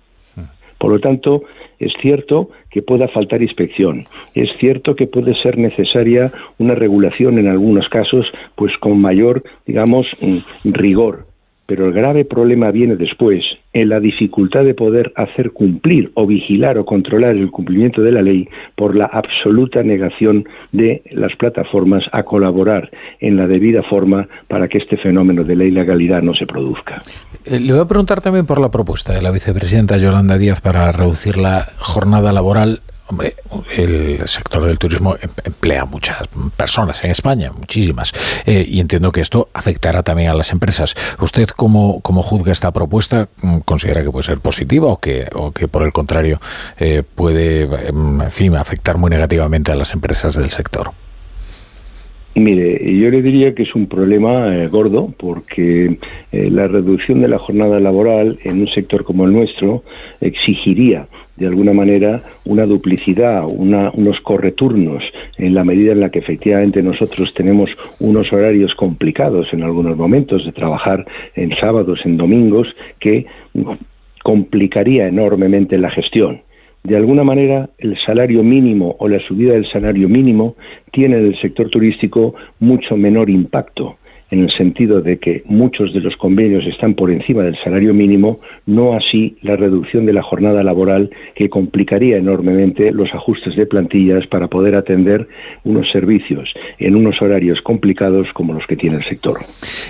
[0.82, 1.44] Por lo tanto,
[1.78, 4.04] es cierto que pueda faltar inspección,
[4.34, 10.08] es cierto que puede ser necesaria una regulación en algunos casos, pues con mayor, digamos,
[10.20, 11.28] mm, rigor,
[11.72, 16.78] pero el grave problema viene después, en la dificultad de poder hacer cumplir o vigilar
[16.78, 20.44] o controlar el cumplimiento de la ley por la absoluta negación
[20.74, 22.92] de las plataformas a colaborar
[23.22, 27.02] en la debida forma para que este fenómeno de la ilegalidad no se produzca.
[27.46, 30.92] Eh, le voy a preguntar también por la propuesta de la vicepresidenta Yolanda Díaz para
[30.92, 33.36] reducir la jornada laboral Hombre,
[33.76, 38.14] el sector del turismo em, emplea muchas personas en España, muchísimas,
[38.46, 40.96] eh, y entiendo que esto afectará también a las empresas.
[41.20, 43.28] ¿Usted cómo, cómo juzga esta propuesta?
[43.66, 46.40] ¿Considera que puede ser positiva o que, o que por el contrario
[46.80, 50.94] eh, puede em, en fin, afectar muy negativamente a las empresas del sector?
[52.34, 55.98] Mire, yo le diría que es un problema eh, gordo porque
[56.32, 59.84] la reducción de la jornada laboral en un sector como el nuestro
[60.22, 61.08] exigiría
[61.42, 65.04] de alguna manera una duplicidad, unos correturnos,
[65.38, 67.70] en la medida en la que efectivamente nosotros tenemos
[68.00, 71.04] unos horarios complicados en algunos momentos de trabajar
[71.36, 72.68] en sábados, en domingos,
[73.00, 73.26] que
[74.22, 76.42] complicaría enormemente la gestión.
[76.84, 80.56] De alguna manera, el salario mínimo o la subida del salario mínimo
[80.92, 83.98] tiene en el sector turístico mucho menor impacto
[84.32, 88.40] en el sentido de que muchos de los convenios están por encima del salario mínimo,
[88.66, 94.26] no así la reducción de la jornada laboral que complicaría enormemente los ajustes de plantillas
[94.28, 95.28] para poder atender
[95.66, 99.42] unos servicios en unos horarios complicados como los que tiene el sector.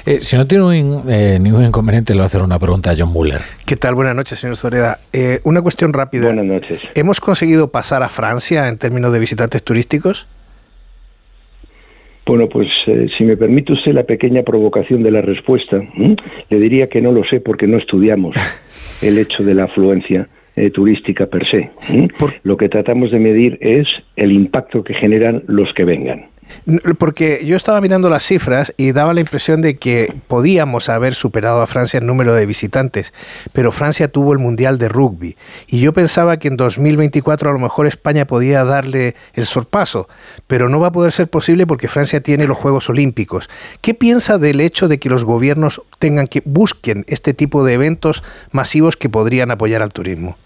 [0.06, 3.14] Eh, si no tiene eh, ningún inconveniente, le voy a hacer una pregunta a John
[3.14, 3.42] Muller.
[3.66, 3.94] ¿Qué tal?
[3.94, 5.00] Buenas noches, señor Zoreda.
[5.14, 6.26] Eh, una cuestión rápida.
[6.26, 6.82] Buenas noches.
[6.96, 10.28] ¿Hemos conseguido pasar a Francia en términos de visitantes turísticos?
[12.32, 15.84] Bueno, pues eh, si me permite usted la pequeña provocación de la respuesta,
[16.50, 18.38] le diría que no lo sé porque no estudiamos
[19.02, 21.72] el hecho de la afluencia eh, turística per se.
[22.44, 23.86] Lo que tratamos de medir es
[24.16, 26.31] el impacto que generan los que vengan.
[26.98, 31.62] Porque yo estaba mirando las cifras y daba la impresión de que podíamos haber superado
[31.62, 33.14] a Francia en número de visitantes,
[33.54, 37.60] pero Francia tuvo el Mundial de Rugby y yo pensaba que en 2024 a lo
[37.60, 40.08] mejor España podía darle el sorpaso,
[40.48, 43.50] pero no va a poder ser posible porque Francia tiene los Juegos Olímpicos.
[43.82, 48.24] ¿Qué piensa del hecho de que los gobiernos tengan que busquen este tipo de eventos
[48.52, 50.38] masivos que podrían apoyar al turismo?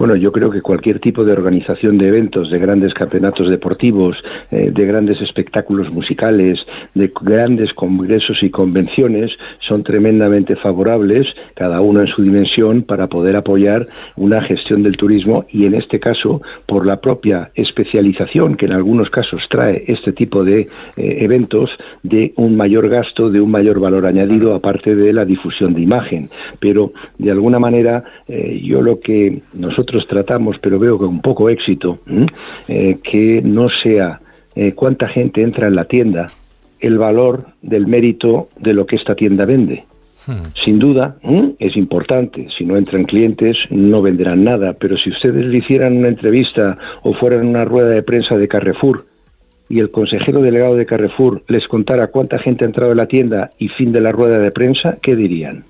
[0.00, 4.16] Bueno, yo creo que cualquier tipo de organización de eventos, de grandes campeonatos deportivos,
[4.50, 6.58] eh, de grandes espectáculos musicales,
[6.94, 13.36] de grandes congresos y convenciones son tremendamente favorables, cada uno en su dimensión, para poder
[13.36, 13.84] apoyar
[14.16, 19.10] una gestión del turismo y en este caso por la propia especialización que en algunos
[19.10, 21.68] casos trae este tipo de eh, eventos
[22.02, 26.30] de un mayor gasto, de un mayor valor añadido aparte de la difusión de imagen.
[26.58, 31.98] Pero de alguna manera eh, yo lo que nosotros tratamos, pero veo con poco éxito,
[32.68, 34.20] eh, que no sea
[34.54, 36.28] eh, cuánta gente entra en la tienda,
[36.80, 39.84] el valor del mérito de lo que esta tienda vende.
[40.26, 40.42] Hmm.
[40.64, 41.16] Sin duda,
[41.58, 42.48] es importante.
[42.56, 44.74] Si no entran clientes, no venderán nada.
[44.74, 49.06] Pero si ustedes le hicieran una entrevista o fueran una rueda de prensa de Carrefour
[49.70, 53.50] y el consejero delegado de Carrefour les contara cuánta gente ha entrado en la tienda
[53.58, 55.64] y fin de la rueda de prensa, ¿qué dirían?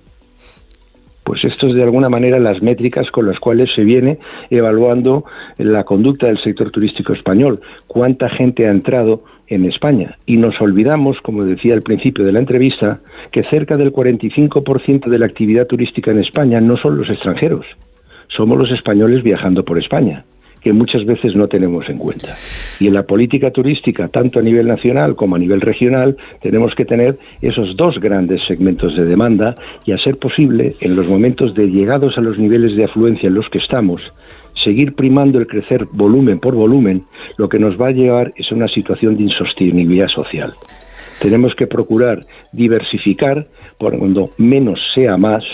[1.31, 4.19] Pues esto es de alguna manera las métricas con las cuales se viene
[4.51, 5.25] evaluando
[5.59, 10.19] la conducta del sector turístico español, cuánta gente ha entrado en España.
[10.27, 12.99] Y nos olvidamos, como decía al principio de la entrevista,
[13.31, 17.65] que cerca del 45% de la actividad turística en España no son los extranjeros,
[18.27, 20.25] somos los españoles viajando por España
[20.61, 22.37] que muchas veces no tenemos en cuenta.
[22.79, 26.85] Y en la política turística, tanto a nivel nacional como a nivel regional, tenemos que
[26.85, 31.67] tener esos dos grandes segmentos de demanda y, a ser posible, en los momentos de
[31.69, 34.01] llegados a los niveles de afluencia en los que estamos,
[34.63, 37.05] seguir primando el crecer volumen por volumen,
[37.37, 40.53] lo que nos va a llevar es a una situación de insostenibilidad social.
[41.21, 43.47] Tenemos que procurar diversificar,
[43.79, 45.45] por cuando menos sea más,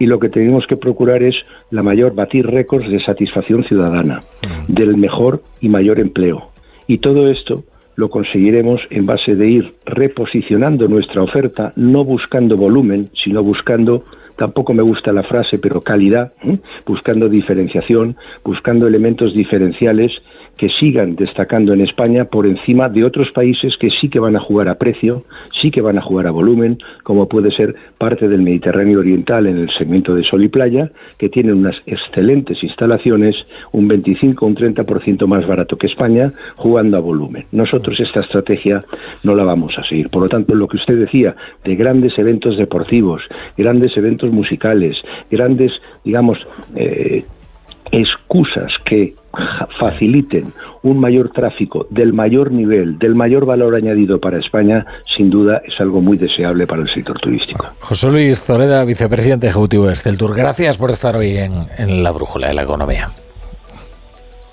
[0.00, 1.36] y lo que tenemos que procurar es
[1.70, 4.22] la mayor batir récords de satisfacción ciudadana,
[4.66, 6.48] del mejor y mayor empleo.
[6.88, 7.64] Y todo esto
[7.96, 14.04] lo conseguiremos en base de ir reposicionando nuestra oferta, no buscando volumen, sino buscando,
[14.36, 16.32] tampoco me gusta la frase, pero calidad,
[16.86, 20.12] buscando diferenciación, buscando elementos diferenciales
[20.60, 24.40] que sigan destacando en España por encima de otros países que sí que van a
[24.40, 25.24] jugar a precio,
[25.58, 29.56] sí que van a jugar a volumen, como puede ser parte del Mediterráneo Oriental en
[29.56, 33.36] el segmento de sol y playa, que tienen unas excelentes instalaciones,
[33.72, 37.46] un 25 o un 30% más barato que España, jugando a volumen.
[37.52, 38.80] Nosotros esta estrategia
[39.22, 40.10] no la vamos a seguir.
[40.10, 43.22] Por lo tanto, lo que usted decía de grandes eventos deportivos,
[43.56, 44.98] grandes eventos musicales,
[45.30, 45.72] grandes,
[46.04, 46.36] digamos,
[46.76, 47.24] eh,
[47.92, 49.14] excusas que
[49.78, 50.52] faciliten
[50.82, 54.84] un mayor tráfico del mayor nivel, del mayor valor añadido para España,
[55.16, 57.66] sin duda es algo muy deseable para el sector turístico.
[57.80, 62.48] José Luis Zoreda, vicepresidente ejecutivo de Esteltur, gracias por estar hoy en, en la brújula
[62.48, 63.10] de la economía.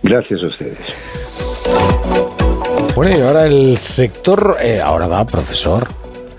[0.03, 0.79] Gracias a ustedes.
[2.95, 5.87] Bueno, y ahora el sector, eh, ahora va, profesor.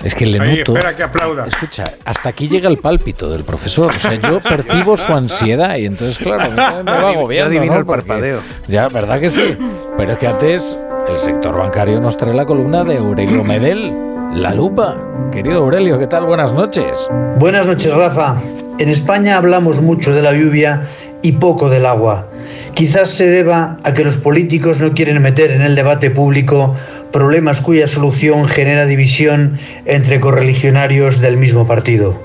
[0.02, 0.75] Es que le Ahí, noto.
[0.75, 1.47] espera que aplauda.
[1.47, 3.93] Escucha, hasta aquí llega el pálpito del profesor.
[3.94, 7.35] O sea, yo percibo su ansiedad y entonces, claro, también me va agobiando.
[7.35, 7.78] Ya adivino ¿no?
[7.81, 8.41] el Porque- parpadeo.
[8.68, 9.57] Ya, ¿verdad que sí?
[9.97, 10.78] Pero es que antes
[11.09, 13.93] el sector bancario nos trae la columna de Aurelio Medel,
[14.35, 14.97] La Lupa.
[15.33, 16.27] Querido Aurelio, ¿qué tal?
[16.27, 17.09] Buenas noches.
[17.36, 18.36] Buenas noches, Rafa.
[18.78, 20.83] En España hablamos mucho de la lluvia
[21.23, 22.28] y poco del agua.
[22.75, 26.77] Quizás se deba a que los políticos no quieren meter en el debate público
[27.12, 32.23] problemas cuya solución genera división entre correligionarios del mismo partido.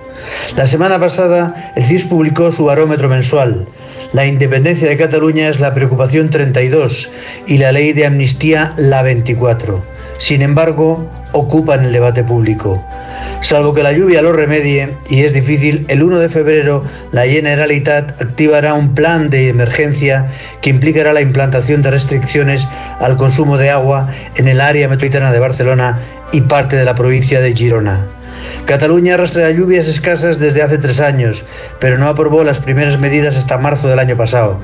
[0.55, 3.67] La semana pasada, el CIS publicó su barómetro mensual.
[4.13, 7.09] La independencia de Cataluña es la preocupación 32
[7.47, 9.83] y la ley de amnistía la 24.
[10.17, 12.85] Sin embargo, ocupan el debate público.
[13.41, 18.21] Salvo que la lluvia lo remedie, y es difícil, el 1 de febrero la Generalitat
[18.21, 20.27] activará un plan de emergencia
[20.61, 22.67] que implicará la implantación de restricciones
[22.99, 25.99] al consumo de agua en el área metropolitana de Barcelona
[26.31, 28.07] y parte de la provincia de Girona.
[28.65, 31.43] Cataluña arrastra lluvias escasas desde hace tres años,
[31.79, 34.57] pero no aprobó las primeras medidas hasta marzo del año pasado.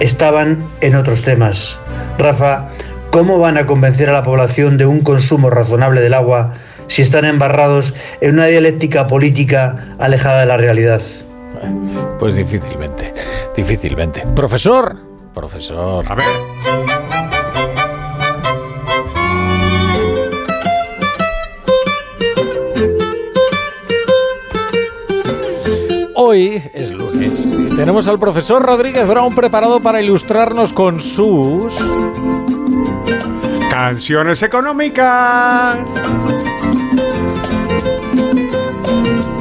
[0.00, 1.78] Estaban en otros temas.
[2.18, 2.68] Rafa,
[3.10, 6.54] ¿cómo van a convencer a la población de un consumo razonable del agua
[6.88, 11.00] si están embarrados en una dialéctica política alejada de la realidad?
[12.18, 13.14] Pues difícilmente,
[13.56, 14.24] difícilmente.
[14.34, 14.96] Profesor,
[15.32, 16.04] profesor.
[16.08, 16.26] A ver.
[26.20, 27.46] Hoy es lunes.
[27.46, 31.78] y Tenemos al profesor Rodríguez Brown preparado para ilustrarnos con sus...
[33.70, 35.76] Canciones económicas.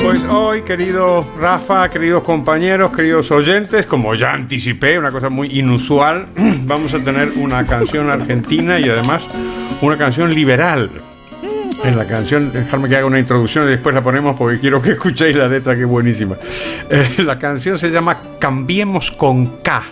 [0.07, 6.27] Pues hoy, querido Rafa, queridos compañeros, queridos oyentes, como ya anticipé, una cosa muy inusual,
[6.63, 9.27] vamos a tener una canción argentina y además
[9.81, 10.89] una canción liberal.
[11.83, 14.91] En la canción, dejarme que haga una introducción y después la ponemos porque quiero que
[14.91, 16.37] escuchéis la letra que es buenísima.
[16.89, 19.87] Eh, la canción se llama Cambiemos con K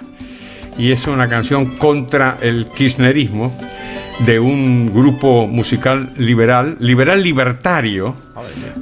[0.77, 3.53] y es una canción contra el kirchnerismo
[4.19, 8.15] de un grupo musical liberal, liberal libertario,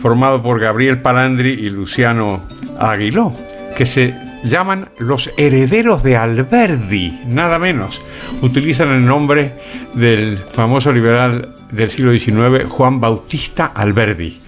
[0.02, 2.42] formado por Gabriel Palandri y Luciano
[2.80, 3.34] Aguiló,
[3.76, 4.14] que se
[4.44, 8.02] llaman los herederos de Alberdi, nada menos.
[8.42, 9.54] Utilizan el nombre
[9.94, 14.40] del famoso liberal del siglo XIX, Juan Bautista Alberdi.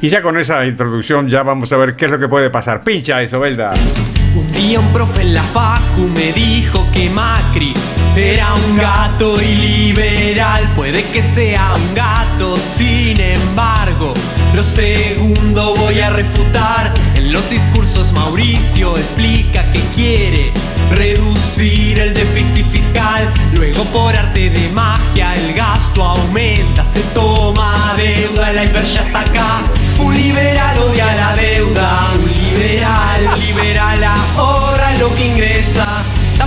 [0.00, 2.82] Y ya con esa introducción ya vamos a ver qué es lo que puede pasar.
[2.82, 3.72] Pincha eso, Belda.
[4.34, 7.72] Un día un profe en la facu me dijo que Macri
[8.16, 10.68] era un gato y liberal.
[10.74, 14.14] Puede que sea un gato, sin embargo,
[14.54, 16.92] lo segundo voy a refutar.
[17.14, 20.52] En los discursos Mauricio explica que quiere
[20.90, 23.28] reducir el déficit fiscal.
[23.54, 29.20] Luego por arte de magia el gasto aumenta, se toma deuda, el iceberg ya está
[29.20, 29.62] acá.
[29.98, 35.85] Un liberal odia la deuda, un liberal, liberal ahorra lo que ingresa.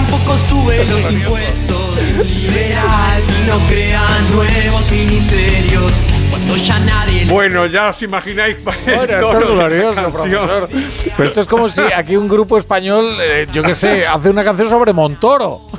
[0.10, 5.92] Tampoco sube los impuestos, liberal y no crean nuevos ministerios.
[6.32, 10.70] Cuando ya nadie Bueno, ya os imagináis Bueno, esto es glorioso, profesor.
[11.16, 14.44] Pero esto es como si aquí un grupo español, eh, yo qué sé, hace una
[14.44, 15.62] canción sobre Montoro.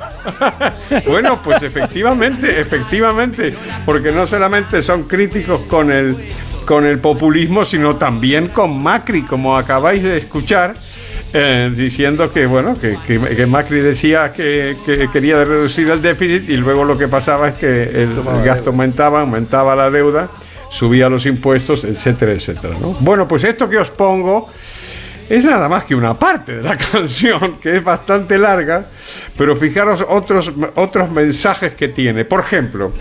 [1.07, 3.53] Bueno, pues efectivamente, efectivamente,
[3.85, 6.15] porque no solamente son críticos con el,
[6.65, 10.75] con el populismo, sino también con Macri, como acabáis de escuchar,
[11.33, 16.49] eh, diciendo que, bueno, que, que- que Macri decía que, que quería reducir el déficit
[16.49, 20.29] y luego lo que pasaba es que el, el gasto aumentaba, aumentaba la deuda,
[20.69, 22.75] subía los impuestos, etcétera, etcétera.
[22.81, 22.95] ¿no?
[22.99, 24.49] Bueno, pues esto que os pongo
[25.31, 28.85] es nada más que una parte de la canción, que es bastante larga,
[29.37, 32.25] pero fijaros otros, otros mensajes que tiene.
[32.25, 32.91] Por ejemplo,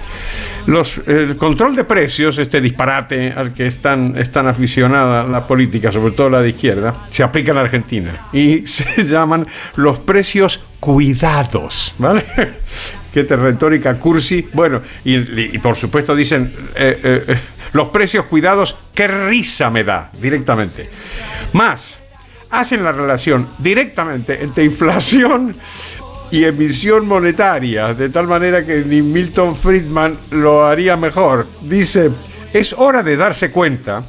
[0.66, 6.12] los, el control de precios, este disparate al que están, están aficionada la política, sobre
[6.12, 12.24] todo la de izquierda, se aplica en Argentina y se llaman los precios cuidados, ¿vale?
[13.12, 14.48] Qué retórica cursi.
[14.52, 15.16] Bueno, y,
[15.54, 17.40] y por supuesto dicen eh, eh, eh,
[17.72, 20.88] los precios cuidados, qué risa me da directamente.
[21.52, 21.99] Más,
[22.50, 25.56] hacen la relación directamente entre inflación
[26.30, 31.46] y emisión monetaria, de tal manera que ni Milton Friedman lo haría mejor.
[31.62, 32.10] Dice,
[32.52, 34.04] es hora de darse cuenta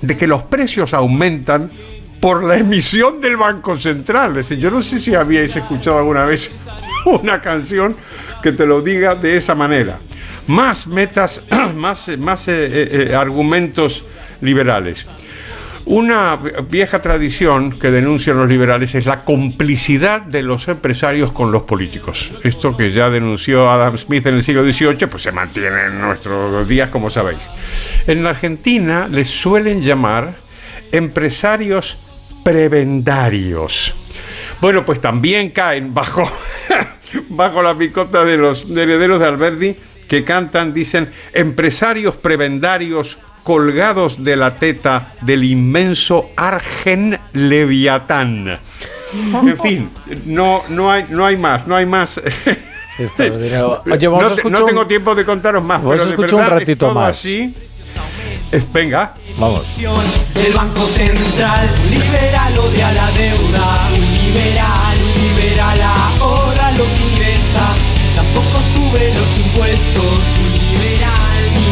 [0.00, 1.70] de que los precios aumentan
[2.20, 4.36] por la emisión del Banco Central.
[4.38, 6.50] Es yo no sé si habíais escuchado alguna vez
[7.04, 7.96] una canción
[8.42, 9.98] que te lo diga de esa manera.
[10.46, 11.42] Más metas,
[11.74, 14.04] más, más eh, eh, eh, argumentos
[14.40, 15.06] liberales.
[15.86, 16.34] Una
[16.68, 22.32] vieja tradición que denuncian los liberales es la complicidad de los empresarios con los políticos.
[22.42, 26.66] Esto que ya denunció Adam Smith en el siglo XVIII, pues se mantiene en nuestros
[26.66, 27.38] días, como sabéis.
[28.08, 30.34] En la Argentina les suelen llamar
[30.90, 31.96] empresarios
[32.42, 33.94] prebendarios.
[34.60, 36.28] Bueno, pues también caen bajo,
[37.28, 39.76] bajo la picota de los de herederos de Alberdi
[40.08, 48.58] que cantan, dicen, empresarios prebendarios colgados de la teta del inmenso Argen Leviatán.
[49.44, 49.88] En fin,
[50.24, 52.20] no, no, hay, no hay más, no hay más.
[52.98, 56.44] Oye, no, te- no tengo tiempo de contaros más, Vamos pero a de escuchar un
[56.44, 57.16] es ratito todo más.
[57.16, 57.54] así.
[58.50, 59.14] Es- venga.
[59.38, 59.64] Vamos.
[59.78, 63.88] El Banco Central liberal odia la deuda.
[63.94, 64.96] Un liberal,
[65.38, 65.80] liberal
[66.20, 67.64] ahorra lo que ingresa.
[68.16, 70.18] Tampoco sube los impuestos.
[70.42, 71.25] Un liberal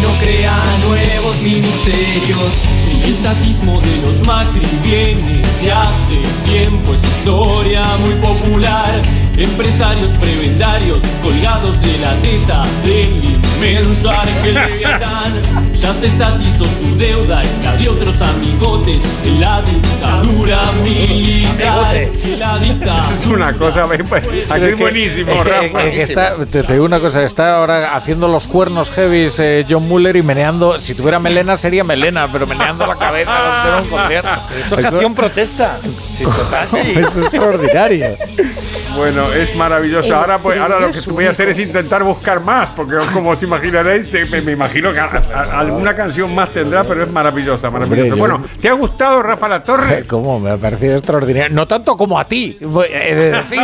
[0.05, 2.94] no crea nuevos ministerios.
[3.05, 6.95] El estatismo de los Macri viene de hace tiempo.
[6.95, 8.91] Es historia muy popular.
[9.37, 14.11] Empresarios prebendarios colgados de la teta del inmenso
[14.45, 15.33] Leviatán.
[15.75, 21.97] Ya se estatizó su deuda y la de otros amigotes en la dictadura militar.
[21.97, 23.15] En la dictadura.
[23.15, 25.85] Es una cosa, aquí es buenísimo, Rafa.
[25.85, 29.67] Eh, que está- te, te digo una cosa, está ahora haciendo los cuernos heavies eh,
[29.69, 33.89] John Muller y meneando, si tuviera melena sería melena, pero meneando la cabeza todo un
[33.99, 34.29] concierto.
[34.61, 35.79] Esto es canción protesta.
[36.17, 36.79] Sí, total, sí.
[36.97, 38.17] Es extraordinario.
[38.97, 40.15] Bueno, es maravilloso.
[40.15, 43.43] Ahora, pues, ahora lo que voy a hacer es intentar buscar más, porque como os
[43.43, 47.71] imaginaréis, te- me, me imagino que a- a- alguna canción más tendrá, pero es maravillosa,
[47.71, 48.15] maravillosa.
[48.15, 50.05] Bueno, ¿te ha gustado Rafa La Torre?
[50.09, 50.39] ¿Cómo?
[50.39, 51.53] Me ha parecido extraordinario.
[51.55, 53.61] No tanto como a ti, voy- he de decir.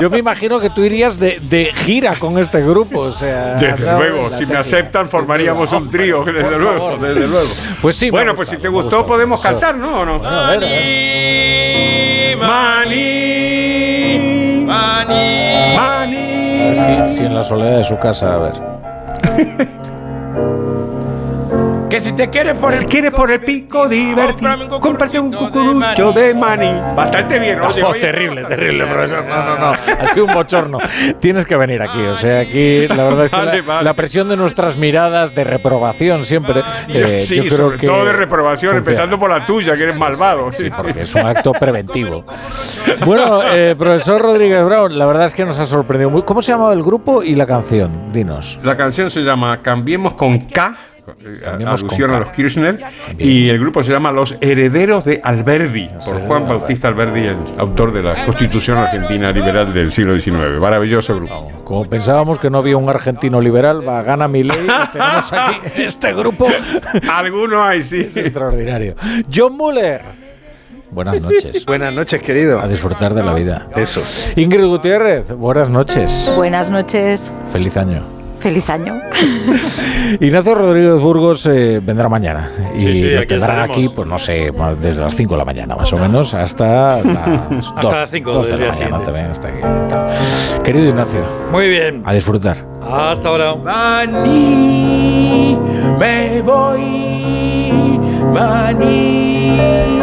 [0.00, 3.00] Yo me imagino que tú irías de, de gira con este grupo.
[3.00, 7.37] O sea, Desde luego, si me aceptan, formaríamos un trío, desde luego, desde luego.
[7.82, 9.06] Pues sí, Bueno, pues si gustado, te me ha gustó, gustado.
[9.06, 10.00] podemos cantar, ¿no?
[10.00, 10.18] ¿O no?
[10.18, 12.36] Bueno, a ver, a ver.
[12.38, 14.14] Mani,
[14.66, 16.16] Mani, Mani.
[16.60, 18.54] A ver si, si en la soledad de su casa, a ver.
[21.90, 24.78] Que si te quieres por el ¿Quieres por el pico divertido?
[24.80, 26.70] Cómprate un cucurucho de maní.
[26.94, 28.00] Bastante bien, Oh, oye.
[28.00, 29.24] terrible, terrible, profesor.
[29.24, 29.72] No, no, no.
[29.72, 30.78] Ha sido un bochorno.
[31.20, 31.98] Tienes que venir aquí.
[32.00, 33.84] O sea, aquí la verdad es que Vale, la, vale.
[33.84, 36.60] la presión de nuestras miradas de reprobación siempre.
[36.88, 38.78] eh, sí, yo creo sobre que todo de reprobación, funciona.
[38.78, 40.52] empezando por la tuya, que eres malvado.
[40.52, 42.24] Sí, porque es un acto preventivo.
[43.06, 46.22] Bueno, eh, profesor Rodríguez Brown, la verdad es que nos ha sorprendido muy.
[46.22, 48.12] ¿Cómo se llamaba el grupo y la canción?
[48.12, 48.58] Dinos.
[48.62, 50.76] La canción se llama Cambiemos con K,
[51.66, 52.16] alusión K.
[52.16, 52.78] a los Kirchner,
[53.18, 57.92] y el grupo se llama Los Herederos de Alberdi, por Juan Bautista Alberdi, el autor
[57.92, 60.60] de la Constitución Argentina Liberal del siglo XIX.
[60.60, 61.48] Maravilloso grupo.
[61.64, 64.66] Como pensábamos que no había un argentino liberal, va, gana mi ley.
[64.92, 66.48] Tenemos aquí este grupo.
[67.10, 68.00] Alguno hay, sí.
[68.00, 68.94] Es extraordinario.
[69.32, 70.28] John Muller.
[70.90, 71.64] Buenas noches.
[71.66, 72.60] Buenas noches, querido.
[72.60, 73.68] A disfrutar de la vida.
[73.76, 74.02] Eso.
[74.36, 76.32] Ingrid Gutiérrez, buenas noches.
[76.36, 78.17] Buenas noches, Feliz año.
[78.38, 78.94] Feliz año.
[80.20, 84.18] Ignacio Rodríguez Burgos eh, vendrá mañana y Sí, sí, lo aquí tendrán aquí, pues no
[84.18, 88.10] sé, más desde las 5 de la mañana más o menos hasta las 2, las
[88.10, 89.58] cinco de del la mañana también hasta aquí.
[90.64, 92.02] Querido Ignacio, Muy bien.
[92.06, 92.56] a disfrutar.
[92.82, 93.54] Hasta ahora.
[93.56, 95.58] Mani,
[95.98, 97.98] me voy.
[98.32, 100.00] Mani,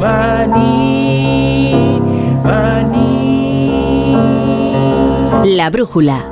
[0.00, 2.00] Mani,
[2.44, 4.16] Mani.
[5.56, 6.31] La brújula.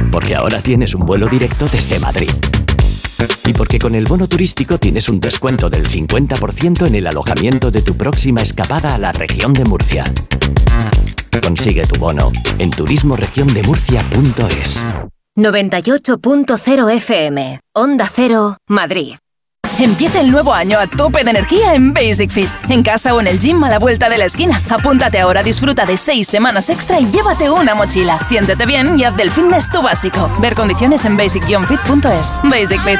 [0.11, 2.29] Porque ahora tienes un vuelo directo desde Madrid.
[3.45, 7.81] Y porque con el bono turístico tienes un descuento del 50% en el alojamiento de
[7.81, 10.05] tu próxima escapada a la región de Murcia.
[11.41, 14.83] Consigue tu bono en turismoregiondemurcia.es.
[15.37, 19.15] 98.0 FM, Onda Cero, Madrid.
[19.81, 22.47] Empieza el nuevo año a tope de energía en Basic Fit.
[22.69, 24.61] En casa o en el gym a la vuelta de la esquina.
[24.69, 28.21] Apúntate ahora, disfruta de seis semanas extra y llévate una mochila.
[28.21, 30.29] Siéntete bien y haz del fitness tu básico.
[30.37, 32.41] Ver condiciones en basic-fit.es.
[32.43, 32.99] Basic Fit.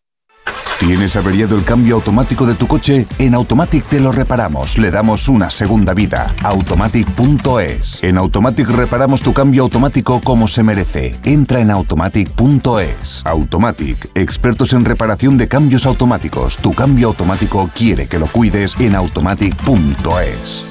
[0.81, 3.05] ¿Tienes averiado el cambio automático de tu coche?
[3.19, 6.33] En Automatic te lo reparamos, le damos una segunda vida.
[6.41, 7.99] Automatic.es.
[8.01, 11.19] En Automatic reparamos tu cambio automático como se merece.
[11.23, 13.21] Entra en automatic.es.
[13.25, 16.57] Automatic, expertos en reparación de cambios automáticos.
[16.57, 20.70] Tu cambio automático quiere que lo cuides en automatic.es.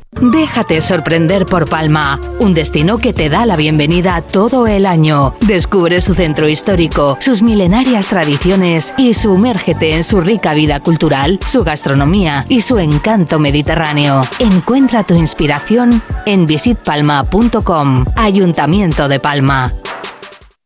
[0.19, 5.35] Déjate sorprender por Palma, un destino que te da la bienvenida todo el año.
[5.47, 11.63] Descubre su centro histórico, sus milenarias tradiciones y sumérgete en su rica vida cultural, su
[11.63, 14.21] gastronomía y su encanto mediterráneo.
[14.39, 19.71] Encuentra tu inspiración en visitpalma.com, Ayuntamiento de Palma.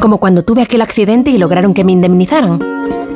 [0.00, 2.60] Como cuando tuve aquel accidente y lograron que me indemnizaran.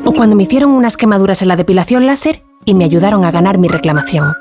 [0.05, 3.58] O cuando me hicieron unas quemaduras en la depilación láser y me ayudaron a ganar
[3.58, 4.32] mi reclamación.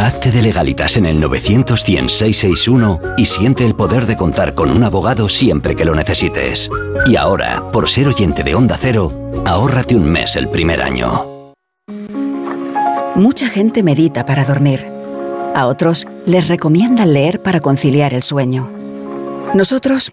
[0.00, 4.84] Hazte de legalitas en el 900 661 y siente el poder de contar con un
[4.84, 6.70] abogado siempre que lo necesites.
[7.06, 9.12] Y ahora, por ser oyente de Onda Cero,
[9.44, 11.52] ahórrate un mes el primer año.
[13.16, 14.86] Mucha gente medita para dormir.
[15.54, 18.70] A otros les recomiendan leer para conciliar el sueño.
[19.54, 20.12] Nosotros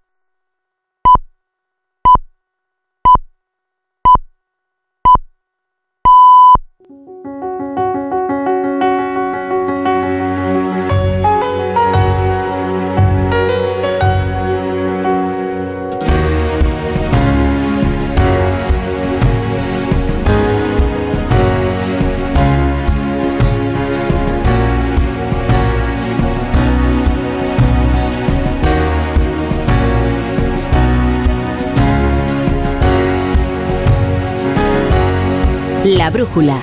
[36.01, 36.59] La brújula.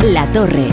[0.00, 0.68] La torre.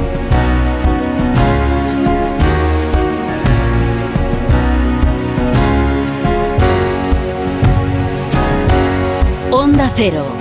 [9.52, 10.35] Onda Cero.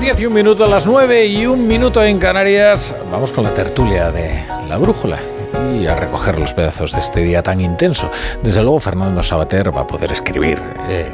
[0.00, 2.94] Las 10 y un minuto, las 9 y un minuto en Canarias.
[3.12, 5.18] Vamos con la tertulia de la brújula
[5.78, 8.10] y a recoger los pedazos de este día tan intenso.
[8.42, 11.06] Desde luego, Fernando Sabater va a poder escribir eh,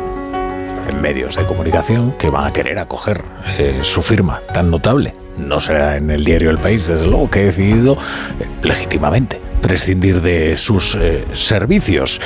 [0.89, 3.24] en medios de comunicación que van a querer acoger
[3.58, 5.15] eh, su firma tan notable.
[5.36, 7.94] No será en el diario El País, desde luego, que he decidido
[8.39, 12.20] eh, legítimamente prescindir de sus eh, servicios.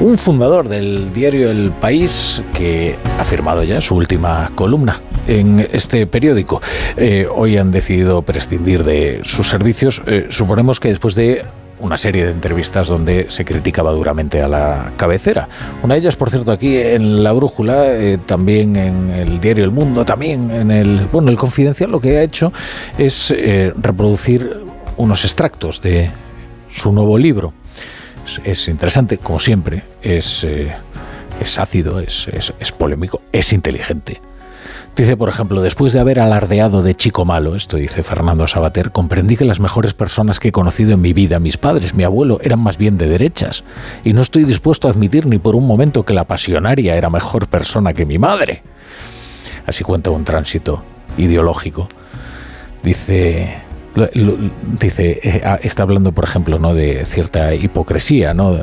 [0.00, 6.06] Un fundador del diario El País que ha firmado ya su última columna en este
[6.06, 6.60] periódico.
[6.96, 10.02] Eh, hoy han decidido prescindir de sus servicios.
[10.06, 11.44] Eh, suponemos que después de
[11.80, 15.48] una serie de entrevistas donde se criticaba duramente a la cabecera.
[15.82, 19.70] Una de ellas, por cierto, aquí en La Brújula, eh, también en el diario El
[19.70, 22.52] Mundo, también en el, bueno, el Confidencial, lo que ha hecho
[22.96, 24.62] es eh, reproducir
[24.96, 26.10] unos extractos de
[26.70, 27.52] su nuevo libro.
[28.24, 30.46] Es, es interesante, como siempre, es,
[31.40, 34.20] es ácido, es, es polémico, es inteligente.
[34.96, 39.36] Dice, por ejemplo, después de haber alardeado de chico malo, esto dice Fernando Sabater, comprendí
[39.36, 42.60] que las mejores personas que he conocido en mi vida, mis padres, mi abuelo, eran
[42.60, 43.64] más bien de derechas.
[44.04, 47.48] Y no estoy dispuesto a admitir ni por un momento que la pasionaria era mejor
[47.48, 48.62] persona que mi madre.
[49.66, 50.84] Así cuenta un tránsito
[51.18, 51.88] ideológico.
[52.84, 53.62] Dice,
[54.78, 56.72] dice, eh, ah, está hablando, por ejemplo, ¿no?
[56.72, 58.56] de cierta hipocresía, ¿no?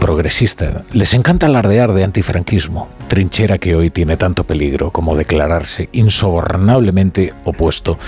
[0.00, 0.84] Progresista.
[0.92, 7.98] Les encanta alardear de antifranquismo, trinchera que hoy tiene tanto peligro como declararse insobornablemente opuesto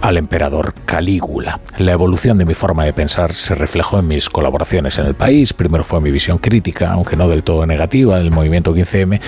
[0.00, 1.60] al emperador Calígula.
[1.78, 5.52] La evolución de mi forma de pensar se reflejó en mis colaboraciones en el país.
[5.52, 9.20] Primero fue mi visión crítica, aunque no del todo negativa, del movimiento 15M.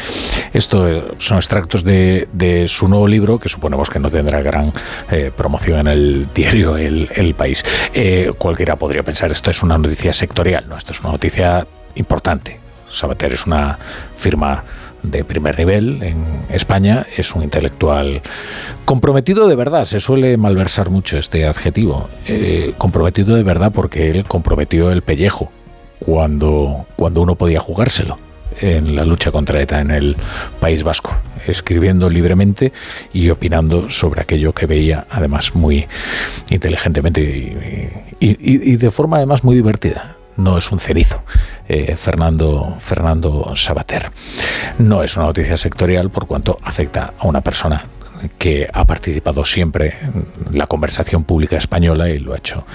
[0.52, 4.72] Esto eh, son extractos de, su nuevo libro, que suponemos que no tendrá gran
[5.10, 7.64] eh, promoción en el diario El, El País.
[7.92, 12.58] Eh, cualquiera podría pensar esto es una noticia sectorial, no, esto es una noticia importante.
[12.90, 13.78] Sabater es una
[14.14, 14.64] firma
[15.02, 18.22] de primer nivel en España, es un intelectual
[18.84, 24.24] comprometido de verdad, se suele malversar mucho este adjetivo, eh, comprometido de verdad porque él
[24.24, 25.50] comprometió el pellejo
[25.98, 28.18] cuando, cuando uno podía jugárselo
[28.60, 30.16] en la lucha contra ETA en el
[30.60, 31.14] País Vasco,
[31.46, 32.72] escribiendo libremente
[33.12, 35.86] y opinando sobre aquello que veía, además muy
[36.50, 37.20] inteligentemente
[38.20, 40.16] y, de forma además muy divertida.
[40.36, 41.22] No es un cenizo,
[41.68, 44.10] eh, Fernando, Fernando Sabater.
[44.78, 47.84] No es una noticia sectorial por cuanto afecta a una persona
[48.38, 52.66] que ha participado siempre en la conversación pública española y lo ha hecho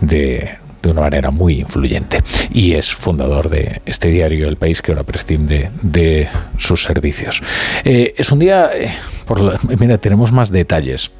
[0.00, 2.18] de, de una manera muy influyente.
[2.52, 6.28] Y es fundador de este diario El País que ahora prescinde de
[6.58, 7.42] sus servicios.
[7.84, 8.92] Eh, es un día, eh,
[9.26, 11.10] por la- mira, tenemos más detalles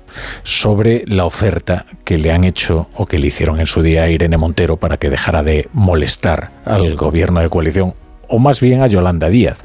[0.43, 4.11] sobre la oferta que le han hecho o que le hicieron en su día a
[4.11, 7.95] Irene Montero para que dejara de molestar al gobierno de coalición
[8.29, 9.59] o más bien a Yolanda Díaz,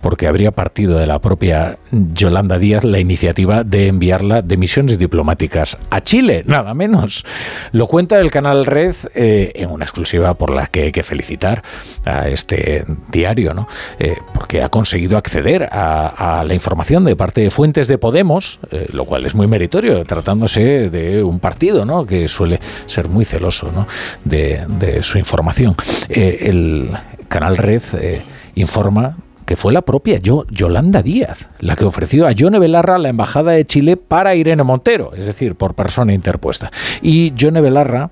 [0.00, 5.78] porque habría partido de la propia Yolanda Díaz la iniciativa de enviarla de misiones diplomáticas
[5.90, 7.24] a Chile, nada menos.
[7.72, 11.62] Lo cuenta el canal Red eh, en una exclusiva por la que hay que felicitar
[12.04, 13.68] a este diario, ¿no?
[13.98, 18.86] Eh, porque ha conseguido acceder a, la información de parte de fuentes de Podemos, eh,
[18.92, 22.04] lo cual es muy meritorio, tratándose de un partido ¿no?
[22.06, 23.86] que suele ser muy celoso ¿no?
[24.24, 25.76] de, de su información.
[26.08, 26.90] El
[27.32, 28.22] canal Red eh,
[28.54, 33.08] informa que fue la propia Yo- Yolanda Díaz la que ofreció a Yone Belarra la
[33.08, 36.70] embajada de Chile para Irene Montero, es decir, por persona interpuesta.
[37.02, 38.10] Y Yone Belarra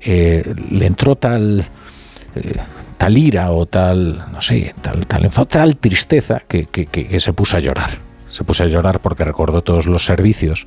[0.00, 1.66] eh, le entró tal,
[2.34, 2.56] eh,
[2.98, 7.60] tal ira o tal, no sé, tal, tal tal tristeza que- que se puso a
[7.60, 8.05] llorar.
[8.36, 10.66] Se puso a llorar porque recordó todos los servicios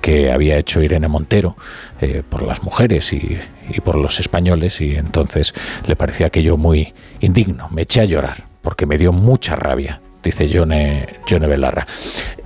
[0.00, 1.56] que había hecho Irene Montero
[2.00, 3.38] eh, por las mujeres y,
[3.70, 5.54] y por los españoles y entonces
[5.86, 7.68] le parecía aquello muy indigno.
[7.70, 11.86] Me eché a llorar porque me dio mucha rabia dice Yone, Yone Belarra.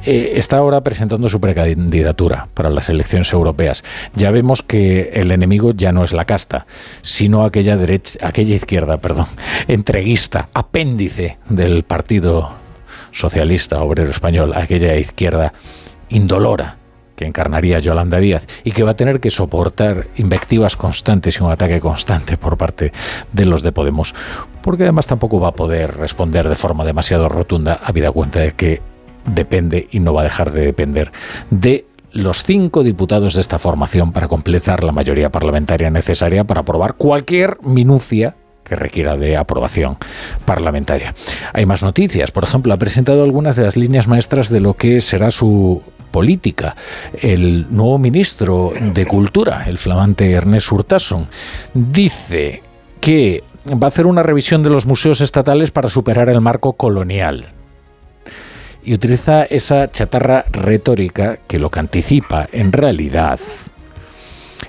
[0.04, 3.84] Eh, está ahora presentando su precandidatura para las elecciones europeas.
[4.14, 6.66] Ya vemos que el enemigo ya no es la casta,
[7.02, 9.26] sino aquella derecha, aquella izquierda, perdón,
[9.68, 12.50] entreguista, apéndice del Partido
[13.18, 15.52] Socialista Obrero Español, aquella izquierda
[16.08, 16.76] indolora
[17.16, 21.50] que encarnaría Yolanda Díaz y que va a tener que soportar invectivas constantes y un
[21.50, 22.92] ataque constante por parte
[23.32, 24.14] de los de Podemos,
[24.62, 28.80] porque además tampoco va a poder responder de forma demasiado rotunda, habida cuenta de que
[29.26, 31.10] depende y no va a dejar de depender
[31.50, 36.94] de los cinco diputados de esta formación para completar la mayoría parlamentaria necesaria para aprobar
[36.94, 38.36] cualquier minucia
[38.68, 39.96] que requiera de aprobación
[40.44, 41.14] parlamentaria.
[41.52, 42.30] Hay más noticias.
[42.30, 46.76] Por ejemplo, ha presentado algunas de las líneas maestras de lo que será su política.
[47.20, 51.26] El nuevo ministro de Cultura, el flamante Ernest Urtasun,
[51.74, 52.62] dice
[53.00, 57.46] que va a hacer una revisión de los museos estatales para superar el marco colonial.
[58.84, 63.38] Y utiliza esa chatarra retórica que lo que anticipa en realidad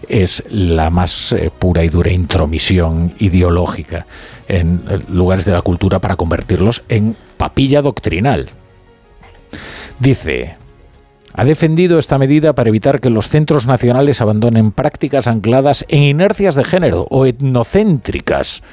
[0.09, 4.05] es la más eh, pura y dura intromisión ideológica
[4.47, 8.49] en eh, lugares de la cultura para convertirlos en papilla doctrinal.
[9.99, 10.57] Dice,
[11.33, 16.55] ha defendido esta medida para evitar que los centros nacionales abandonen prácticas ancladas en inercias
[16.55, 18.63] de género o etnocéntricas.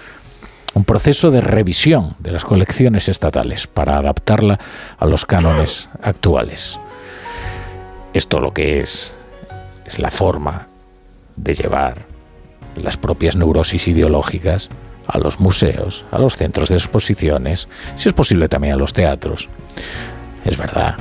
[0.74, 4.58] Un proceso de revisión de las colecciones estatales para adaptarla
[4.98, 6.78] a los cánones actuales.
[8.12, 9.12] Esto lo que es
[9.86, 10.68] es la forma
[11.36, 12.06] de llevar
[12.76, 14.68] las propias neurosis ideológicas
[15.06, 19.48] a los museos, a los centros de exposiciones, si es posible también a los teatros.
[20.44, 20.96] Es verdad,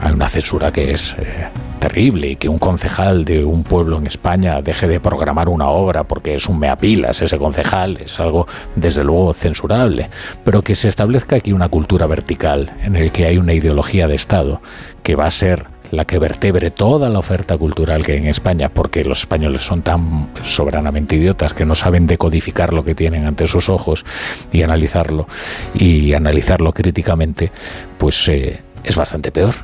[0.00, 1.48] hay una censura que es eh,
[1.78, 6.04] terrible y que un concejal de un pueblo en España deje de programar una obra
[6.04, 10.10] porque es un meapilas ese concejal, es algo desde luego censurable,
[10.44, 14.14] pero que se establezca aquí una cultura vertical en el que hay una ideología de
[14.14, 14.60] Estado
[15.02, 18.68] que va a ser la que vertebre toda la oferta cultural que hay en España,
[18.68, 23.46] porque los españoles son tan soberanamente idiotas que no saben decodificar lo que tienen ante
[23.46, 24.04] sus ojos
[24.52, 25.26] y analizarlo
[25.74, 27.50] y analizarlo críticamente,
[27.98, 29.54] pues eh, es bastante peor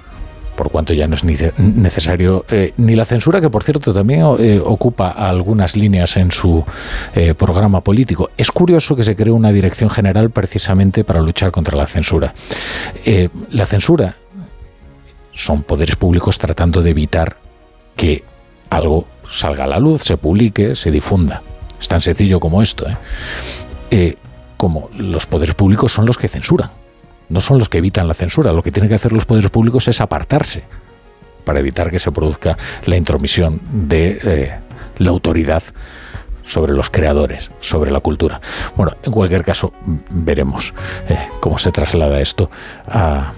[0.57, 4.61] por cuanto ya no es necesario eh, ni la censura, que por cierto también eh,
[4.63, 6.63] ocupa algunas líneas en su
[7.39, 8.29] programa político.
[8.37, 12.35] Es curioso que se cree una dirección general precisamente para luchar contra la censura.
[13.53, 14.17] la censura
[15.45, 17.37] son poderes públicos tratando de evitar
[17.97, 18.25] que
[18.71, 21.43] algo salga a la luz, se publique, se difunda.
[21.81, 22.87] Es tan sencillo como esto.
[24.57, 26.71] como los poderes públicos son los que censuran
[27.31, 28.53] no son los que evitan la censura.
[28.53, 30.65] Lo que tienen que hacer los poderes públicos es apartarse
[31.45, 34.55] para evitar que se produzca la intromisión de eh,
[34.99, 35.63] la autoridad
[36.45, 38.41] sobre los creadores, sobre la cultura.
[38.77, 39.73] Bueno, en cualquier caso,
[40.11, 40.75] veremos
[41.09, 42.51] eh, cómo se traslada esto
[42.87, 43.33] a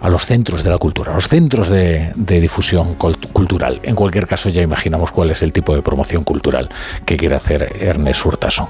[0.00, 3.80] a los centros de la cultura, a los centros de, difusión cultural.
[3.82, 6.70] En cualquier caso, ya imaginamos cuál es el tipo de promoción cultural
[7.04, 8.68] que quiere hacer Ernest Hurtason.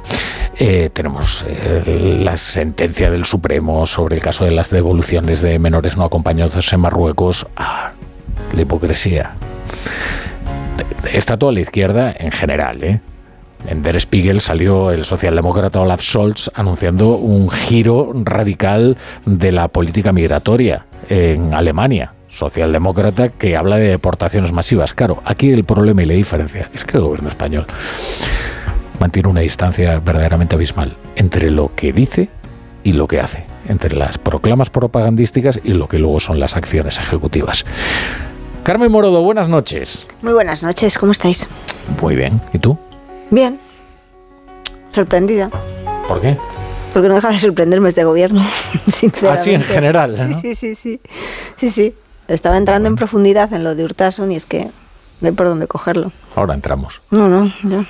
[0.59, 5.97] Eh, tenemos eh, la sentencia del Supremo sobre el caso de las devoluciones de menores
[5.97, 7.47] no acompañados en Marruecos.
[7.57, 7.92] Ah,
[8.52, 9.34] la hipocresía.
[11.12, 13.00] Está toda la izquierda en general, ¿eh?
[13.68, 20.12] En Der Spiegel salió el socialdemócrata Olaf Scholz anunciando un giro radical de la política
[20.15, 24.94] migratoria en Alemania, socialdemócrata, que habla de deportaciones masivas.
[24.94, 27.66] Claro, aquí el problema y la diferencia es que el gobierno español
[28.98, 32.30] mantiene una distancia verdaderamente abismal entre lo que dice
[32.84, 36.98] y lo que hace, entre las proclamas propagandísticas y lo que luego son las acciones
[36.98, 37.66] ejecutivas.
[38.62, 40.06] Carmen Morodo, buenas noches.
[40.22, 41.48] Muy buenas noches, ¿cómo estáis?
[42.00, 42.78] Muy bien, ¿y tú?
[43.30, 43.58] Bien.
[44.90, 45.50] Sorprendida.
[46.06, 46.36] ¿Por qué?
[46.92, 48.44] Porque no deja de sorprenderme este gobierno,
[48.92, 49.28] sinceramente.
[49.40, 50.16] Así en general.
[50.16, 51.00] Sí, sí, sí, sí.
[51.56, 51.94] Sí, sí.
[52.28, 54.68] Estaba entrando en profundidad en lo de Urtasun y es que
[55.20, 56.12] no hay por dónde cogerlo.
[56.36, 57.00] Ahora entramos.
[57.10, 57.86] No, no, ya.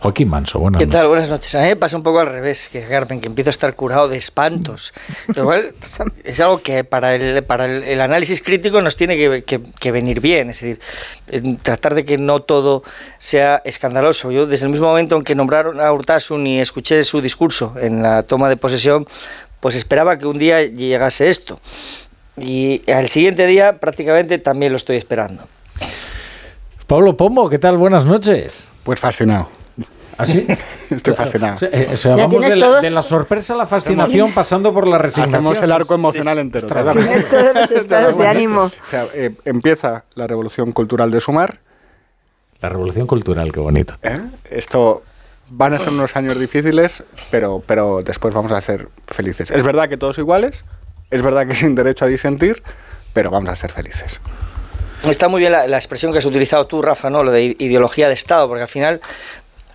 [0.00, 1.08] Joaquín Manso, buenas ¿Qué tal?
[1.08, 1.54] Buenas noches.
[1.54, 4.08] A mí me pasa un poco al revés que Garden, que empiezo a estar curado
[4.08, 4.92] de espantos.
[5.26, 5.74] Pero igual
[6.22, 10.50] es algo que para el, para el, análisis crítico nos tiene que, venir bien.
[10.50, 10.80] Es decir,
[11.62, 12.82] tratar de que no todo
[13.18, 14.30] sea escandaloso.
[14.30, 18.02] Yo, desde el mismo momento en que nombraron a Urtasun y escuché su discurso en
[18.02, 19.06] la toma de posesión,
[19.60, 21.58] pues esperaba que un día llegase esto.
[22.36, 25.44] Y al siguiente día prácticamente también lo estoy esperando.
[26.86, 27.78] Pablo Pombo, ¿qué tal?
[27.78, 28.68] Buenas noches.
[28.84, 29.55] Pues fascinado.
[30.18, 30.46] ¿Ah, sí?
[30.90, 31.58] Estoy fascinado.
[31.70, 35.34] Eh, vamos de la, de la, sorpresa a la fascinación pasando por la resignación.
[35.34, 36.66] Hacemos el arco emocional entero.
[36.92, 38.62] Tienes todos los estados de ánimo.
[38.62, 41.60] O sea, eh, empieza la revolución cultural de Sumar.
[42.60, 43.94] La revolución cultural, qué bonito.
[44.02, 44.16] ¿Eh?
[44.50, 45.02] Esto
[45.48, 49.50] van a ser unos años difíciles, pero, pero después vamos a ser felices.
[49.50, 50.64] Es verdad que todos iguales,
[51.10, 52.62] Es verdad que sin derecho a disentir,
[53.12, 54.20] pero vamos a ser felices.
[55.04, 57.22] Está muy bien la, expresión que has utilizado tú, Rafa, ¿no?
[57.22, 59.00] Lo de ideología de Estado, porque al final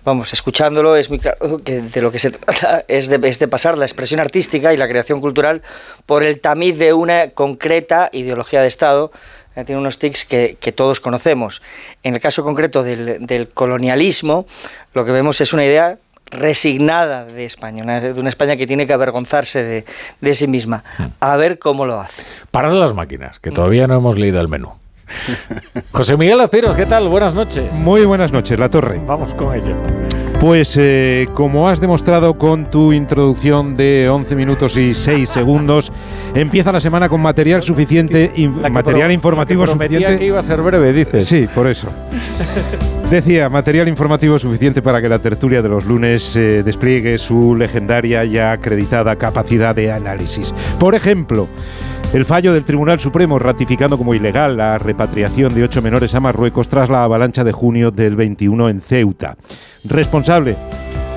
[0.04, 3.48] vamos, escuchándolo es muy claro que de lo que se trata es de, es de,
[3.48, 5.62] pasar la expresión artística y la creación cultural
[6.06, 9.12] por el tamiz de una concreta ideología de Estado.
[9.54, 11.62] Eh, tiene unos tics que, que todos conocemos.
[12.02, 14.46] En el caso concreto del, del, colonialismo,
[14.94, 15.98] lo que vemos es una idea
[16.30, 19.84] resignada de España, de una España que tiene que avergonzarse de,
[20.20, 20.82] de sí misma.
[20.96, 21.06] Hmm.
[21.20, 22.22] A ver cómo lo hace.
[22.50, 24.72] Parar las máquinas, que todavía no hemos leído el menú.
[25.92, 27.08] José Miguel Aspiros, ¿qué tal?
[27.08, 27.72] Buenas noches.
[27.74, 29.00] Muy buenas noches, La Torre.
[29.06, 29.74] Vamos con ello.
[30.40, 35.92] Pues eh, como has demostrado con tu introducción de 11 minutos y 6 segundos,
[36.34, 38.32] empieza la semana con material suficiente,
[38.72, 40.18] material informativo suficiente.
[40.18, 41.26] que iba a ser breve, dices.
[41.26, 41.86] Sí, por eso.
[43.10, 48.24] Decía, material informativo suficiente para que la tertulia de los lunes eh, despliegue su legendaria
[48.24, 50.52] y acreditada capacidad de análisis.
[50.80, 51.46] Por ejemplo,
[52.12, 56.68] el fallo del Tribunal Supremo ratificando como ilegal la repatriación de ocho menores a Marruecos
[56.68, 59.36] tras la avalancha de junio del 21 en Ceuta.
[59.84, 60.56] Responsable,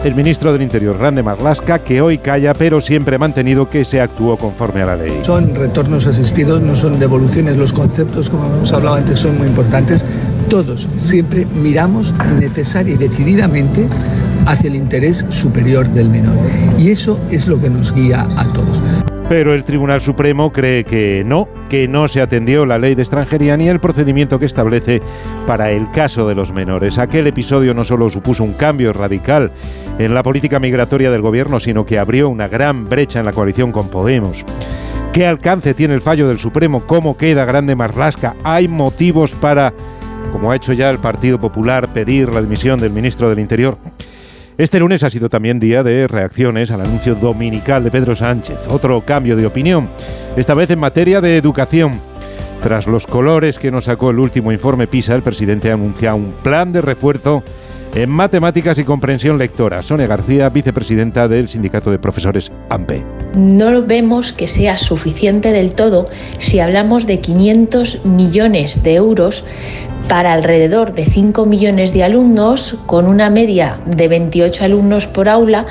[0.05, 3.99] el ministro del Interior, Rande Marlasca, que hoy calla, pero siempre ha mantenido que se
[3.99, 5.19] actuó conforme a la ley.
[5.23, 7.57] Son retornos asistidos, no son devoluciones.
[7.57, 10.05] Los conceptos, como hemos hablado antes, son muy importantes.
[10.49, 13.87] Todos siempre miramos necesaria y decididamente
[14.45, 16.37] hacia el interés superior del menor.
[16.79, 18.81] Y eso es lo que nos guía a todos.
[19.27, 23.57] Pero el Tribunal Supremo cree que no, que no se atendió la ley de extranjería
[23.57, 25.01] ni el procedimiento que establece
[25.47, 26.99] para el caso de los menores.
[26.99, 29.51] Aquel episodio no solo supuso un cambio radical
[29.97, 33.71] en la política migratoria del gobierno, sino que abrió una gran brecha en la coalición
[33.71, 34.45] con Podemos.
[35.11, 36.83] ¿Qué alcance tiene el fallo del Supremo?
[36.85, 38.35] ¿Cómo queda grande Marlasca?
[38.43, 39.73] ¿Hay motivos para,
[40.31, 43.77] como ha hecho ya el Partido Popular, pedir la dimisión del ministro del Interior?
[44.57, 48.57] Este lunes ha sido también día de reacciones al anuncio dominical de Pedro Sánchez.
[48.69, 49.89] Otro cambio de opinión,
[50.37, 51.99] esta vez en materia de educación.
[52.63, 56.31] Tras los colores que nos sacó el último informe PISA, el presidente ha anunciado un
[56.41, 57.43] plan de refuerzo
[57.93, 59.81] en matemáticas y comprensión lectora.
[59.81, 63.24] Sonia García, vicepresidenta del Sindicato de Profesores AMPE.
[63.35, 66.07] No vemos que sea suficiente del todo
[66.37, 69.43] si hablamos de 500 millones de euros
[70.07, 75.65] para alrededor de 5 millones de alumnos, con una media de 28 alumnos por aula,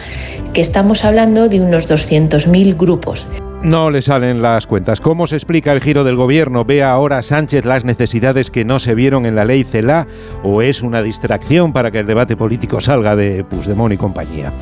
[0.52, 3.26] que estamos hablando de unos 200.000 grupos.
[3.62, 5.00] No le salen las cuentas.
[5.00, 6.66] ¿Cómo se explica el giro del gobierno?
[6.66, 10.06] ¿Ve ahora Sánchez las necesidades que no se vieron en la ley CELA
[10.42, 14.52] o es una distracción para que el debate político salga de Puigdemont y compañía?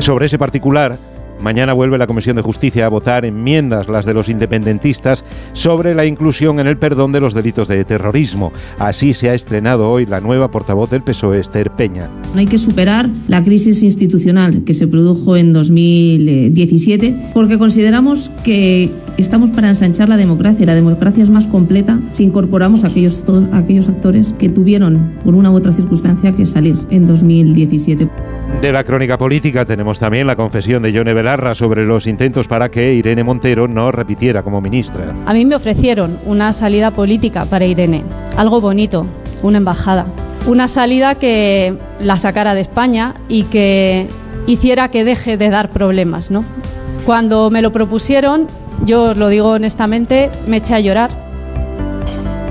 [0.00, 0.96] Sobre ese particular,
[1.42, 6.04] Mañana vuelve la Comisión de Justicia a votar enmiendas, las de los independentistas, sobre la
[6.04, 8.52] inclusión en el perdón de los delitos de terrorismo.
[8.78, 12.08] Así se ha estrenado hoy la nueva portavoz del PSOE, Esther Peña.
[12.34, 19.50] Hay que superar la crisis institucional que se produjo en 2017 porque consideramos que estamos
[19.50, 20.66] para ensanchar la democracia.
[20.66, 25.34] La democracia es más completa si incorporamos a aquellos, todos aquellos actores que tuvieron, por
[25.34, 28.08] una u otra circunstancia, que salir en 2017.
[28.60, 32.70] De la crónica política tenemos también la confesión de Yone Belarra sobre los intentos para
[32.70, 35.14] que Irene Montero no repitiera como ministra.
[35.24, 38.04] A mí me ofrecieron una salida política para Irene,
[38.36, 39.06] algo bonito,
[39.42, 40.04] una embajada,
[40.46, 44.08] una salida que la sacara de España y que
[44.46, 46.44] hiciera que deje de dar problemas, ¿no?
[47.06, 48.46] Cuando me lo propusieron,
[48.84, 51.10] yo os lo digo honestamente, me eché a llorar.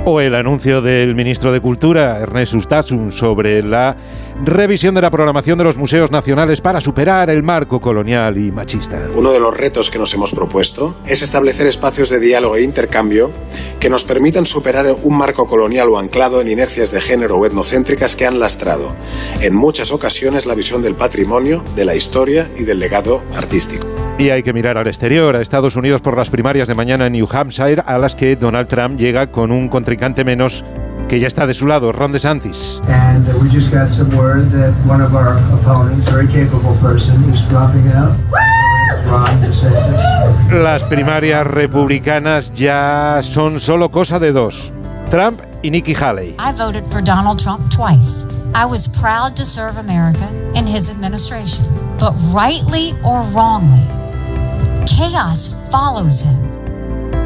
[0.05, 3.95] O el anuncio del ministro de Cultura, Ernest Ustasun, sobre la
[4.43, 8.99] revisión de la programación de los museos nacionales para superar el marco colonial y machista.
[9.15, 13.31] Uno de los retos que nos hemos propuesto es establecer espacios de diálogo e intercambio
[13.79, 18.15] que nos permitan superar un marco colonial o anclado en inercias de género o etnocéntricas
[18.15, 18.95] que han lastrado
[19.41, 23.87] en muchas ocasiones la visión del patrimonio, de la historia y del legado artístico.
[24.17, 27.13] Y hay que mirar al exterior, a Estados Unidos por las primarias de mañana en
[27.13, 30.63] New Hampshire, a las que Donald Trump llega con un contrincante menos
[31.09, 32.79] que ya está de su lado, Ron DeSantis.
[40.51, 44.71] Las primarias republicanas ya son solo cosa de dos.
[45.09, 46.35] Trump y Nikki Haley.
[46.39, 48.27] I voted for Donald Trump twice.
[48.53, 51.65] I was proud to serve America in his administration.
[51.99, 53.81] But rightly or wrongly,
[54.85, 56.58] chaos follows him.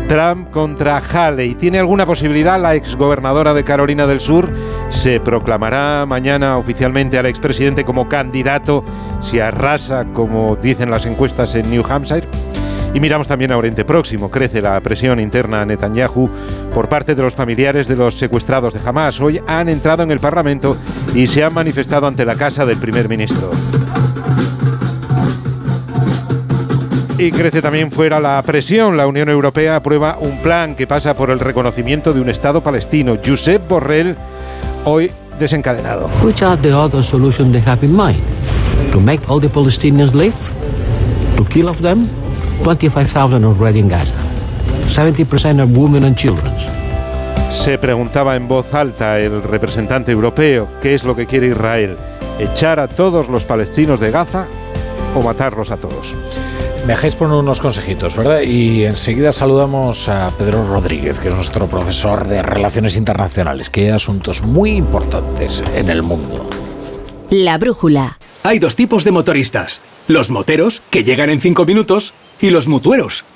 [0.08, 1.56] Trump contra Haley.
[1.56, 4.52] ¿Tiene alguna posibilidad la exgobernadora de Carolina del Sur?
[4.90, 8.84] Se proclamará mañana oficialmente al expresidente como candidato
[9.22, 12.28] si arrasa, como dicen las encuestas en New Hampshire.
[12.94, 14.30] Y miramos también a Oriente Próximo.
[14.30, 16.30] Crece la presión interna a Netanyahu
[16.74, 19.20] por parte de los familiares de los secuestrados de Hamas.
[19.20, 20.78] Hoy han entrado en el Parlamento
[21.16, 23.52] y se han manifestado ante la casa del primer ministro.
[27.18, 28.98] Y crece también fuera la presión.
[28.98, 33.18] La Unión Europea aprueba un plan que pasa por el reconocimiento de un Estado palestino.
[33.24, 34.16] Josep Borrell,
[34.86, 36.10] hoy desencadenado.
[36.24, 38.22] Which are the other solutions they have in mind?
[38.92, 40.36] To make all the Palestinians live?
[41.38, 42.08] To kill of them?
[42.64, 44.14] 25,000 already in Gaza.
[44.88, 46.52] 70% are women and children.
[47.52, 51.98] Se preguntaba en voz alta el representante europeo qué es lo que quiere Israel,
[52.40, 54.46] echar a todos los palestinos de Gaza
[55.16, 56.16] o matarlos a todos.
[56.82, 58.42] Me dejáis poner unos consejitos, ¿verdad?
[58.42, 63.90] Y enseguida saludamos a Pedro Rodríguez, que es nuestro profesor de Relaciones Internacionales, que hay
[63.90, 66.50] asuntos muy importantes en el mundo.
[67.30, 68.20] La brújula.
[68.44, 69.82] Hay dos tipos de motoristas.
[70.10, 73.24] Los moteros, que llegan en cinco minutos, y los mutueros,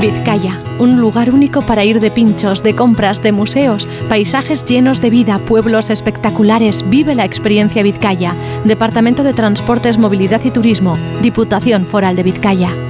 [0.00, 5.10] Vizcaya, un lugar único para ir de pinchos, de compras, de museos, paisajes llenos de
[5.10, 6.88] vida, pueblos espectaculares.
[6.88, 8.34] Vive la experiencia Vizcaya.
[8.64, 12.89] Departamento de Transportes, Movilidad y Turismo, Diputación Foral de Vizcaya.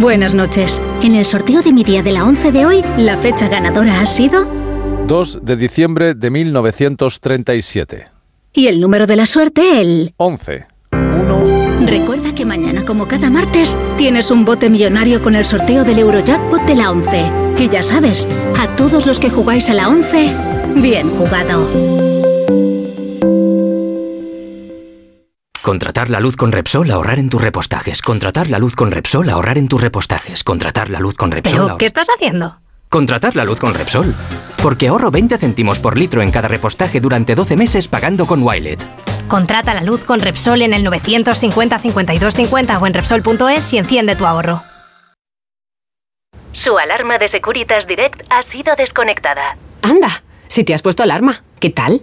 [0.00, 0.80] Buenas noches.
[1.02, 4.06] En el sorteo de mi día de la 11 de hoy, la fecha ganadora ha
[4.06, 4.48] sido
[5.08, 8.06] 2 de diciembre de 1937.
[8.52, 10.66] y el número de la suerte el 11.
[11.84, 16.62] Recuerda que mañana, como cada martes, tienes un bote millonario con el sorteo del Eurojackpot
[16.62, 17.30] de la 11.
[17.58, 20.28] Y ya sabes, a todos los que jugáis a la 11,
[20.76, 22.17] bien jugado.
[25.62, 28.00] Contratar la luz con Repsol, ahorrar en tus repostajes.
[28.00, 30.44] Contratar la luz con Repsol, ahorrar en tus repostajes.
[30.44, 31.52] Contratar la luz con Repsol.
[31.52, 32.58] ¿Pero ahor- qué estás haciendo?
[32.88, 34.14] Contratar la luz con Repsol.
[34.62, 38.82] Porque ahorro 20 céntimos por litro en cada repostaje durante 12 meses pagando con Wilet.
[39.28, 44.16] Contrata la luz con Repsol en el 950 52 50 o en Repsol.es y enciende
[44.16, 44.62] tu ahorro.
[46.52, 49.56] Su alarma de Securitas Direct ha sido desconectada.
[49.82, 52.02] Anda, si te has puesto alarma, ¿qué tal?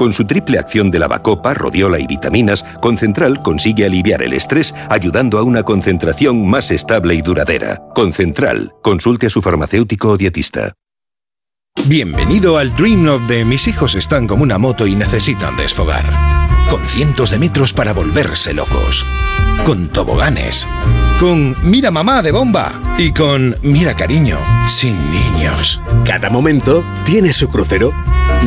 [0.00, 5.38] Con su triple acción de lavacopa, rodiola y vitaminas, Concentral consigue aliviar el estrés ayudando
[5.38, 7.82] a una concentración más estable y duradera.
[7.94, 8.72] Concentral.
[8.80, 10.72] Consulte a su farmacéutico o dietista.
[11.84, 16.06] Bienvenido al Dream of de mis hijos están como una moto y necesitan desfogar.
[16.70, 19.04] Con cientos de metros para volverse locos.
[19.66, 20.66] Con toboganes.
[21.20, 22.72] Con Mira mamá de bomba.
[22.96, 25.78] Y con Mira cariño, sin niños.
[26.06, 27.92] Cada momento tiene su crucero.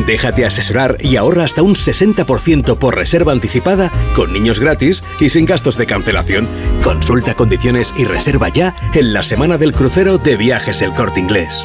[0.08, 5.46] Déjate asesorar y ahorra hasta un 60% por reserva anticipada, con niños gratis y sin
[5.46, 6.48] gastos de cancelación.
[6.82, 11.64] Consulta condiciones y reserva ya en la semana del crucero de viajes El Corte Inglés.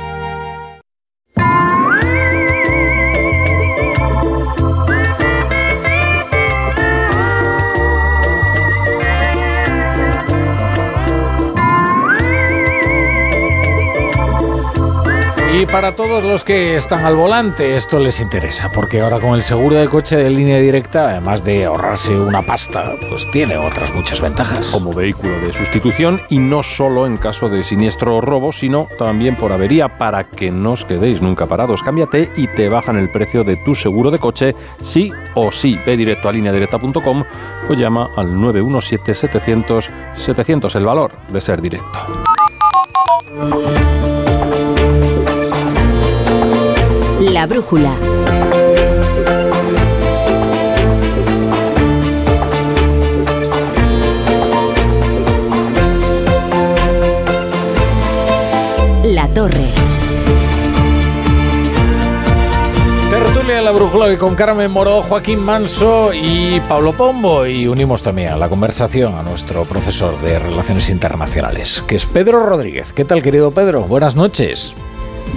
[15.59, 19.41] Y para todos los que están al volante, esto les interesa, porque ahora con el
[19.41, 24.21] seguro de coche de línea directa, además de ahorrarse una pasta, pues tiene otras muchas
[24.21, 24.71] ventajas.
[24.71, 29.35] Como vehículo de sustitución y no solo en caso de siniestro o robo, sino también
[29.35, 31.83] por avería para que no os quedéis nunca parados.
[31.83, 35.77] Cámbiate y te bajan el precio de tu seguro de coche, sí o sí.
[35.85, 37.25] Ve directo a lineadirecta.com
[37.67, 41.99] o llama al 917-700-700, el valor de ser directo.
[47.31, 47.95] La brújula.
[59.03, 59.53] La torre.
[63.11, 67.45] Tertulia la brújula con Carmen Moro, Joaquín Manso y Pablo Pombo.
[67.45, 72.43] Y unimos también a la conversación a nuestro profesor de Relaciones Internacionales, que es Pedro
[72.43, 72.91] Rodríguez.
[72.91, 73.83] ¿Qué tal, querido Pedro?
[73.83, 74.73] Buenas noches.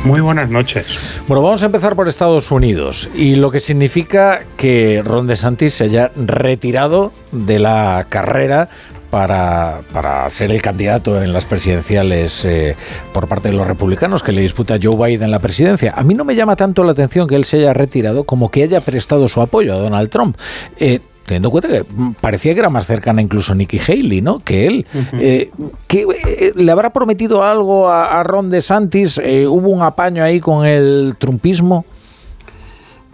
[0.05, 1.21] Muy buenas noches.
[1.29, 5.85] Bueno, vamos a empezar por Estados Unidos y lo que significa que Ron DeSantis se
[5.85, 8.69] haya retirado de la carrera
[9.11, 12.75] para, para, ser el candidato en las presidenciales eh,
[13.13, 15.93] por parte de los republicanos que le disputa Joe Biden la presidencia.
[15.95, 18.63] A mí no me llama tanto la atención que él se haya retirado como que
[18.63, 20.39] haya prestado su apoyo a Donald Trump.
[20.79, 21.85] Eh, teniendo en cuenta que
[22.21, 24.41] parecía que era más cercana incluso Nikki Haley, ¿no?
[24.41, 24.87] Que él.
[25.13, 25.51] Eh,
[25.87, 29.19] que, ¿Le habrá prometido algo a, Ron DeSantis?
[29.19, 31.85] ¿Hubo un apaño ahí con el trumpismo?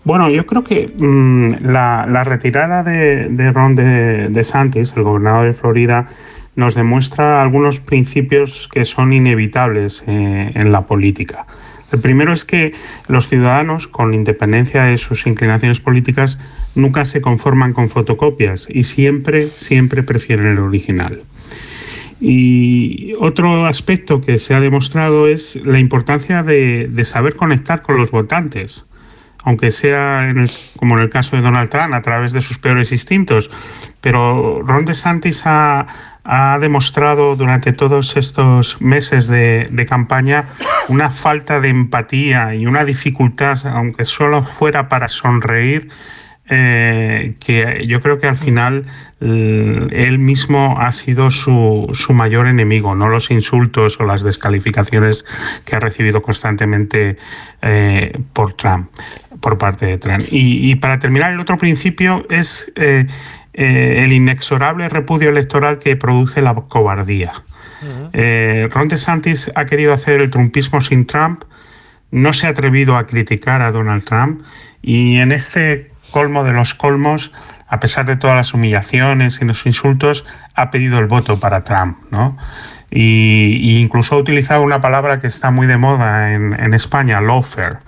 [0.09, 6.09] Bueno, yo creo que mm, la, retirada de, Ron de, DeSantis, el gobernador de Florida,
[6.57, 11.47] nos demuestra algunos principios que son inevitables eh, en la política.
[11.93, 12.75] El primero es que
[13.09, 16.39] los ciudadanos, con independencia de sus inclinaciones políticas,
[16.75, 21.23] nunca se conforman con fotocopias y siempre, siempre prefieren el original.
[22.21, 28.11] Y otro aspecto que se ha demostrado es la importancia de saber conectar con los
[28.11, 28.85] votantes
[29.49, 30.31] aunque sea
[30.77, 33.51] como en el caso de Donald Trump, a través de sus peores instintos.
[34.03, 35.87] Pero Ron DeSantis ha,
[36.31, 40.45] ha demostrado durante todos estos meses de, campaña
[40.89, 45.89] una falta de empatía y una dificultad, aunque solo fuera para sonreír,
[46.51, 48.85] eh, que yo creo que al final
[49.21, 55.25] él mismo ha sido su, su, mayor enemigo, no los insultos o las descalificaciones
[55.65, 57.17] que ha recibido constantemente
[57.63, 58.91] eh, por Trump
[59.41, 60.27] por parte de Trump.
[60.31, 62.73] Y, para terminar, el otro principio es
[63.61, 67.33] eh, el inexorable repudio electoral que produce la cobardía.
[68.13, 71.43] Eh, Ron DeSantis ha querido hacer el trumpismo sin Trump,
[72.13, 74.43] no se ha atrevido a criticar a Donald Trump
[74.81, 77.33] y en este colmo de los colmos,
[77.67, 81.99] a pesar de todas las humillaciones y los insultos, ha pedido el voto para Trump,
[82.13, 82.39] ¿no?
[82.93, 87.79] Y, incluso ha utilizado una palabra que está muy de moda en, en España, lawfare,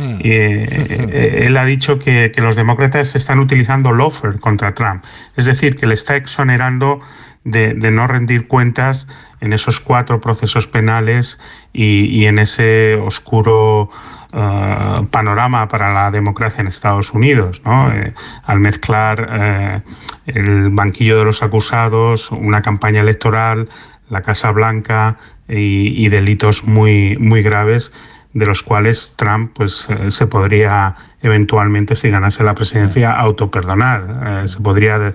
[0.00, 0.68] Eh,
[1.12, 5.04] eh, él ha dicho que, los demócratas están utilizando lawfare contra Trump,
[5.36, 7.00] es decir, que le está exonerando
[7.44, 9.06] de, no rendir cuentas
[9.40, 11.38] en esos cuatro procesos penales
[11.72, 13.90] y, en ese oscuro
[14.32, 18.12] uh, panorama para la democracia en Estados Unidos, eh,
[18.44, 19.82] al mezclar
[20.26, 23.68] el banquillo de los acusados, una campaña electoral,
[24.08, 25.16] la Casa Blanca
[25.48, 27.92] y, y delitos muy, muy graves
[28.32, 34.48] de los cuales Trump pues, eh, se podría eventualmente, si ganase la presidencia, autoperdonar, eh,
[34.48, 35.14] se podría eh,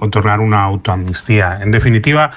[0.00, 1.60] otorgar una autoamnistía.
[1.62, 2.30] En definitiva,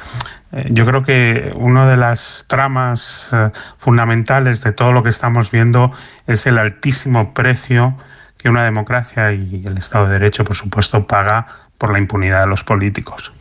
[0.69, 3.35] yo creo que una de las tramas
[3.77, 5.91] fundamentales de todo lo que estamos viendo
[6.27, 7.97] es el altísimo precio
[8.37, 11.47] que una democracia y el Estado de Derecho, por supuesto, paga
[11.83, 13.33] por la impunidad de los políticos.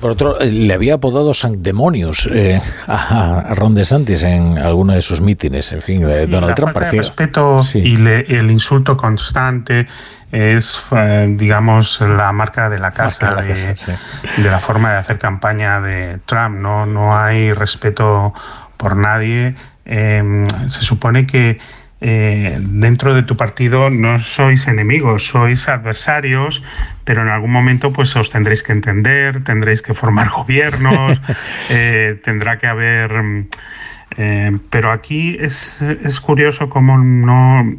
[0.00, 5.20] por otro, eh, le había apodado Sancdemonius eh, a, Ron DeSantis en alguno de sus
[5.20, 6.76] mítines, en fin, de Donald Trump.
[6.76, 9.88] el respeto y el insulto constante
[10.30, 13.74] es, eh, digamos, la marca de la casa, de,
[14.48, 16.60] la forma de hacer campaña de Trump.
[16.60, 18.32] No, no hay respeto
[18.76, 19.56] por nadie.
[19.84, 21.58] Em, se supone que
[22.00, 26.62] eh, dentro de tu partido no sois enemigos, sois adversarios,
[27.04, 31.20] pero en algún momento pues os tendréis que entender, tendréis que formar gobiernos,
[31.70, 33.22] eh, tendrá que haber...
[33.22, 33.48] Mm,
[34.16, 37.76] eh, pero aquí es, es curioso como no...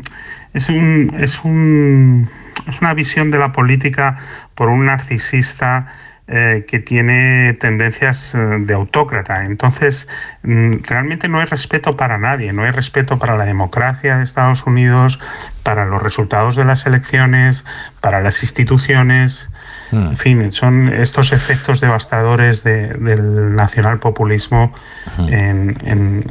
[0.54, 2.30] Es, un, es, un,
[2.68, 4.18] es una visión de la política
[4.56, 5.88] por un narcisista
[6.32, 9.46] eh, que tiene tendencias eh, de autócrata.
[9.46, 10.08] Entonces,
[10.44, 14.68] mm, realmente no hay respeto para nadie, no hay respeto para la democracia de Estados
[14.68, 15.20] Unidos,
[15.64, 17.66] para los resultados de las elecciones,
[18.00, 19.50] para las instituciones.
[19.90, 20.10] Hmm.
[20.10, 24.72] En fin, son estos efectos devastadores del nacionalpopulismo
[25.18, 25.34] hmm.
[25.34, 25.78] en,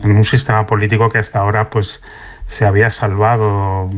[0.04, 2.04] en, un sistema político que hasta ahora pues,
[2.46, 3.90] se había salvado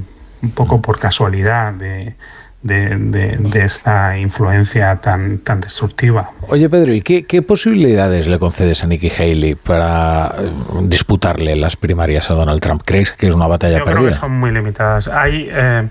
[0.42, 0.80] un poco hmm.
[0.80, 2.16] por casualidad de,
[2.62, 6.30] de, esta influencia tan, tan destructiva.
[6.48, 10.50] Oye Pedro, ¿y qué, posibilidades le concedes a Nikki Haley para eh,
[10.82, 12.82] disputarle las primarias a Donald Trump?
[12.84, 14.00] ¿Crees que es una batalla Yo perdida?
[14.00, 15.08] Creo que son muy limitadas.
[15.08, 15.88] Hay eh,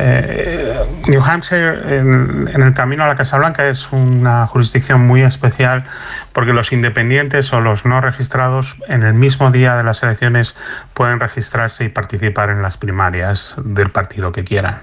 [0.00, 5.82] eh, New Hampshire, en, el camino a la Casa Blanca, es una jurisdicción muy especial
[6.32, 10.56] porque los independientes o los no registrados en el mismo día de las elecciones
[10.94, 14.78] pueden registrarse y participar en las primarias del partido que quieran.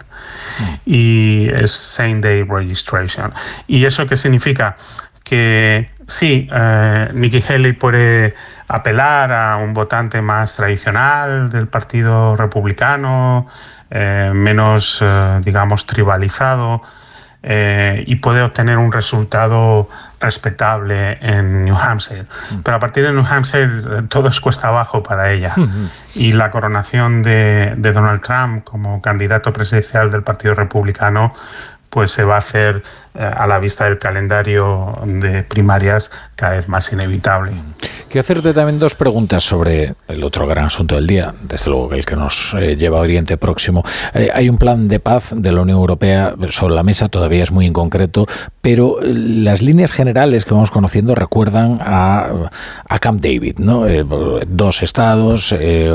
[0.85, 3.33] Y es same day registration.
[3.67, 4.75] ¿Y eso qué significa?
[5.23, 8.35] Que sí, eh, Nikki Haley puede
[8.67, 13.47] apelar a un votante más tradicional del Partido Republicano,
[13.89, 16.81] eh, menos, eh, digamos, tribalizado,
[17.47, 19.87] eh, y puede obtener un resultado
[20.19, 22.23] respetable en New Hampshire.
[22.23, 22.61] Mm.
[22.63, 25.53] Pero a partir de New Hampshire eh, todo es cuesta abajo para ella.
[26.15, 31.35] Y la coronación de, de Donald Trump como candidato presidencial del Partido Republicano
[31.91, 32.83] pues se va a hacer
[33.17, 37.53] a la vista del calendario de primarias cada vez más inevitable.
[38.09, 42.05] Quiero hacerte también dos preguntas sobre el otro gran asunto del día, desde luego el
[42.05, 43.83] que nos eh, lleva a Oriente Próximo.
[44.13, 47.51] Eh, hay un plan de paz de la Unión Europea sobre la mesa, todavía es
[47.51, 48.25] muy inconcreto,
[48.61, 52.29] pero eh, las líneas generales que vamos conociendo recuerdan a,
[52.87, 53.85] a Camp David, ¿no?
[53.87, 54.05] Eh,
[54.47, 55.93] dos estados, eh,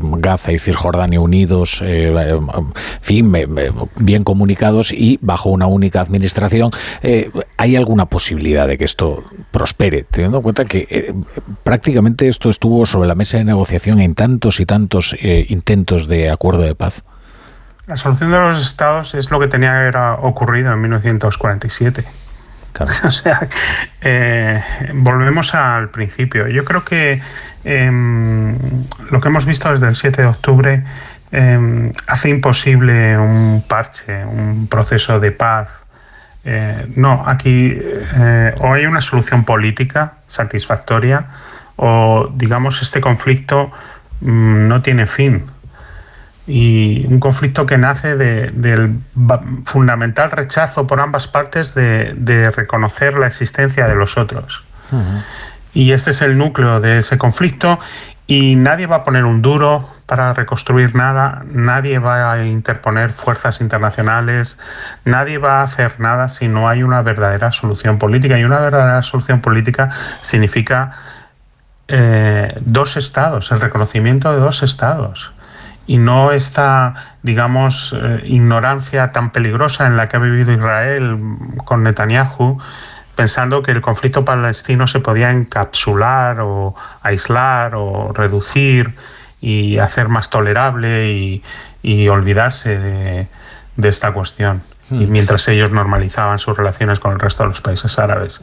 [0.00, 6.59] Gaza y Cisjordania unidos, eh, en fin, eh, bien comunicados y bajo una única administración.
[7.02, 11.14] Eh, ¿Hay alguna posibilidad de que esto prospere, teniendo en cuenta que eh,
[11.62, 16.30] prácticamente esto estuvo sobre la mesa de negociación en tantos y tantos eh, intentos de
[16.30, 17.02] acuerdo de paz?
[17.86, 22.04] La solución de los estados es lo que tenía que haber ocurrido en 1947.
[23.04, 23.48] o sea,
[24.00, 24.62] eh,
[24.94, 26.48] volvemos al principio.
[26.48, 27.20] Yo creo que
[27.64, 27.90] eh,
[29.10, 30.84] lo que hemos visto desde el 7 de octubre
[31.32, 35.68] eh, hace imposible un parche, un proceso de paz.
[36.44, 41.26] Eh, no, aquí eh, o hay una solución política satisfactoria
[41.76, 43.70] o, digamos, este conflicto
[44.20, 45.44] mm, no tiene fin
[46.46, 48.98] y un conflicto que nace de- del
[49.66, 54.64] fundamental rechazo por ambas partes de, de reconocer la existencia de los otros.
[55.72, 57.78] Y este es el núcleo de ese conflicto
[58.30, 63.60] y nadie va a poner un duro para reconstruir nada, nadie va a interponer fuerzas
[63.60, 64.56] internacionales,
[65.04, 68.38] nadie va a hacer nada si no hay una verdadera solución política.
[68.38, 70.92] Y una verdadera solución política significa
[71.88, 75.32] eh, dos estados, el reconocimiento de dos estados.
[75.88, 76.94] Y no esta,
[77.24, 81.18] digamos, eh, ignorancia tan peligrosa en la que ha vivido Israel
[81.64, 82.60] con Netanyahu,
[83.20, 88.94] pensando que el conflicto palestino se podía encapsular o aislar o reducir
[89.42, 91.42] y hacer más tolerable y,
[91.82, 93.28] y olvidarse de,
[93.76, 94.62] de esta cuestión.
[94.90, 98.40] Y mientras ellos normalizaban sus relaciones con el resto de los países árabes.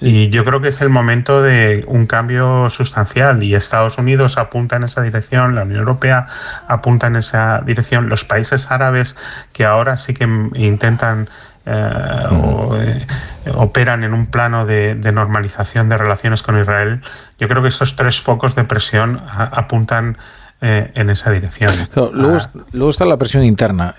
[0.00, 4.76] Y yo creo que es el momento de un cambio sustancial y Estados Unidos apunta
[4.76, 6.28] en esa dirección, la Unión Europea
[6.66, 9.16] apunta en esa dirección, los países árabes
[9.52, 11.28] que ahora sí que intentan
[11.66, 13.06] eh, o, eh,
[13.54, 17.00] operan en un plano de, de normalización de relaciones con Israel,
[17.38, 20.16] yo creo que estos tres focos de presión a- apuntan
[20.60, 21.74] eh, en esa dirección.
[22.12, 23.94] Luego, es- luego está la presión interna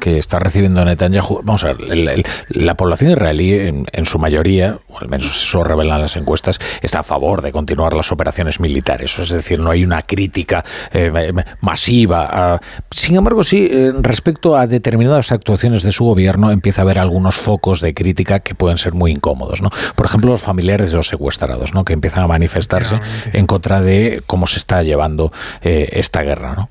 [0.00, 1.42] que está recibiendo Netanyahu.
[1.44, 5.26] Vamos a ver, el- el- la población israelí, en, en su mayoría, o al menos
[5.42, 9.18] eso revelan las encuestas, está a favor de continuar las operaciones militares.
[9.18, 11.12] Es decir, no hay una crítica eh,
[11.60, 12.26] masiva.
[12.54, 16.98] a- sin embargo, sí, eh, respecto a determinadas actuaciones de su gobierno, empieza a haber
[16.98, 19.62] algunos focos de crítica que pueden ser muy incómodos.
[19.62, 19.70] ¿no?
[19.94, 21.84] Por ejemplo, los familiares de los secuestrados, ¿no?
[21.84, 22.98] que empiezan a manifestarse
[23.32, 26.54] en contra de cómo se está llevando eh, esta guerra.
[26.56, 26.68] ¿no?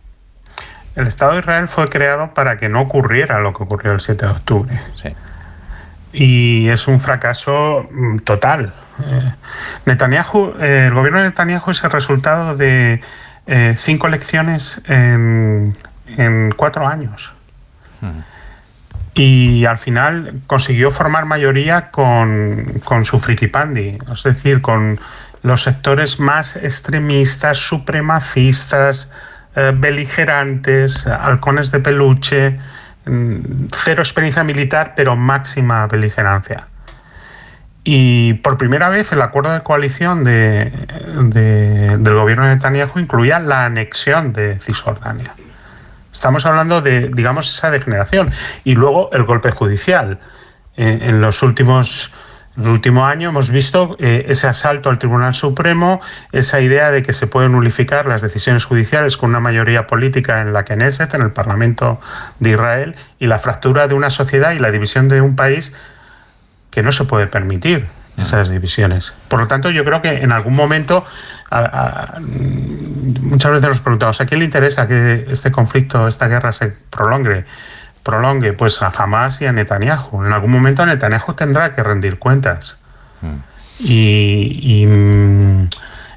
[1.00, 4.26] El Estado de Israel fue creado para que no ocurriera lo que ocurrió el 7
[4.26, 4.82] de octubre.
[6.12, 8.74] Y es un fracaso mm, total.
[9.06, 9.34] Eh,
[9.86, 13.00] Netanyahu, eh, el gobierno de Netanyahu es el resultado de
[13.48, 15.78] eh, cinco elecciones en,
[16.18, 17.34] en cuatro años.
[19.14, 25.00] Y al final consiguió formar mayoría con, con su frikipandi, es decir, con
[25.44, 29.10] los sectores más extremistas, supremacistas,
[29.56, 32.60] eh, beligerantes, halcones de peluche,
[33.06, 36.68] mm, cero experiencia militar, pero máxima beligerancia.
[37.84, 40.72] Y por primera vez el acuerdo de coalición de,
[41.24, 45.34] de- del gobierno de Netanyahu incluía la anexión de Cisjordania.
[46.12, 48.32] Estamos hablando de, digamos, esa degeneración.
[48.64, 50.20] Y luego el golpe judicial.
[50.78, 52.14] Eh, en los últimos
[52.60, 57.02] en el último año hemos visto eh, ese asalto al Tribunal Supremo, esa idea de
[57.04, 61.22] que se pueden nulificar las decisiones judiciales con una mayoría política en la Knesset, en
[61.22, 62.00] el Parlamento
[62.40, 65.74] de Israel, y la fractura de una sociedad y la división de un país
[66.70, 69.14] que no se puede permitir esas divisiones.
[69.30, 71.06] Por lo tanto, yo creo que en algún momento,
[71.50, 76.52] a- a- muchas veces nos preguntamos, ¿a quién le interesa que este conflicto, esta guerra
[76.52, 77.46] se prolongue?
[78.10, 78.54] Prolongue?
[78.54, 80.24] Pues a Hamas y a Netanyahu.
[80.26, 82.78] En algún momento Netanyahu tendrá que rendir cuentas.
[83.80, 85.70] Y, y, mm,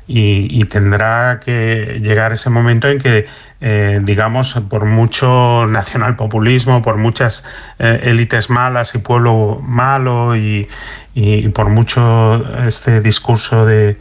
[0.09, 3.27] y- y tendrá que llegar ese momento en que,
[3.61, 7.45] eh, digamos, por mucho nacionalpopulismo, por muchas
[7.79, 10.69] eh, élites malas y pueblo malo y,
[11.15, 13.97] y por mucho este discurso de,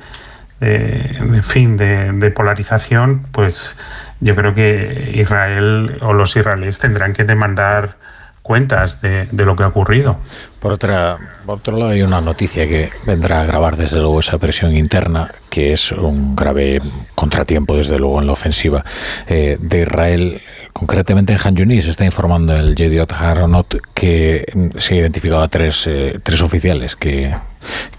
[0.60, 3.76] de, de fin de, de polarización, pues
[4.22, 7.98] yo creo que Israel o los israelíes tendrán que demandar
[8.42, 10.18] cuentas de, lo que ha ocurrido.
[10.60, 14.38] Por, otra, por otro lado, hay una noticia que vendrá a agravar desde luego esa
[14.38, 16.82] presión interna, que es un grave
[17.14, 18.84] contratiempo, desde luego, en la ofensiva
[19.28, 20.42] eh, de Israel
[20.74, 24.46] concretamente en Han Yunis está informando el Yediot Haronot que
[24.78, 27.36] se ha identificado a tres, eh, tres oficiales que,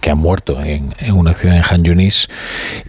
[0.00, 2.28] que han muerto en, en, acción en Han Yunis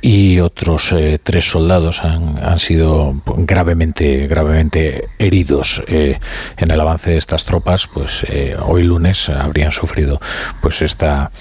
[0.02, 5.82] y otros eh, tres soldados han, sido gravemente gravemente heridos.
[5.88, 6.19] Eh,
[6.58, 10.19] en el avance de estas tropas pues eh, hoy lunes habrían sufrido
[10.61, 11.32] pues esta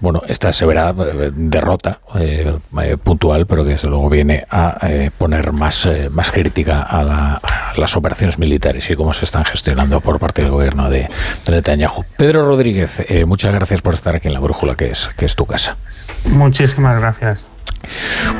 [0.00, 0.94] bueno esta severa
[1.34, 2.00] derrota
[3.02, 4.78] puntual pero que desde luego viene a
[5.18, 10.00] poner más más crítica a, la, a, las operaciones militares y cómo se están gestionando
[10.00, 11.08] por parte del gobierno de,
[11.46, 12.04] de Netanyahu.
[12.16, 15.46] Pedro Rodríguez muchas gracias por estar aquí en la brújula que es, que es tu
[15.46, 15.76] casa.
[16.26, 17.44] Muchísimas gracias.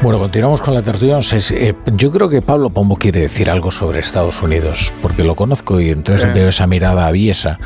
[0.02, 1.18] Bueno, continuamos con la tertulia.
[1.52, 5.80] Eh, yo creo que Pablo Pombo quiere decir algo sobre Estados Unidos, porque lo conozco
[5.80, 6.32] y entonces eh.
[6.34, 7.58] veo esa mirada aviesa.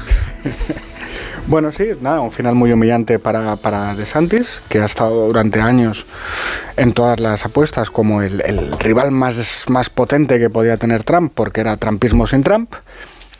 [1.47, 6.07] Bueno, sí, nada, un final muy humillante para, para DeSantis, que ha estado durante años
[6.77, 11.33] en todas las apuestas como el, el rival más, más potente que podía tener Trump,
[11.35, 12.73] porque era Trumpismo sin Trump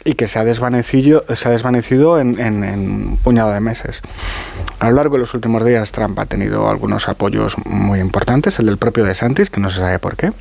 [0.05, 4.01] y que se ha desvanecido, se ha desvanecido en, un puñado de meses.
[4.79, 8.67] A lo largo de los últimos días, Trump ha tenido algunos apoyos muy importantes, el
[8.67, 10.33] del propio de Santis, que no se sabe por qué,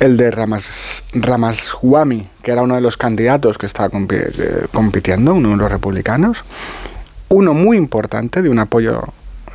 [0.00, 4.16] el de Ramas, Ramaswamy, que era uno de los candidatos que estaba compi
[4.72, 6.38] compitiendo, uno de los republicanos,
[7.28, 9.02] uno muy importante de un apoyo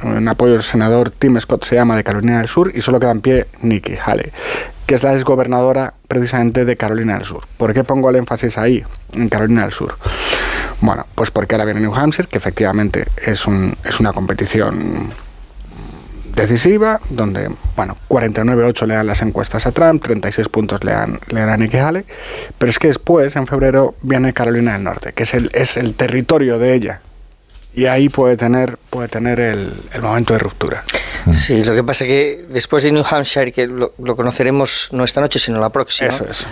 [0.03, 3.11] un apoyo del senador Tim Scott se llama de Carolina del Sur y solo queda
[3.11, 4.31] en pie Nikki Haley,
[4.85, 7.43] que es la exgobernadora precisamente de Carolina del Sur.
[7.57, 8.83] ¿Por qué pongo el énfasis ahí,
[9.13, 9.97] en Carolina del Sur?
[10.81, 15.11] Bueno, pues porque ahora viene New Hampshire, que efectivamente es, un, es una competición
[16.35, 21.39] decisiva, donde, bueno, 49-8 le dan las encuestas a Trump, 36 puntos le dan, le
[21.39, 22.03] dan a Nikki Haley,
[22.57, 25.95] pero es que después, en febrero, viene Carolina del Norte, que es el, es el
[25.95, 26.99] territorio de ella,
[27.75, 30.83] y ahí puede tener, puede tener el, el, momento de ruptura.
[31.33, 35.03] Sí, lo que pasa es que después de New Hampshire, que lo, lo conoceremos no
[35.03, 36.09] esta noche, sino la próxima.
[36.09, 36.45] Eso es.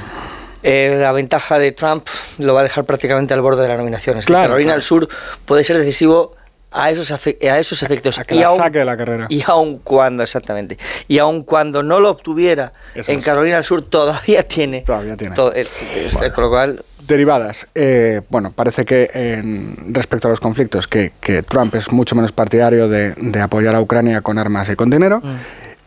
[0.63, 4.17] Eh, la ventaja de Trump lo va a dejar prácticamente al borde de la nominación.
[4.17, 4.77] Es claro, Carolina claro.
[4.77, 5.09] del Sur
[5.45, 6.35] puede ser decisivo
[6.71, 8.17] a esos, a esos efectos.
[8.17, 9.27] A que y la aun, saque de la carrera.
[9.29, 10.77] Y aun cuando, exactamente.
[11.07, 13.25] Y aun cuando no lo obtuviera Eso en es.
[13.25, 14.81] Carolina del Sur, todavía tiene.
[14.81, 15.35] Todavía tiene.
[15.35, 15.67] Todo el,
[16.13, 16.33] bueno.
[16.33, 16.85] Con lo cual.
[17.07, 17.67] Derivadas.
[17.75, 22.31] Eh, bueno, parece que en, respecto a los conflictos, que, que, Trump es mucho menos
[22.31, 25.19] partidario de, de, apoyar a Ucrania con armas y con dinero.
[25.21, 25.35] Mm.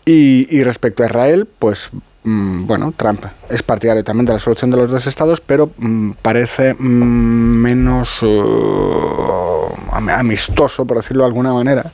[0.05, 1.91] Y, y respecto a Israel, pues
[2.23, 6.13] mm, bueno, Trump es partidario también de la solución de los dos estados, pero mm,
[6.23, 11.91] parece menos uh, amistoso, por decirlo de alguna manera,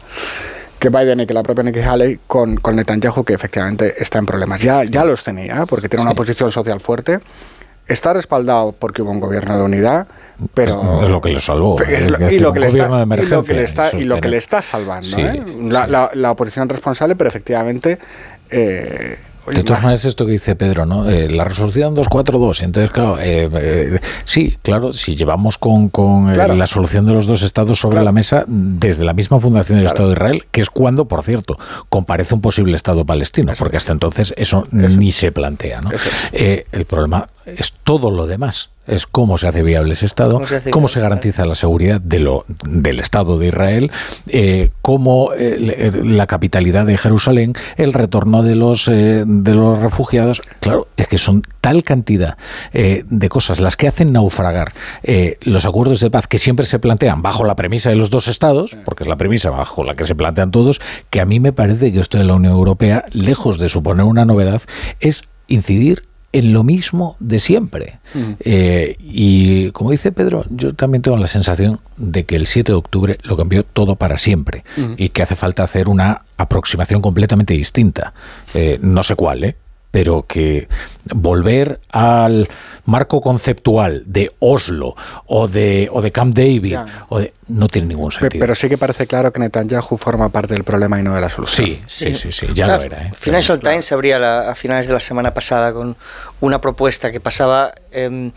[0.78, 4.26] que Biden y que la propia Nikki Haley con, con Netanyahu, que efectivamente está en
[4.26, 4.60] problemas.
[4.60, 6.16] Ya, ya los tenía, porque tiene una sí.
[6.16, 7.20] posición social fuerte.
[7.86, 10.06] Está respaldado porque hubo un gobierno de unidad,
[10.54, 11.76] pero es lo que le salvó.
[11.82, 12.66] Y, lo que le
[13.64, 15.06] está, y, lo que le salvando.
[15.06, 15.42] Sí, ¿eh?
[15.62, 17.98] la, la, la, oposición responsable, pero efectivamente
[18.50, 21.10] eh, Oye, de todas maneras, esto que dice Pedro, ¿no?
[21.10, 22.62] Eh, la resolución 242.
[22.62, 26.54] Entonces, claro, eh, eh, sí, claro, si llevamos con, con claro.
[26.54, 28.04] la solución de los dos estados sobre claro.
[28.04, 29.94] la mesa desde la misma fundación del claro.
[29.94, 33.76] Estado de Israel, que es cuando, por cierto, comparece un posible Estado palestino, eso porque
[33.76, 35.90] hasta entonces eso, eso, ni se plantea, ¿no?
[36.32, 38.70] el problema es todo lo demás.
[38.84, 42.18] Es cómo se hace viable ese Estado, cómo se, cómo se garantiza la seguridad de
[42.18, 43.92] lo, del Estado de Israel,
[44.26, 50.42] eh, cómo eh, la capitalidad de Jerusalén, el retorno de los, eh, de los refugiados.
[50.58, 52.36] Claro, es que son tal cantidad
[52.72, 54.72] eh, de cosas las que hacen naufragar
[55.04, 58.28] eh, los acuerdos de paz que siempre se plantean bajo la premisa de los dos
[58.28, 61.52] Estados, porque es la premisa bajo la que se plantean todos, que a mí me
[61.52, 64.60] parece que esto de la Unión Europea, lejos de suponer una novedad,
[64.98, 67.98] es incidir en lo mismo de siempre.
[68.14, 68.36] Uh-huh.
[68.40, 72.76] Eh, y como dice Pedro, yo también tengo la sensación de que el 7 de
[72.76, 74.94] octubre lo cambió todo para siempre uh-huh.
[74.96, 78.14] y que hace falta hacer una aproximación completamente distinta.
[78.54, 79.56] Eh, no sé cuál, ¿eh?
[79.92, 80.68] Pero que
[81.14, 82.48] volver al
[82.86, 84.96] marco conceptual de Oslo
[85.26, 86.78] o de, o de Camp David
[87.10, 88.40] o de, no tiene ningún sentido.
[88.40, 91.28] Pero sí que parece claro que Netanyahu forma parte del problema y no de la
[91.28, 91.66] solución.
[91.66, 93.06] Sí, sí, sí, sí, ya claro, lo era.
[93.06, 93.12] ¿eh?
[93.16, 93.74] Financial claro.
[93.74, 95.94] Times se abría la, a finales de la semana pasada con
[96.40, 98.30] una propuesta que pasaba eh,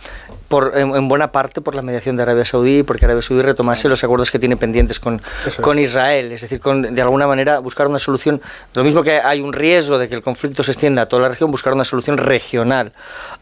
[0.47, 3.89] por, en, en, buena parte por la mediación de Arabia Saudí, porque Arabia Saudí retomase
[3.89, 5.21] los acuerdos que tiene pendientes con,
[5.61, 8.41] con Israel, es decir, con, de alguna manera buscar una solución,
[8.73, 11.29] lo mismo que hay un riesgo de que el conflicto se extienda a toda la
[11.29, 12.93] región, buscar una solución regional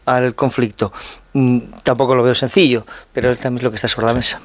[0.04, 0.92] al conflicto
[1.82, 4.40] tampoco lo veo sencillo, pero también es lo que está sobre la mesa.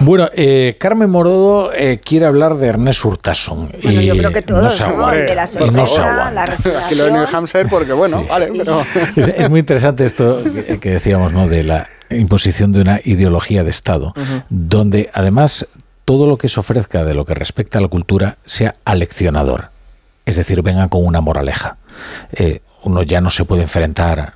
[0.00, 3.70] Bueno, eh, Carmen Morodo eh, quiere hablar de Ernest Urtasun.
[3.82, 4.88] Bueno, yo creo que todos, no se ¿no?
[4.88, 6.32] aguanta, De la y no se sorpresa, aguanta.
[6.32, 6.42] la
[6.86, 7.12] Aquí lo de.
[7.12, 8.84] New Hampshire porque bueno, vale, pero...
[9.14, 11.46] Es, es muy interesante esto que, que decíamos, ¿no?
[11.46, 14.14] De la imposición de una ideología de Estado,
[14.48, 15.66] donde además
[16.04, 19.70] todo lo que se ofrezca de lo que respecta a la cultura sea aleccionador.
[20.24, 21.76] Es decir, venga con una moraleja.
[22.32, 24.34] Eh, uno ya no se puede enfrentar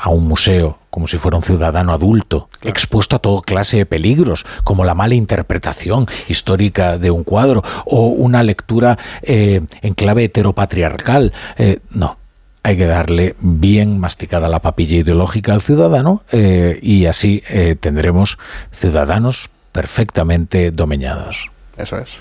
[0.00, 4.44] a un museo como si fuera un ciudadano adulto, expuesto a toda clase de peligros,
[4.64, 11.32] como la mala interpretación histórica de un cuadro o una lectura eh, en clave heteropatriarcal.
[11.58, 12.16] Eh, no,
[12.62, 18.38] hay que darle bien masticada la papilla ideológica al ciudadano eh, y así eh, tendremos
[18.72, 21.50] ciudadanos perfectamente domeñados.
[21.76, 22.18] Eso es.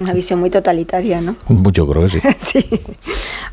[0.00, 1.34] Una visión muy totalitaria, ¿no?
[1.72, 2.20] Yo creo que sí.
[2.38, 2.80] sí.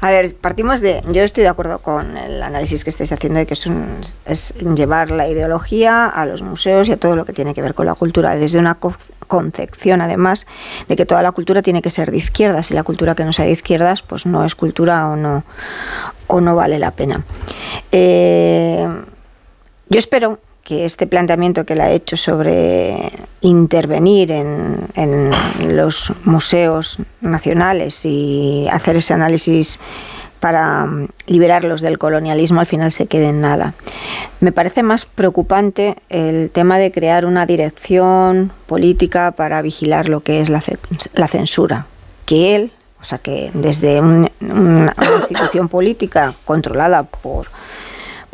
[0.02, 1.02] A ver, partimos de.
[1.12, 4.54] Yo estoy de acuerdo con el análisis que estáis haciendo de que es, un- es
[4.76, 7.86] llevar la ideología a los museos y a todo lo que tiene que ver con
[7.88, 8.94] la cultura, desde una co-
[9.28, 10.46] concepción, además,
[10.88, 13.34] de que toda la cultura tiene que ser de izquierdas y la cultura que no
[13.34, 15.44] sea de izquierdas, pues no es cultura o no,
[16.28, 17.24] o no vale la pena.
[17.92, 18.88] Eh,
[19.90, 22.98] yo espero que este planteamiento que le ha hecho sobre
[23.42, 25.32] intervenir en, en
[25.78, 29.80] los museos nacionales y hacer ese análisis
[30.40, 33.74] para mm, liberarlos del colonialismo al final se quede en nada.
[34.42, 40.42] Me parece más preocupante el tema de crear una dirección política para vigilar lo que
[40.42, 40.62] es la,
[41.14, 41.86] la censura,
[42.26, 42.72] que él,
[43.02, 47.48] o sea, que desde un- una, una institución política controlada por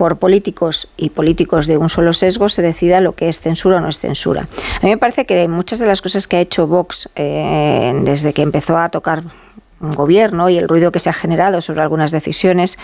[0.01, 3.81] por políticos y políticos de un solo sesgo se decida lo que es censura o
[3.81, 4.47] no es censura.
[4.81, 8.33] A mí me parece que muchas de las cosas que ha hecho Vox eh, desde
[8.33, 9.21] que empezó a tocar
[9.79, 12.79] un gobierno y el ruido que se ha generado sobre algunas decisiones,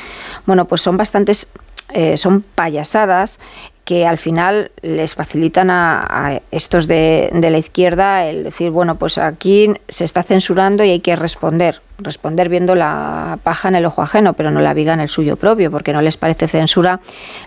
[0.46, 1.48] bueno, pues son bastantes,
[1.92, 3.40] eh, son payasadas
[3.84, 9.18] que al final les facilitan a, estos de, de la izquierda el decir, bueno, pues
[9.18, 11.82] aquí se está censurando y hay que responder.
[12.00, 15.35] Responder viendo la paja en el ojo ajeno, pero no la viga en el suyo
[15.35, 17.00] propio, porque no les parece censura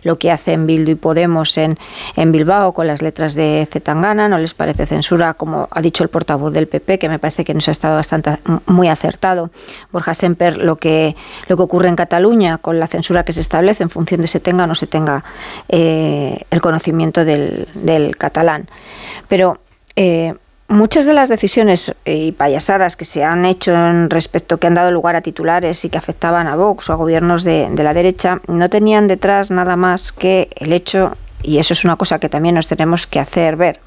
[0.03, 1.79] lo que hacen Bildu y Podemos en,
[2.17, 6.09] en Bilbao con las letras de Zetangana, no les parece censura, como ha dicho el
[6.09, 9.51] portavoz del PP, que me parece que nos ha estado bastante muy acertado,
[9.93, 11.17] Borja Semper, lo que,
[11.49, 14.41] lo que ocurre en Cataluña con la censura que se establece en función de se
[14.41, 15.25] tenga o no se tenga
[15.69, 18.69] eh, el conocimiento del, del catalán.
[19.29, 19.59] Pero
[19.97, 20.35] eh,
[20.71, 24.91] muchas de las decisiones y payasadas que se han hecho en respecto que han dado
[24.93, 28.41] lugar a titulares y que afectaban a Vox o a gobiernos de, de la derecha
[28.47, 32.55] no tenían detrás nada más que el hecho y eso es una cosa que también
[32.55, 33.81] nos tenemos que hacer ver,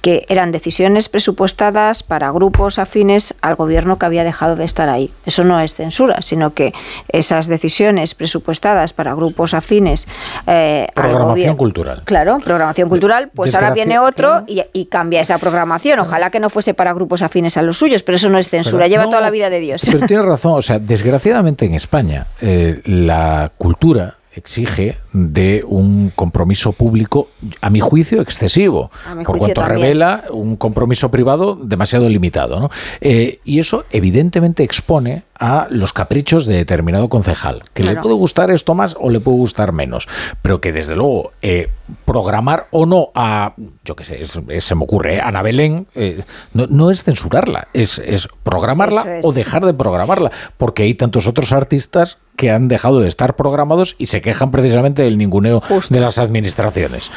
[0.00, 5.10] que eran decisiones presupuestadas para grupos afines al gobierno que había dejado de estar ahí.
[5.24, 6.72] Eso no es censura, sino que
[7.08, 10.06] esas decisiones presupuestadas para grupos afines
[10.46, 11.56] eh, al Programación gobierno.
[11.56, 12.02] cultural.
[12.04, 15.98] Claro, programación cultural, pues ahora viene otro y, y cambia esa programación.
[16.00, 18.84] Ojalá que no fuese para grupos afines a los suyos, pero eso no es censura,
[18.84, 19.82] Pero- lleva no, toda la vida de Dios.
[19.84, 26.72] Pero tienes razón, o sea, desgraciadamente en España eh, la cultura exige de un compromiso
[26.72, 27.28] público,
[27.60, 29.80] a mi juicio, excesivo, mi por juicio cuanto también.
[29.80, 32.60] revela un compromiso privado demasiado limitado.
[32.60, 32.70] ¿no?
[33.00, 38.50] Eh, y eso evidentemente expone a los caprichos de determinado concejal, que le puede gustar
[38.50, 40.08] esto más o le puede gustar menos,
[40.42, 41.68] pero que desde luego eh,
[42.04, 45.20] programar o no a, yo qué sé, es- es- se me ocurre, ¿eh?
[45.20, 49.24] Ana Belén, eh, no, no es censurarla, es, es programarla es.
[49.26, 53.94] o dejar de programarla, porque hay tantos otros artistas que han dejado de estar programados
[53.98, 57.10] y se quejan precisamente del ninguneo de las administraciones.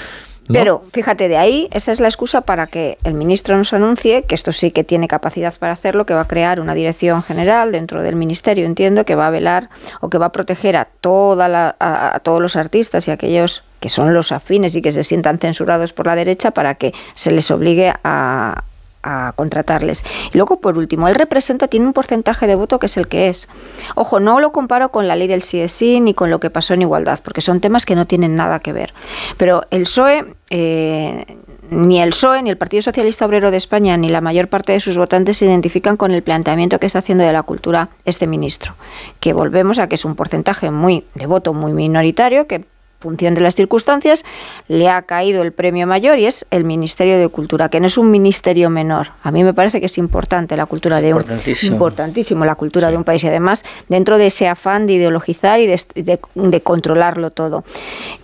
[0.51, 4.33] Pero fíjate, de ahí esa es la excusa para que el ministro nos anuncie, que
[4.35, 8.01] esto sí que tiene capacidad para hacerlo, que va a crear una dirección general dentro
[8.01, 9.69] del ministerio, entiendo, que va a velar
[10.01, 13.13] o que va a proteger a, toda la- a, a todos los artistas y a
[13.13, 16.93] aquellos que son los afines y que se sientan censurados por la derecha para que
[17.15, 18.63] se les obligue a
[19.03, 20.03] a contratarles.
[20.33, 23.29] Y luego, por último, él representa, tiene un porcentaje de voto que es el que
[23.29, 23.47] es.
[23.95, 26.81] Ojo, no lo comparo con la ley del sí ni con lo que pasó en
[26.81, 28.93] igualdad, porque son temas que no tienen nada que ver.
[29.37, 31.25] Pero el PSOE, eh,
[31.69, 34.79] ni el PSOE, ni el Partido Socialista Obrero de España, ni la mayor parte de
[34.79, 38.75] sus votantes se identifican con el planteamiento que está haciendo de la cultura este ministro.
[39.19, 42.65] Que volvemos a que es un porcentaje muy de voto muy minoritario, que
[42.99, 44.25] función de las circunstancias,
[44.67, 47.97] le ha caído el premio mayor y es el Ministerio de Cultura, que no es
[47.97, 49.09] un ministerio menor.
[49.23, 51.73] A mí me parece que es importante la cultura de un importantísimo.
[51.75, 55.67] importantísimo la cultura de un país y además dentro de ese afán de ideologizar y
[55.67, 57.63] de, de- de controlarlo todo.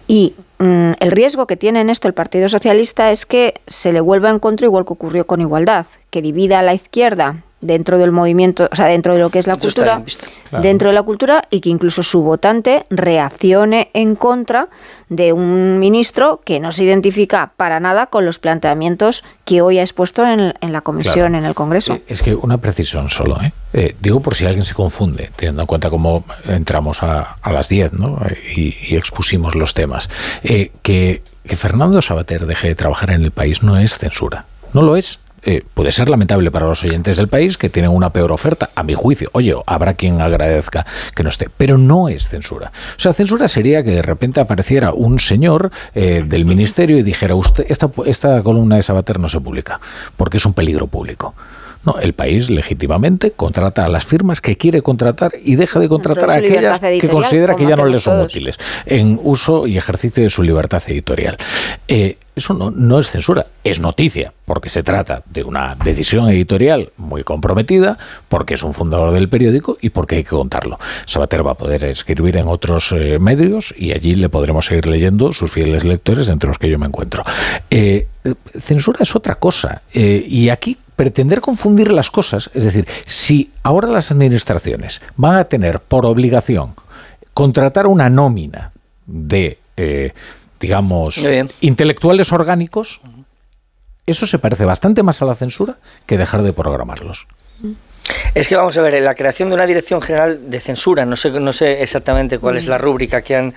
[0.08, 4.02] Y mm, el riesgo que tiene en esto el Partido Socialista es que se le
[4.02, 8.12] vuelva en contra igual que ocurrió con Igualdad, que divida a la izquierda dentro del
[8.12, 10.04] movimiento, o sea, dentro de lo que es la cultura,
[10.62, 14.68] dentro de la cultura y que incluso su votante reaccione en contra
[15.10, 19.82] de un ministro que no se identifica para nada con los planteamientos que hoy ha
[19.82, 21.94] expuesto en, la comisión, en el Congreso.
[21.94, 23.54] Eh, es que una precisión solo, ¿eh?
[23.74, 23.96] ¿eh?
[24.00, 28.20] digo por si alguien se confunde, teniendo en cuenta cómo entramos a, las 10 ¿no?
[28.56, 30.10] y, y, expusimos los temas,
[30.44, 34.82] eh, que, que Fernando Sabater deje de trabajar en el país no es censura, no
[34.82, 35.20] lo es.
[35.48, 38.82] Eh, puede ser lamentable para los oyentes del país que tienen una peor oferta, a
[38.82, 39.30] mi juicio.
[39.34, 42.72] Oye, habrá quien agradezca que no esté, pero no es censura.
[42.98, 47.36] O sea, censura sería que de repente apareciera un señor eh, del ministerio y dijera,
[47.36, 49.80] usted, esta, esta columna de Sabater no se publica,
[50.18, 51.36] porque es un peligro público.
[51.86, 56.32] No, el país legítimamente contrata a las firmas que quiere contratar y deja de contratar
[56.32, 58.58] a aquellas que considera que ya no le son útiles
[58.88, 61.38] en uso y ejercicio de su libertad editorial.
[61.88, 67.24] Eh, eso no, es censura, es noticia, porque se trata de una decisión editorial muy
[67.24, 67.98] comprometida,
[68.28, 70.80] porque es un fundador del periódico y porque hay que contarlo.
[71.06, 75.32] Sabater va a poder escribir en otros eh, medios y allí le podremos seguir leyendo
[75.32, 77.24] sus fieles lectores, entre los que yo me encuentro.
[77.70, 78.08] Eh,
[78.60, 84.12] censura es otra cosa, y aquí pretender confundir las cosas, es decir, si ahora las
[84.12, 86.74] administraciones van a tener por obligación
[87.34, 88.72] contratar una nómina
[89.06, 90.14] de, eh,
[90.66, 91.24] digamos,
[91.62, 93.00] intelectuales orgánicos,
[94.08, 95.78] eso se parece bastante más a la censura
[96.08, 97.28] que dejar de programarlos.
[98.34, 101.30] Es que vamos a ver, la creación de una dirección general de censura, no sé,
[101.30, 103.54] no sé exactamente cuál es la rúbrica que han,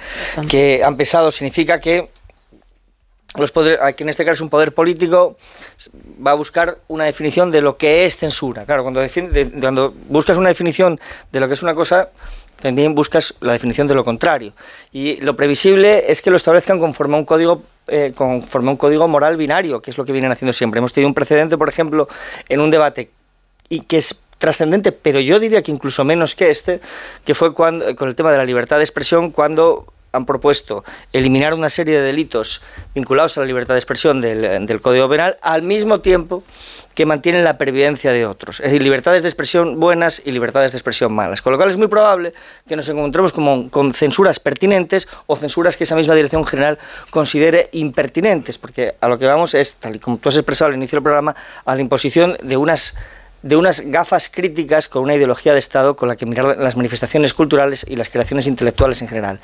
[0.50, 2.10] que han pesado, significa que
[3.36, 5.38] los poder, aquí en este caso un poder político
[6.26, 8.66] va a buscar una definición de lo que es censura.
[8.66, 9.00] Claro, cuando,
[9.60, 11.00] cuando buscas una definición
[11.32, 12.10] de lo que es una cosa,
[12.60, 14.52] también buscas la definición de lo contrario.
[14.92, 18.76] Y lo previsible es que lo establezcan conforme a un código eh, conforme a un
[18.76, 20.78] código moral binario, que es lo que vienen haciendo siempre.
[20.78, 22.08] Hemos tenido un precedente, por ejemplo,
[22.48, 23.10] en un debate
[23.68, 26.80] y que es trascendente, pero yo diría que incluso menos que este,
[27.24, 31.54] que fue cuando, con el tema de la libertad de expresión, cuando han propuesto eliminar
[31.54, 32.62] una serie de delitos
[32.94, 36.42] vinculados a la libertad de expresión del, Código Penal al mismo tiempo
[36.94, 38.58] que mantienen la pervivencia de otros.
[38.58, 41.42] Es decir, libertades de expresión buenas y libertades de expresión malas.
[41.42, 42.32] Con lo cual es muy probable
[42.66, 46.78] que nos encontremos como, con censuras pertinentes o censuras que esa misma Dirección General
[47.10, 50.76] considere impertinentes, porque a lo que vamos es, tal y como tú has expresado al
[50.76, 52.96] inicio del programa, a la imposición de unas
[53.42, 57.34] de unas gafas críticas con una ideología de Estado con la que mirar las manifestaciones
[57.34, 59.40] culturales y las creaciones intelectuales en general.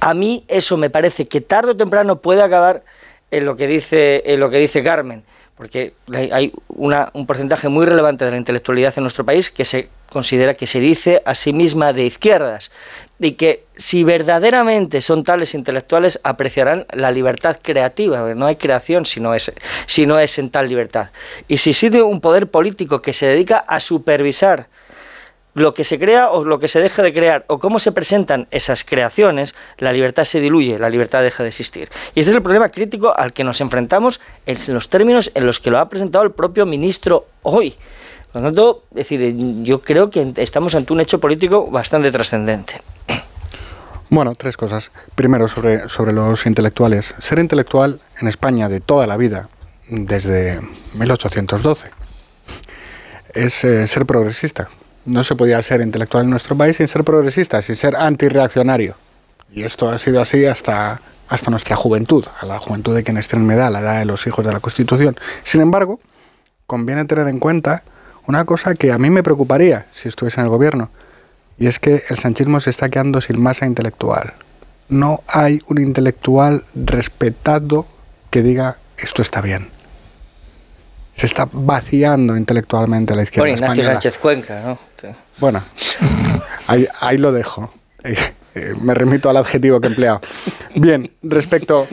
[0.00, 2.82] A mí eso me parece que tarde o temprano puede acabar
[3.30, 5.24] en lo que dice, en lo que dice Carmen,
[5.56, 10.54] porque hay un porcentaje muy relevante de la intelectualidad en nuestro país que se considera
[10.54, 12.70] que se dice a sí misma de izquierdas
[13.18, 19.20] y que si verdaderamente son tales intelectuales apreciarán la libertad creativa, no hay creación si
[19.20, 19.52] no es,
[19.86, 21.10] si no es en tal libertad.
[21.48, 24.68] Y si existe un poder político que se dedica a supervisar
[25.54, 28.46] lo que se crea o lo que se deja de crear o cómo se presentan
[28.50, 31.90] esas creaciones, la libertad se diluye, la libertad deja de existir.
[32.14, 35.60] Y ese es el problema crítico al que nos enfrentamos en los términos en los
[35.60, 37.74] que lo ha presentado el propio ministro hoy.
[38.32, 42.80] Por lo tanto, decir, yo creo que estamos ante un hecho político bastante trascendente.
[44.08, 44.90] Bueno, tres cosas.
[45.14, 47.14] Primero, sobre, sobre los intelectuales.
[47.18, 49.48] Ser intelectual en España de toda la vida,
[49.88, 50.60] desde
[50.94, 51.90] 1812,
[53.34, 54.68] es eh, ser progresista.
[55.04, 58.96] No se podía ser intelectual en nuestro país sin ser progresista, sin ser antirreaccionario.
[59.52, 63.50] Y esto ha sido así hasta, hasta nuestra juventud, a la juventud de quienes tienen
[63.50, 65.16] edad, la edad de los hijos de la Constitución.
[65.42, 66.00] Sin embargo,
[66.66, 67.82] conviene tener en cuenta
[68.26, 70.90] una cosa que a mí me preocuparía si estuviese en el gobierno,
[71.58, 74.34] y es que el sanchismo se está quedando sin masa intelectual.
[74.88, 77.86] No hay un intelectual respetado
[78.30, 79.71] que diga esto está bien.
[81.14, 84.78] Se está vaciando intelectualmente la izquierda bueno, Ignacio Sánchez Cuenca, ¿no?
[85.38, 85.62] Bueno,
[86.66, 87.72] ahí, ahí lo dejo.
[88.04, 88.16] Eh,
[88.54, 90.20] eh, me remito al adjetivo que he empleado.
[90.74, 91.86] Bien, respecto,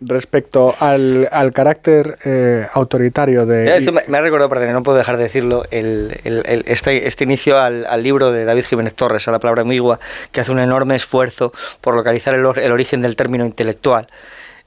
[0.00, 3.80] respecto al, al carácter eh, autoritario de...
[4.08, 7.86] me, ha recordado, perdón, no puedo dejar de decirlo, el, el, este, este, inicio al,
[7.86, 9.98] al, libro de David Jiménez Torres, a la palabra amigua,
[10.30, 14.08] que hace un enorme esfuerzo por localizar el, el origen del término intelectual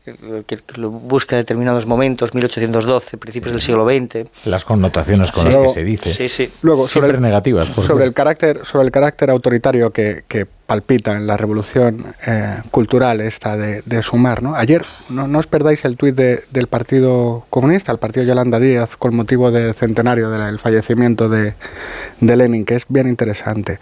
[0.04, 4.30] que, lo busca en determinados momentos, 1812, principios del siglo XX.
[4.46, 6.10] Las connotaciones con las que se dice.
[6.10, 6.52] Sí, sí.
[6.62, 7.70] Luego, sobre el, negativas.
[7.70, 13.22] sobre el carácter, sobre el carácter autoritario que, que palpita en la revolución eh, cultural
[13.22, 14.44] esta de, de Sumar.
[14.44, 14.54] ¿no?
[14.54, 19.50] Ayer, no, os perdáis el tuit del Partido Comunista, el Partido Yolanda Díaz, con motivo
[19.50, 21.56] del centenario del fallecimiento de,
[22.22, 23.80] de, Lenin, que es bien interesante.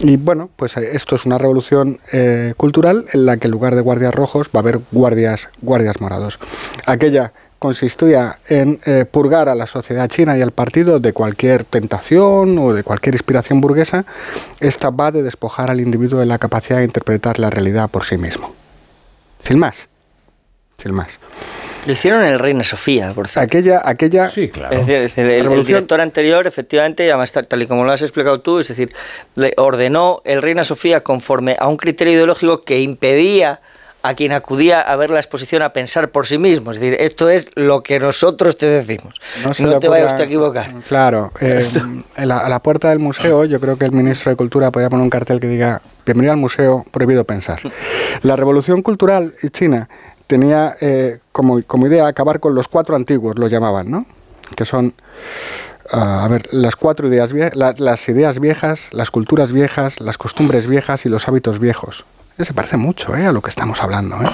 [0.00, 3.76] Y bueno, pues eh, esto es una revolución eh, cultural en la que en lugar
[3.76, 6.40] de guardias rojos va a haber guardias, guardias morados.
[6.84, 12.58] Aquella consistía en eh, purgar a la sociedad china y al partido de cualquier tentación
[12.58, 14.04] o de cualquier inspiración burguesa,
[14.60, 18.18] esta va de despojar al individuo de la capacidad de interpretar la realidad por sí
[18.18, 18.54] mismo.
[19.42, 19.88] Sin más.
[20.82, 21.18] Sin más.
[21.86, 23.46] Lo hicieron en el Reina Sofía, por cierto.
[23.46, 24.26] Aquella, aquella.
[24.26, 28.40] Es decir, el, el director anterior, efectivamente, además tal, tal y como lo has explicado
[28.40, 28.92] tú, es decir,
[29.34, 33.60] le ordenó el Reina Sofía conforme a un criterio ideológico que impedía
[34.06, 36.70] a quien acudía a ver la exposición a pensar por sí mismo.
[36.72, 39.18] Es decir, esto es lo que nosotros te decimos.
[39.42, 40.74] No, le te ocurra- vaya usted a equivocar.
[40.86, 41.66] Claro, eh,
[42.18, 44.90] en la- a la puerta del museo yo creo que el ministro de Cultura podría
[44.90, 47.60] poner un cartel que diga Bienvenido al museo, prohibido pensar.
[48.22, 49.88] La revolución cultural china
[50.26, 54.04] tenía eh, como, como idea acabar con los cuatro antiguos, lo llamaban, ¿no?
[54.54, 54.92] Que son,
[55.90, 60.66] ah, a ver, las cuatro ideas, la- las ideas viejas, las culturas viejas, las costumbres
[60.66, 62.04] viejas y los hábitos viejos.
[62.38, 63.26] Se parece mucho ¿eh?
[63.26, 64.16] a lo que estamos hablando.
[64.22, 64.28] ¿eh?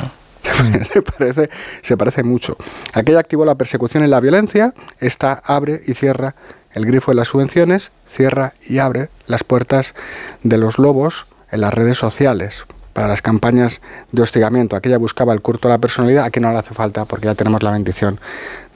[0.90, 1.50] se, parece,
[1.82, 2.56] se parece mucho.
[2.92, 6.34] Aquella activó la persecución y la violencia, esta abre y cierra
[6.72, 9.94] el grifo de las subvenciones, cierra y abre las puertas
[10.42, 13.80] de los lobos en las redes sociales para las campañas
[14.12, 14.76] de hostigamiento.
[14.76, 17.62] Aquella buscaba el culto a la personalidad, aquí no le hace falta porque ya tenemos
[17.62, 18.20] la bendición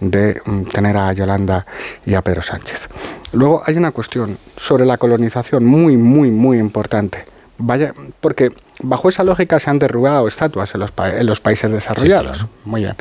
[0.00, 1.66] de mm, tener a Yolanda
[2.04, 2.88] y a Pedro Sánchez.
[3.32, 7.24] Luego hay una cuestión sobre la colonización muy, muy, muy importante.
[7.58, 11.70] Vaya, porque bajo esa lógica se han derrubado estatuas en los, pa- en los países
[11.70, 12.46] desarrollados.
[12.64, 12.94] Muy bien.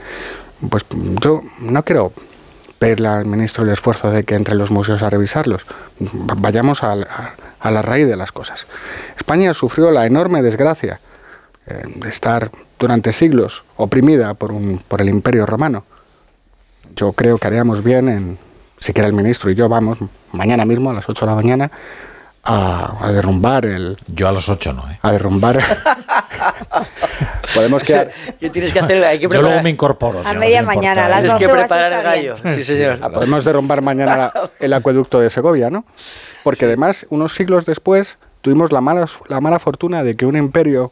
[0.69, 2.13] Pues mm, yo no quiero
[2.79, 5.63] pedirle al ministro el esfuerzo de que entre los museos a revisarlos.
[6.01, 6.93] Va- Vayamos a,
[7.59, 8.67] a la raíz de las cosas.
[9.17, 10.99] España sufrió la enorme desgracia
[11.67, 15.85] eh, de estar durante siglos oprimida por, un, por el imperio romano.
[16.95, 18.37] Yo creo que haríamos bien en,
[18.77, 19.97] siquiera el ministro y yo vamos,
[20.33, 21.71] mañana mismo a las 8 de la mañana,
[22.43, 23.97] a, a derrumbar el...
[24.07, 24.99] Yo a las 8 no, ¿eh?
[25.01, 25.59] A derrumbar...
[27.55, 28.11] Podemos quedar...
[28.39, 29.03] ¿Qué tienes que hacer?
[29.03, 29.51] Hay que Yo preparar.
[29.51, 30.21] luego me incorporo.
[30.25, 32.35] A media mañana, a las Tienes que 12 vas a preparar el gallo.
[32.43, 32.55] bien.
[32.55, 32.99] Sí, señor.
[33.01, 35.85] Ah, Podemos derrumbar mañana la- el acueducto de Segovia, ¿no?
[36.43, 40.91] Porque además, unos siglos después, tuvimos la mala, la mala fortuna de que un imperio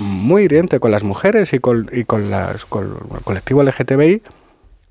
[0.00, 4.22] muy hiriente con las mujeres y con, y con, las, con el colectivo LGTBI,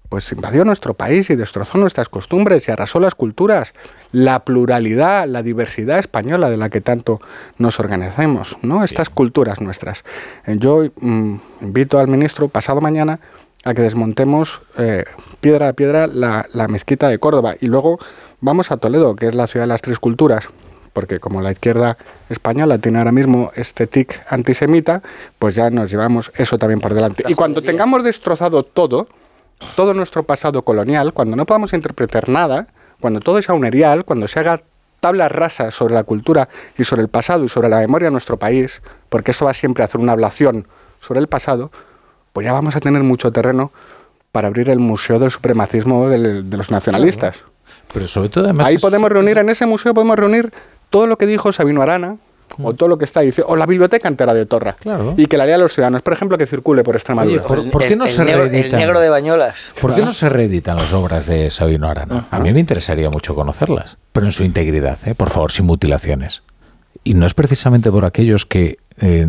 [0.10, 3.74] pues invadió nuestro país y destrozó nuestras costumbres y arrasó las culturas,
[4.12, 7.20] la pluralidad, la diversidad española de la que tanto
[7.58, 8.84] nos organizamos, ¿no?
[8.84, 10.04] Estas culturas nuestras.
[10.46, 13.20] Eh, Yo mm, invito al ministro pasado mañana
[13.64, 15.06] a que desmontemos eh,
[15.42, 18.00] piedra a piedra la, la mezquita de Córdoba y luego
[18.42, 20.48] vamos a Toledo, que es la ciudad de las tres culturas,
[20.94, 21.98] porque como la izquierda
[22.30, 25.02] española tiene ahora mismo este tic antisemita,
[25.40, 27.24] pues ya nos llevamos eso también por delante.
[27.28, 29.08] Y cuando tengamos destrozado todo,
[29.76, 32.68] todo nuestro pasado colonial, cuando no podamos interpretar nada,
[33.00, 34.62] cuando todo sea un erial, cuando se haga
[35.00, 38.38] tablas rasas sobre la cultura y sobre el pasado y sobre la memoria de nuestro
[38.38, 40.68] país, porque eso va siempre a hacer una ablación
[41.00, 41.72] sobre el pasado,
[42.34, 43.72] pues ya vamos a tener mucho terreno
[44.32, 47.38] para abrir el Museo del Supremacismo del- de los nacionalistas.
[47.94, 48.68] Pero sobre todo, además.
[48.68, 50.52] Ahí es- podemos reunir, en ese museo podemos reunir
[50.90, 52.18] todo lo que dijo Sabino Arana,
[52.62, 54.78] o todo lo que está diciendo, o la biblioteca entera de Torra,
[55.18, 57.44] y que la lea a los ciudadanos, por ejemplo, que circule por Extremadura.
[57.44, 58.80] Oye, ¿por, por qué no el se negro- el reeditan?
[58.80, 59.72] negro de Bañolas.
[59.82, 62.28] ¿Por qué no se reeditan las obras de Sabino Arana?
[62.32, 65.16] A mí me interesaría mucho conocerlas, pero en su integridad, ¿eh?
[65.16, 66.44] por favor, sin mutilaciones.
[67.04, 69.28] Y no es precisamente por aquellos que eh,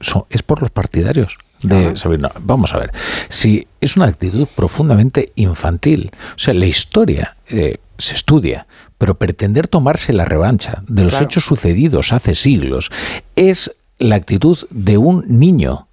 [0.00, 2.30] son, es por los partidarios de Sabino.
[2.40, 2.90] Vamos a ver,
[3.28, 8.66] si es una actitud profundamente infantil, o sea, la historia eh, se estudia,
[8.98, 11.26] pero pretender tomarse la revancha de los Claro.
[11.26, 12.90] hechos sucedidos hace siglos
[13.36, 15.88] es la actitud de un niño.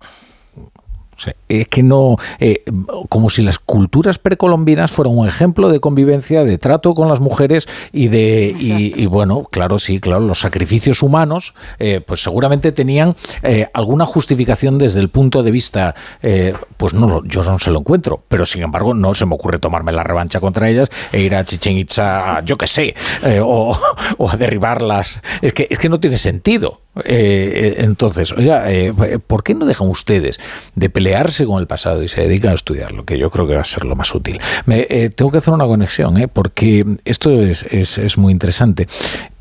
[1.16, 2.64] O sea, es que no, eh,
[3.10, 7.68] como si las culturas precolombinas fueran un ejemplo de convivencia, de trato con las mujeres
[7.92, 13.16] y de, y, y bueno, claro, sí, claro, los sacrificios humanos, eh, pues seguramente tenían
[13.44, 17.72] eh, alguna justificación desde el punto de vista, eh, pues no, lo- yo no se
[17.72, 21.22] lo encuentro, pero sin embargo no se me ocurre tomarme la revancha contra ellas e
[21.22, 22.96] ir a Chichen Itza, yo qué sé,
[23.44, 23.78] o,
[24.18, 25.22] o a derribarlas.
[25.42, 26.82] Es que, es que no tiene sentido.
[26.98, 28.94] Eh, eh, entonces, oiga, eh,
[29.26, 30.40] ¿por qué no dejan ustedes
[30.76, 33.04] de pelearse con el pasado y se dedican a estudiarlo?
[33.04, 34.40] Que yo creo que va a ser lo más útil.
[34.66, 36.28] Me, eh, tengo que hacer una conexión, ¿eh?
[36.28, 38.88] porque esto es, es- es muy interesante.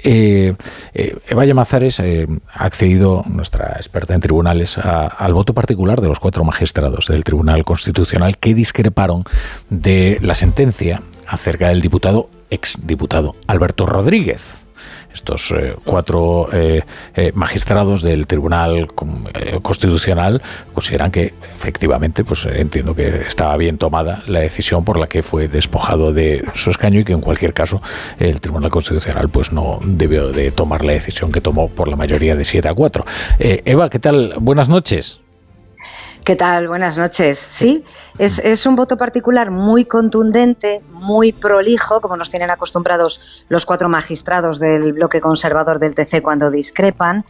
[0.05, 2.05] Eva Llamazares ha
[2.65, 7.65] accedido, nuestra experta en tribunales, a- al voto particular de los cuatro magistrados del Tribunal
[7.65, 9.25] Constitucional que discreparon
[9.71, 14.62] de la sentencia acerca del diputado, exdiputado Alberto Rodríguez
[15.13, 16.83] estos eh, cuatro eh,
[17.15, 18.89] eh, magistrados del Tribunal
[19.35, 20.43] eh, Constitucional
[20.73, 25.49] consideran que efectivamente, pues entiendo que estaba bien tomada la decisión por la que fue
[25.49, 27.81] despojado de su escaño y que en cualquier caso
[28.19, 32.37] el Tribunal Constitucional pues no debió de tomar la decisión que tomó por la mayoría
[32.37, 33.05] de 7 a 4.
[33.39, 34.35] Eh, Eva, ¿qué tal?
[34.41, 35.22] Buenas noches.
[36.25, 36.68] ¿Qué tal?
[36.68, 37.36] Buenas noches.
[37.36, 37.83] Sí,
[38.17, 43.89] es, es, un voto particular muy contundente, muy prolijo, como nos tienen acostumbrados los cuatro
[43.89, 47.25] magistrados del bloque conservador del TC cuando discrepan.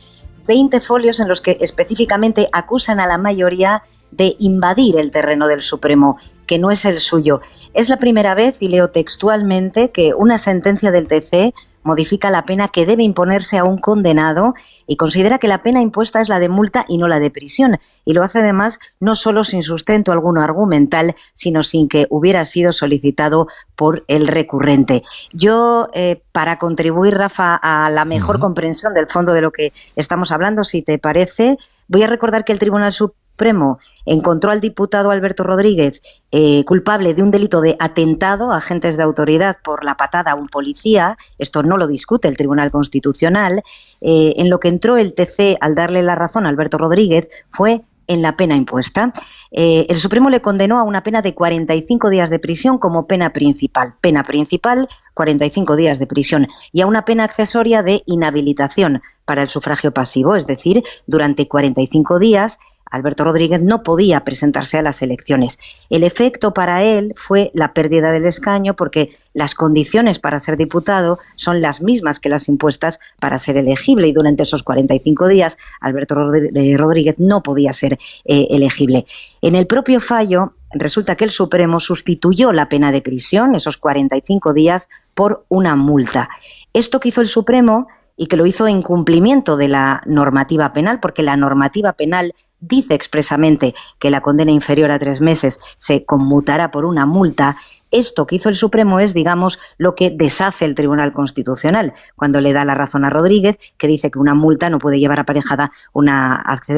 [0.46, 5.62] 20 folios en los que específicamente acusan a la mayoría de invadir el terreno del
[5.62, 7.40] Supremo, que no es el suyo.
[7.72, 12.68] Es la primera vez, y leo textualmente, que una sentencia del TC modifica la pena
[12.68, 14.54] que debe imponerse a un condenado
[14.86, 17.78] y considera que la pena impuesta es la de multa y no la de prisión.
[18.04, 22.72] Y lo hace además no solo sin sustento alguno argumental, sino sin que hubiera sido
[22.72, 25.02] solicitado por el recurrente.
[25.32, 30.32] Yo, eh, para contribuir, Rafa, a la mejor comprensión del fondo de lo que estamos
[30.32, 31.56] hablando, si te parece,
[31.88, 37.12] voy a recordar que el Tribunal Supremo Supremo encontró al diputado Alberto Rodríguez eh, culpable
[37.12, 41.16] de un delito de atentado a agentes de autoridad por la patada a un policía,
[41.38, 43.64] esto no lo discute el Tribunal Constitucional,
[44.00, 47.82] eh, en lo que entró el TC al darle la razón a Alberto Rodríguez fue
[48.06, 49.12] en la pena impuesta.
[49.50, 53.32] Eh, el Supremo le condenó a una pena de 45 días de prisión como pena
[53.32, 53.94] principal.
[54.00, 56.46] Pena principal, 45 días de prisión.
[56.72, 62.18] Y a una pena accesoria de inhabilitación para el sufragio pasivo, es decir, durante 45
[62.18, 62.58] días
[62.92, 65.58] Alberto Rodríguez no podía presentarse a las elecciones.
[65.90, 71.18] El efecto para él fue la pérdida del escaño porque las condiciones para ser diputado
[71.34, 76.14] son las mismas que las impuestas para ser elegible y durante esos 45 días Alberto
[76.14, 79.06] Rodríguez no podía ser eh, elegible.
[79.40, 84.52] En el propio fallo resulta que el Supremo sustituyó la pena de prisión, esos 45
[84.52, 86.28] días, por una multa.
[86.72, 91.00] Esto que hizo el Supremo y que lo hizo en cumplimiento de la normativa penal,
[91.00, 96.70] porque la normativa penal dice expresamente que la condena inferior a tres meses se conmutará
[96.70, 97.56] por una multa,
[97.90, 102.54] esto que hizo el Supremo es, digamos, lo que deshace el Tribunal Constitucional, cuando le
[102.54, 106.36] da la razón a Rodríguez, que dice que una multa no puede llevar aparejada una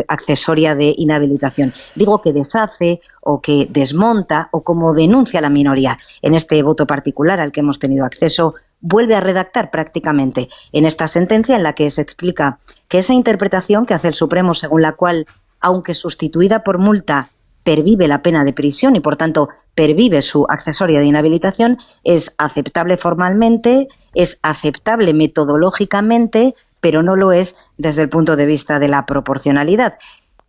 [0.08, 1.72] accesoria de inhabilitación.
[1.94, 7.38] Digo que deshace o que desmonta o como denuncia la minoría en este voto particular
[7.38, 11.90] al que hemos tenido acceso vuelve a redactar prácticamente en esta sentencia en la que
[11.90, 15.26] se explica que esa interpretación que hace el Supremo según la cual
[15.64, 17.30] aunque sustituida por multa,
[17.64, 22.98] pervive la pena de prisión y por tanto pervive su accesoria de inhabilitación, es aceptable
[22.98, 29.06] formalmente, es aceptable metodológicamente, pero no lo es desde el punto de vista de la
[29.06, 29.94] proporcionalidad.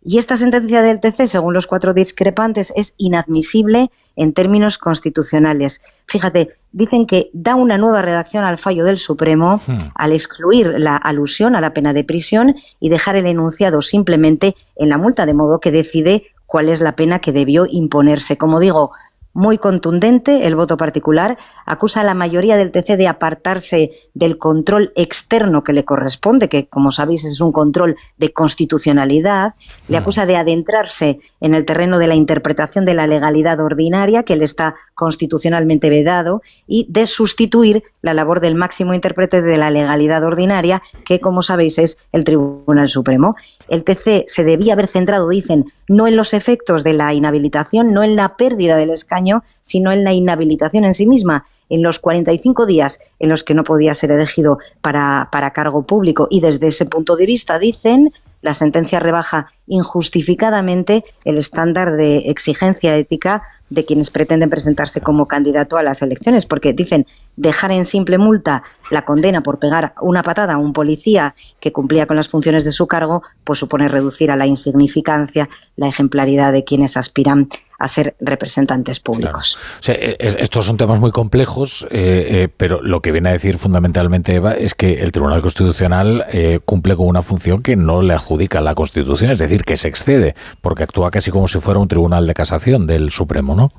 [0.08, 5.82] Y esta sentencia del TC, según los cuatro discrepantes, es inadmisible en términos constitucionales.
[6.06, 9.78] Fíjate, dicen que da una nueva redacción al fallo del Supremo hmm.
[9.96, 14.90] al excluir la alusión a la pena de prisión y dejar el enunciado simplemente en
[14.90, 18.38] la multa, de modo que decide cuál es la pena que debió imponerse.
[18.38, 18.92] Como digo,
[19.36, 20.46] muy contundente.
[20.46, 25.74] El voto particular, acusa a la mayoría del TC de apartarse del control externo que
[25.74, 29.54] le corresponde, que como sabéis es un control de constitucionalidad,
[29.88, 34.36] le acusa de adentrarse en el terreno de la interpretación de la legalidad ordinaria, que
[34.36, 40.24] le está constitucionalmente vedado, y de sustituir la labor del máximo intérprete de la legalidad
[40.24, 43.36] ordinaria, que como sabéis es el Tribunal Supremo.
[43.68, 48.02] El TC se debía haber centrado, dicen, no en los efectos de la inhabilitación, no
[48.02, 49.25] en la pérdida del escaño,
[49.60, 53.64] sino en la inhabilitación en sí misma, en los 45 días en los que no
[53.64, 56.28] podía ser elegido para, para cargo público.
[56.30, 62.96] Y desde ese punto de vista, dicen, la sentencia rebaja injustificadamente el estándar de exigencia
[62.96, 68.18] ética de quienes pretenden presentarse como candidato a las elecciones, porque dicen dejar en simple
[68.18, 72.64] multa la condena por pegar una patada a un policía que cumplía con las funciones
[72.64, 77.48] de su cargo, pues supone reducir a la insignificancia la ejemplaridad de quienes aspiran
[77.78, 79.58] a ser representantes públicos.
[79.86, 84.34] E, estos son temas muy complejos, eh, eh, pero lo que viene a decir fundamentalmente
[84.34, 88.60] Eva es que el Tribunal Constitucional eh, cumple con una función que no le adjudica
[88.60, 92.26] la Constitución, es decir, que se excede, porque actúa casi como si fuera un tribunal
[92.26, 93.72] de casación del Supremo, ¿no?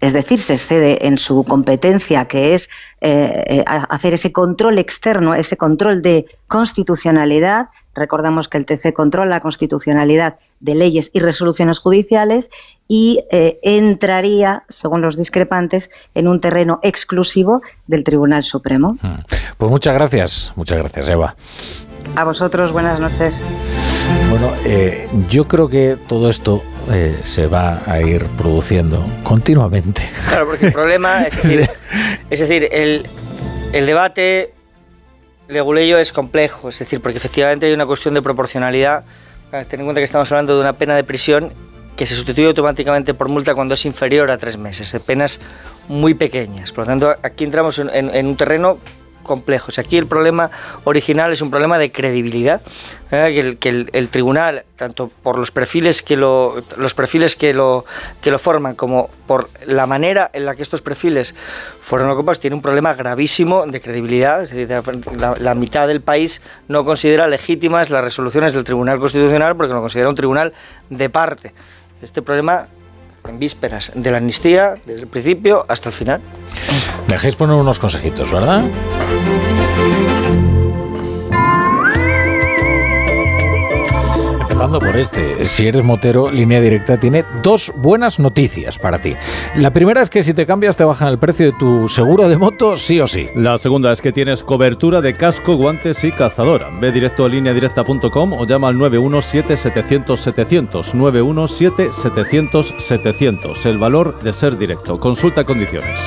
[0.00, 2.70] Es decir, se excede en su competencia, que es
[3.00, 7.68] eh, eh, hacer ese control externo, ese control de constitucionalidad.
[7.94, 12.50] Recordamos que el TC controla la constitucionalidad de leyes y resoluciones judiciales
[12.88, 18.96] y eh, entraría, según los discrepantes, en un terreno exclusivo del Tribunal Supremo.
[19.02, 19.20] Hmm.
[19.58, 21.36] Pues muchas gracias, muchas gracias, Eva.
[22.16, 23.44] A vosotros, buenas noches.
[24.30, 24.52] Bueno,
[25.28, 30.02] yo creo que todo esto eh, se va a ir produciendo continuamente.
[30.28, 31.68] Claro, porque el problema es decir,
[32.30, 33.06] es decir el,
[33.72, 34.54] el debate
[35.48, 39.04] leguleyo es complejo, es decir, porque efectivamente hay una cuestión de proporcionalidad.
[39.68, 41.52] Ten en cuenta que estamos hablando de una pena de prisión
[41.96, 45.40] que se sustituye automáticamente por multa cuando es inferior a tres meses, de penas
[45.88, 46.72] muy pequeñas.
[46.72, 48.78] Por lo tanto, aquí entramos en, un terreno
[49.30, 49.78] complejos.
[49.78, 50.50] Aquí el problema
[50.82, 52.60] original es un problema de credibilidad,
[53.12, 53.56] ¿eh?
[53.60, 57.84] que, el, tribunal, tanto por los perfiles que lo, los perfiles que lo,
[58.20, 61.32] que lo forman, como por la manera en la que estos perfiles
[61.80, 64.48] fueron ocupados, tiene un problema gravísimo de credibilidad.
[65.38, 70.08] la, mitad del país no considera legítimas las resoluciones del Tribunal Constitucional porque lo considera
[70.08, 70.52] un tribunal
[70.88, 71.54] de parte.
[72.02, 72.66] Este problema
[73.28, 76.20] en vísperas de la amnistía, desde el principio hasta el final.
[77.08, 78.64] Dejéis poner unos consejitos, ¿verdad?
[84.78, 85.44] Por este.
[85.46, 89.16] Si eres motero, Línea Directa tiene dos buenas noticias para ti.
[89.56, 92.36] La primera es que si te cambias te bajan el precio de tu seguro de
[92.36, 93.28] moto sí o sí.
[93.34, 96.70] La segunda es que tienes cobertura de casco, guantes y cazadora.
[96.80, 100.94] Ve directo a lineadirecta.com o llama al 917-700-700.
[100.94, 103.66] 917-700-700.
[103.66, 104.98] El valor de ser directo.
[104.98, 105.98] Consulta condiciones.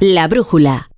[0.00, 0.88] La brújula.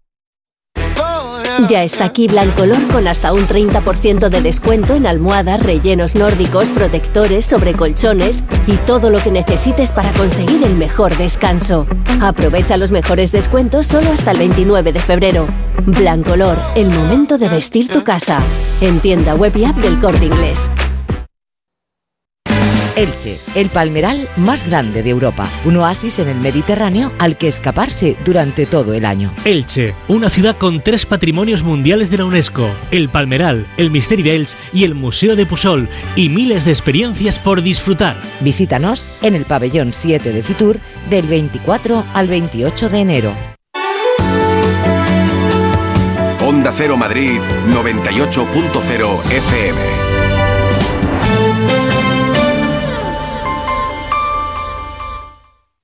[1.69, 7.47] Ya está aquí Blancolor con hasta un 30% de descuento en almohadas, rellenos nórdicos, protectores,
[7.47, 11.87] sobrecolchones y todo lo que necesites para conseguir el mejor descanso.
[12.21, 15.47] Aprovecha los mejores descuentos solo hasta el 29 de febrero.
[15.87, 18.39] Blancolor, el momento de vestir tu casa.
[18.81, 20.71] En tienda web y app del Corte Inglés.
[22.97, 28.17] Elche, el palmeral más grande de Europa, un oasis en el Mediterráneo al que escaparse
[28.25, 29.35] durante todo el año.
[29.45, 34.35] Elche, una ciudad con tres patrimonios mundiales de la UNESCO, el Palmeral, el Misteri de
[34.35, 38.17] Elche y el Museo de Pusol, y miles de experiencias por disfrutar.
[38.41, 40.79] Visítanos en el pabellón 7 de Fitur
[41.11, 43.33] del 24 al 28 de enero.
[46.47, 50.26] Onda Cero Madrid 98.0 FM.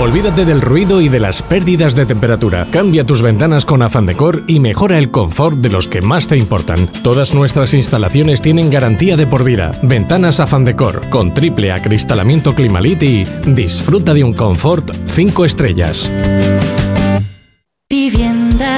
[0.00, 2.66] Olvídate del ruido y de las pérdidas de temperatura.
[2.70, 6.38] Cambia tus ventanas con Afan Decor y mejora el confort de los que más te
[6.38, 6.86] importan.
[7.02, 9.78] Todas nuestras instalaciones tienen garantía de por vida.
[9.82, 16.10] Ventanas Afan Decor con triple acristalamiento Climalit y disfruta de un confort 5 estrellas.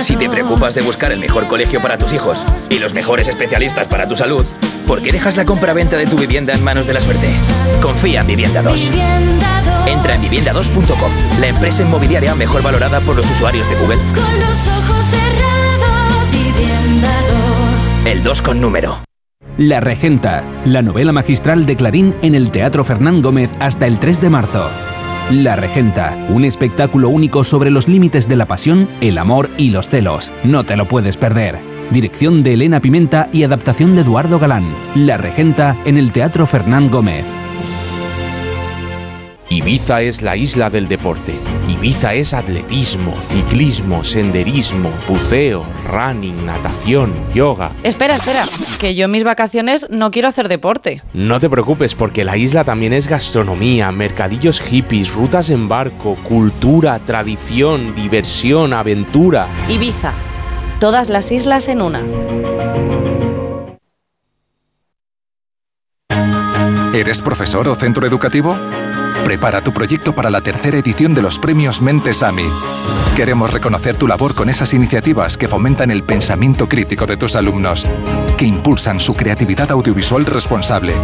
[0.03, 3.87] Si te preocupas de buscar el mejor colegio para tus hijos y los mejores especialistas
[3.87, 4.45] para tu salud,
[4.87, 7.29] ¿por qué dejas la compra-venta de tu vivienda en manos de la suerte?
[7.81, 8.91] Confía en Vivienda 2.
[9.87, 13.99] Entra en vivienda2.com, la empresa inmobiliaria mejor valorada por los usuarios de Google.
[14.15, 17.13] Con los ojos cerrados, Vivienda
[18.05, 18.07] 2.
[18.13, 18.99] El 2 con número.
[19.59, 24.21] La Regenta, la novela magistral de Clarín en el Teatro Fernán Gómez hasta el 3
[24.21, 24.71] de marzo.
[25.31, 29.89] La Regenta, un espectáculo único sobre los límites de la pasión, el amor y los
[29.89, 30.33] celos.
[30.43, 31.72] No te lo puedes perder.
[31.93, 34.65] Dirección de Elena Pimenta y adaptación de Eduardo Galán.
[34.95, 37.27] La Regenta en el Teatro Fernán Gómez.
[39.51, 41.35] Ibiza es la isla del deporte.
[41.69, 47.73] Ibiza es atletismo, ciclismo, senderismo, buceo, running, natación, yoga.
[47.83, 48.47] Espera, espera,
[48.81, 51.03] que yo en mis vacaciones no quiero hacer deporte.
[51.13, 56.99] No te preocupes porque la isla también es gastronomía, mercadillos hippies, rutas en barco, cultura,
[57.01, 59.47] tradición, diversión, aventura.
[59.69, 60.15] Ibiza,
[60.83, 62.03] todas las islas en una.
[66.93, 68.57] ¿Eres profesor o centro educativo?
[69.25, 72.49] Prepara tu proyecto para la tercera edición de los premios Mentes AMI.
[73.15, 77.87] Queremos reconocer tu labor con esas iniciativas que fomentan el pensamiento crítico de tus alumnos,
[78.37, 80.95] que impulsan su creatividad audiovisual responsable,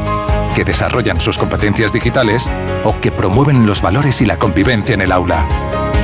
[0.57, 2.51] que desarrollan sus competencias digitales
[2.83, 5.47] o que promueven los valores y la convivencia en el aula.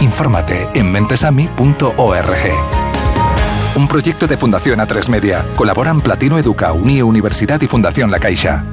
[0.01, 2.84] Infórmate en mentesami.org.
[3.77, 5.45] Un proyecto de Fundación A3 Media.
[5.57, 8.65] Colaboran Platino Educa, Unie Universidad y Fundación La Caixa.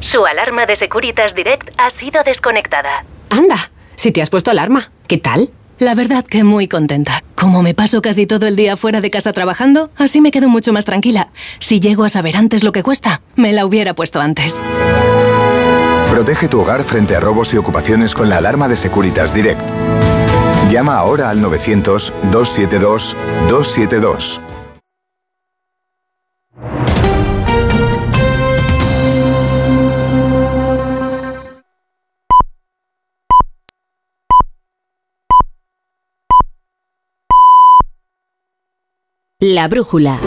[0.00, 3.04] Su alarma de Securitas Direct ha sido desconectada.
[3.28, 3.70] Anda.
[3.96, 4.90] si te has puesto alarma.
[5.06, 5.50] ¿Qué tal?
[5.78, 7.22] La verdad que muy contenta.
[7.34, 10.72] Como me paso casi todo el día fuera de casa trabajando, así me quedo mucho
[10.72, 11.28] más tranquila.
[11.58, 14.62] Si llego a saber antes lo que cuesta, me la hubiera puesto antes.
[16.10, 19.60] Protege tu hogar frente a robos y ocupaciones con la alarma de Securitas Direct.
[20.70, 24.40] Llama ahora al 900-272-272.
[39.40, 40.20] La brújula.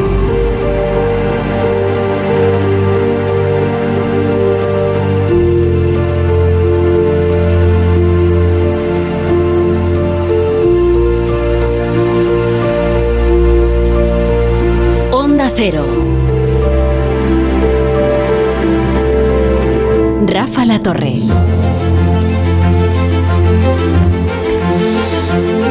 [20.73, 21.13] La Torre.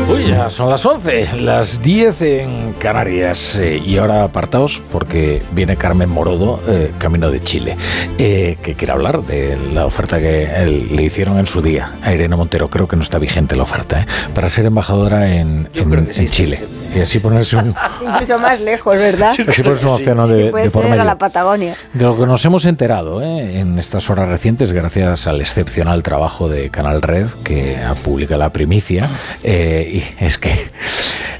[0.08, 3.58] Uy, ya son las 11, las 10 en Canarias.
[3.58, 7.76] eh, y ahora apartaos porque viene Carmen Morodo, eh, camino de Chile,
[8.16, 12.36] eh, que quiere hablar de la oferta que le hicieron en su día a Irene
[12.36, 12.70] Montero.
[12.70, 14.06] Creo que no está vigente la oferta, ¿eh?
[14.34, 16.60] para ser embajadora en, en- en Chile.
[16.94, 17.74] Y así ponerse un,
[18.06, 19.30] Incluso más lejos, ¿verdad?
[19.30, 21.04] así ponerse un océano de, Puede de por ser a medio.
[21.04, 21.76] la Patagonia.
[21.92, 23.60] De lo que nos hemos enterado ¿eh?
[23.60, 29.10] en estas horas recientes, gracias al excepcional trabajo de Canal Red, que publica la primicia,
[29.42, 30.70] eh, y es que,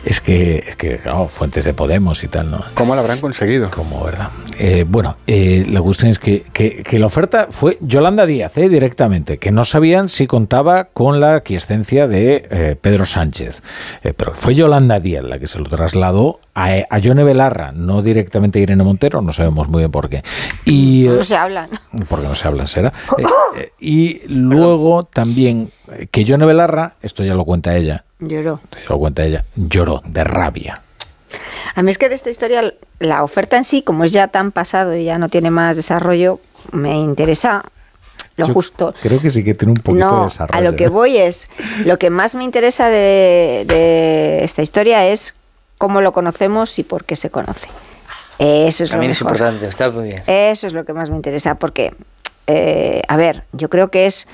[0.05, 2.65] es que, es que, claro, fuentes de Podemos y tal, ¿no?
[2.75, 3.71] ¿Cómo lo habrán conseguido?
[3.71, 4.29] Como, ¿verdad?
[4.59, 8.69] Eh, bueno, eh, la cuestión es que, que- que la oferta fue Yolanda Díaz, eh,
[8.69, 13.63] directamente, que no sabían si contaba con la aquiescencia de eh, Pedro Sánchez.
[14.03, 18.03] Eh, pero fue Yolanda Díaz la que se lo trasladó a, a Yone Belarra, no
[18.03, 20.23] directamente a Irene Montero, no sabemos muy bien por qué.
[20.65, 21.71] Y, No eh, se hablan.
[22.09, 22.93] porque no se habla, será.
[23.19, 23.25] Eh,
[23.57, 25.71] eh, y luego también
[26.11, 28.61] que Yone Belarra, esto ya lo cuenta ella, Lloró.
[28.89, 30.75] lo cuenta ella, lloró de rabia.
[31.75, 34.53] A mí es que de esta historia, la oferta en sí, como es ya tan
[34.53, 37.65] pasado y ya no tiene más desarrollo, me interesa
[38.37, 38.95] lo Yo justo.
[39.03, 40.59] Creo que sí que tiene un poquito de desarrollo.
[40.59, 40.89] a lo que ¿eh?
[40.89, 41.49] voy es,
[41.85, 45.35] lo que más me interesa de, de esta historia es
[45.79, 47.69] cómo lo conocemos y por qué se conoce.
[48.39, 49.37] Eso es También lo es mejor.
[49.37, 50.23] importante, está muy bien.
[50.27, 51.95] Eso es lo que más me interesa, porque,
[52.47, 54.27] eh, a ver, yo creo que es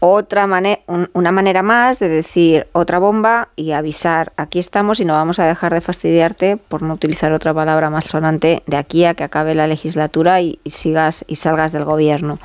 [0.00, 0.80] otra manera,
[1.14, 5.46] una manera más de decir otra bomba y avisar, aquí estamos y no vamos a
[5.46, 9.54] dejar de fastidiarte, por no utilizar otra palabra más sonante, de aquí a que acabe
[9.54, 12.38] la legislatura y, y sigas y salgas del gobierno.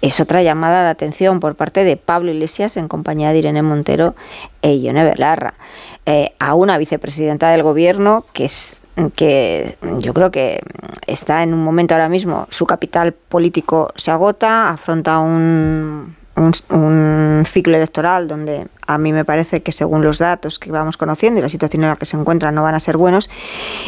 [0.00, 4.14] Es otra llamada de atención por parte de Pablo Iglesias en compañía de Irene Montero
[4.62, 5.54] e Ione Belarra,
[6.06, 8.82] eh, a una vicepresidenta del gobierno que es
[9.14, 10.60] que yo creo que
[11.06, 17.44] está en un momento ahora mismo, su capital político se agota, afronta un, un, un
[17.46, 21.42] ciclo electoral donde a mí me parece que según los datos que vamos conociendo y
[21.42, 23.30] la situación en la que se encuentra no van a ser buenos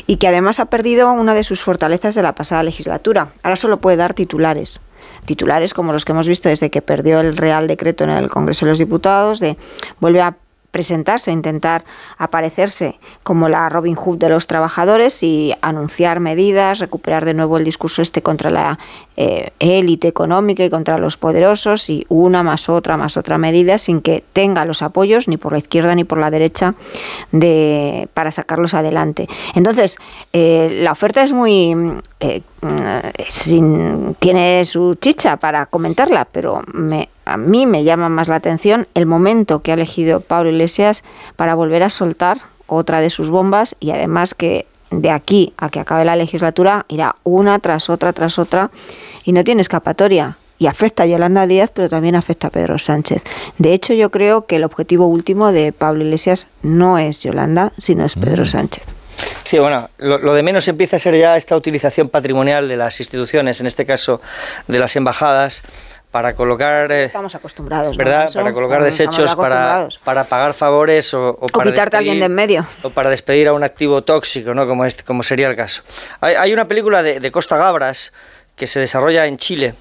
[0.06, 3.28] y que además ha perdido una de sus fortalezas de la pasada legislatura.
[3.42, 4.80] Ahora solo puede dar titulares
[5.24, 8.64] titulares como los que hemos visto desde que perdió el Real Decreto en el Congreso
[8.64, 9.56] de los Diputados, de
[10.00, 10.34] vuelve a
[10.70, 11.84] presentarse, intentar
[12.18, 17.64] aparecerse como la Robin Hood de los trabajadores y anunciar medidas, recuperar de nuevo el
[17.64, 18.78] discurso este contra la
[19.16, 24.00] eh, élite económica y contra los poderosos y una más otra más otra medida sin
[24.00, 26.74] que tenga los apoyos ni por la izquierda ni por la derecha
[27.32, 29.28] de para sacarlos adelante.
[29.54, 29.98] Entonces,
[30.32, 31.74] eh, la oferta es muy
[32.20, 32.42] eh,
[33.28, 38.86] sin, tiene su chicha para comentarla, pero me, a mí me llama más la atención
[38.94, 41.04] el momento que ha elegido Pablo Iglesias
[41.36, 45.80] para volver a soltar otra de sus bombas y además que de aquí a que
[45.80, 48.70] acabe la legislatura irá una tras otra tras otra
[49.24, 50.36] y no tiene escapatoria.
[50.58, 53.22] Y afecta a Yolanda Díaz, pero también afecta a Pedro Sánchez.
[53.56, 58.04] De hecho, yo creo que el objetivo último de Pablo Iglesias no es Yolanda, sino
[58.04, 58.99] es Pedro Sánchez.
[59.44, 63.00] Sí, bueno, lo, lo, de menos empieza a ser ya esta utilización patrimonial de las
[63.00, 64.20] instituciones, en este caso
[64.68, 65.64] de las embajadas,
[66.10, 66.90] para colocar...
[66.90, 68.28] Eh, estamos acostumbrados, ¿verdad?
[68.34, 68.42] ¿no?
[68.42, 72.26] Para colocar desechos, para, para pagar favores o, o, o para quitarte a alguien de
[72.26, 72.66] en medio.
[72.82, 74.66] O para despedir a un activo tóxico, ¿no?
[74.66, 75.82] Como, este, como sería el caso.
[76.20, 78.12] Hay, hay una película de, de, Costa Gabras
[78.56, 79.74] que se desarrolla en Chile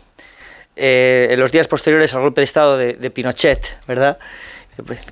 [0.76, 4.20] eh, en los días posteriores al golpe de Estado de, de Pinochet, ¿verdad?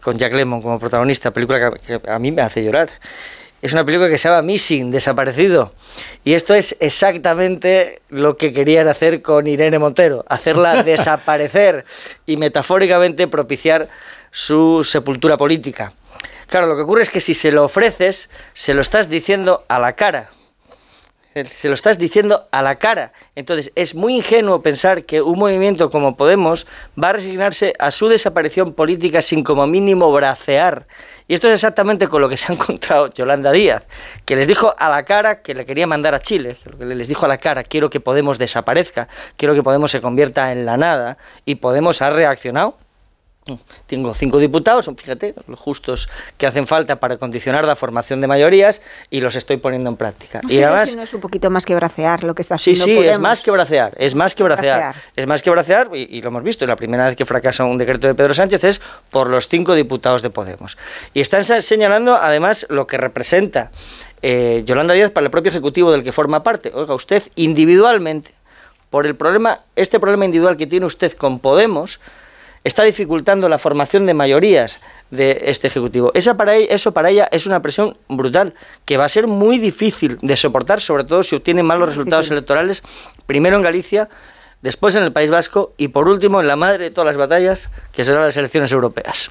[0.01, 2.89] Con Jack Lemmon como protagonista, película que, que a mí me hace llorar
[3.61, 5.74] es una película que se llama Missing, desaparecido.
[6.24, 11.86] Y esto es exactamente lo que querían hacer con Irene Montero, hacerla desaparecer
[12.26, 13.90] y metafóricamente propiciar
[14.32, 15.94] su sepultura política.
[16.48, 19.80] Claro, lo que ocurre es que si se lo ofreces, se lo estás diciendo a
[19.80, 20.30] la cara.
[21.34, 23.11] se lo estás diciendo a la cara.
[23.36, 26.68] Entonces, es muy ingenuo pensar que un movimiento como Podemos
[27.02, 30.88] va a resignarse a su desaparición política sin como mínimo bracear.
[31.27, 33.83] Y esto es exactamente con lo que se ha encontrado Yolanda Díaz,
[34.25, 37.25] que les dijo a la cara que le quería mandar a Chile, que les dijo
[37.25, 41.17] a la cara, quiero que Podemos desaparezca, quiero que Podemos se convierta en la nada,
[41.45, 42.77] y Podemos ha reaccionado
[43.85, 48.82] tengo cinco diputados, fíjate, los justos que hacen falta para condicionar la formación de mayorías
[49.09, 50.42] y los estoy poniendo en práctica.
[50.43, 52.85] No y además, no es un poquito más que bracear lo que está sí, haciendo
[52.85, 53.16] sí, Podemos.
[53.16, 56.30] es más que bracear, es más que bracear, es más que bracear y, y lo
[56.30, 56.66] hemos visto.
[56.66, 60.22] La primera vez que fracasa un decreto de Pedro Sánchez es por los cinco diputados
[60.22, 60.77] de Podemos
[61.14, 63.72] y están señalando además lo que representa
[64.22, 66.72] eh, Yolanda Díaz para el propio ejecutivo del que forma parte.
[66.74, 68.34] Oiga, usted individualmente
[68.90, 72.00] por el problema, este problema individual que tiene usted con Podemos
[72.67, 74.79] está dificultando la formación de mayorías
[75.09, 76.11] de este Ejecutivo.
[76.13, 78.53] Esa para ella, eso para ella es una presión brutal,
[78.85, 82.83] que va a ser muy difícil de soportar, sobre todo si obtiene malos resultados electorales,
[83.25, 84.09] primero en Galicia,
[84.61, 87.69] después en el País Vasco y por último en la madre de todas las batallas,
[87.91, 89.29] que serán las elecciones europeas.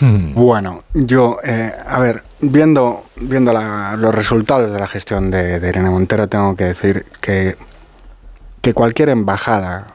[0.00, 5.68] Bueno, yo, eh, a ver, viendo, viendo la- los resultados de la gestión de, de
[5.68, 7.56] Irene Montero, tengo que decir que,
[8.60, 9.88] que cualquier embajada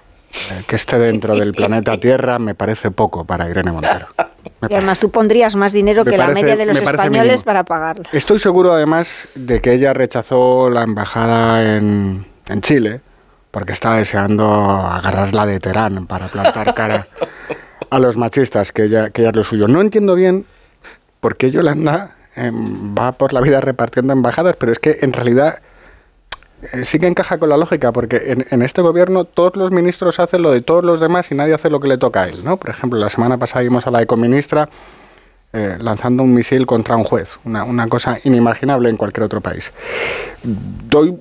[0.67, 4.07] que esté dentro del planeta Tierra me parece poco para Irene Montero.
[4.69, 7.43] Y además tú pondrías más dinero Me que la media de los me españoles mínimo.
[7.43, 8.05] para pagarla.
[8.11, 13.01] Estoy seguro además de que ella rechazó la embajada en, en Chile
[13.51, 17.07] porque estaba deseando agarrarla de Terán para plantar cara
[17.89, 19.67] a los machistas, que ella, que ella es lo suyo.
[19.67, 20.45] No entiendo bien
[21.19, 25.55] por qué Yolanda em, va por la vida repartiendo embajadas, pero es que en realidad
[25.57, 25.61] eh,
[26.83, 30.41] sí que encaja con la lógica, porque en, en este gobierno todos los ministros hacen
[30.41, 32.57] lo de todos los demás y nadie hace lo que le toca a él, ¿no?
[32.57, 34.67] Por ejemplo, la semana pasada vimos a la ecoministra
[35.53, 39.71] eh, lanzando un misil contra un juez, una, una cosa inimaginable en cualquier otro país.
[40.43, 41.17] Doy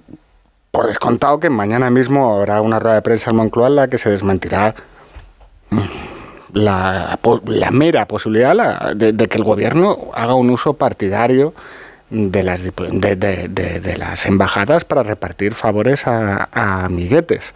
[0.70, 3.98] por descontado que mañana mismo habrá una rueda de prensa en Moncloa en la que
[3.98, 4.74] se desmentirá
[5.70, 5.78] mm,
[6.54, 11.54] la, la mera posibilidad la- de, de que el gobierno haga un uso partidario
[12.10, 17.52] de las, de, de- de- de las embajadas para repartir favores a, a amiguetes.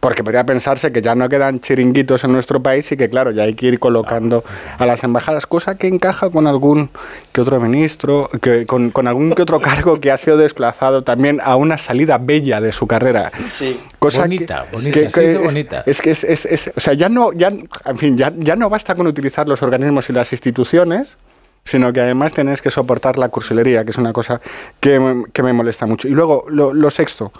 [0.00, 3.44] Porque podría pensarse que ya no quedan chiringuitos en nuestro país y que, claro, ya
[3.44, 4.44] hay que ir colocando
[4.78, 6.90] a las embajadas, cosa que encaja con algún
[7.32, 11.40] que otro ministro, que, con, con algún que otro cargo que ha sido desplazado también
[11.42, 13.32] a una salida bella de su carrera.
[13.48, 13.80] Sí.
[13.98, 15.82] Cosa bonita, que- bonita, que- que- bonita.
[15.86, 18.68] Es que es, es- es- o sea, ya no, ya, en fin, ya, ya no
[18.68, 21.16] basta con utilizar los organismos y las instituciones,
[21.64, 24.40] sino que además tenés que soportar la cursilería, que es una cosa
[24.80, 26.08] que, me- que me molesta mucho.
[26.08, 27.32] Y luego, lo, lo sexto,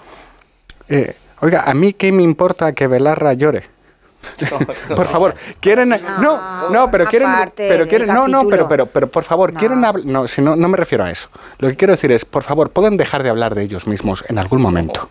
[0.89, 3.65] eh, oiga, ¿a mí qué me importa que Belarra llore?
[4.97, 9.23] por favor, quieren no, no, pero quieren pero quieren no, no, pero pero pero por
[9.23, 11.29] favor, quieren no, si no no me refiero a eso.
[11.59, 14.39] Lo que quiero decir es, por favor, pueden dejar de hablar de ellos mismos en
[14.39, 15.11] algún momento.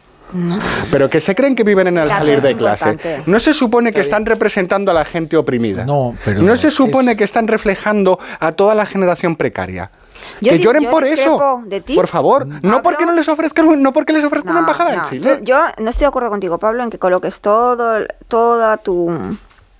[0.91, 2.89] Pero que se creen que viven en el Claro, salir de clase.
[2.91, 3.23] importante.
[3.29, 5.85] No se supone que están representando a la gente oprimida.
[5.85, 9.91] No, pero No se supone es- que están reflejando a toda la generación precaria.
[10.39, 11.13] Yo que lloren yo por eso.
[11.15, 14.59] discrepo de ti, Por favor, no porque no les ofrezcan, no porque les ofrezcan una
[14.61, 15.39] embajada No, en Chile.
[15.41, 19.11] Yo, yo no estoy de acuerdo contigo, Pablo, en que coloques todo, toda tu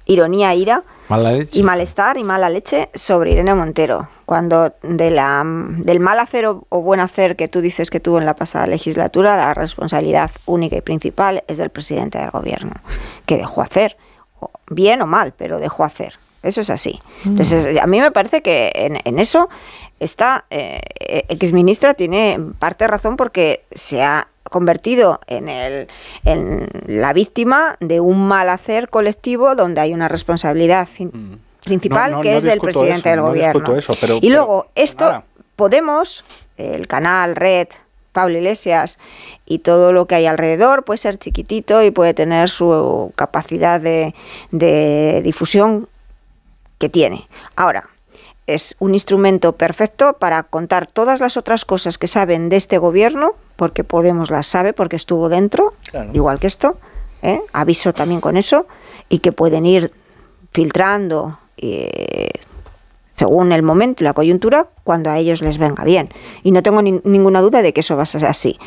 [0.06, 0.84] ironía, ira
[1.18, 1.60] Mala leche.
[1.60, 4.10] y malestar y mala leche sobre Irene Montero.
[4.26, 8.20] Cuando de la, del mal hacer o, o buen hacer que tú dices que tuvo
[8.20, 12.72] en la pasada legislatura, la responsabilidad única y principal es del presidente del gobierno,
[13.26, 13.98] que dejó hacer,
[14.70, 16.20] bien o mal, pero dejó hacer.
[16.42, 17.00] Eso es así.
[17.24, 19.48] Entonces, a mí me parece que en, en eso
[20.04, 20.82] esta eh,
[21.30, 25.88] exministra tiene parte razón porque se ha convertido en, el,
[26.26, 32.18] en la víctima de un mal hacer colectivo donde hay una responsabilidad fin- principal No,
[32.18, 33.60] no, que no es del presidente eso, del no gobierno.
[33.62, 35.24] discuto eso, pero- y pero- luego, esto, nada.
[35.56, 36.26] Podemos,
[36.58, 37.68] el canal, Red,
[38.12, 39.00] Pablo Iglesias
[39.46, 44.14] y todo lo que hay alrededor puede ser chiquitito y puede tener su capacidad de,
[44.52, 45.88] de difusión
[46.80, 47.28] que tiene.
[47.56, 47.90] Ahora,
[48.48, 53.32] es un instrumento perfecto para contar todas las otras cosas que saben de este gobierno,
[53.56, 56.10] porque Podemos las sabe, porque estuvo dentro, Claro.
[56.14, 56.78] igual que esto,
[57.22, 57.42] ¿eh?
[57.54, 58.66] aviso también con eso,
[59.10, 59.92] y que pueden ir
[60.52, 62.30] filtrando eh,
[63.16, 66.10] según el momento y la coyuntura cuando a ellos les venga bien.
[66.42, 68.58] Y no tengo nin- ninguna duda de que eso va a ser así.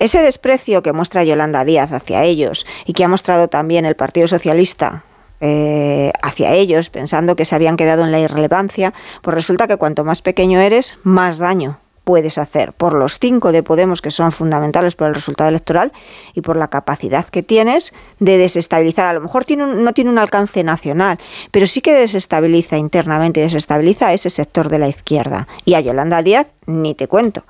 [0.00, 4.26] Ese desprecio que muestra Yolanda Díaz hacia ellos y que ha mostrado también el Partido
[4.26, 5.04] Socialista
[5.46, 10.02] eh, hacia ellos, pensando que se habían quedado en la irrelevancia, pues resulta que cuanto
[10.02, 14.94] más pequeño eres, más daño puedes hacer por los cinco de Podemos que son fundamentales
[14.94, 15.90] por el resultado electoral
[16.34, 19.06] y por la capacidad que tienes de desestabilizar.
[19.06, 21.16] A lo mejor tiene un- no tiene un alcance nacional,
[21.50, 25.46] pero sí que desestabiliza internamente, desestabiliza a ese sector de la izquierda.
[25.64, 27.44] Y a Yolanda Díaz ni te cuento.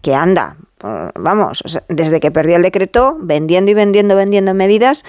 [0.00, 0.56] que anda,
[1.16, 5.04] vamos, desde que perdió el decreto, vendiendo y vendiendo, vendiendo medidas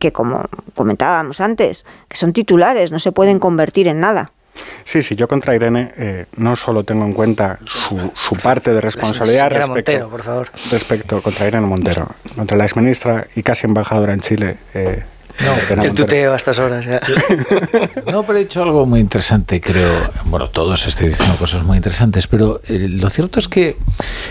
[0.00, 4.32] que, como comentábamos antes, que son titulares, no se pueden convertir en nada.
[4.82, 8.80] Sí, sí, yo contra Irene eh, no solo tengo en cuenta su, su parte de
[8.80, 10.50] responsabilidad respecto, Montero, por favor.
[10.70, 14.56] respecto contra Irene Montero, contra la exministra y casi embajadora en Chile.
[14.74, 15.04] eh,
[15.66, 16.84] Irene El tuteo a estas horas.
[16.84, 17.00] ya.
[18.10, 19.90] No, pero he dicho algo muy interesante, creo.
[20.24, 23.76] Bueno, todos estáis diciendo cosas muy interesantes, pero eh, lo cierto es que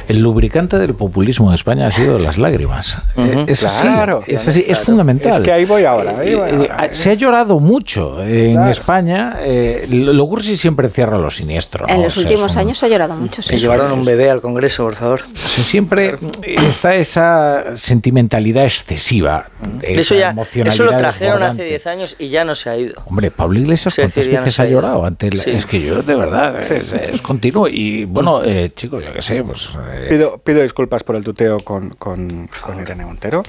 [0.08, 2.98] el lubricante del populismo en España ha sido las lágrimas.
[3.18, 4.24] Eh, es así, claro.
[4.28, 5.34] es, así, es fundamental.
[5.34, 6.94] Es que ahí voy ahora, ahí voy Eh, eh, ahora.
[6.94, 9.38] se ha llorado mucho en España.
[9.42, 11.86] Eh, lo Gursi siempre cierra lo siniestro.
[11.88, 11.94] ¿no?
[11.94, 13.42] en O los sea, últimos un- años se ha llorado mucho.
[13.42, 13.50] sí.
[13.50, 15.22] Se llevaron un bebé al Congreso, por favor.
[15.44, 19.46] o sea, siempre está esa sentimentalidad excesiva.
[19.82, 22.78] Eso esa ya, emocionalidad eso lo trajeron hace 10 años y ya no se ha
[22.78, 23.02] ido.
[23.06, 25.06] Hombre, Pablo Iglesias, Sí, ¿cuántas decir, ya no veces ha llorado?
[25.06, 25.52] Ante la- Sí.
[25.52, 27.68] Es que yo, de verdad, es, es continuo.
[27.68, 29.70] Y bueno, eh, chicos, yo qué sé, pues.
[29.92, 33.44] eh, Pido, pido disculpas por el tuteo con, con, con Irene Montero.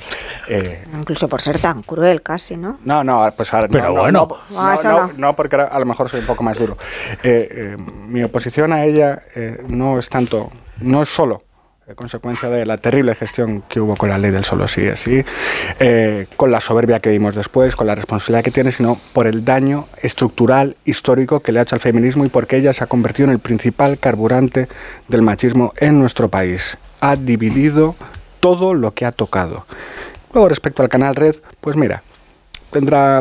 [0.49, 2.79] Eh, Incluso por ser tan cruel casi, ¿no?
[2.85, 3.69] No, no, pues ahora.
[3.69, 4.29] Pero no, no, bueno.
[4.51, 5.12] No, Ah, no, no, no.
[5.17, 6.77] no, porque ahora a lo mejor soy un poco más duro.
[7.23, 11.43] Eh, eh, mi oposición a ella eh, no es tanto, no es solo
[11.94, 15.25] consecuencia de la terrible gestión que hubo con la ley del solo sí es sí,
[15.78, 19.44] eh, con la soberbia que vimos después, con la responsabilidad que tiene, sino por el
[19.44, 23.28] daño estructural, histórico que le ha hecho al feminismo y porque ella se ha convertido
[23.28, 24.69] en el principal carburante
[25.09, 26.77] del machismo en nuestro país.
[27.01, 27.94] Ha dividido
[28.41, 29.67] todo lo que ha tocado.
[30.33, 32.02] Luego, respecto al canal Red, pues mira,
[32.70, 33.20] tendrá,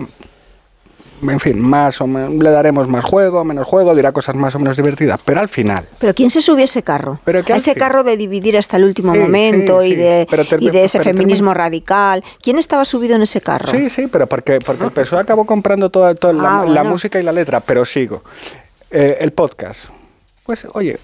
[1.22, 4.60] en fin, más o menos, le daremos más juego, menos juego, dirá cosas más o
[4.60, 7.20] menos divertidas, pero al final, Pero ¿quién se subió a ese carro?
[7.26, 9.96] Pero a ese fin- carro de dividir hasta el último Sí, momento sí, y, sí,
[9.98, 10.28] de,
[10.60, 12.24] y de ese pero feminismo radical.
[12.42, 13.70] ¿Quién estaba subido en ese carro?
[13.72, 16.90] sí, sí, pero porque, porque el PSOE acabó comprando toda, toda la, Ah, la bueno.
[16.92, 18.24] música y la letra, pero sigo.
[18.92, 19.86] Eh, el podcast,
[20.46, 20.98] pues oye,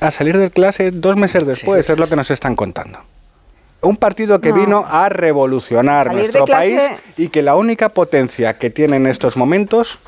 [0.00, 2.98] a salir de clase dos meses después, es lo que nos están contando.
[3.80, 4.56] Un partido que No.
[4.56, 9.06] vino a revolucionar Salir nuestro clase- país y que la única potencia que tiene en
[9.06, 9.98] estos momentos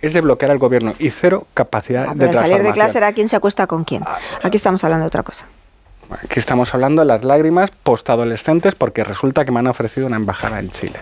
[0.00, 2.72] es de bloquear al gobierno y cero capacidad Ah, de pero salir de transformación.
[2.74, 4.02] clase era quién se acuesta con quién.
[4.42, 5.46] Aquí estamos hablando de otra cosa.
[6.22, 10.58] Aquí estamos hablando de las lágrimas postadolescentes porque resulta que me han ofrecido una embajada
[10.58, 10.98] en Chile.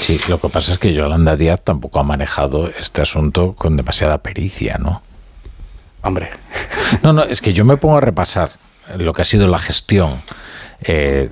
[0.00, 4.18] Sí, lo que pasa es que Yolanda Díaz tampoco ha manejado este asunto con demasiada
[4.18, 5.02] pericia, ¿no?
[6.02, 6.30] Hombre.
[7.02, 8.50] No, no, es que yo me pongo a repasar
[8.98, 10.20] lo que ha sido la gestión
[10.84, 11.28] eh,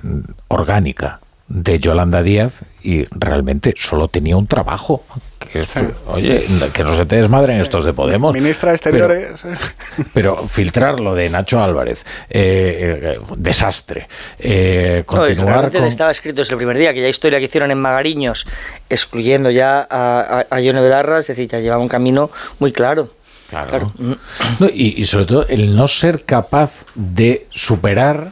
[0.47, 5.03] orgánica de Yolanda Díaz y realmente solo tenía un trabajo.
[5.37, 5.63] Que
[6.07, 8.33] Oye, que no se te desmadren estos de Podemos.
[8.33, 9.43] Ministra de Pero- Exteriores.
[10.13, 14.07] Pero filtrar lo de Nacho Álvarez, eh, eh, desastre.
[14.39, 15.87] Eh, No, y continuar realmente con...
[15.87, 18.45] estaba escrito desde el primer día, que ya historia que hicieron en Magariños,
[18.89, 23.09] excluyendo ya a, a, a Yone Belarra, es decir, ya llevaba un camino muy claro.
[23.49, 23.91] Claro.
[23.97, 28.31] No, y, y sobre todo el no ser capaz de superar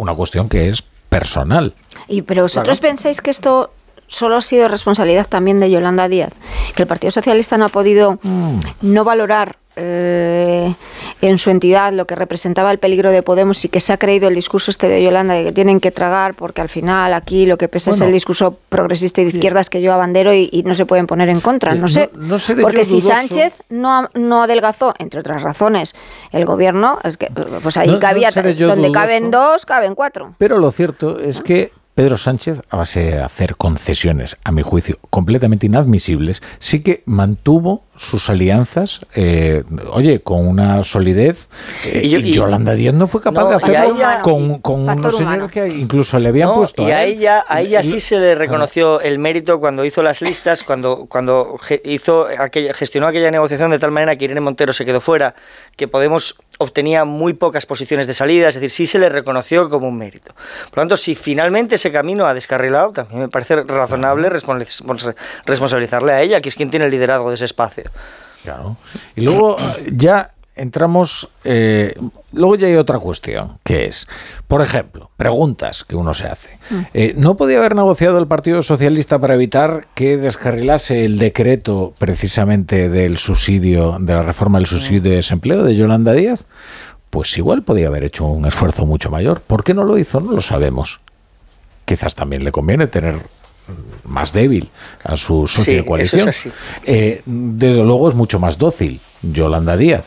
[0.00, 1.74] una cuestión que es personal.
[2.08, 3.70] Y, pero vosotros pensáis que esto
[4.06, 6.32] solo ha sido responsabilidad también de Yolanda Díaz,
[6.74, 8.18] que el Partido Socialista no ha podido
[8.80, 10.74] no valorar eh,
[11.22, 14.28] en su entidad lo que representaba el peligro de Podemos y que se ha creído
[14.28, 17.58] el discurso este de Yolanda de que tienen que tragar porque al final aquí lo
[17.58, 18.06] que pesa es Bueno.
[18.08, 21.28] el discurso progresista y de izquierdas que yo abandero y, y no se pueden poner
[21.28, 21.74] en contra.
[21.74, 23.08] No sé, no- no seré porque si dudoso.
[23.08, 25.94] Sánchez no, ha- no adelgazó, entre otras razones,
[26.32, 27.28] el gobierno, es que
[27.62, 28.92] pues ahí No- cabía, donde dudoso.
[28.92, 30.34] caben dos, caben cuatro.
[30.38, 34.98] Pero lo cierto es que Pedro Sánchez, a base de hacer concesiones, a mi juicio,
[35.10, 41.50] completamente inadmisibles, sí que mantuvo sus alianzas, eh, oye, con una solidez.
[41.84, 44.88] eh, Y yo- y- Yolanda Díaz no fue capaz No, de hacerlo ella- con, con
[44.88, 46.88] unos señores que incluso le habían No, puesto.
[46.88, 47.18] y a él.
[47.18, 51.58] ella, a ella sí se le reconoció el mérito cuando hizo las listas, cuando, cuando
[51.84, 55.34] hizo aquella, gestionó aquella negociación de tal manera que Irene Montero se quedó fuera,
[55.76, 59.88] que Podemos obtenía muy pocas posiciones de salida, es decir, sí se le reconoció como
[59.88, 60.32] un mérito.
[60.70, 66.12] Por lo tanto, si finalmente ese camino ha descarrilado, también me parece razonable respons- responsabilizarle
[66.12, 67.84] a ella, que es quien tiene el liderazgo de ese espacio.
[68.42, 68.76] Claro.
[69.16, 69.56] Y luego
[69.92, 71.94] ya entramos, eh,
[72.32, 74.06] luego ya hay otra cuestión, que es,
[74.46, 76.58] por ejemplo, preguntas que uno se hace.
[76.92, 82.88] Eh, ¿No podía haber negociado el Partido Socialista para evitar que descarrilase el decreto precisamente
[82.90, 86.44] del subsidio, de la reforma del subsidio de desempleo de Yolanda Díaz?
[87.08, 89.40] Pues igual podía haber hecho un esfuerzo mucho mayor.
[89.40, 90.20] ¿Por qué no lo hizo?
[90.20, 91.00] No lo sabemos.
[91.90, 93.16] Quizás también le conviene tener
[94.04, 94.70] más débil
[95.02, 96.28] a su socio Sí, de eso coalición.
[96.28, 96.52] es así.
[96.84, 100.04] Eh, desde luego es mucho más dócil Yolanda Díaz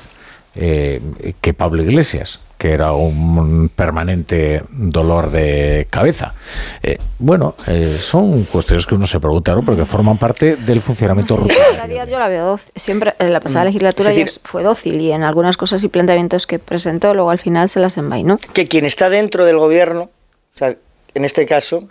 [0.55, 1.01] eh,
[1.41, 6.35] que Pablo Iglesias, que era un permanente dolor de cabeza.
[6.81, 9.63] Eh, bueno, eh, son cuestiones que uno se pregunta, ¿no?
[9.65, 12.05] Porque forman parte del funcionamiento rutinario.
[12.05, 12.71] Yo la veo dócil.
[12.77, 13.67] Siempre en la pasada Mm.
[13.67, 17.29] legislatura Es decir- ella fue dócil y en algunas cosas y planteamientos que presentó, luego
[17.29, 18.39] al final se las envainó.
[18.53, 20.75] que quien está dentro del gobierno, o sea,
[21.13, 21.87] en este caso,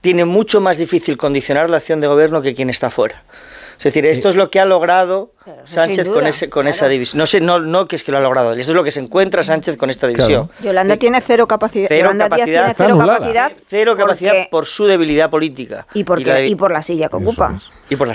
[0.00, 3.22] tiene mucho más difícil condicionar la acción de gobierno que quien está fuera.
[3.78, 5.32] Es decir, esto es lo que ha logrado
[5.64, 7.18] Sánchez con, ese, con esa división.
[7.18, 9.00] No sé, no, no que es que lo ha logrado, esto es lo que se
[9.00, 10.50] encuentra Sánchez con esta división.
[10.60, 11.88] Yolanda tiene cero capacidad.
[11.88, 16.04] Cero Yolanda Díaz capacidad, tiene cero capacidad cero capacidad porque- por su debilidad política y,
[16.04, 17.58] porque, la- y por la silla que ocupa.
[17.90, 18.14] y por la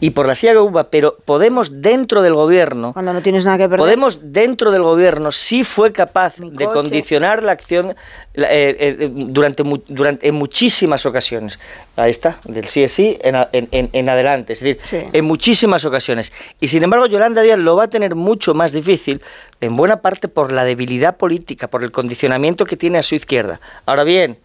[0.00, 3.56] y por la silla que ocupa, pero Podemos dentro del gobierno Cuando no tienes nada
[3.58, 3.78] que perder.
[3.78, 7.94] Podemos dentro del gobierno sí fue capaz de condicionar la acción
[8.34, 11.58] eh, eh, durante, mu- durante en muchísimas ocasiones.
[11.96, 14.78] Ahí está, del sí es sí en- en- en adelante, es decir,
[15.12, 16.32] en muchísimas ocasiones.
[16.60, 19.22] Y sin embargo, Yolanda Díaz lo va a tener mucho más difícil,
[19.60, 23.60] en buena parte por la debilidad política, por el condicionamiento que tiene a su izquierda.
[23.86, 24.40] Ahora bien,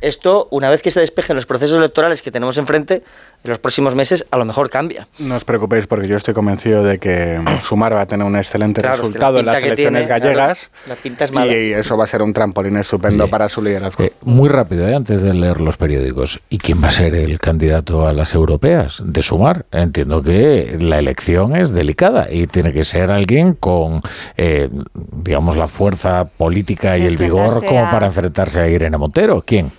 [0.00, 3.04] esto, una vez que se despejen los procesos electorales que tenemos enfrente,
[3.42, 5.08] en los próximos meses, a lo mejor cambia.
[5.18, 8.82] No os preocupéis porque yo estoy convencido de que Sumar va a tener un excelente
[8.82, 11.52] Claro, la resultado en las elecciones tiene, gallegas claro, la pinta es mala.
[11.52, 14.04] y eso va a ser un trampolín estupendo para su liderazgo.
[14.04, 14.94] Eh, muy rápido, ¿eh?
[14.94, 16.40] antes de leer los periódicos.
[16.50, 19.02] ¿Y quién va a ser el candidato a las europeas?
[19.04, 19.66] De sumar.
[19.72, 24.00] Entiendo que la elección es delicada y tiene que ser alguien con,
[24.36, 29.42] eh, digamos, la fuerza política y el vigor como para enfrentarse a Irene Montero.
[29.46, 29.72] ¿Quién?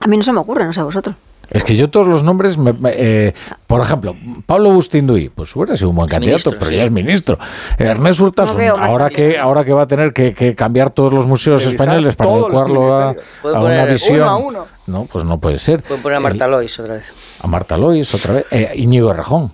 [0.00, 1.16] A mí no se me ocurre, no sé a vosotros.
[1.50, 3.34] Es que yo todos los nombres, me- me- eh,
[3.66, 4.16] por ejemplo,
[4.46, 6.76] Pablo Bustinduy, pues hubiera sido un buen Es candidato, ministro, pero sí.
[6.76, 7.38] ya es ministro.
[7.78, 11.26] Ernest Urtasun, No ahora que ahora que va a tener que, que cambiar todos los
[11.26, 14.66] museos Revisar españoles para adecuarlo a, poner una uno visión, a uno.
[14.88, 15.82] no, pues no puede ser.
[15.82, 17.12] Pueden poner a Marta Lois otra vez.
[17.40, 19.52] a Marta Lois otra vez, eh, Íñigo Errejón.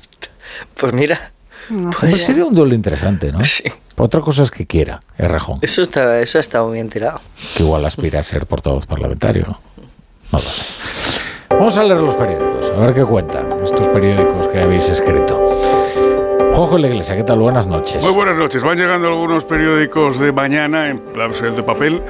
[0.78, 1.32] Pues mira,
[2.00, 3.38] Pues sería un duelo interesante, ¿no?
[3.98, 7.20] Otra cosa es que quiera Errejón, eso está, eso está muy bien tirado.
[7.54, 9.44] que igual aspira a ser portavoz parlamentario.
[9.46, 9.58] No,
[10.32, 10.64] No lo sé.
[11.58, 15.36] Vamos a leer los periódicos, a ver qué cuentan estos periódicos que habéis escrito.
[16.54, 17.38] Juanjo de la Iglesia, ¿qué tal?
[17.38, 18.04] Buenas noches.
[18.04, 18.62] Muy buenas noches.
[18.62, 22.02] Van llegando algunos periódicos de mañana en la versión de papel.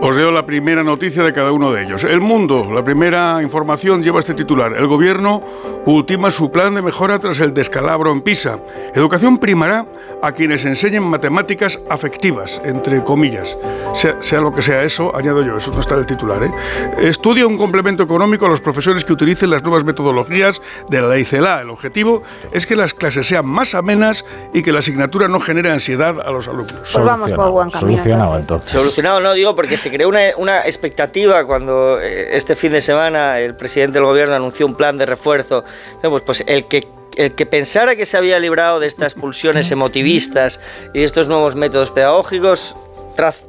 [0.00, 2.04] Os leo la primera noticia de cada uno de ellos.
[2.04, 4.74] El Mundo, la primera información lleva este titular.
[4.74, 5.42] El gobierno
[5.86, 8.58] ultima su plan de mejora tras el descalabro en Pisa.
[8.94, 9.86] Educación primará
[10.22, 13.56] a quienes enseñen matemáticas afectivas, entre comillas.
[13.94, 16.42] Sea, sea lo que sea eso, añado yo, eso no está en el titular.
[16.42, 16.50] ¿eh?
[16.98, 21.24] Estudia un complemento económico a los profesores que utilicen las nuevas metodologías de la ley
[21.24, 21.60] CELA.
[21.60, 22.22] El objetivo
[22.52, 26.30] es que las clases sean más amenas y que la asignatura no genere ansiedad a
[26.30, 26.90] los alumnos.
[26.92, 27.96] Pues vamos por buen camino.
[27.96, 28.42] Solucionado entonces.
[28.42, 28.80] entonces.
[28.80, 33.38] Solucionado no digo porque se creó una, una expectativa cuando eh, este fin de semana
[33.40, 35.64] el presidente del gobierno anunció un plan de refuerzo.
[36.02, 40.60] Pues, pues el que el que pensara que se había librado de estas pulsiones emotivistas
[40.94, 42.76] y de estos nuevos métodos pedagógicos,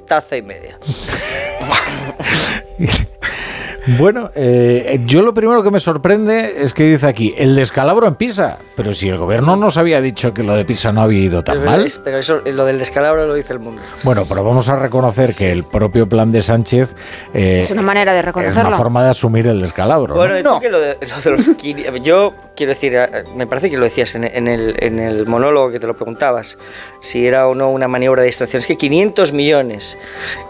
[0.07, 0.79] taza y media.
[3.97, 8.15] Bueno, eh, yo lo primero que me sorprende es que dice aquí, el descalabro en
[8.15, 8.57] Pisa.
[8.75, 11.57] Pero si el gobierno nos había dicho que lo de Pisa no había ido tan
[11.59, 11.85] Pero, mal.
[11.85, 13.81] es- pero eso, lo del descalabro lo dice el mundo.
[14.03, 16.95] Bueno, pero vamos a reconocer que el propio plan de Sánchez
[17.33, 18.67] eh, Es una manera de es reconocerlo.
[18.67, 20.13] una forma de asumir el descalabro.
[20.15, 20.19] ¿no?
[20.19, 21.47] Bueno, que lo de, lo de los
[22.03, 25.71] yo quiero decir, eh, me parece que lo decías en, en el, en el monólogo
[25.71, 26.57] que te lo preguntabas,
[26.99, 28.59] si era o no una maniobra de distracción.
[28.59, 29.97] Es que 500 millones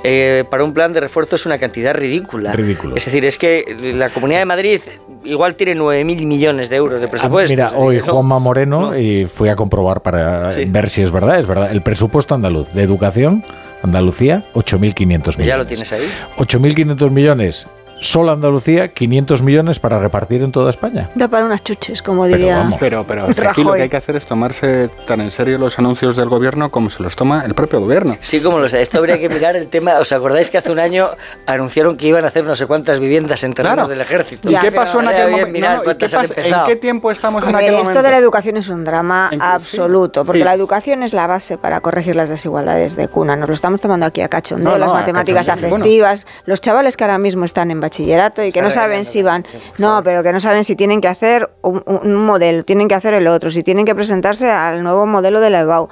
[0.04, 2.54] eh, para un plan de refuerzo es una cantidad ridícula.
[2.54, 2.96] Ridículo.
[2.96, 4.82] Es decir, es que la Comunidad de Madrid
[5.24, 7.52] igual tiene 9.000 millones de euros de Ah, presupuesto.
[7.54, 10.66] Mira, hoy Juanma Moreno y fui a comprobar para Sí.
[10.66, 11.40] ver si es verdad.
[11.40, 11.72] Es verdad.
[11.72, 13.44] El presupuesto andaluz de educación,
[13.84, 15.48] Andalucía, 8.500 millones.
[15.48, 16.08] Ya lo tienes ahí.
[16.38, 17.68] 8.500 millones.
[18.00, 21.10] Solo Andalucía, 500 millones para repartir en toda España.
[21.16, 22.70] Da para unas chuches, como diría.
[22.80, 26.16] Pero, pero aquí lo que hay que hacer es tomarse tan en serio los anuncios
[26.16, 28.16] del gobierno como se los toma el propio gobierno.
[28.22, 28.82] Sí, como lo sé.
[28.82, 29.96] Esto habría que mirar el tema.
[30.00, 31.10] ¿Os acordáis que hace un año
[31.48, 33.90] anunciaron que iban a hacer no sé cuántas viviendas en terrenos Claro.
[33.90, 34.50] del ejército?
[34.52, 35.52] ¿Y qué pasó en aquel momento?
[35.52, 38.04] mirar No, no, ¿y cuántas qué pasa- ¿En qué tiempo estamos en aquel esto momento?
[38.04, 40.46] de la educación es un drama absoluto, porque sí.
[40.46, 43.36] la educación es la base para corregir las desigualdades de cuna.
[43.36, 45.84] Nos lo estamos tomando aquí a cachondeo, No, no, las matemáticas cachondeo, bueno.
[45.86, 49.46] afectivas, los chavales que ahora mismo están en bachillerato y que no saben si van,
[49.78, 53.14] no, pero que no saben si tienen que hacer un, un modelo, tienen que hacer
[53.14, 55.88] el otro, si tienen que presentarse al nuevo modelo de la EBAU.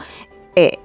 [0.57, 0.79] Eh,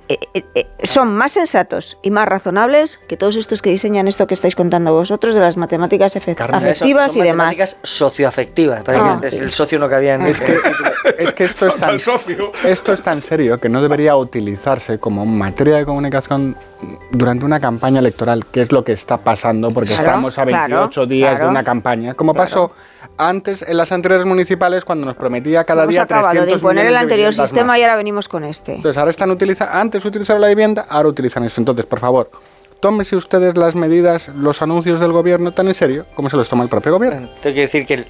[0.83, 4.93] son más sensatos y más razonables que todos estos que diseñan esto que estáis contando
[4.93, 7.47] vosotros de las matemáticas Carmen, afectivas son- son y demás.
[7.49, 8.83] matemáticas socioafectivas.
[8.83, 9.19] Parece Ah.
[9.21, 10.59] que es el socio no cabía en Es que,
[11.19, 11.97] es que esto, es tan,
[12.65, 16.57] esto es tan serio que no debería utilizarse como materia de comunicación
[17.11, 20.91] durante una campaña electoral, que es lo que está pasando, porque Claro, estamos a 28
[20.91, 21.45] claro, días claro.
[21.45, 22.73] de una campaña, como pasó
[23.19, 26.87] antes en las anteriores municipales cuando nos prometía cada Hemos día acabado de 300 imponer
[26.87, 27.79] el anterior sistema más.
[27.79, 28.77] y ahora venimos con este.
[28.77, 31.61] Entonces ahora están utilizando, antes utilizaron la vivienda, ahora utilizan esto.
[31.61, 32.31] Entonces, por favor,
[32.81, 36.63] tómese ustedes las medidas, los anuncios del gobierno tan en serio como se los toma
[36.65, 37.29] el propio gobierno.
[37.43, 38.07] Tengo que decir que el-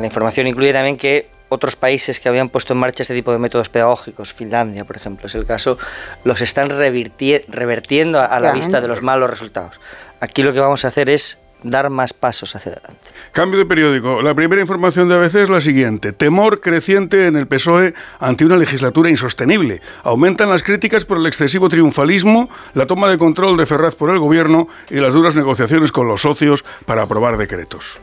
[0.00, 3.38] la información incluye también que otros países que habían puesto en marcha este tipo de
[3.38, 5.78] métodos pedagógicos, Finlandia, por ejemplo, es el caso,
[6.24, 9.80] los están revertiendo a, a la vista de los malos resultados.
[10.20, 13.10] Aquí lo que vamos a hacer es dar más pasos hacia adelante.
[13.32, 14.22] Cambio de periódico.
[14.22, 16.12] La primera información de ABC es la siguiente.
[16.12, 19.80] Temor creciente en el PSOE ante una legislatura insostenible.
[20.02, 24.18] Aumentan las críticas por el excesivo triunfalismo, la toma de control de Ferraz por el
[24.18, 28.00] gobierno y las duras negociaciones con los socios para aprobar decretos.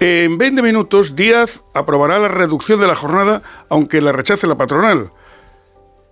[0.00, 5.10] En 20 minutos, Díaz aprobará la reducción de la jornada, aunque la rechace la patronal.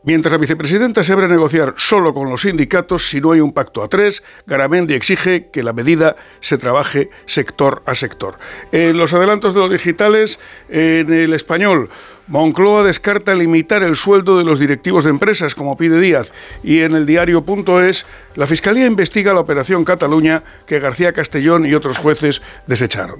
[0.03, 3.53] Mientras la vicepresidenta se abre a negociar solo con los sindicatos si no hay un
[3.53, 8.39] pacto a tres, Garamendi exige que la medida se trabaje sector a sector.
[8.73, 11.91] En los adelantos de los digitales, en el español,
[12.29, 16.33] Moncloa descarta limitar el sueldo de los directivos de empresas, como pide Díaz.
[16.63, 18.07] Y en el diario.es,
[18.37, 23.19] la Fiscalía investiga la operación Cataluña que García Castellón y otros jueces desecharon.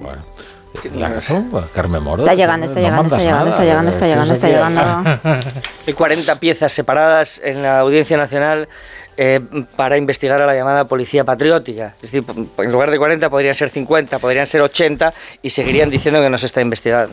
[0.95, 2.23] La razón, pues, Carmen Moro.
[2.23, 5.61] Está llegando, está no llegando, está llegando, nada, está llegando, está llegando, está llegando.
[5.87, 8.69] Hay 40 piezas separadas en la Audiencia Nacional
[9.23, 9.39] eh,
[9.75, 11.93] para investigar a la llamada Policía Patriótica.
[12.01, 12.23] Es decir,
[12.57, 16.39] en lugar de 40 podrían ser 50, podrían ser 80 y seguirían diciendo que no
[16.39, 17.11] se está investigando.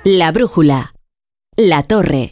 [0.03, 0.93] La brújula.
[1.57, 2.31] La torre.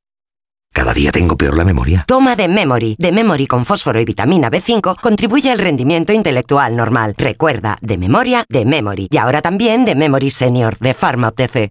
[0.73, 2.05] ¿Cada día tengo peor la memoria?
[2.07, 2.95] Toma de Memory.
[2.97, 7.13] De Memory con fósforo y vitamina B5 contribuye al rendimiento intelectual normal.
[7.17, 9.07] Recuerda, de memoria, de Memory.
[9.11, 11.69] Y ahora también de Memory Senior, de Pharma OTC.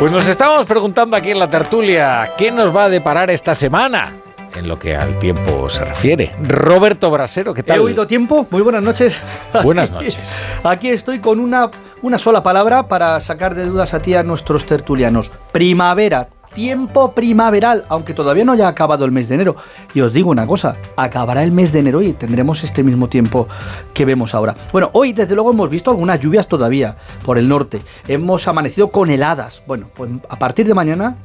[0.00, 4.23] Pues nos estábamos preguntando aquí en la tertulia, ¿qué nos va a deparar esta semana?
[4.54, 6.32] En lo que al tiempo se refiere.
[6.40, 7.78] Roberto Brasero, ¿qué tal?
[7.78, 8.46] He oído tiempo.
[8.50, 9.18] Muy buenas noches.
[9.64, 10.38] Buenas noches.
[10.62, 11.70] Aquí estoy con una,
[12.02, 15.30] una sola palabra para sacar de dudas a ti a nuestros tertulianos.
[15.50, 16.28] Primavera.
[16.54, 19.56] tiempo primaveral, aunque todavía no haya acabado el mes de enero.
[19.92, 23.48] Y os digo una cosa, acabará el mes de enero y tendremos este mismo tiempo
[23.92, 24.54] que vemos ahora.
[24.70, 27.82] Bueno, hoy desde luego hemos visto algunas lluvias todavía por el norte.
[28.06, 29.64] Hemos amanecido con heladas.
[29.66, 31.16] Bueno, pues a partir de mañana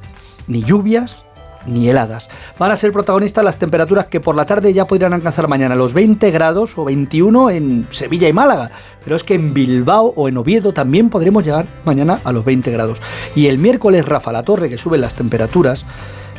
[0.47, 1.23] ni lluvias
[1.65, 2.29] ni heladas.
[2.57, 5.93] Van a ser protagonistas las temperaturas que por la tarde ya podrían alcanzar mañana los
[5.93, 8.71] 20 grados o 21 en Sevilla y Málaga.
[9.03, 12.71] Pero es que en Bilbao o en Oviedo también podremos llegar mañana a los 20
[12.71, 12.99] grados.
[13.35, 15.85] Y el miércoles, Rafa La Torre, que suben las temperaturas,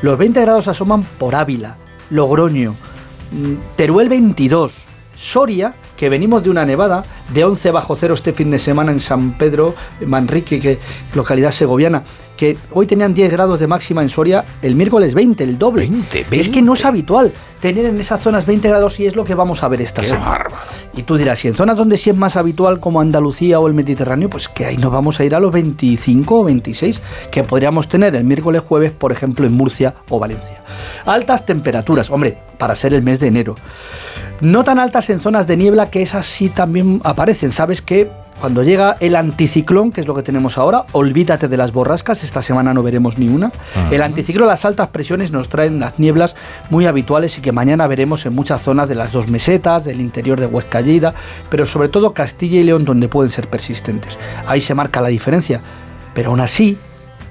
[0.03, 1.77] los 20 grados asoman por Ávila,
[2.11, 2.75] Logroño,
[3.33, 4.73] mm, Teruel 22,
[5.17, 9.01] Soria, que venimos de una nevada de 11 bajo cero este fin de semana en
[9.01, 9.75] San Pedro,
[10.07, 10.79] Manrique, que
[11.15, 12.05] localidad segoviana,
[12.41, 15.91] que hoy tenían 10 grados de máxima en Soria, el miércoles 20, el doble.
[16.31, 19.35] Es que no es habitual tener en esas zonas 20 grados y es lo que
[19.35, 20.47] vamos a ver esta semana.
[20.95, 23.75] Y tú dirás, si en zonas donde sí es más habitual como Andalucía o el
[23.75, 27.91] Mediterráneo, pues que ahí nos vamos a ir a los 25 o 26 que podríamos
[27.91, 30.65] tener el miércoles jueves, por ejemplo, en Murcia o Valencia.
[31.05, 33.55] Altas temperaturas, hombre, para ser el mes de enero.
[34.41, 37.53] No tan altas en zonas de niebla que esas sí también aparecen.
[37.53, 38.11] Sabes que
[38.41, 42.41] cuando llega el anticiclón, que es lo que tenemos ahora, olvídate de las borrascas, esta
[42.41, 43.53] semana no veremos ni una.
[43.91, 46.35] El anticiclón, las altas presiones nos traen las nieblas
[46.71, 50.41] muy habituales y que mañana veremos en muchas zonas de las dos mesetas, del interior
[50.41, 51.15] de Huesca Lleida,
[51.51, 54.19] pero sobre todo Castilla y León donde pueden ser persistentes.
[54.47, 55.61] Ahí se marca la diferencia.
[56.15, 56.77] Pero aún así,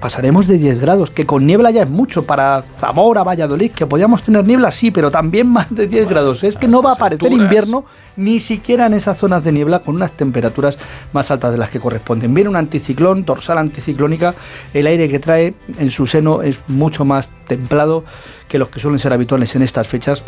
[0.00, 4.22] pasaremos de 10 grados, que con niebla ya es mucho para Zamora, Valladolid, que podíamos
[4.22, 6.42] tener niebla, sí, pero también más de 10 grados.
[6.42, 7.84] Es que no va a aparecer invierno
[8.16, 10.78] ni siquiera en esas zonas de niebla con unas temperaturas
[11.12, 12.34] más altas de las que corresponden.
[12.34, 14.34] Viene un anticiclón, dorsal anticiclónica,
[14.72, 18.04] el aire que trae en su seno es mucho más templado
[18.48, 20.24] que los que suelen ser habituales en estas fechas.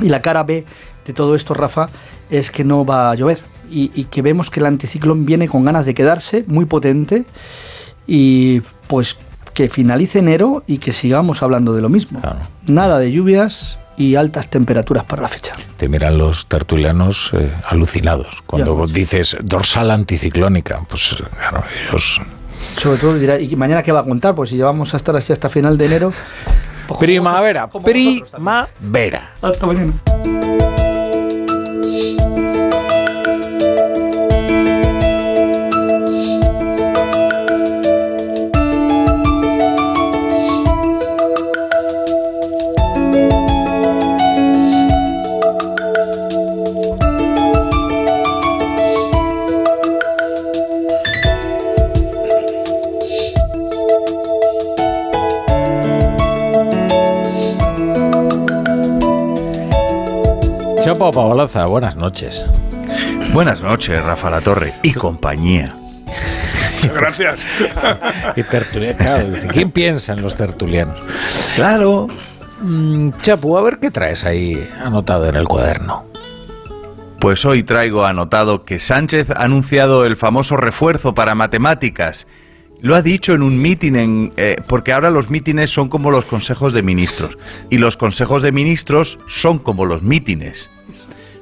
[0.00, 0.64] Y la cara B
[1.04, 1.88] de todo esto, Rafa,
[2.30, 5.64] es que no va a llover y, y que vemos que el anticiclón viene con
[5.64, 7.24] ganas de quedarse, muy potente
[8.06, 9.16] y pues
[9.54, 12.20] que finalice enero y que sigamos hablando de lo mismo.
[12.66, 15.54] Nada de lluvias y altas temperaturas para la fecha.
[15.76, 18.92] Te miran los tertulianos eh, alucinados cuando Ya, pues.
[18.92, 20.82] dices dorsal anticiclónica.
[20.88, 22.20] Pues claro, ellos...
[22.76, 24.34] Sobre todo dirá, ¿y mañana qué va a contar?
[24.36, 26.12] Pues si llevamos a estar así hasta final de enero.
[26.86, 29.32] pues Primavera, primavera.
[29.42, 29.92] Hasta mañana.
[60.98, 62.44] Chapo Pablaza, buenas noches.
[63.32, 65.72] Buenas noches, Rafa La Torre y compañía.
[66.92, 67.38] Gracias.
[68.34, 70.98] Y claro, dice, ¿quién piensa en los tertulianos?
[71.54, 72.08] Claro.
[72.60, 76.04] Mm, Chapo, a ver qué traes ahí anotado en el cuaderno.
[77.20, 82.26] Pues hoy traigo anotado que Sánchez ha anunciado el famoso refuerzo para matemáticas.
[82.80, 86.24] Lo ha dicho en un mitin, en, eh, porque ahora los mítines son como los
[86.24, 87.38] consejos de ministros
[87.70, 90.68] y los consejos de ministros son como los mítines.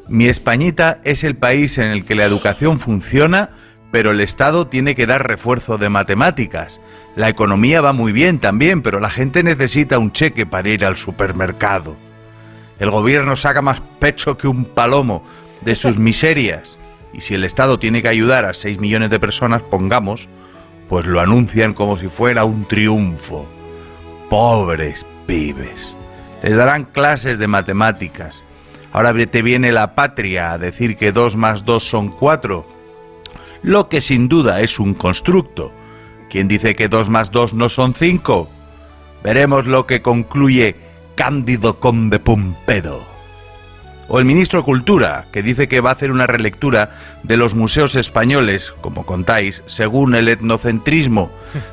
[0.08, 3.50] Mi Españita es el país en el que la educación funciona,
[3.90, 6.80] pero el Estado tiene que dar refuerzo de matemáticas.
[7.16, 10.96] La economía va muy bien también, pero la gente necesita un cheque para ir al
[10.96, 11.96] supermercado.
[12.78, 15.24] El gobierno saca más pecho que un palomo
[15.62, 16.78] de sus miserias.
[17.12, 20.28] Y si el Estado tiene que ayudar a 6 millones de personas, pongamos,
[20.88, 23.48] pues lo anuncian como si fuera un triunfo.
[24.30, 25.96] Pobres pibes.
[26.42, 28.44] Les darán clases de matemáticas.
[28.96, 32.66] Ahora te viene la patria a decir que 2 más 2 son 4.
[33.60, 35.70] Lo que sin duda es un constructo.
[36.30, 38.48] ¿Quién dice que 2 más 2 no son 5?
[39.22, 40.76] Veremos lo que concluye
[41.14, 43.04] Cándido Conde Pumpedo.
[44.08, 46.92] O el ministro de Cultura, que dice que va a hacer una relectura
[47.22, 51.30] de los museos españoles, como contáis, según el etnocentrismo.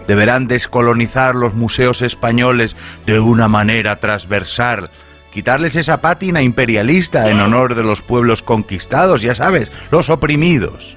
[0.10, 4.90] Deberán descolonizar los museos españoles de una manera transversal.
[5.34, 10.96] Quitarles esa pátina imperialista en honor de los pueblos conquistados, ya sabes, los oprimidos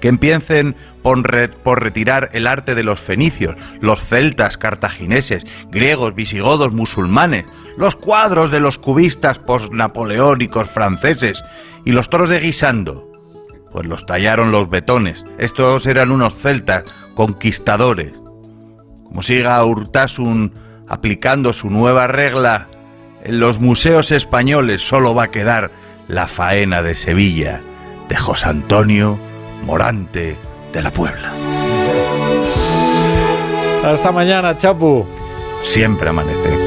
[0.00, 6.14] que empiecen por, re- por retirar el arte de los fenicios, los celtas, cartagineses, griegos,
[6.14, 7.46] visigodos, musulmanes,
[7.78, 11.42] los cuadros de los cubistas postnapoleónicos franceses
[11.86, 13.10] y los toros de Guisando.
[13.72, 15.24] Pues los tallaron los betones.
[15.38, 18.12] Estos eran unos celtas conquistadores.
[19.04, 20.52] Como siga Urtasun
[20.86, 22.66] aplicando su nueva regla,
[23.24, 25.70] en los museos españoles solo va a quedar
[26.08, 27.60] la faena de Sevilla,
[28.08, 29.18] de José Antonio
[29.64, 30.36] Morante
[30.72, 31.32] de la Puebla.
[33.84, 35.06] Hasta mañana, Chapu.
[35.62, 36.63] siempre amanece.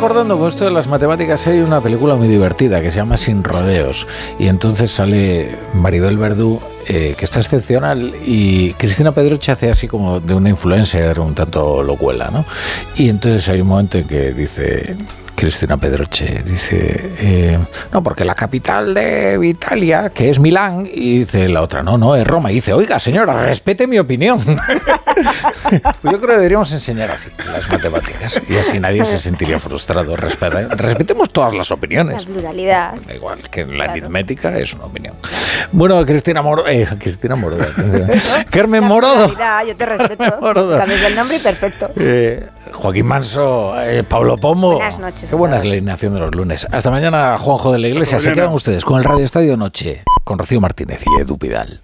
[0.00, 3.44] Acordando con esto de las matemáticas, hay una película muy divertida que se llama Sin
[3.44, 4.06] Rodeos
[4.38, 10.18] y entonces sale Maribel Verdú, eh, que está excepcional, y Cristina Pedroche hace así como
[10.18, 12.46] de una influencer un tanto locuela, ¿no?
[12.96, 14.96] Y entonces hay un momento en que dice...
[15.34, 17.58] Cristina Pedroche dice, eh,
[17.92, 22.14] no, porque la capital de Italia, que es Milán, y dice la otra, no, no,
[22.14, 22.50] es Roma.
[22.52, 24.40] Y dice, oiga, señora, respete mi opinión.
[25.20, 30.16] Pues yo creo que deberíamos enseñar así las matemáticas y así nadie se sentiría frustrado.
[30.16, 32.24] Respetemos todas las La opiniones.
[32.24, 32.94] pluralidad.
[33.06, 35.16] Da igual que la aritmética es una opinión.
[35.72, 37.66] Bueno, Cristina Moro, eh, Cristina Morodo.
[38.50, 39.34] Carmen Morodo.
[39.66, 40.24] Yo te respeto.
[41.06, 41.90] El nombre y perfecto.
[41.96, 43.74] Eh, Joaquín Manso,
[44.08, 44.76] Pablo Pombo.
[44.76, 46.66] Buenas noches Qué buena es la alineación de los lunes.
[46.70, 48.18] Hasta mañana, Juanjo de la Iglesia.
[48.18, 51.80] Se quedan ustedes con el Radio Estadio Noche, con Rocío Martínez y Edu Pidal.